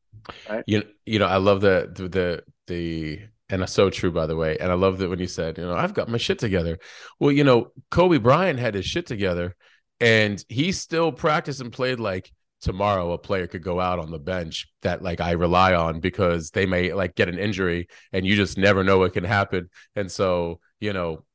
Right? 0.50 0.64
You 0.68 0.84
you 1.06 1.20
know 1.20 1.26
I 1.26 1.38
love 1.38 1.62
the 1.62 1.92
the 1.94 2.08
the, 2.08 2.44
the 2.68 3.20
and 3.52 3.70
so 3.70 3.90
true 3.90 4.12
by 4.12 4.26
the 4.26 4.36
way 4.36 4.58
and 4.60 4.72
i 4.72 4.76
love 4.76 4.98
that 4.98 5.10
when 5.10 5.20
you 5.20 5.28
said 5.28 5.58
you 5.58 5.64
know 5.64 5.76
i've 5.76 5.94
got 5.94 6.10
my 6.10 6.18
shit 6.18 6.40
together. 6.40 6.80
Well 7.20 7.32
you 7.32 7.44
know 7.44 7.72
kobe 7.92 8.18
bryant 8.18 8.60
had 8.60 8.74
his 8.76 8.86
shit 8.86 9.06
together 9.06 9.56
and 10.00 10.44
he 10.50 10.72
still 10.72 11.12
practiced 11.12 11.62
and 11.62 11.72
played 11.72 12.00
like 12.00 12.32
tomorrow 12.62 13.12
a 13.12 13.18
player 13.18 13.48
could 13.48 13.64
go 13.64 13.80
out 13.80 14.00
on 14.00 14.12
the 14.12 14.20
bench 14.20 14.68
that 14.84 15.02
like 15.02 15.20
i 15.20 15.32
rely 15.32 15.74
on 15.74 16.00
because 16.00 16.52
they 16.52 16.66
may 16.66 16.94
like 16.94 17.16
get 17.16 17.28
an 17.28 17.38
injury 17.38 17.88
and 18.14 18.26
you 18.26 18.36
just 18.36 18.58
never 18.58 18.84
know 18.84 19.00
what 19.00 19.14
can 19.14 19.24
happen. 19.24 19.70
And 19.96 20.12
so 20.12 20.60
you 20.80 20.94
know 20.94 21.26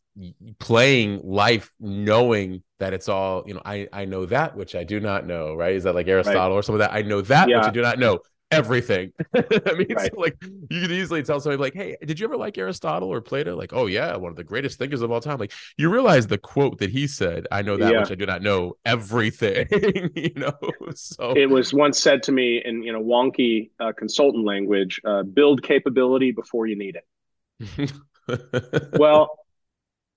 playing 0.59 1.20
life 1.22 1.70
knowing 1.78 2.62
that 2.78 2.94
it's 2.94 3.09
all 3.09 3.44
you 3.47 3.52
know 3.52 3.60
i 3.66 3.86
i 3.93 4.06
know 4.06 4.24
that 4.24 4.56
which 4.56 4.74
i 4.74 4.82
do 4.82 4.98
not 4.98 5.26
know 5.26 5.55
right? 5.55 5.74
Is 5.74 5.84
that 5.84 5.94
like 5.94 6.09
aristotle 6.09 6.51
right. 6.51 6.59
or 6.59 6.62
some 6.62 6.74
of 6.74 6.78
that? 6.78 6.93
I 6.93 7.02
know 7.02 7.20
that 7.22 7.48
yeah. 7.48 7.59
which 7.59 7.66
i 7.66 7.70
do 7.70 7.82
not 7.82 7.98
know 7.98 8.20
everything. 8.57 9.12
I 9.35 9.74
mean, 9.74 9.95
right. 9.95 10.11
so 10.12 10.20
like 10.20 10.37
you 10.43 10.81
could 10.81 10.93
easily 10.93 11.23
tell 11.23 11.41
somebody 11.41 11.61
like, 11.61 11.74
"Hey, 11.74 11.97
did 12.05 12.19
you 12.19 12.27
ever 12.27 12.37
like 12.37 12.59
Aristotle 12.59 13.09
or 13.09 13.20
Plato?" 13.20 13.57
Like, 13.57 13.73
"Oh 13.73 13.87
yeah, 13.87 14.16
one 14.16 14.31
of 14.31 14.37
the 14.37 14.45
greatest 14.45 14.78
thinkers 14.78 15.03
of 15.03 15.11
all 15.11 15.20
time." 15.20 15.39
Like, 15.39 15.53
you 15.77 15.91
realize 15.91 16.27
the 16.27 16.39
quote 16.39 16.78
that 16.78 16.91
he 16.91 17.07
said, 17.07 17.47
"I 17.51 17.62
know 17.62 17.77
that 17.77 17.93
yeah. 17.93 18.01
which 18.01 18.11
I 18.11 18.15
do 18.15 18.27
not 18.27 18.43
know 18.43 18.74
everything." 18.85 19.69
you 20.15 20.33
know, 20.37 20.55
so 20.95 21.33
it 21.37 21.49
was 21.49 21.73
once 21.73 22.01
said 22.01 22.23
to 22.24 22.33
me 22.33 22.62
in 22.65 22.83
you 22.83 22.93
know 22.93 23.03
wonky 23.03 23.70
uh, 23.81 23.93
consultant 23.93 24.45
language: 24.45 25.01
uh, 25.05 25.23
"Build 25.23 25.62
capability 25.62 26.33
before 26.33 26.66
you 26.66 26.77
need 26.77 26.97
it." 26.97 27.93
well, 28.99 29.39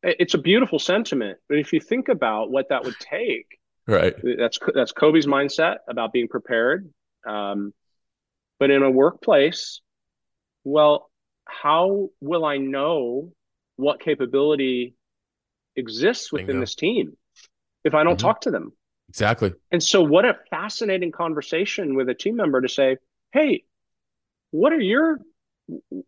it's 0.04 0.34
a 0.34 0.38
beautiful 0.38 0.80
sentiment, 0.80 1.38
but 1.48 1.58
if 1.58 1.74
you 1.74 1.80
think 1.80 2.10
about 2.10 2.52
what 2.52 2.70
that 2.70 2.84
would 2.84 2.98
take, 3.00 3.60
right? 3.88 4.16
That's 4.24 4.60
that's 4.74 4.92
Kobe's 4.92 5.28
mindset 5.28 5.78
about 5.88 6.14
being 6.14 6.28
prepared. 6.28 6.90
Um, 7.28 7.74
but 8.60 8.70
in 8.70 8.84
a 8.84 8.92
workplace, 8.92 9.82
well, 10.64 11.10
how 11.46 12.10
will 12.22 12.46
I 12.46 12.58
know 12.58 13.32
what 13.78 14.02
capability 14.02 14.96
exists 15.76 16.32
within 16.32 16.48
Bingo. 16.48 16.62
this 16.62 16.76
team 16.76 17.18
if 17.84 17.96
I 17.96 18.04
don't 18.04 18.18
mm-hmm. 18.18 18.28
talk 18.28 18.42
to 18.42 18.52
them? 18.52 18.74
Exactly. 19.08 19.54
And 19.72 19.82
so, 19.82 20.04
what 20.04 20.26
a 20.26 20.38
fascinating 20.52 21.12
conversation 21.12 21.96
with 21.96 22.10
a 22.10 22.14
team 22.14 22.36
member 22.36 22.62
to 22.62 22.70
say, 22.70 22.98
"Hey, 23.32 23.64
what 24.52 24.72
are 24.72 24.80
your 24.80 25.20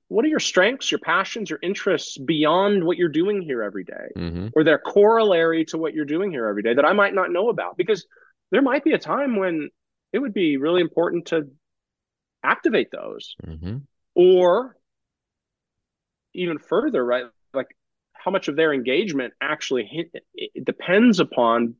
what 0.07 0.25
are 0.25 0.27
your 0.27 0.39
strengths, 0.39 0.91
your 0.91 0.99
passions, 0.99 1.49
your 1.49 1.59
interests 1.61 2.17
beyond 2.17 2.83
what 2.83 2.97
you're 2.97 3.09
doing 3.09 3.41
here 3.41 3.63
every 3.63 3.83
day, 3.83 4.07
mm-hmm. 4.15 4.47
or 4.53 4.63
they're 4.63 4.79
corollary 4.79 5.65
to 5.65 5.77
what 5.77 5.93
you're 5.93 6.05
doing 6.05 6.31
here 6.31 6.47
every 6.47 6.63
day 6.63 6.73
that 6.73 6.85
I 6.85 6.93
might 6.93 7.15
not 7.15 7.31
know 7.31 7.49
about?" 7.49 7.75
Because 7.77 8.05
there 8.51 8.61
might 8.61 8.83
be 8.83 8.93
a 8.93 8.99
time 8.99 9.35
when 9.37 9.69
it 10.13 10.19
would 10.19 10.33
be 10.33 10.57
really 10.57 10.81
important 10.81 11.27
to 11.27 11.49
activate 12.43 12.89
those 12.91 13.35
mm-hmm. 13.45 13.77
or 14.15 14.75
even 16.33 16.57
further 16.57 17.03
right 17.03 17.25
like 17.53 17.75
how 18.13 18.31
much 18.31 18.47
of 18.47 18.55
their 18.55 18.73
engagement 18.73 19.33
actually 19.41 19.83
hit, 19.83 20.11
it 20.35 20.63
depends 20.63 21.19
upon 21.19 21.75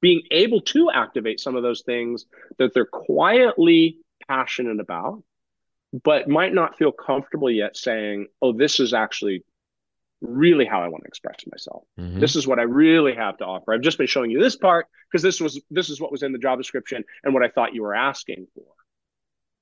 being 0.00 0.22
able 0.30 0.60
to 0.60 0.90
activate 0.90 1.40
some 1.40 1.56
of 1.56 1.62
those 1.62 1.82
things 1.82 2.26
that 2.58 2.74
they're 2.74 2.86
quietly 2.86 3.98
passionate 4.28 4.80
about 4.80 5.22
but 6.02 6.28
might 6.28 6.52
not 6.52 6.76
feel 6.76 6.92
comfortable 6.92 7.50
yet 7.50 7.76
saying 7.76 8.26
oh 8.42 8.52
this 8.52 8.80
is 8.80 8.92
actually 8.92 9.44
really 10.20 10.64
how 10.64 10.82
i 10.82 10.88
want 10.88 11.04
to 11.04 11.08
express 11.08 11.36
myself 11.50 11.84
mm-hmm. 11.98 12.18
this 12.18 12.36
is 12.36 12.46
what 12.46 12.58
i 12.58 12.62
really 12.62 13.14
have 13.14 13.36
to 13.36 13.44
offer 13.44 13.72
i've 13.72 13.82
just 13.82 13.98
been 13.98 14.06
showing 14.06 14.30
you 14.30 14.40
this 14.40 14.56
part 14.56 14.86
because 15.10 15.22
this 15.22 15.40
was 15.40 15.60
this 15.70 15.90
is 15.90 16.00
what 16.00 16.10
was 16.10 16.22
in 16.22 16.32
the 16.32 16.38
job 16.38 16.58
description 16.58 17.04
and 17.22 17.34
what 17.34 17.42
i 17.42 17.48
thought 17.48 17.74
you 17.74 17.82
were 17.82 17.94
asking 17.94 18.46
for 18.54 18.64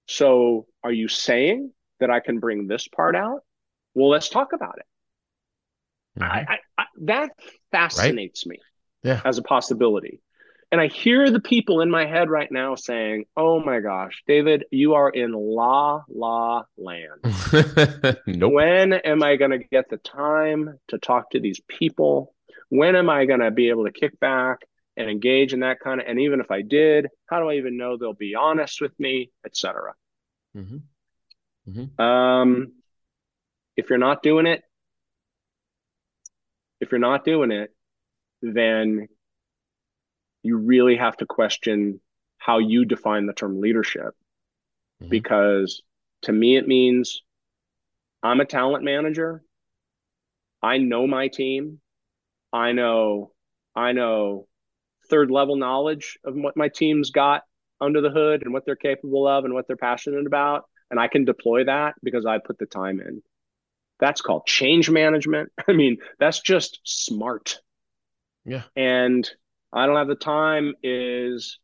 so 0.07 0.67
are 0.83 0.93
you 0.93 1.09
saying 1.09 1.73
that 2.01 2.11
I 2.11 2.21
can 2.21 2.39
bring 2.39 2.67
this 2.67 2.89
part 2.89 3.17
out? 3.17 3.41
Well, 3.95 4.09
let's 4.09 4.29
talk 4.29 4.53
about 4.53 4.79
it. 4.79 6.21
Mm-hmm. 6.21 6.33
I, 6.33 6.39
I, 6.39 6.59
I, 6.79 6.85
that 7.03 7.31
fascinates 7.71 8.45
right? 8.47 8.51
me 8.51 8.59
yeah. 9.03 9.21
as 9.25 9.39
a 9.39 9.43
possibility. 9.43 10.21
And 10.71 10.81
I 10.81 10.87
hear 10.87 11.31
the 11.31 11.41
people 11.41 11.83
in 11.83 11.91
my 11.91 12.07
head 12.07 12.31
right 12.31 12.51
now 12.51 12.77
saying, 12.77 13.27
Oh 13.37 13.61
my 13.61 13.81
gosh, 13.81 14.23
David, 14.27 14.65
you 14.71 14.95
are 14.95 15.11
in 15.11 15.33
la 15.33 16.03
la 16.09 16.63
land. 16.79 18.17
nope. 18.27 18.53
When 18.53 18.95
am 18.95 19.23
I 19.23 19.37
going 19.37 19.51
to 19.51 19.59
get 19.59 19.91
the 19.91 19.99
time 19.99 20.79
to 20.89 20.99
talk 20.99 21.31
to 21.31 21.41
these 21.41 21.61
people? 21.69 22.35
When 22.71 22.97
am 22.97 23.11
I 23.11 23.27
going 23.27 23.41
to 23.41 23.51
be 23.51 23.69
able 23.69 23.85
to 23.85 23.93
kick 23.93 24.19
back 24.19 24.61
and 24.97 25.09
engage 25.09 25.53
in 25.53 25.61
that 25.61 25.81
kind 25.81 26.01
of 26.01 26.07
and 26.07 26.21
even 26.21 26.41
if 26.41 26.51
i 26.51 26.63
did 26.63 27.09
how 27.27 27.41
do 27.41 27.49
i 27.49 27.55
even 27.55 27.77
know 27.77 27.97
they'll 27.97 28.13
be 28.13 28.35
honest 28.35 28.81
with 28.81 28.99
me 28.99 29.31
etc 29.45 29.93
mm-hmm. 30.57 30.79
mm-hmm. 31.69 32.03
um, 32.03 32.73
if 33.77 33.89
you're 33.89 33.99
not 33.99 34.23
doing 34.23 34.47
it 34.47 34.63
if 36.81 36.91
you're 36.91 36.99
not 36.99 37.25
doing 37.25 37.51
it 37.51 37.71
then 38.43 39.09
you 40.43 40.57
really 40.57 40.97
have 40.97 41.17
to 41.17 41.27
question 41.27 42.01
how 42.39 42.59
you 42.59 42.85
define 42.85 43.27
the 43.27 43.33
term 43.33 43.61
leadership 43.61 44.15
mm-hmm. 45.01 45.09
because 45.09 45.83
to 46.23 46.33
me 46.33 46.57
it 46.57 46.67
means 46.67 47.23
i'm 48.23 48.41
a 48.41 48.45
talent 48.45 48.85
manager 48.85 49.43
i 50.61 50.77
know 50.77 51.07
my 51.07 51.29
team 51.29 51.81
i 52.53 52.73
know 52.73 53.33
i 53.75 53.93
know 53.93 54.47
third 55.13 55.31
level 55.31 55.57
knowledge 55.57 56.19
of 56.25 56.35
what 56.35 56.57
my 56.57 56.69
team's 56.69 57.11
got 57.11 57.43
under 57.83 58.01
the 58.01 58.11
hood 58.11 58.43
and 58.43 58.53
what 58.53 58.65
they're 58.65 58.77
capable 58.77 59.29
of 59.29 59.45
and 59.45 59.53
what 59.53 59.67
they're 59.67 59.77
passionate 59.77 60.27
about. 60.27 60.63
And 60.91 60.99
I 60.99 61.09
can 61.09 61.25
deploy 61.25 61.65
that 61.65 61.95
because 62.03 62.25
I 62.25 62.39
put 62.39 62.59
the 62.59 62.67
time 62.67 62.99
in. 63.01 63.23
That's 64.01 64.23
called 64.23 64.47
change 64.47 64.89
management. 64.89 65.51
I 65.69 65.73
mean, 65.73 65.99
that's 66.19 66.41
just 66.41 66.81
smart. 66.85 67.61
Yeah. 68.47 68.63
And 68.75 69.29
I 69.71 69.87
don't 69.87 69.97
have 69.97 70.09
the 70.09 70.15
time 70.15 70.75
is 70.83 71.59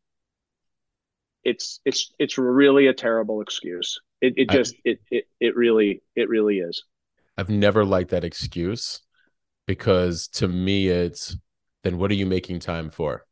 it's 1.43 1.81
it's 1.87 2.13
it's 2.19 2.37
really 2.37 2.87
a 2.87 2.95
terrible 2.95 3.41
excuse. 3.41 3.99
It 4.21 4.35
it 4.37 4.51
just 4.51 4.75
I, 4.75 4.91
it 4.91 5.01
it 5.11 5.25
it 5.41 5.57
really 5.57 6.03
it 6.15 6.29
really 6.29 6.59
is. 6.59 6.85
I've 7.39 7.49
never 7.49 7.85
liked 7.85 8.11
that 8.11 8.25
excuse 8.25 9.01
because 9.67 10.29
to 10.29 10.49
me 10.49 10.89
it's 10.89 11.37
then 11.83 11.99
what 11.99 12.11
are 12.11 12.15
you 12.15 12.27
making 12.27 12.61
time 12.61 12.91
for? 12.91 13.25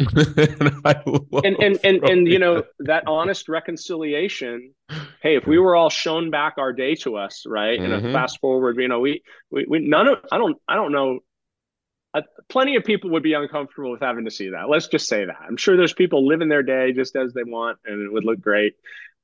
and 1.44 1.56
and 1.62 1.78
and, 1.84 2.02
and 2.04 2.26
you 2.26 2.38
know 2.38 2.62
that 2.78 3.04
honest 3.06 3.48
reconciliation 3.48 4.72
hey 5.22 5.36
if 5.36 5.46
we 5.46 5.58
were 5.58 5.76
all 5.76 5.90
shown 5.90 6.30
back 6.30 6.54
our 6.56 6.72
day 6.72 6.94
to 6.94 7.16
us 7.16 7.44
right 7.46 7.78
mm-hmm. 7.78 8.06
and 8.06 8.12
fast 8.12 8.40
forward 8.40 8.76
you 8.78 8.88
know 8.88 9.00
we, 9.00 9.22
we 9.50 9.66
we 9.68 9.78
none 9.78 10.08
of 10.08 10.18
i 10.32 10.38
don't 10.38 10.56
i 10.68 10.74
don't 10.74 10.92
know. 10.92 11.20
Uh, 12.12 12.22
plenty 12.48 12.74
of 12.74 12.82
people 12.82 13.10
would 13.10 13.22
be 13.22 13.34
uncomfortable 13.34 13.92
with 13.92 14.00
having 14.00 14.24
to 14.24 14.32
see 14.32 14.50
that. 14.50 14.68
Let's 14.68 14.88
just 14.88 15.06
say 15.06 15.26
that. 15.26 15.36
I'm 15.46 15.56
sure 15.56 15.76
there's 15.76 15.92
people 15.92 16.26
living 16.26 16.48
their 16.48 16.64
day 16.64 16.92
just 16.92 17.14
as 17.14 17.32
they 17.32 17.44
want 17.44 17.78
and 17.84 18.02
it 18.04 18.12
would 18.12 18.24
look 18.24 18.40
great. 18.40 18.74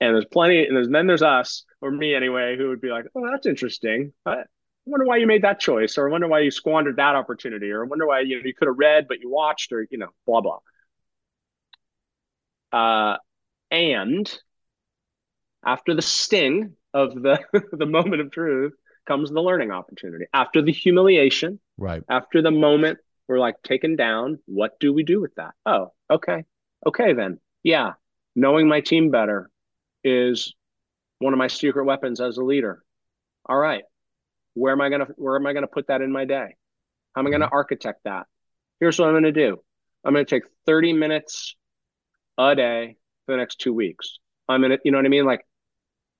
And 0.00 0.14
there's 0.14 0.26
plenty, 0.26 0.64
and 0.64 0.76
there's, 0.76 0.88
then 0.88 1.08
there's 1.08 1.22
us, 1.22 1.64
or 1.80 1.90
me 1.90 2.14
anyway, 2.14 2.56
who 2.56 2.68
would 2.68 2.80
be 2.80 2.90
like, 2.90 3.06
oh, 3.16 3.28
that's 3.28 3.46
interesting. 3.46 4.12
I 4.24 4.44
wonder 4.90 5.06
why 5.06 5.16
you 5.16 5.26
made 5.26 5.42
that 5.42 5.60
choice, 5.60 5.98
or 5.98 6.08
I 6.08 6.10
wonder 6.10 6.28
why 6.28 6.40
you 6.40 6.50
squandered 6.50 6.96
that 6.96 7.14
opportunity, 7.16 7.70
or 7.70 7.84
I 7.84 7.88
wonder 7.88 8.06
why 8.06 8.20
you, 8.20 8.36
know, 8.36 8.42
you 8.44 8.54
could 8.54 8.68
have 8.68 8.78
read, 8.78 9.06
but 9.08 9.20
you 9.20 9.30
watched, 9.30 9.72
or, 9.72 9.86
you 9.90 9.98
know, 9.98 10.10
blah, 10.26 10.40
blah. 10.40 10.58
Uh, 12.72 13.16
and 13.70 14.38
after 15.64 15.94
the 15.94 16.02
sting 16.02 16.74
of 16.94 17.14
the, 17.14 17.38
the 17.72 17.86
moment 17.86 18.22
of 18.22 18.30
truth 18.30 18.72
comes 19.06 19.30
the 19.30 19.40
learning 19.40 19.70
opportunity. 19.70 20.26
After 20.32 20.62
the 20.62 20.72
humiliation, 20.72 21.60
right? 21.78 22.02
After 22.08 22.42
the 22.42 22.50
moment 22.50 22.98
we're 23.28 23.38
like 23.38 23.62
taken 23.62 23.96
down, 23.96 24.38
what 24.46 24.78
do 24.78 24.92
we 24.92 25.02
do 25.02 25.20
with 25.20 25.34
that? 25.36 25.54
Oh, 25.64 25.92
okay. 26.10 26.44
Okay, 26.86 27.12
then. 27.12 27.40
Yeah. 27.62 27.94
Knowing 28.34 28.68
my 28.68 28.80
team 28.80 29.10
better 29.10 29.50
is 30.04 30.54
one 31.18 31.32
of 31.32 31.38
my 31.38 31.48
secret 31.48 31.84
weapons 31.84 32.20
as 32.20 32.36
a 32.36 32.44
leader. 32.44 32.82
All 33.46 33.56
right. 33.56 33.84
Where 34.56 34.72
am 34.72 34.80
I 34.80 34.88
going 34.88 35.06
to 35.06 35.12
where 35.16 35.36
am 35.36 35.46
I 35.46 35.52
going 35.52 35.64
to 35.64 35.68
put 35.68 35.88
that 35.88 36.00
in 36.00 36.10
my 36.10 36.24
day? 36.24 36.56
How 37.14 37.20
am 37.20 37.26
I 37.26 37.30
going 37.30 37.40
to 37.40 37.46
mm-hmm. 37.46 37.54
architect 37.54 38.00
that? 38.04 38.26
Here's 38.80 38.98
what 38.98 39.06
I'm 39.06 39.12
going 39.12 39.24
to 39.24 39.32
do. 39.32 39.60
I'm 40.02 40.14
going 40.14 40.24
to 40.24 40.30
take 40.30 40.44
30 40.64 40.94
minutes 40.94 41.56
a 42.38 42.54
day 42.54 42.96
for 43.24 43.32
the 43.32 43.38
next 43.38 43.60
2 43.60 43.72
weeks. 43.72 44.18
I'm 44.48 44.60
going 44.60 44.72
to, 44.72 44.78
you 44.84 44.92
know 44.92 44.98
what 44.98 45.06
I 45.06 45.10
mean? 45.10 45.26
Like 45.26 45.46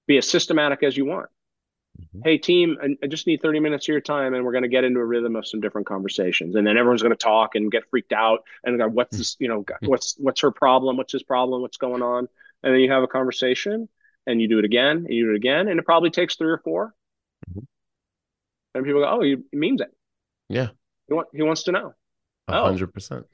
be 0.07 0.19
as 0.19 0.29
systematic 0.29 0.83
as 0.83 0.97
you 0.97 1.07
want. 1.07 1.29
Mm-hmm. 1.99 2.21
Hey 2.25 2.39
team, 2.39 2.77
I, 3.03 3.07
just 3.07 3.27
need 3.27 3.41
30 3.41 3.61
minutes 3.61 3.87
of 3.87 3.93
your 3.93 4.01
time 4.01 4.35
and 4.35 4.45
we're 4.45 4.53
going 4.53 4.63
to 4.63 4.69
get 4.69 4.85
into 4.85 5.01
a 5.01 5.05
rhythm 5.05 5.35
of 5.35 5.47
some 5.47 5.61
different 5.61 5.87
conversations. 5.87 6.57
And 6.57 6.67
then 6.67 6.77
everyone's 6.77 7.03
going 7.03 7.17
to 7.17 7.17
talk 7.17 7.55
and 7.55 7.73
get 7.73 7.89
freaked 7.91 8.13
out 8.13 8.41
and 8.65 8.79
go, 8.79 8.89
what's 8.89 9.17
this, 9.17 9.37
you 9.39 9.49
know, 9.49 9.63
mm-hmm. 9.63 9.87
what's 9.87 10.15
what's 10.19 10.43
her 10.43 10.51
problem? 10.51 10.99
What's 10.99 11.13
his 11.13 11.23
problem? 11.23 11.63
What's 11.63 11.79
going 11.79 12.03
on? 12.03 12.29
And 12.63 12.75
then 12.75 12.81
you 12.81 12.91
have 12.91 13.03
a 13.03 13.09
conversation 13.09 13.89
and 14.27 14.43
you 14.43 14.49
do 14.49 14.59
it 14.59 14.65
again 14.65 14.99
and 15.07 15.09
you 15.13 15.27
do 15.27 15.33
it 15.33 15.37
again 15.37 15.69
and 15.69 15.79
it 15.79 15.85
probably 15.87 16.11
takes 16.11 16.37
three 16.37 16.51
or 16.51 16.59
4 16.59 16.87
mm-hmm. 16.87 16.91
And 18.77 18.85
people 18.85 19.01
go, 19.01 19.09
"Oh, 19.09 19.23
he, 19.23 19.37
means 19.53 19.81
it." 19.81 19.89
Yeah. 20.49 20.69
He, 21.09 21.15
want, 21.15 21.29
he 21.33 21.43
wants 21.43 21.65
to 21.65 21.73
know. 21.73 21.95
hundred 22.49 22.93
percent. 22.93 23.27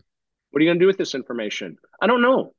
What 0.51 0.61
are 0.61 0.65
you 0.65 0.69
going 0.69 0.79
to 0.79 0.83
do 0.83 0.87
with 0.87 0.99
this 0.99 1.15
information? 1.15 1.79
I 2.01 2.07
don't 2.07 2.23
know. 2.23 2.55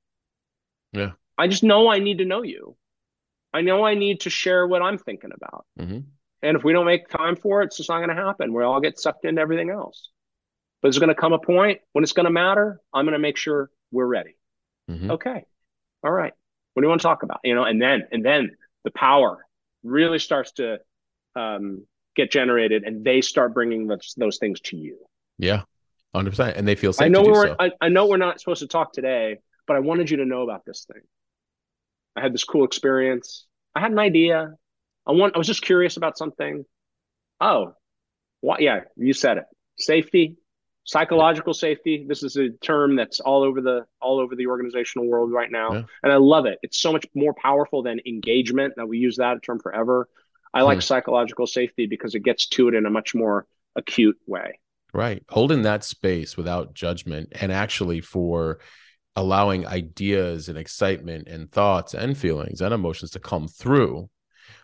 Yeah. 0.91 1.11
I 1.37 1.47
just 1.47 1.63
know 1.63 1.89
I 1.89 1.99
need 1.99 2.19
to 2.19 2.25
know 2.25 2.43
you. 2.43 2.75
I 3.53 3.61
know 3.61 3.85
I 3.85 3.93
need 3.93 4.21
to 4.21 4.29
share 4.29 4.65
what 4.67 4.81
I'm 4.81 4.97
thinking 4.97 5.29
about. 5.33 5.65
Mm-hmm. 5.79 5.99
And 6.41 6.57
if 6.57 6.63
we 6.63 6.73
don't 6.73 6.85
make 6.85 7.07
time 7.07 7.35
for 7.35 7.61
it, 7.61 7.67
it's 7.67 7.77
just 7.77 7.89
not 7.89 7.97
going 7.97 8.09
to 8.09 8.15
happen. 8.15 8.53
We 8.53 8.63
all 8.63 8.81
get 8.81 8.99
sucked 8.99 9.25
into 9.25 9.41
everything 9.41 9.69
else. 9.69 10.09
But 10.81 10.87
there's 10.87 10.99
going 10.99 11.09
to 11.09 11.15
come 11.15 11.33
a 11.33 11.39
point 11.39 11.79
when 11.93 12.03
it's 12.03 12.13
going 12.13 12.25
to 12.25 12.31
matter. 12.31 12.81
I'm 12.93 13.05
going 13.05 13.13
to 13.13 13.19
make 13.19 13.37
sure 13.37 13.69
we're 13.91 14.07
ready. 14.07 14.35
Mm-hmm. 14.89 15.11
Okay. 15.11 15.45
All 16.03 16.11
right. 16.11 16.33
What 16.73 16.81
do 16.81 16.85
you 16.85 16.89
want 16.89 17.01
to 17.01 17.07
talk 17.07 17.23
about? 17.23 17.39
You 17.43 17.55
know, 17.55 17.63
and 17.63 17.81
then 17.81 18.07
and 18.11 18.25
then 18.25 18.51
the 18.83 18.91
power 18.91 19.45
really 19.83 20.19
starts 20.19 20.51
to 20.53 20.79
um, 21.35 21.85
get 22.15 22.31
generated, 22.31 22.83
and 22.83 23.03
they 23.03 23.21
start 23.21 23.53
bringing 23.53 23.87
those, 23.87 24.13
those 24.17 24.37
things 24.37 24.59
to 24.61 24.77
you. 24.77 24.97
Yeah, 25.37 25.63
hundred 26.13 26.31
percent. 26.31 26.57
And 26.57 26.67
they 26.67 26.75
feel 26.75 26.93
safe. 26.93 27.05
I 27.05 27.09
know 27.09 27.23
we're 27.23 27.47
so. 27.47 27.55
I, 27.59 27.71
I 27.81 27.89
know 27.89 28.07
we're 28.07 28.17
not 28.17 28.39
supposed 28.39 28.61
to 28.61 28.67
talk 28.67 28.93
today, 28.93 29.39
but 29.67 29.75
I 29.75 29.79
wanted 29.79 30.09
you 30.09 30.17
to 30.17 30.25
know 30.25 30.43
about 30.43 30.65
this 30.65 30.85
thing. 30.91 31.01
I 32.15 32.21
had 32.21 32.33
this 32.33 32.43
cool 32.43 32.63
experience. 32.63 33.45
I 33.75 33.79
had 33.79 33.91
an 33.91 33.99
idea. 33.99 34.53
I 35.05 35.11
want. 35.11 35.35
I 35.35 35.37
was 35.37 35.47
just 35.47 35.61
curious 35.61 35.97
about 35.97 36.17
something. 36.17 36.65
Oh, 37.41 37.73
what? 38.41 38.61
Yeah, 38.61 38.81
you 38.95 39.13
said 39.13 39.37
it. 39.37 39.45
Safety, 39.77 40.37
psychological 40.83 41.53
safety. 41.53 42.05
This 42.07 42.23
is 42.23 42.37
a 42.37 42.49
term 42.49 42.95
that's 42.95 43.19
all 43.19 43.43
over 43.43 43.61
the 43.61 43.85
all 43.99 44.19
over 44.19 44.35
the 44.35 44.47
organizational 44.47 45.07
world 45.07 45.31
right 45.31 45.51
now, 45.51 45.73
yeah. 45.73 45.81
and 46.03 46.11
I 46.11 46.17
love 46.17 46.45
it. 46.45 46.59
It's 46.61 46.79
so 46.79 46.91
much 46.91 47.05
more 47.15 47.33
powerful 47.33 47.81
than 47.83 47.99
engagement. 48.05 48.75
That 48.77 48.87
we 48.87 48.99
use 48.99 49.17
that 49.17 49.41
term 49.41 49.59
forever. 49.59 50.07
I 50.53 50.59
hmm. 50.59 50.65
like 50.65 50.81
psychological 50.81 51.47
safety 51.47 51.87
because 51.87 52.15
it 52.15 52.23
gets 52.23 52.47
to 52.49 52.67
it 52.67 52.75
in 52.75 52.85
a 52.85 52.89
much 52.89 53.15
more 53.15 53.45
acute 53.75 54.17
way. 54.27 54.59
Right, 54.93 55.23
holding 55.29 55.63
that 55.63 55.83
space 55.83 56.37
without 56.37 56.73
judgment, 56.73 57.29
and 57.41 57.51
actually 57.51 58.01
for 58.01 58.59
allowing 59.15 59.67
ideas 59.67 60.49
and 60.49 60.57
excitement 60.57 61.27
and 61.27 61.51
thoughts 61.51 61.93
and 61.93 62.17
feelings 62.17 62.61
and 62.61 62.73
emotions 62.73 63.11
to 63.11 63.19
come 63.19 63.47
through 63.47 64.09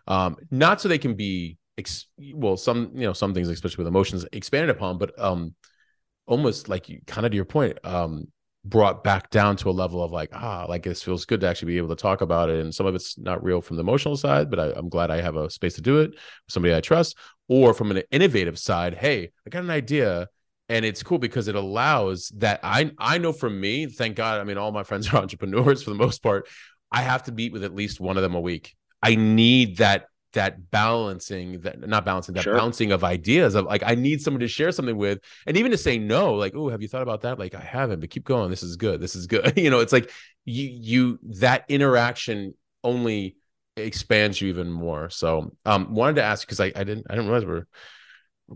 um 0.08 0.36
not 0.50 0.80
so 0.80 0.88
they 0.88 0.98
can 0.98 1.14
be 1.14 1.56
ex- 1.78 2.06
well 2.34 2.56
some 2.56 2.90
you 2.94 3.02
know 3.02 3.12
some 3.12 3.32
things 3.32 3.48
especially 3.48 3.82
with 3.82 3.88
emotions 3.88 4.26
expanded 4.32 4.70
upon 4.70 4.98
but 4.98 5.16
um 5.18 5.54
almost 6.26 6.68
like 6.68 6.88
you 6.88 7.00
kind 7.06 7.24
of 7.24 7.30
to 7.30 7.36
your 7.36 7.44
point 7.44 7.78
um 7.84 8.26
brought 8.64 9.02
back 9.02 9.30
down 9.30 9.56
to 9.56 9.70
a 9.70 9.72
level 9.72 10.02
of 10.02 10.12
like 10.12 10.28
ah 10.34 10.66
like 10.68 10.82
this 10.82 11.02
feels 11.02 11.24
good 11.24 11.40
to 11.40 11.48
actually 11.48 11.72
be 11.72 11.78
able 11.78 11.88
to 11.88 11.96
talk 11.96 12.20
about 12.20 12.50
it 12.50 12.60
and 12.60 12.74
some 12.74 12.84
of 12.84 12.94
it's 12.94 13.16
not 13.16 13.42
real 13.42 13.62
from 13.62 13.76
the 13.76 13.82
emotional 13.82 14.18
side 14.18 14.50
but 14.50 14.60
I, 14.60 14.78
am 14.78 14.90
glad 14.90 15.10
i 15.10 15.22
have 15.22 15.34
a 15.34 15.48
space 15.48 15.74
to 15.76 15.80
do 15.80 16.00
it 16.00 16.10
somebody 16.46 16.74
i 16.74 16.80
trust 16.82 17.16
or 17.48 17.72
from 17.72 17.90
an 17.90 18.02
innovative 18.10 18.58
side 18.58 18.94
hey 18.94 19.30
i 19.46 19.50
got 19.50 19.64
an 19.64 19.70
idea 19.70 20.28
and 20.70 20.84
it's 20.84 21.02
cool 21.02 21.18
because 21.18 21.48
it 21.48 21.56
allows 21.56 22.28
that 22.36 22.60
I 22.62 22.92
I 22.96 23.18
know 23.18 23.32
for 23.32 23.50
me, 23.50 23.86
thank 23.86 24.14
God, 24.14 24.40
I 24.40 24.44
mean 24.44 24.56
all 24.56 24.70
my 24.70 24.84
friends 24.84 25.12
are 25.12 25.16
entrepreneurs 25.22 25.82
for 25.82 25.90
the 25.90 25.96
most 25.96 26.22
part. 26.22 26.48
I 26.92 27.02
have 27.02 27.24
to 27.24 27.32
meet 27.32 27.52
with 27.52 27.64
at 27.64 27.74
least 27.74 28.00
one 28.00 28.16
of 28.16 28.22
them 28.22 28.36
a 28.36 28.40
week. 28.40 28.76
I 29.02 29.16
need 29.16 29.78
that 29.78 30.06
that 30.32 30.70
balancing 30.70 31.60
that 31.60 31.80
not 31.80 32.04
balancing 32.04 32.34
that 32.34 32.44
sure. 32.44 32.56
bouncing 32.56 32.92
of 32.92 33.02
ideas 33.02 33.54
of 33.54 33.64
like 33.64 33.82
I 33.84 33.94
need 33.94 34.20
someone 34.20 34.40
to 34.40 34.48
share 34.48 34.70
something 34.72 34.96
with 34.96 35.20
and 35.46 35.56
even 35.56 35.70
to 35.72 35.78
say 35.78 35.98
no 35.98 36.34
like 36.34 36.54
oh 36.54 36.68
have 36.68 36.82
you 36.82 36.88
thought 36.88 37.02
about 37.02 37.22
that? 37.22 37.38
Like 37.38 37.54
I 37.54 37.60
haven't 37.60 38.00
but 38.00 38.10
keep 38.10 38.24
going. 38.24 38.50
This 38.50 38.62
is 38.62 38.76
good. 38.76 39.00
This 39.00 39.16
is 39.16 39.26
good. 39.26 39.52
You 39.60 39.70
know 39.70 39.80
it's 39.80 39.92
like 39.92 40.10
you 40.44 40.68
you 40.68 41.18
that 41.40 41.64
interaction 41.68 42.54
only 42.82 43.36
expands 43.76 44.40
you 44.40 44.48
even 44.48 44.70
more. 44.70 45.10
So 45.10 45.52
um 45.66 45.94
wanted 45.94 46.16
to 46.16 46.22
ask 46.22 46.46
because 46.46 46.60
I 46.60 46.66
I 46.66 46.84
didn't 46.84 47.06
I 47.10 47.14
didn't 47.14 47.30
realize 47.30 47.46
we're 47.46 47.66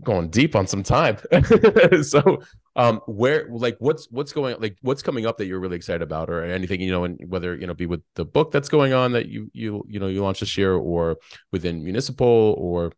going 0.01 0.29
deep 0.29 0.55
on 0.55 0.67
some 0.67 0.83
time. 0.83 1.17
so 2.03 2.41
um 2.75 2.99
where 3.05 3.47
like 3.49 3.77
what's 3.79 4.09
what's 4.11 4.33
going 4.33 4.55
like 4.59 4.77
what's 4.81 5.01
coming 5.01 5.25
up 5.25 5.37
that 5.37 5.45
you're 5.45 5.59
really 5.59 5.75
excited 5.75 6.01
about 6.01 6.29
or 6.29 6.43
anything 6.43 6.81
you 6.81 6.91
know 6.91 7.03
and 7.03 7.19
whether 7.27 7.55
you 7.55 7.65
know 7.65 7.73
be 7.73 7.85
with 7.85 8.01
the 8.15 8.25
book 8.25 8.51
that's 8.51 8.69
going 8.69 8.93
on 8.93 9.13
that 9.13 9.27
you 9.27 9.49
you 9.53 9.83
you 9.87 9.99
know 9.99 10.07
you 10.07 10.21
launched 10.21 10.41
this 10.41 10.57
year 10.57 10.73
or 10.73 11.17
within 11.51 11.83
municipal 11.83 12.55
or 12.57 12.91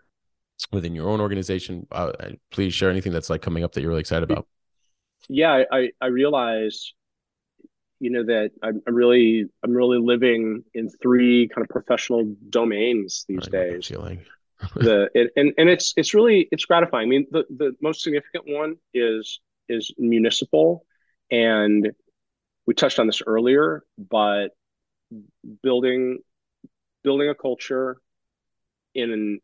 within 0.72 0.96
your 0.96 1.08
own 1.08 1.22
organization 1.22 1.86
uh, 1.92 2.12
please 2.52 2.74
share 2.74 2.90
anything 2.90 3.12
that's 3.12 3.30
like 3.30 3.42
coming 3.42 3.64
up 3.64 3.72
that 3.74 3.82
you're 3.82 3.90
really 3.90 4.02
excited 4.02 4.30
about. 4.30 4.48
Yeah 5.30 5.64
i 5.72 5.90
i 6.02 6.08
realize 6.08 6.94
you 8.00 8.10
know 8.10 8.24
that 8.24 8.52
I'm, 8.64 8.82
I'm 8.88 8.96
really 8.96 9.46
i'm 9.64 9.74
really 9.74 10.00
living 10.00 10.64
in 10.74 10.90
three 11.02 11.48
kind 11.50 11.64
of 11.64 11.70
professional 11.70 12.36
domains 12.50 13.26
these 13.28 13.48
days. 13.48 13.88
feeling. 13.88 14.22
The 14.76 15.10
and 15.36 15.54
and 15.58 15.70
it's 15.70 15.94
it's 15.98 16.16
really 16.16 16.48
it's 16.52 16.66
gratifying. 16.66 17.08
I 17.08 17.10
mean, 17.10 17.28
the 17.30 17.46
the 17.50 17.76
most 17.82 18.02
significant 18.02 18.46
one 18.48 18.78
is 18.94 19.40
is 19.70 19.92
municipal, 19.98 20.86
and 21.32 21.92
we 22.66 22.74
touched 22.74 23.00
on 23.00 23.08
this 23.08 23.22
earlier, 23.26 23.84
but 23.98 24.50
building 25.64 26.20
building 27.04 27.30
a 27.30 27.36
culture 27.36 27.98
in 28.94 29.12
an, 29.12 29.40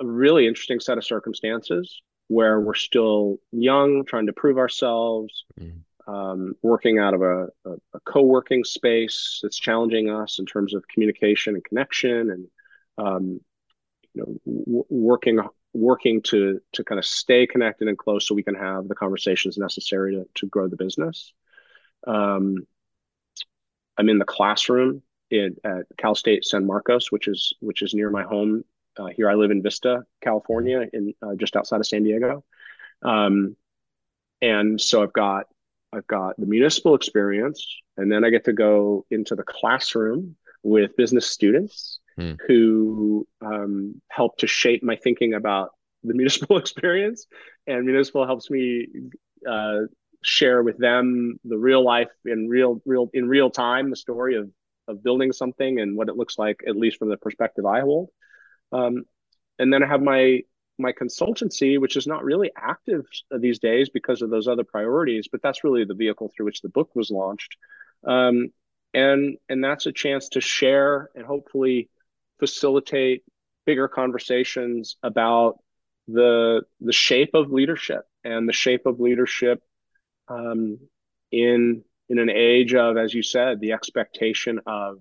a 0.00 0.04
really 0.04 0.46
interesting 0.46 0.80
set 0.80 0.98
of 0.98 1.04
circumstances 1.04 2.02
where 2.28 2.60
we're 2.60 2.74
still 2.74 3.38
young, 3.52 4.04
trying 4.04 4.26
to 4.26 4.32
prove 4.32 4.58
ourselves, 4.58 5.44
mm. 5.58 5.80
um, 6.06 6.54
working 6.62 6.98
out 6.98 7.14
of 7.14 7.22
a, 7.22 7.46
a, 7.64 7.72
a, 7.94 8.00
co-working 8.04 8.64
space 8.64 9.40
that's 9.42 9.58
challenging 9.58 10.10
us 10.10 10.38
in 10.38 10.46
terms 10.46 10.74
of 10.74 10.86
communication 10.88 11.54
and 11.54 11.64
connection 11.64 12.30
and 12.30 12.46
um, 12.98 13.40
you 14.14 14.22
know 14.22 14.52
w- 14.64 14.84
working 14.88 15.38
working 15.74 16.22
to 16.22 16.60
to 16.72 16.84
kind 16.84 16.98
of 16.98 17.04
stay 17.04 17.46
connected 17.46 17.88
and 17.88 17.98
close 17.98 18.26
so 18.26 18.34
we 18.34 18.42
can 18.42 18.54
have 18.54 18.88
the 18.88 18.94
conversations 18.94 19.58
necessary 19.58 20.14
to, 20.14 20.26
to 20.34 20.46
grow 20.46 20.68
the 20.68 20.76
business. 20.76 21.32
Um, 22.06 22.66
i'm 23.98 24.08
in 24.08 24.18
the 24.18 24.24
classroom 24.24 25.02
in, 25.30 25.56
at 25.64 25.86
cal 25.96 26.14
state 26.14 26.44
san 26.44 26.64
marcos 26.64 27.10
which 27.10 27.28
is 27.28 27.52
which 27.60 27.82
is 27.82 27.94
near 27.94 28.10
my 28.10 28.22
home. 28.22 28.64
Uh, 28.96 29.06
here 29.06 29.28
i 29.28 29.34
live 29.34 29.50
in 29.50 29.62
vista 29.62 30.04
california 30.22 30.86
in 30.92 31.14
uh, 31.22 31.34
just 31.36 31.56
outside 31.56 31.80
of 31.80 31.86
san 31.86 32.02
diego. 32.02 32.44
Um, 33.02 33.56
and 34.40 34.80
so 34.80 35.02
i've 35.02 35.12
got 35.12 35.46
i've 35.92 36.06
got 36.06 36.36
the 36.38 36.46
municipal 36.46 36.94
experience 36.94 37.66
and 37.96 38.10
then 38.10 38.24
i 38.24 38.30
get 38.30 38.44
to 38.44 38.52
go 38.52 39.04
into 39.10 39.34
the 39.34 39.42
classroom 39.42 40.36
with 40.62 40.96
business 40.96 41.26
students 41.26 42.00
hmm. 42.18 42.32
who 42.46 43.26
um, 43.40 44.00
helped 44.08 44.40
to 44.40 44.46
shape 44.46 44.82
my 44.82 44.96
thinking 44.96 45.34
about 45.34 45.70
the 46.02 46.14
municipal 46.20 46.58
experience. 46.58 47.26
And 47.66 47.84
municipal 47.84 48.26
helps 48.26 48.50
me 48.50 48.88
uh, 49.48 49.80
share 50.22 50.62
with 50.62 50.78
them 50.78 51.38
the 51.44 51.58
real 51.58 51.84
life 51.84 52.10
in 52.24 52.48
real, 52.48 52.80
real 52.84 53.08
in 53.12 53.28
real 53.28 53.50
time, 53.50 53.90
the 53.90 53.96
story 53.96 54.36
of 54.36 54.50
of 54.88 55.02
building 55.02 55.32
something 55.32 55.80
and 55.80 55.96
what 55.96 56.08
it 56.08 56.16
looks 56.16 56.38
like, 56.38 56.60
at 56.66 56.74
least 56.74 56.98
from 56.98 57.10
the 57.10 57.18
perspective 57.18 57.66
I 57.66 57.80
hold. 57.80 58.08
Um, 58.72 59.04
and 59.58 59.72
then 59.72 59.82
I 59.82 59.86
have 59.86 60.02
my 60.02 60.42
my 60.78 60.92
consultancy, 60.92 61.80
which 61.80 61.96
is 61.96 62.06
not 62.06 62.24
really 62.24 62.50
active 62.56 63.04
these 63.36 63.58
days 63.58 63.90
because 63.90 64.22
of 64.22 64.30
those 64.30 64.48
other 64.48 64.64
priorities, 64.64 65.28
but 65.30 65.42
that's 65.42 65.64
really 65.64 65.84
the 65.84 65.94
vehicle 65.94 66.30
through 66.34 66.46
which 66.46 66.62
the 66.62 66.68
book 66.68 66.90
was 66.94 67.10
launched. 67.10 67.56
Um, 68.06 68.50
and 68.94 69.36
and 69.48 69.62
that's 69.62 69.86
a 69.86 69.92
chance 69.92 70.30
to 70.30 70.40
share 70.40 71.10
and 71.14 71.26
hopefully 71.26 71.90
facilitate 72.38 73.24
bigger 73.66 73.88
conversations 73.88 74.96
about 75.02 75.58
the 76.06 76.62
the 76.80 76.92
shape 76.92 77.30
of 77.34 77.52
leadership 77.52 78.02
and 78.24 78.48
the 78.48 78.52
shape 78.52 78.86
of 78.86 78.98
leadership 78.98 79.62
um, 80.28 80.78
in 81.30 81.84
in 82.08 82.18
an 82.18 82.30
age 82.30 82.74
of, 82.74 82.96
as 82.96 83.12
you 83.12 83.22
said, 83.22 83.60
the 83.60 83.72
expectation 83.72 84.60
of 84.66 84.98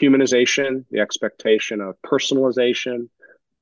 humanization, 0.00 0.84
the 0.90 1.00
expectation 1.00 1.80
of 1.80 1.96
personalization, 2.06 3.08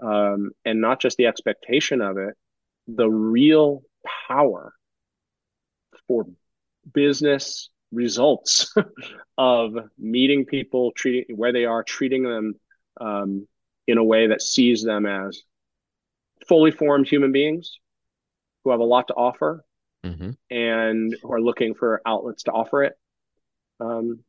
um, 0.03 0.51
and 0.65 0.81
not 0.81 1.01
just 1.01 1.17
the 1.17 1.27
expectation 1.27 2.01
of 2.03 2.19
it, 2.19 2.35
the 2.87 3.09
real 3.09 3.83
power 4.29 4.75
for 6.07 6.27
business 6.93 7.71
results 7.91 8.75
of 9.39 9.73
meeting 9.99 10.45
people, 10.45 10.93
treating 10.93 11.37
where 11.37 11.53
they 11.53 11.65
are, 11.65 11.83
treating 11.83 12.23
them 12.23 12.55
um, 13.01 13.47
in 13.87 13.99
a 13.99 14.05
way 14.05 14.29
that 14.29 14.43
sees 14.43 14.83
them 14.83 15.07
as 15.07 15.43
fully 16.47 16.71
formed 16.71 17.09
human 17.09 17.33
beings 17.33 17.79
who 18.65 18.71
have 18.71 18.81
a 18.81 18.85
lot 18.85 19.09
to 19.09 19.15
offer 19.15 19.65
mm-hmm. 20.05 20.31
and 20.51 21.17
who 21.23 21.33
are 21.33 21.41
looking 21.41 21.75
for 21.75 22.01
outlets 22.07 22.45
to 22.45 22.53
offer 22.53 22.85
it. 22.85 22.99
Um, 23.81 24.21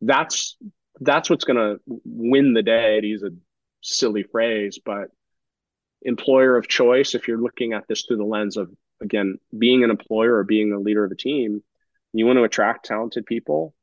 that's 0.00 0.56
that's 1.00 1.30
what's 1.30 1.44
going 1.44 1.56
to 1.56 1.80
win 2.04 2.54
the 2.54 2.62
day. 2.62 3.00
To 3.00 3.06
use 3.06 3.22
a 3.22 3.30
silly 3.82 4.22
phrase, 4.22 4.78
but 4.84 5.08
employer 6.02 6.56
of 6.56 6.68
choice. 6.68 7.14
If 7.14 7.28
you're 7.28 7.40
looking 7.40 7.72
at 7.72 7.86
this 7.88 8.04
through 8.04 8.18
the 8.18 8.24
lens 8.24 8.56
of 8.56 8.70
again 9.00 9.38
being 9.56 9.84
an 9.84 9.90
employer 9.90 10.36
or 10.36 10.44
being 10.44 10.72
a 10.72 10.78
leader 10.78 11.04
of 11.04 11.12
a 11.12 11.16
team, 11.16 11.62
you 12.12 12.26
want 12.26 12.38
to 12.38 12.44
attract 12.44 12.86
talented 12.86 13.26
people. 13.26 13.74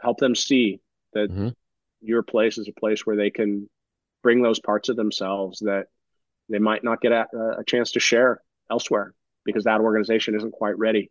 Help 0.00 0.18
them 0.18 0.34
see 0.34 0.80
that 1.14 1.30
mm-hmm. 1.30 1.48
Your 2.06 2.22
place 2.22 2.58
is 2.58 2.68
a 2.68 2.72
place 2.72 3.06
where 3.06 3.16
they 3.16 3.30
can 3.30 3.68
bring 4.22 4.42
those 4.42 4.60
parts 4.60 4.88
of 4.88 4.96
themselves 4.96 5.60
that 5.60 5.86
they 6.48 6.58
might 6.58 6.84
not 6.84 7.00
get 7.00 7.12
a, 7.12 7.26
a 7.58 7.64
chance 7.66 7.92
to 7.92 8.00
share 8.00 8.40
elsewhere 8.70 9.14
because 9.44 9.64
that 9.64 9.80
organization 9.80 10.34
isn't 10.34 10.52
quite 10.52 10.78
ready 10.78 11.10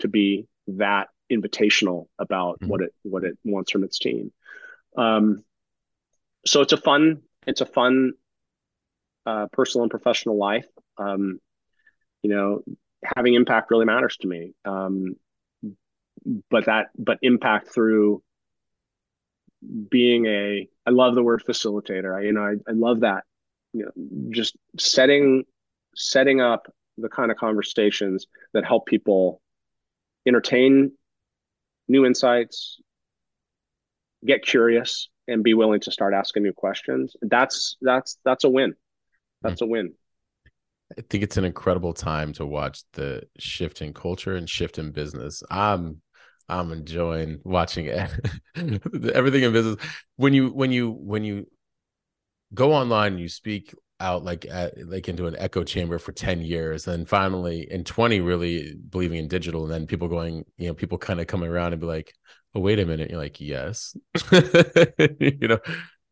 to 0.00 0.08
be 0.08 0.46
that 0.66 1.08
invitational 1.30 2.06
about 2.18 2.60
mm-hmm. 2.60 2.68
what 2.68 2.80
it 2.80 2.94
what 3.02 3.24
it 3.24 3.38
wants 3.44 3.70
from 3.70 3.84
its 3.84 3.98
team. 3.98 4.32
Um, 4.96 5.44
so 6.46 6.60
it's 6.60 6.72
a 6.72 6.76
fun 6.76 7.22
it's 7.46 7.60
a 7.60 7.66
fun 7.66 8.12
uh, 9.26 9.46
personal 9.52 9.84
and 9.84 9.90
professional 9.90 10.36
life. 10.36 10.66
Um, 10.96 11.40
you 12.22 12.30
know, 12.30 12.62
having 13.16 13.34
impact 13.34 13.70
really 13.70 13.84
matters 13.84 14.16
to 14.18 14.26
me. 14.26 14.54
Um, 14.64 15.14
but 16.50 16.66
that 16.66 16.88
but 16.98 17.18
impact 17.22 17.68
through 17.68 18.22
being 19.90 20.26
a 20.26 20.68
I 20.86 20.90
love 20.90 21.14
the 21.14 21.22
word 21.22 21.42
facilitator. 21.46 22.16
I 22.16 22.22
you 22.22 22.32
know 22.32 22.42
I, 22.42 22.54
I 22.68 22.72
love 22.72 23.00
that. 23.00 23.24
You 23.72 23.84
know, 23.86 24.30
just 24.30 24.56
setting 24.78 25.44
setting 25.94 26.40
up 26.40 26.72
the 26.96 27.08
kind 27.08 27.30
of 27.30 27.36
conversations 27.36 28.26
that 28.54 28.64
help 28.64 28.86
people 28.86 29.40
entertain 30.26 30.92
new 31.86 32.04
insights, 32.04 32.80
get 34.24 34.44
curious, 34.44 35.08
and 35.26 35.42
be 35.42 35.54
willing 35.54 35.80
to 35.80 35.90
start 35.90 36.14
asking 36.14 36.42
new 36.42 36.52
questions. 36.52 37.14
That's 37.22 37.76
that's 37.80 38.18
that's 38.24 38.44
a 38.44 38.48
win. 38.48 38.74
That's 39.42 39.60
a 39.60 39.66
win. 39.66 39.94
I 40.96 41.02
think 41.02 41.22
it's 41.22 41.36
an 41.36 41.44
incredible 41.44 41.92
time 41.92 42.32
to 42.34 42.46
watch 42.46 42.82
the 42.94 43.22
shift 43.38 43.82
in 43.82 43.92
culture 43.92 44.34
and 44.34 44.48
shift 44.48 44.78
in 44.78 44.90
business. 44.90 45.42
I'm 45.50 46.00
I'm 46.48 46.72
enjoying 46.72 47.40
watching 47.44 47.86
it. 47.86 48.10
everything 49.14 49.42
in 49.42 49.52
business. 49.52 49.76
When 50.16 50.32
you 50.34 50.48
when 50.48 50.72
you 50.72 50.90
when 50.90 51.24
you 51.24 51.46
go 52.54 52.72
online 52.72 53.12
and 53.12 53.20
you 53.20 53.28
speak 53.28 53.74
out 54.00 54.24
like 54.24 54.46
at, 54.46 54.74
like 54.88 55.08
into 55.08 55.26
an 55.26 55.36
echo 55.38 55.64
chamber 55.64 55.98
for 55.98 56.12
10 56.12 56.40
years 56.40 56.86
and 56.86 57.08
finally 57.08 57.66
in 57.70 57.82
20 57.82 58.20
really 58.20 58.74
believing 58.90 59.18
in 59.18 59.28
digital 59.28 59.64
and 59.64 59.72
then 59.72 59.86
people 59.86 60.06
going 60.08 60.44
you 60.56 60.68
know 60.68 60.74
people 60.74 60.98
kind 60.98 61.20
of 61.20 61.26
coming 61.26 61.50
around 61.50 61.72
and 61.72 61.80
be 61.80 61.86
like 61.86 62.14
oh 62.54 62.60
wait 62.60 62.78
a 62.78 62.86
minute 62.86 63.10
you're 63.10 63.20
like 63.20 63.40
yes 63.40 63.96
you 65.18 65.48
know 65.48 65.58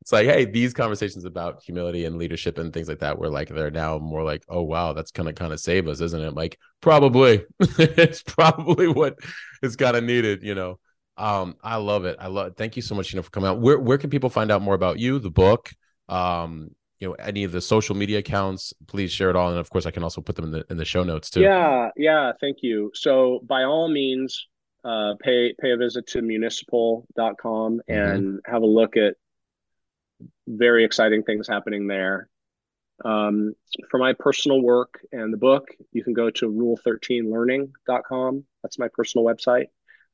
it's 0.07 0.13
like 0.13 0.29
hey 0.29 0.45
these 0.45 0.73
conversations 0.73 1.25
about 1.25 1.61
humility 1.65 2.05
and 2.05 2.17
leadership 2.17 2.59
and 2.59 2.73
things 2.73 2.89
like 2.89 3.01
that 3.01 3.19
were 3.19 3.29
like 3.29 3.49
they're 3.49 3.73
now 3.73 3.99
more 3.99 4.23
like 4.23 4.45
oh 4.49 4.63
wow 4.63 4.93
that's 4.93 5.11
gonna 5.11 5.33
kind 5.33 5.53
of 5.53 5.59
save 5.59 5.89
us 5.89 6.01
isn't 6.01 6.23
it? 6.23 6.33
Like 6.33 6.61
probably. 6.81 7.45
It's 7.79 8.23
probably 8.23 8.87
what 8.87 9.19
is 9.65 9.75
kind 9.75 9.97
of 9.97 10.05
needed 10.05 10.45
you 10.45 10.55
know? 10.55 10.79
Um 11.17 11.57
i 11.61 11.75
love 11.75 12.05
it. 12.05 12.19
I 12.21 12.29
love 12.29 12.47
it. 12.47 12.57
thank 12.57 12.77
you 12.77 12.83
so 12.83 12.95
much 12.95 13.13
you 13.13 13.17
know 13.17 13.23
for 13.25 13.31
coming 13.31 13.51
out. 13.51 13.61
Where 13.61 13.81
where 13.81 13.99
can 13.99 14.09
people 14.09 14.31
find 14.31 14.53
out 14.53 14.63
more 14.63 14.75
about 14.75 15.01
you 15.01 15.19
the 15.19 15.29
book 15.29 15.73
um 16.09 16.71
you 17.01 17.09
know 17.09 17.15
any 17.15 17.43
of 17.43 17.51
the 17.51 17.61
social 17.61 17.97
media 17.97 18.19
accounts? 18.19 18.73
Please 18.87 19.11
share 19.11 19.31
it 19.31 19.35
all 19.35 19.51
and 19.51 19.59
of 19.59 19.71
course 19.71 19.87
i 19.87 19.91
can 19.91 20.05
also 20.05 20.21
put 20.21 20.37
them 20.37 20.45
in 20.45 20.53
the 20.53 20.65
in 20.71 20.77
the 20.77 20.85
show 20.85 21.03
notes 21.03 21.31
too. 21.31 21.41
Yeah 21.41 21.91
yeah 21.97 22.31
thank 22.41 22.59
you. 22.63 22.93
So 22.95 23.41
by 23.45 23.65
all 23.65 23.89
means 23.89 24.47
uh, 24.85 25.15
pay 25.21 25.53
pay 25.61 25.73
a 25.73 25.77
visit 25.77 26.07
to 26.07 26.23
municipal.com 26.23 27.81
mm-hmm. 27.91 27.93
and 27.93 28.41
have 28.47 28.63
a 28.63 28.67
look 28.67 28.97
at 28.97 29.17
very 30.47 30.85
exciting 30.85 31.23
things 31.23 31.49
happening 31.49 31.87
there. 31.87 32.29
Um, 33.05 33.55
for 33.91 33.99
my 33.99 34.15
personal 34.15 34.63
work 34.63 35.01
and 35.13 35.31
the 35.31 35.37
book 35.37 35.69
you 35.93 36.03
can 36.03 36.15
go 36.15 36.31
to 36.31 36.51
rule13learning.com 36.51 38.45
that's 38.63 38.79
my 38.79 38.89
personal 38.89 39.27
website. 39.27 39.67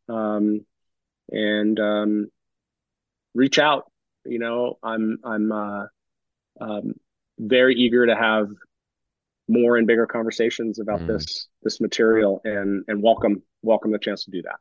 Um, 0.09 0.67
and 1.31 1.79
um, 1.79 2.27
reach 3.35 3.61
out. 3.61 3.85
You 4.25 4.39
know 4.41 4.79
i'm 4.83 5.19
i'm 5.25 5.53
uh, 5.53 5.87
um, 6.61 6.95
very 7.39 7.75
eager 7.77 8.07
to 8.07 8.17
have 8.17 8.49
more 9.49 9.77
and 9.77 9.87
bigger 9.87 10.07
conversations 10.07 10.79
about 10.79 11.01
mm. 11.01 11.09
this 11.09 11.49
this 11.63 11.81
material 11.81 12.41
and 12.45 12.85
and 12.89 13.03
welcome 13.03 13.43
welcome 13.63 13.91
the 13.91 13.99
chance 13.99 14.25
to 14.25 14.31
do 14.31 14.43
that 14.43 14.57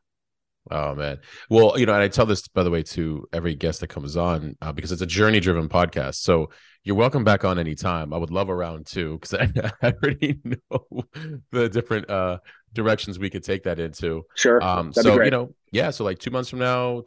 Oh 0.70 0.94
man. 0.94 1.18
Well, 1.50 1.78
you 1.78 1.86
know, 1.86 1.94
and 1.94 2.02
I 2.02 2.08
tell 2.08 2.26
this 2.26 2.46
by 2.48 2.62
the 2.62 2.70
way 2.70 2.82
to 2.84 3.26
every 3.32 3.54
guest 3.54 3.80
that 3.80 3.88
comes 3.88 4.16
on 4.16 4.56
uh, 4.62 4.72
because 4.72 4.92
it's 4.92 5.02
a 5.02 5.06
journey 5.06 5.40
driven 5.40 5.68
podcast. 5.68 6.16
So 6.16 6.50
you're 6.84 6.96
welcome 6.96 7.24
back 7.24 7.44
on 7.44 7.58
anytime. 7.58 8.12
I 8.12 8.16
would 8.16 8.30
love 8.30 8.48
a 8.48 8.54
round 8.54 8.86
two 8.86 9.18
because 9.18 9.34
I, 9.40 9.52
I, 9.82 9.92
already 9.92 10.40
know 10.44 11.04
the 11.50 11.68
different 11.68 12.08
uh 12.10 12.38
directions 12.72 13.18
we 13.18 13.30
could 13.30 13.44
take 13.44 13.64
that 13.64 13.78
into. 13.78 14.24
Sure. 14.34 14.62
Um 14.62 14.92
That'd 14.92 15.12
so 15.12 15.22
you 15.22 15.30
know, 15.30 15.54
yeah, 15.72 15.90
so 15.90 16.04
like 16.04 16.18
two 16.18 16.30
months 16.30 16.48
from 16.48 16.60
now, 16.60 17.02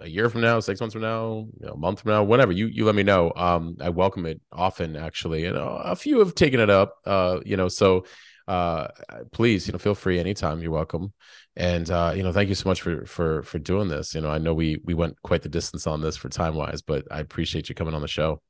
a 0.00 0.08
year 0.08 0.28
from 0.28 0.40
now, 0.40 0.60
six 0.60 0.80
months 0.80 0.92
from 0.92 1.02
now, 1.02 1.46
you 1.58 1.66
know, 1.66 1.72
a 1.72 1.76
month 1.76 2.00
from 2.00 2.12
now, 2.12 2.22
whatever 2.22 2.52
you 2.52 2.66
you 2.66 2.84
let 2.84 2.94
me 2.94 3.02
know. 3.02 3.32
Um, 3.34 3.76
I 3.80 3.88
welcome 3.88 4.26
it 4.26 4.40
often, 4.52 4.96
actually, 4.96 5.46
and 5.46 5.56
uh, 5.56 5.80
a 5.84 5.96
few 5.96 6.18
have 6.18 6.34
taken 6.34 6.60
it 6.60 6.70
up. 6.70 6.96
Uh, 7.06 7.40
you 7.44 7.56
know, 7.56 7.68
so 7.68 8.04
uh, 8.48 8.88
please, 9.32 9.66
you 9.66 9.72
know, 9.72 9.78
feel 9.78 9.94
free 9.94 10.18
anytime. 10.18 10.60
You're 10.60 10.70
welcome, 10.70 11.12
and 11.56 11.90
uh, 11.90 12.12
you 12.14 12.22
know, 12.22 12.32
thank 12.32 12.48
you 12.48 12.54
so 12.54 12.68
much 12.68 12.82
for 12.82 13.04
for 13.06 13.42
for 13.42 13.58
doing 13.58 13.88
this. 13.88 14.14
You 14.14 14.20
know, 14.20 14.30
I 14.30 14.38
know 14.38 14.54
we 14.54 14.80
we 14.84 14.94
went 14.94 15.20
quite 15.22 15.42
the 15.42 15.48
distance 15.48 15.86
on 15.86 16.00
this 16.00 16.16
for 16.16 16.28
time 16.28 16.54
wise, 16.54 16.82
but 16.82 17.06
I 17.10 17.20
appreciate 17.20 17.68
you 17.68 17.74
coming 17.74 17.94
on 17.94 18.02
the 18.02 18.08
show. 18.08 18.40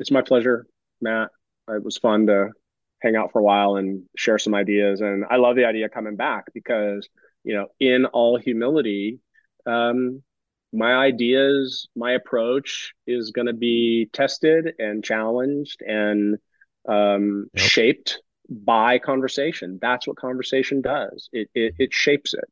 It's 0.00 0.10
my 0.10 0.22
pleasure, 0.22 0.66
Matt. 1.00 1.30
It 1.68 1.84
was 1.84 1.98
fun 1.98 2.26
to 2.26 2.50
hang 3.00 3.16
out 3.16 3.32
for 3.32 3.38
a 3.40 3.42
while 3.42 3.76
and 3.76 4.02
share 4.16 4.38
some 4.38 4.54
ideas, 4.54 5.00
and 5.00 5.24
I 5.30 5.36
love 5.36 5.56
the 5.56 5.64
idea 5.64 5.88
coming 5.88 6.16
back 6.16 6.46
because 6.52 7.08
you 7.44 7.54
know, 7.54 7.68
in 7.80 8.06
all 8.06 8.38
humility. 8.38 9.20
Um, 9.66 10.22
my 10.72 10.94
ideas, 10.94 11.88
my 11.94 12.12
approach 12.12 12.94
is 13.06 13.30
going 13.30 13.46
to 13.46 13.52
be 13.52 14.08
tested 14.12 14.72
and 14.78 15.04
challenged 15.04 15.82
and 15.82 16.38
um, 16.88 17.48
yep. 17.52 17.64
shaped 17.64 18.20
by 18.48 18.98
conversation. 18.98 19.78
That's 19.80 20.06
what 20.06 20.16
conversation 20.16 20.80
does. 20.80 21.28
It 21.32 21.50
it, 21.54 21.74
it 21.78 21.92
shapes 21.92 22.34
it, 22.34 22.44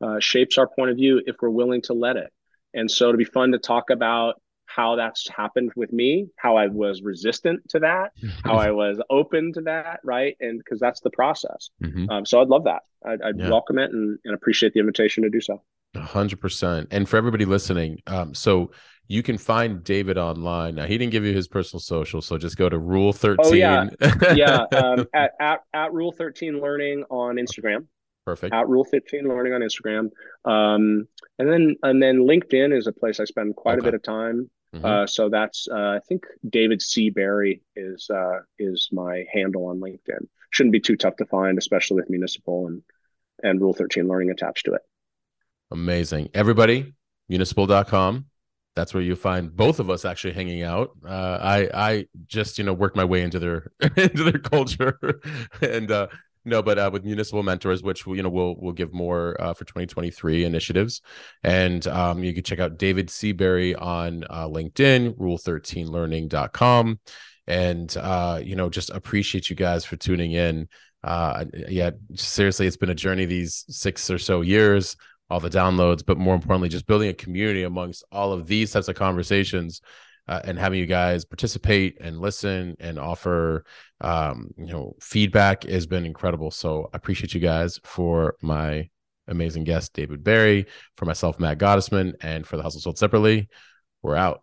uh, 0.00 0.20
shapes 0.20 0.58
our 0.58 0.66
point 0.66 0.90
of 0.90 0.96
view 0.96 1.22
if 1.26 1.36
we're 1.40 1.50
willing 1.50 1.82
to 1.82 1.94
let 1.94 2.16
it. 2.16 2.32
And 2.74 2.90
so, 2.90 3.12
to 3.12 3.18
be 3.18 3.24
fun 3.24 3.52
to 3.52 3.58
talk 3.58 3.90
about 3.90 4.40
how 4.66 4.96
that's 4.96 5.26
happened 5.28 5.72
with 5.74 5.92
me, 5.92 6.28
how 6.36 6.56
I 6.56 6.66
was 6.66 7.00
resistant 7.00 7.66
to 7.70 7.80
that, 7.80 8.12
how 8.44 8.56
I 8.56 8.70
was 8.70 9.00
open 9.08 9.52
to 9.54 9.62
that, 9.62 10.00
right? 10.04 10.36
And 10.40 10.58
because 10.58 10.78
that's 10.78 11.00
the 11.00 11.10
process. 11.10 11.70
Mm-hmm. 11.82 12.10
Um, 12.10 12.26
so 12.26 12.42
I'd 12.42 12.48
love 12.48 12.64
that. 12.64 12.82
I'd, 13.04 13.22
I'd 13.22 13.38
yeah. 13.38 13.48
welcome 13.48 13.78
it 13.78 13.90
and, 13.90 14.18
and 14.26 14.34
appreciate 14.34 14.74
the 14.74 14.80
invitation 14.80 15.22
to 15.22 15.30
do 15.30 15.40
so 15.40 15.62
hundred 15.96 16.40
percent. 16.40 16.88
And 16.90 17.08
for 17.08 17.16
everybody 17.16 17.44
listening, 17.44 18.02
um, 18.06 18.34
so 18.34 18.70
you 19.08 19.22
can 19.22 19.38
find 19.38 19.82
David 19.82 20.18
online. 20.18 20.74
Now 20.74 20.84
he 20.84 20.98
didn't 20.98 21.12
give 21.12 21.24
you 21.24 21.34
his 21.34 21.48
personal 21.48 21.80
social, 21.80 22.20
so 22.20 22.36
just 22.36 22.56
go 22.56 22.68
to 22.68 22.78
Rule 22.78 23.12
Thirteen. 23.12 23.46
Oh 23.46 23.54
yeah, 23.54 23.88
yeah. 24.34 24.66
Um, 24.72 25.06
at, 25.14 25.32
at 25.40 25.60
at 25.72 25.92
Rule 25.92 26.12
Thirteen 26.12 26.60
Learning 26.60 27.04
on 27.10 27.36
Instagram. 27.36 27.86
Perfect. 28.26 28.54
At 28.54 28.68
Rule 28.68 28.84
Thirteen 28.84 29.26
Learning 29.26 29.54
on 29.54 29.62
Instagram. 29.62 30.10
Um, 30.44 31.08
and 31.38 31.50
then 31.50 31.76
and 31.82 32.02
then 32.02 32.18
LinkedIn 32.18 32.76
is 32.76 32.86
a 32.86 32.92
place 32.92 33.18
I 33.18 33.24
spend 33.24 33.56
quite 33.56 33.78
okay. 33.78 33.88
a 33.88 33.90
bit 33.90 33.94
of 33.94 34.02
time. 34.02 34.50
Mm-hmm. 34.74 34.84
Uh, 34.84 35.06
so 35.06 35.30
that's 35.30 35.66
uh, 35.70 35.96
I 35.96 36.00
think 36.06 36.24
David 36.48 36.82
C 36.82 37.08
Berry 37.08 37.62
is 37.74 38.10
uh, 38.10 38.40
is 38.58 38.90
my 38.92 39.24
handle 39.32 39.66
on 39.66 39.80
LinkedIn. 39.80 40.26
Shouldn't 40.50 40.72
be 40.72 40.80
too 40.80 40.96
tough 40.96 41.16
to 41.16 41.24
find, 41.24 41.56
especially 41.56 41.96
with 41.96 42.10
municipal 42.10 42.66
and 42.66 42.82
and 43.42 43.58
Rule 43.58 43.72
Thirteen 43.72 44.06
Learning 44.06 44.30
attached 44.30 44.66
to 44.66 44.74
it. 44.74 44.82
Amazing. 45.70 46.28
Everybody, 46.34 46.92
municipal.com. 47.30 48.26
That's 48.78 48.94
where 48.94 49.02
you 49.02 49.16
find 49.16 49.54
both 49.56 49.80
of 49.80 49.90
us 49.90 50.04
actually 50.04 50.34
hanging 50.34 50.62
out. 50.62 50.92
Uh, 51.04 51.38
I 51.42 51.68
I 51.74 52.06
just 52.28 52.58
you 52.58 52.64
know 52.64 52.72
worked 52.72 52.94
my 52.94 53.04
way 53.04 53.22
into 53.22 53.40
their 53.40 53.72
into 53.96 54.22
their 54.22 54.38
culture, 54.38 55.20
and 55.60 55.90
uh, 55.90 56.06
no, 56.44 56.62
but 56.62 56.78
uh, 56.78 56.88
with 56.92 57.04
municipal 57.04 57.42
mentors, 57.42 57.82
which 57.82 58.06
you 58.06 58.22
know 58.22 58.28
we'll 58.28 58.54
we'll 58.56 58.72
give 58.72 58.94
more 58.94 59.36
uh, 59.40 59.52
for 59.52 59.64
2023 59.64 60.44
initiatives, 60.44 61.02
and 61.42 61.88
um, 61.88 62.22
you 62.22 62.32
can 62.32 62.44
check 62.44 62.60
out 62.60 62.78
David 62.78 63.10
C 63.10 63.32
Berry 63.32 63.74
on 63.74 64.22
uh, 64.30 64.46
LinkedIn, 64.46 65.16
Rule13Learning.com, 65.16 67.00
and 67.48 67.96
uh, 67.96 68.40
you 68.44 68.54
know 68.54 68.70
just 68.70 68.90
appreciate 68.90 69.50
you 69.50 69.56
guys 69.56 69.84
for 69.84 69.96
tuning 69.96 70.30
in. 70.30 70.68
Yeah, 71.04 71.90
seriously, 72.14 72.68
it's 72.68 72.76
been 72.76 72.90
a 72.90 72.94
journey 72.94 73.24
these 73.24 73.64
six 73.68 74.08
or 74.08 74.18
so 74.18 74.42
years 74.42 74.96
all 75.30 75.40
the 75.40 75.50
downloads, 75.50 76.04
but 76.04 76.18
more 76.18 76.34
importantly, 76.34 76.68
just 76.68 76.86
building 76.86 77.08
a 77.08 77.14
community 77.14 77.62
amongst 77.62 78.04
all 78.10 78.32
of 78.32 78.46
these 78.46 78.72
types 78.72 78.88
of 78.88 78.94
conversations 78.96 79.80
uh, 80.26 80.40
and 80.44 80.58
having 80.58 80.78
you 80.78 80.86
guys 80.86 81.24
participate 81.24 81.96
and 82.00 82.20
listen 82.20 82.76
and 82.80 82.98
offer, 82.98 83.64
um, 84.00 84.50
you 84.56 84.72
know, 84.72 84.94
feedback 85.00 85.64
has 85.64 85.86
been 85.86 86.04
incredible. 86.04 86.50
So 86.50 86.90
I 86.92 86.96
appreciate 86.96 87.34
you 87.34 87.40
guys 87.40 87.78
for 87.84 88.36
my 88.42 88.88
amazing 89.26 89.64
guest, 89.64 89.92
David 89.92 90.24
Berry, 90.24 90.66
for 90.96 91.04
myself, 91.04 91.38
Matt 91.38 91.58
Gottesman, 91.58 92.14
and 92.20 92.46
for 92.46 92.56
the 92.56 92.62
Hustle 92.62 92.80
Sold 92.80 92.98
Separately. 92.98 93.48
We're 94.02 94.16
out. 94.16 94.42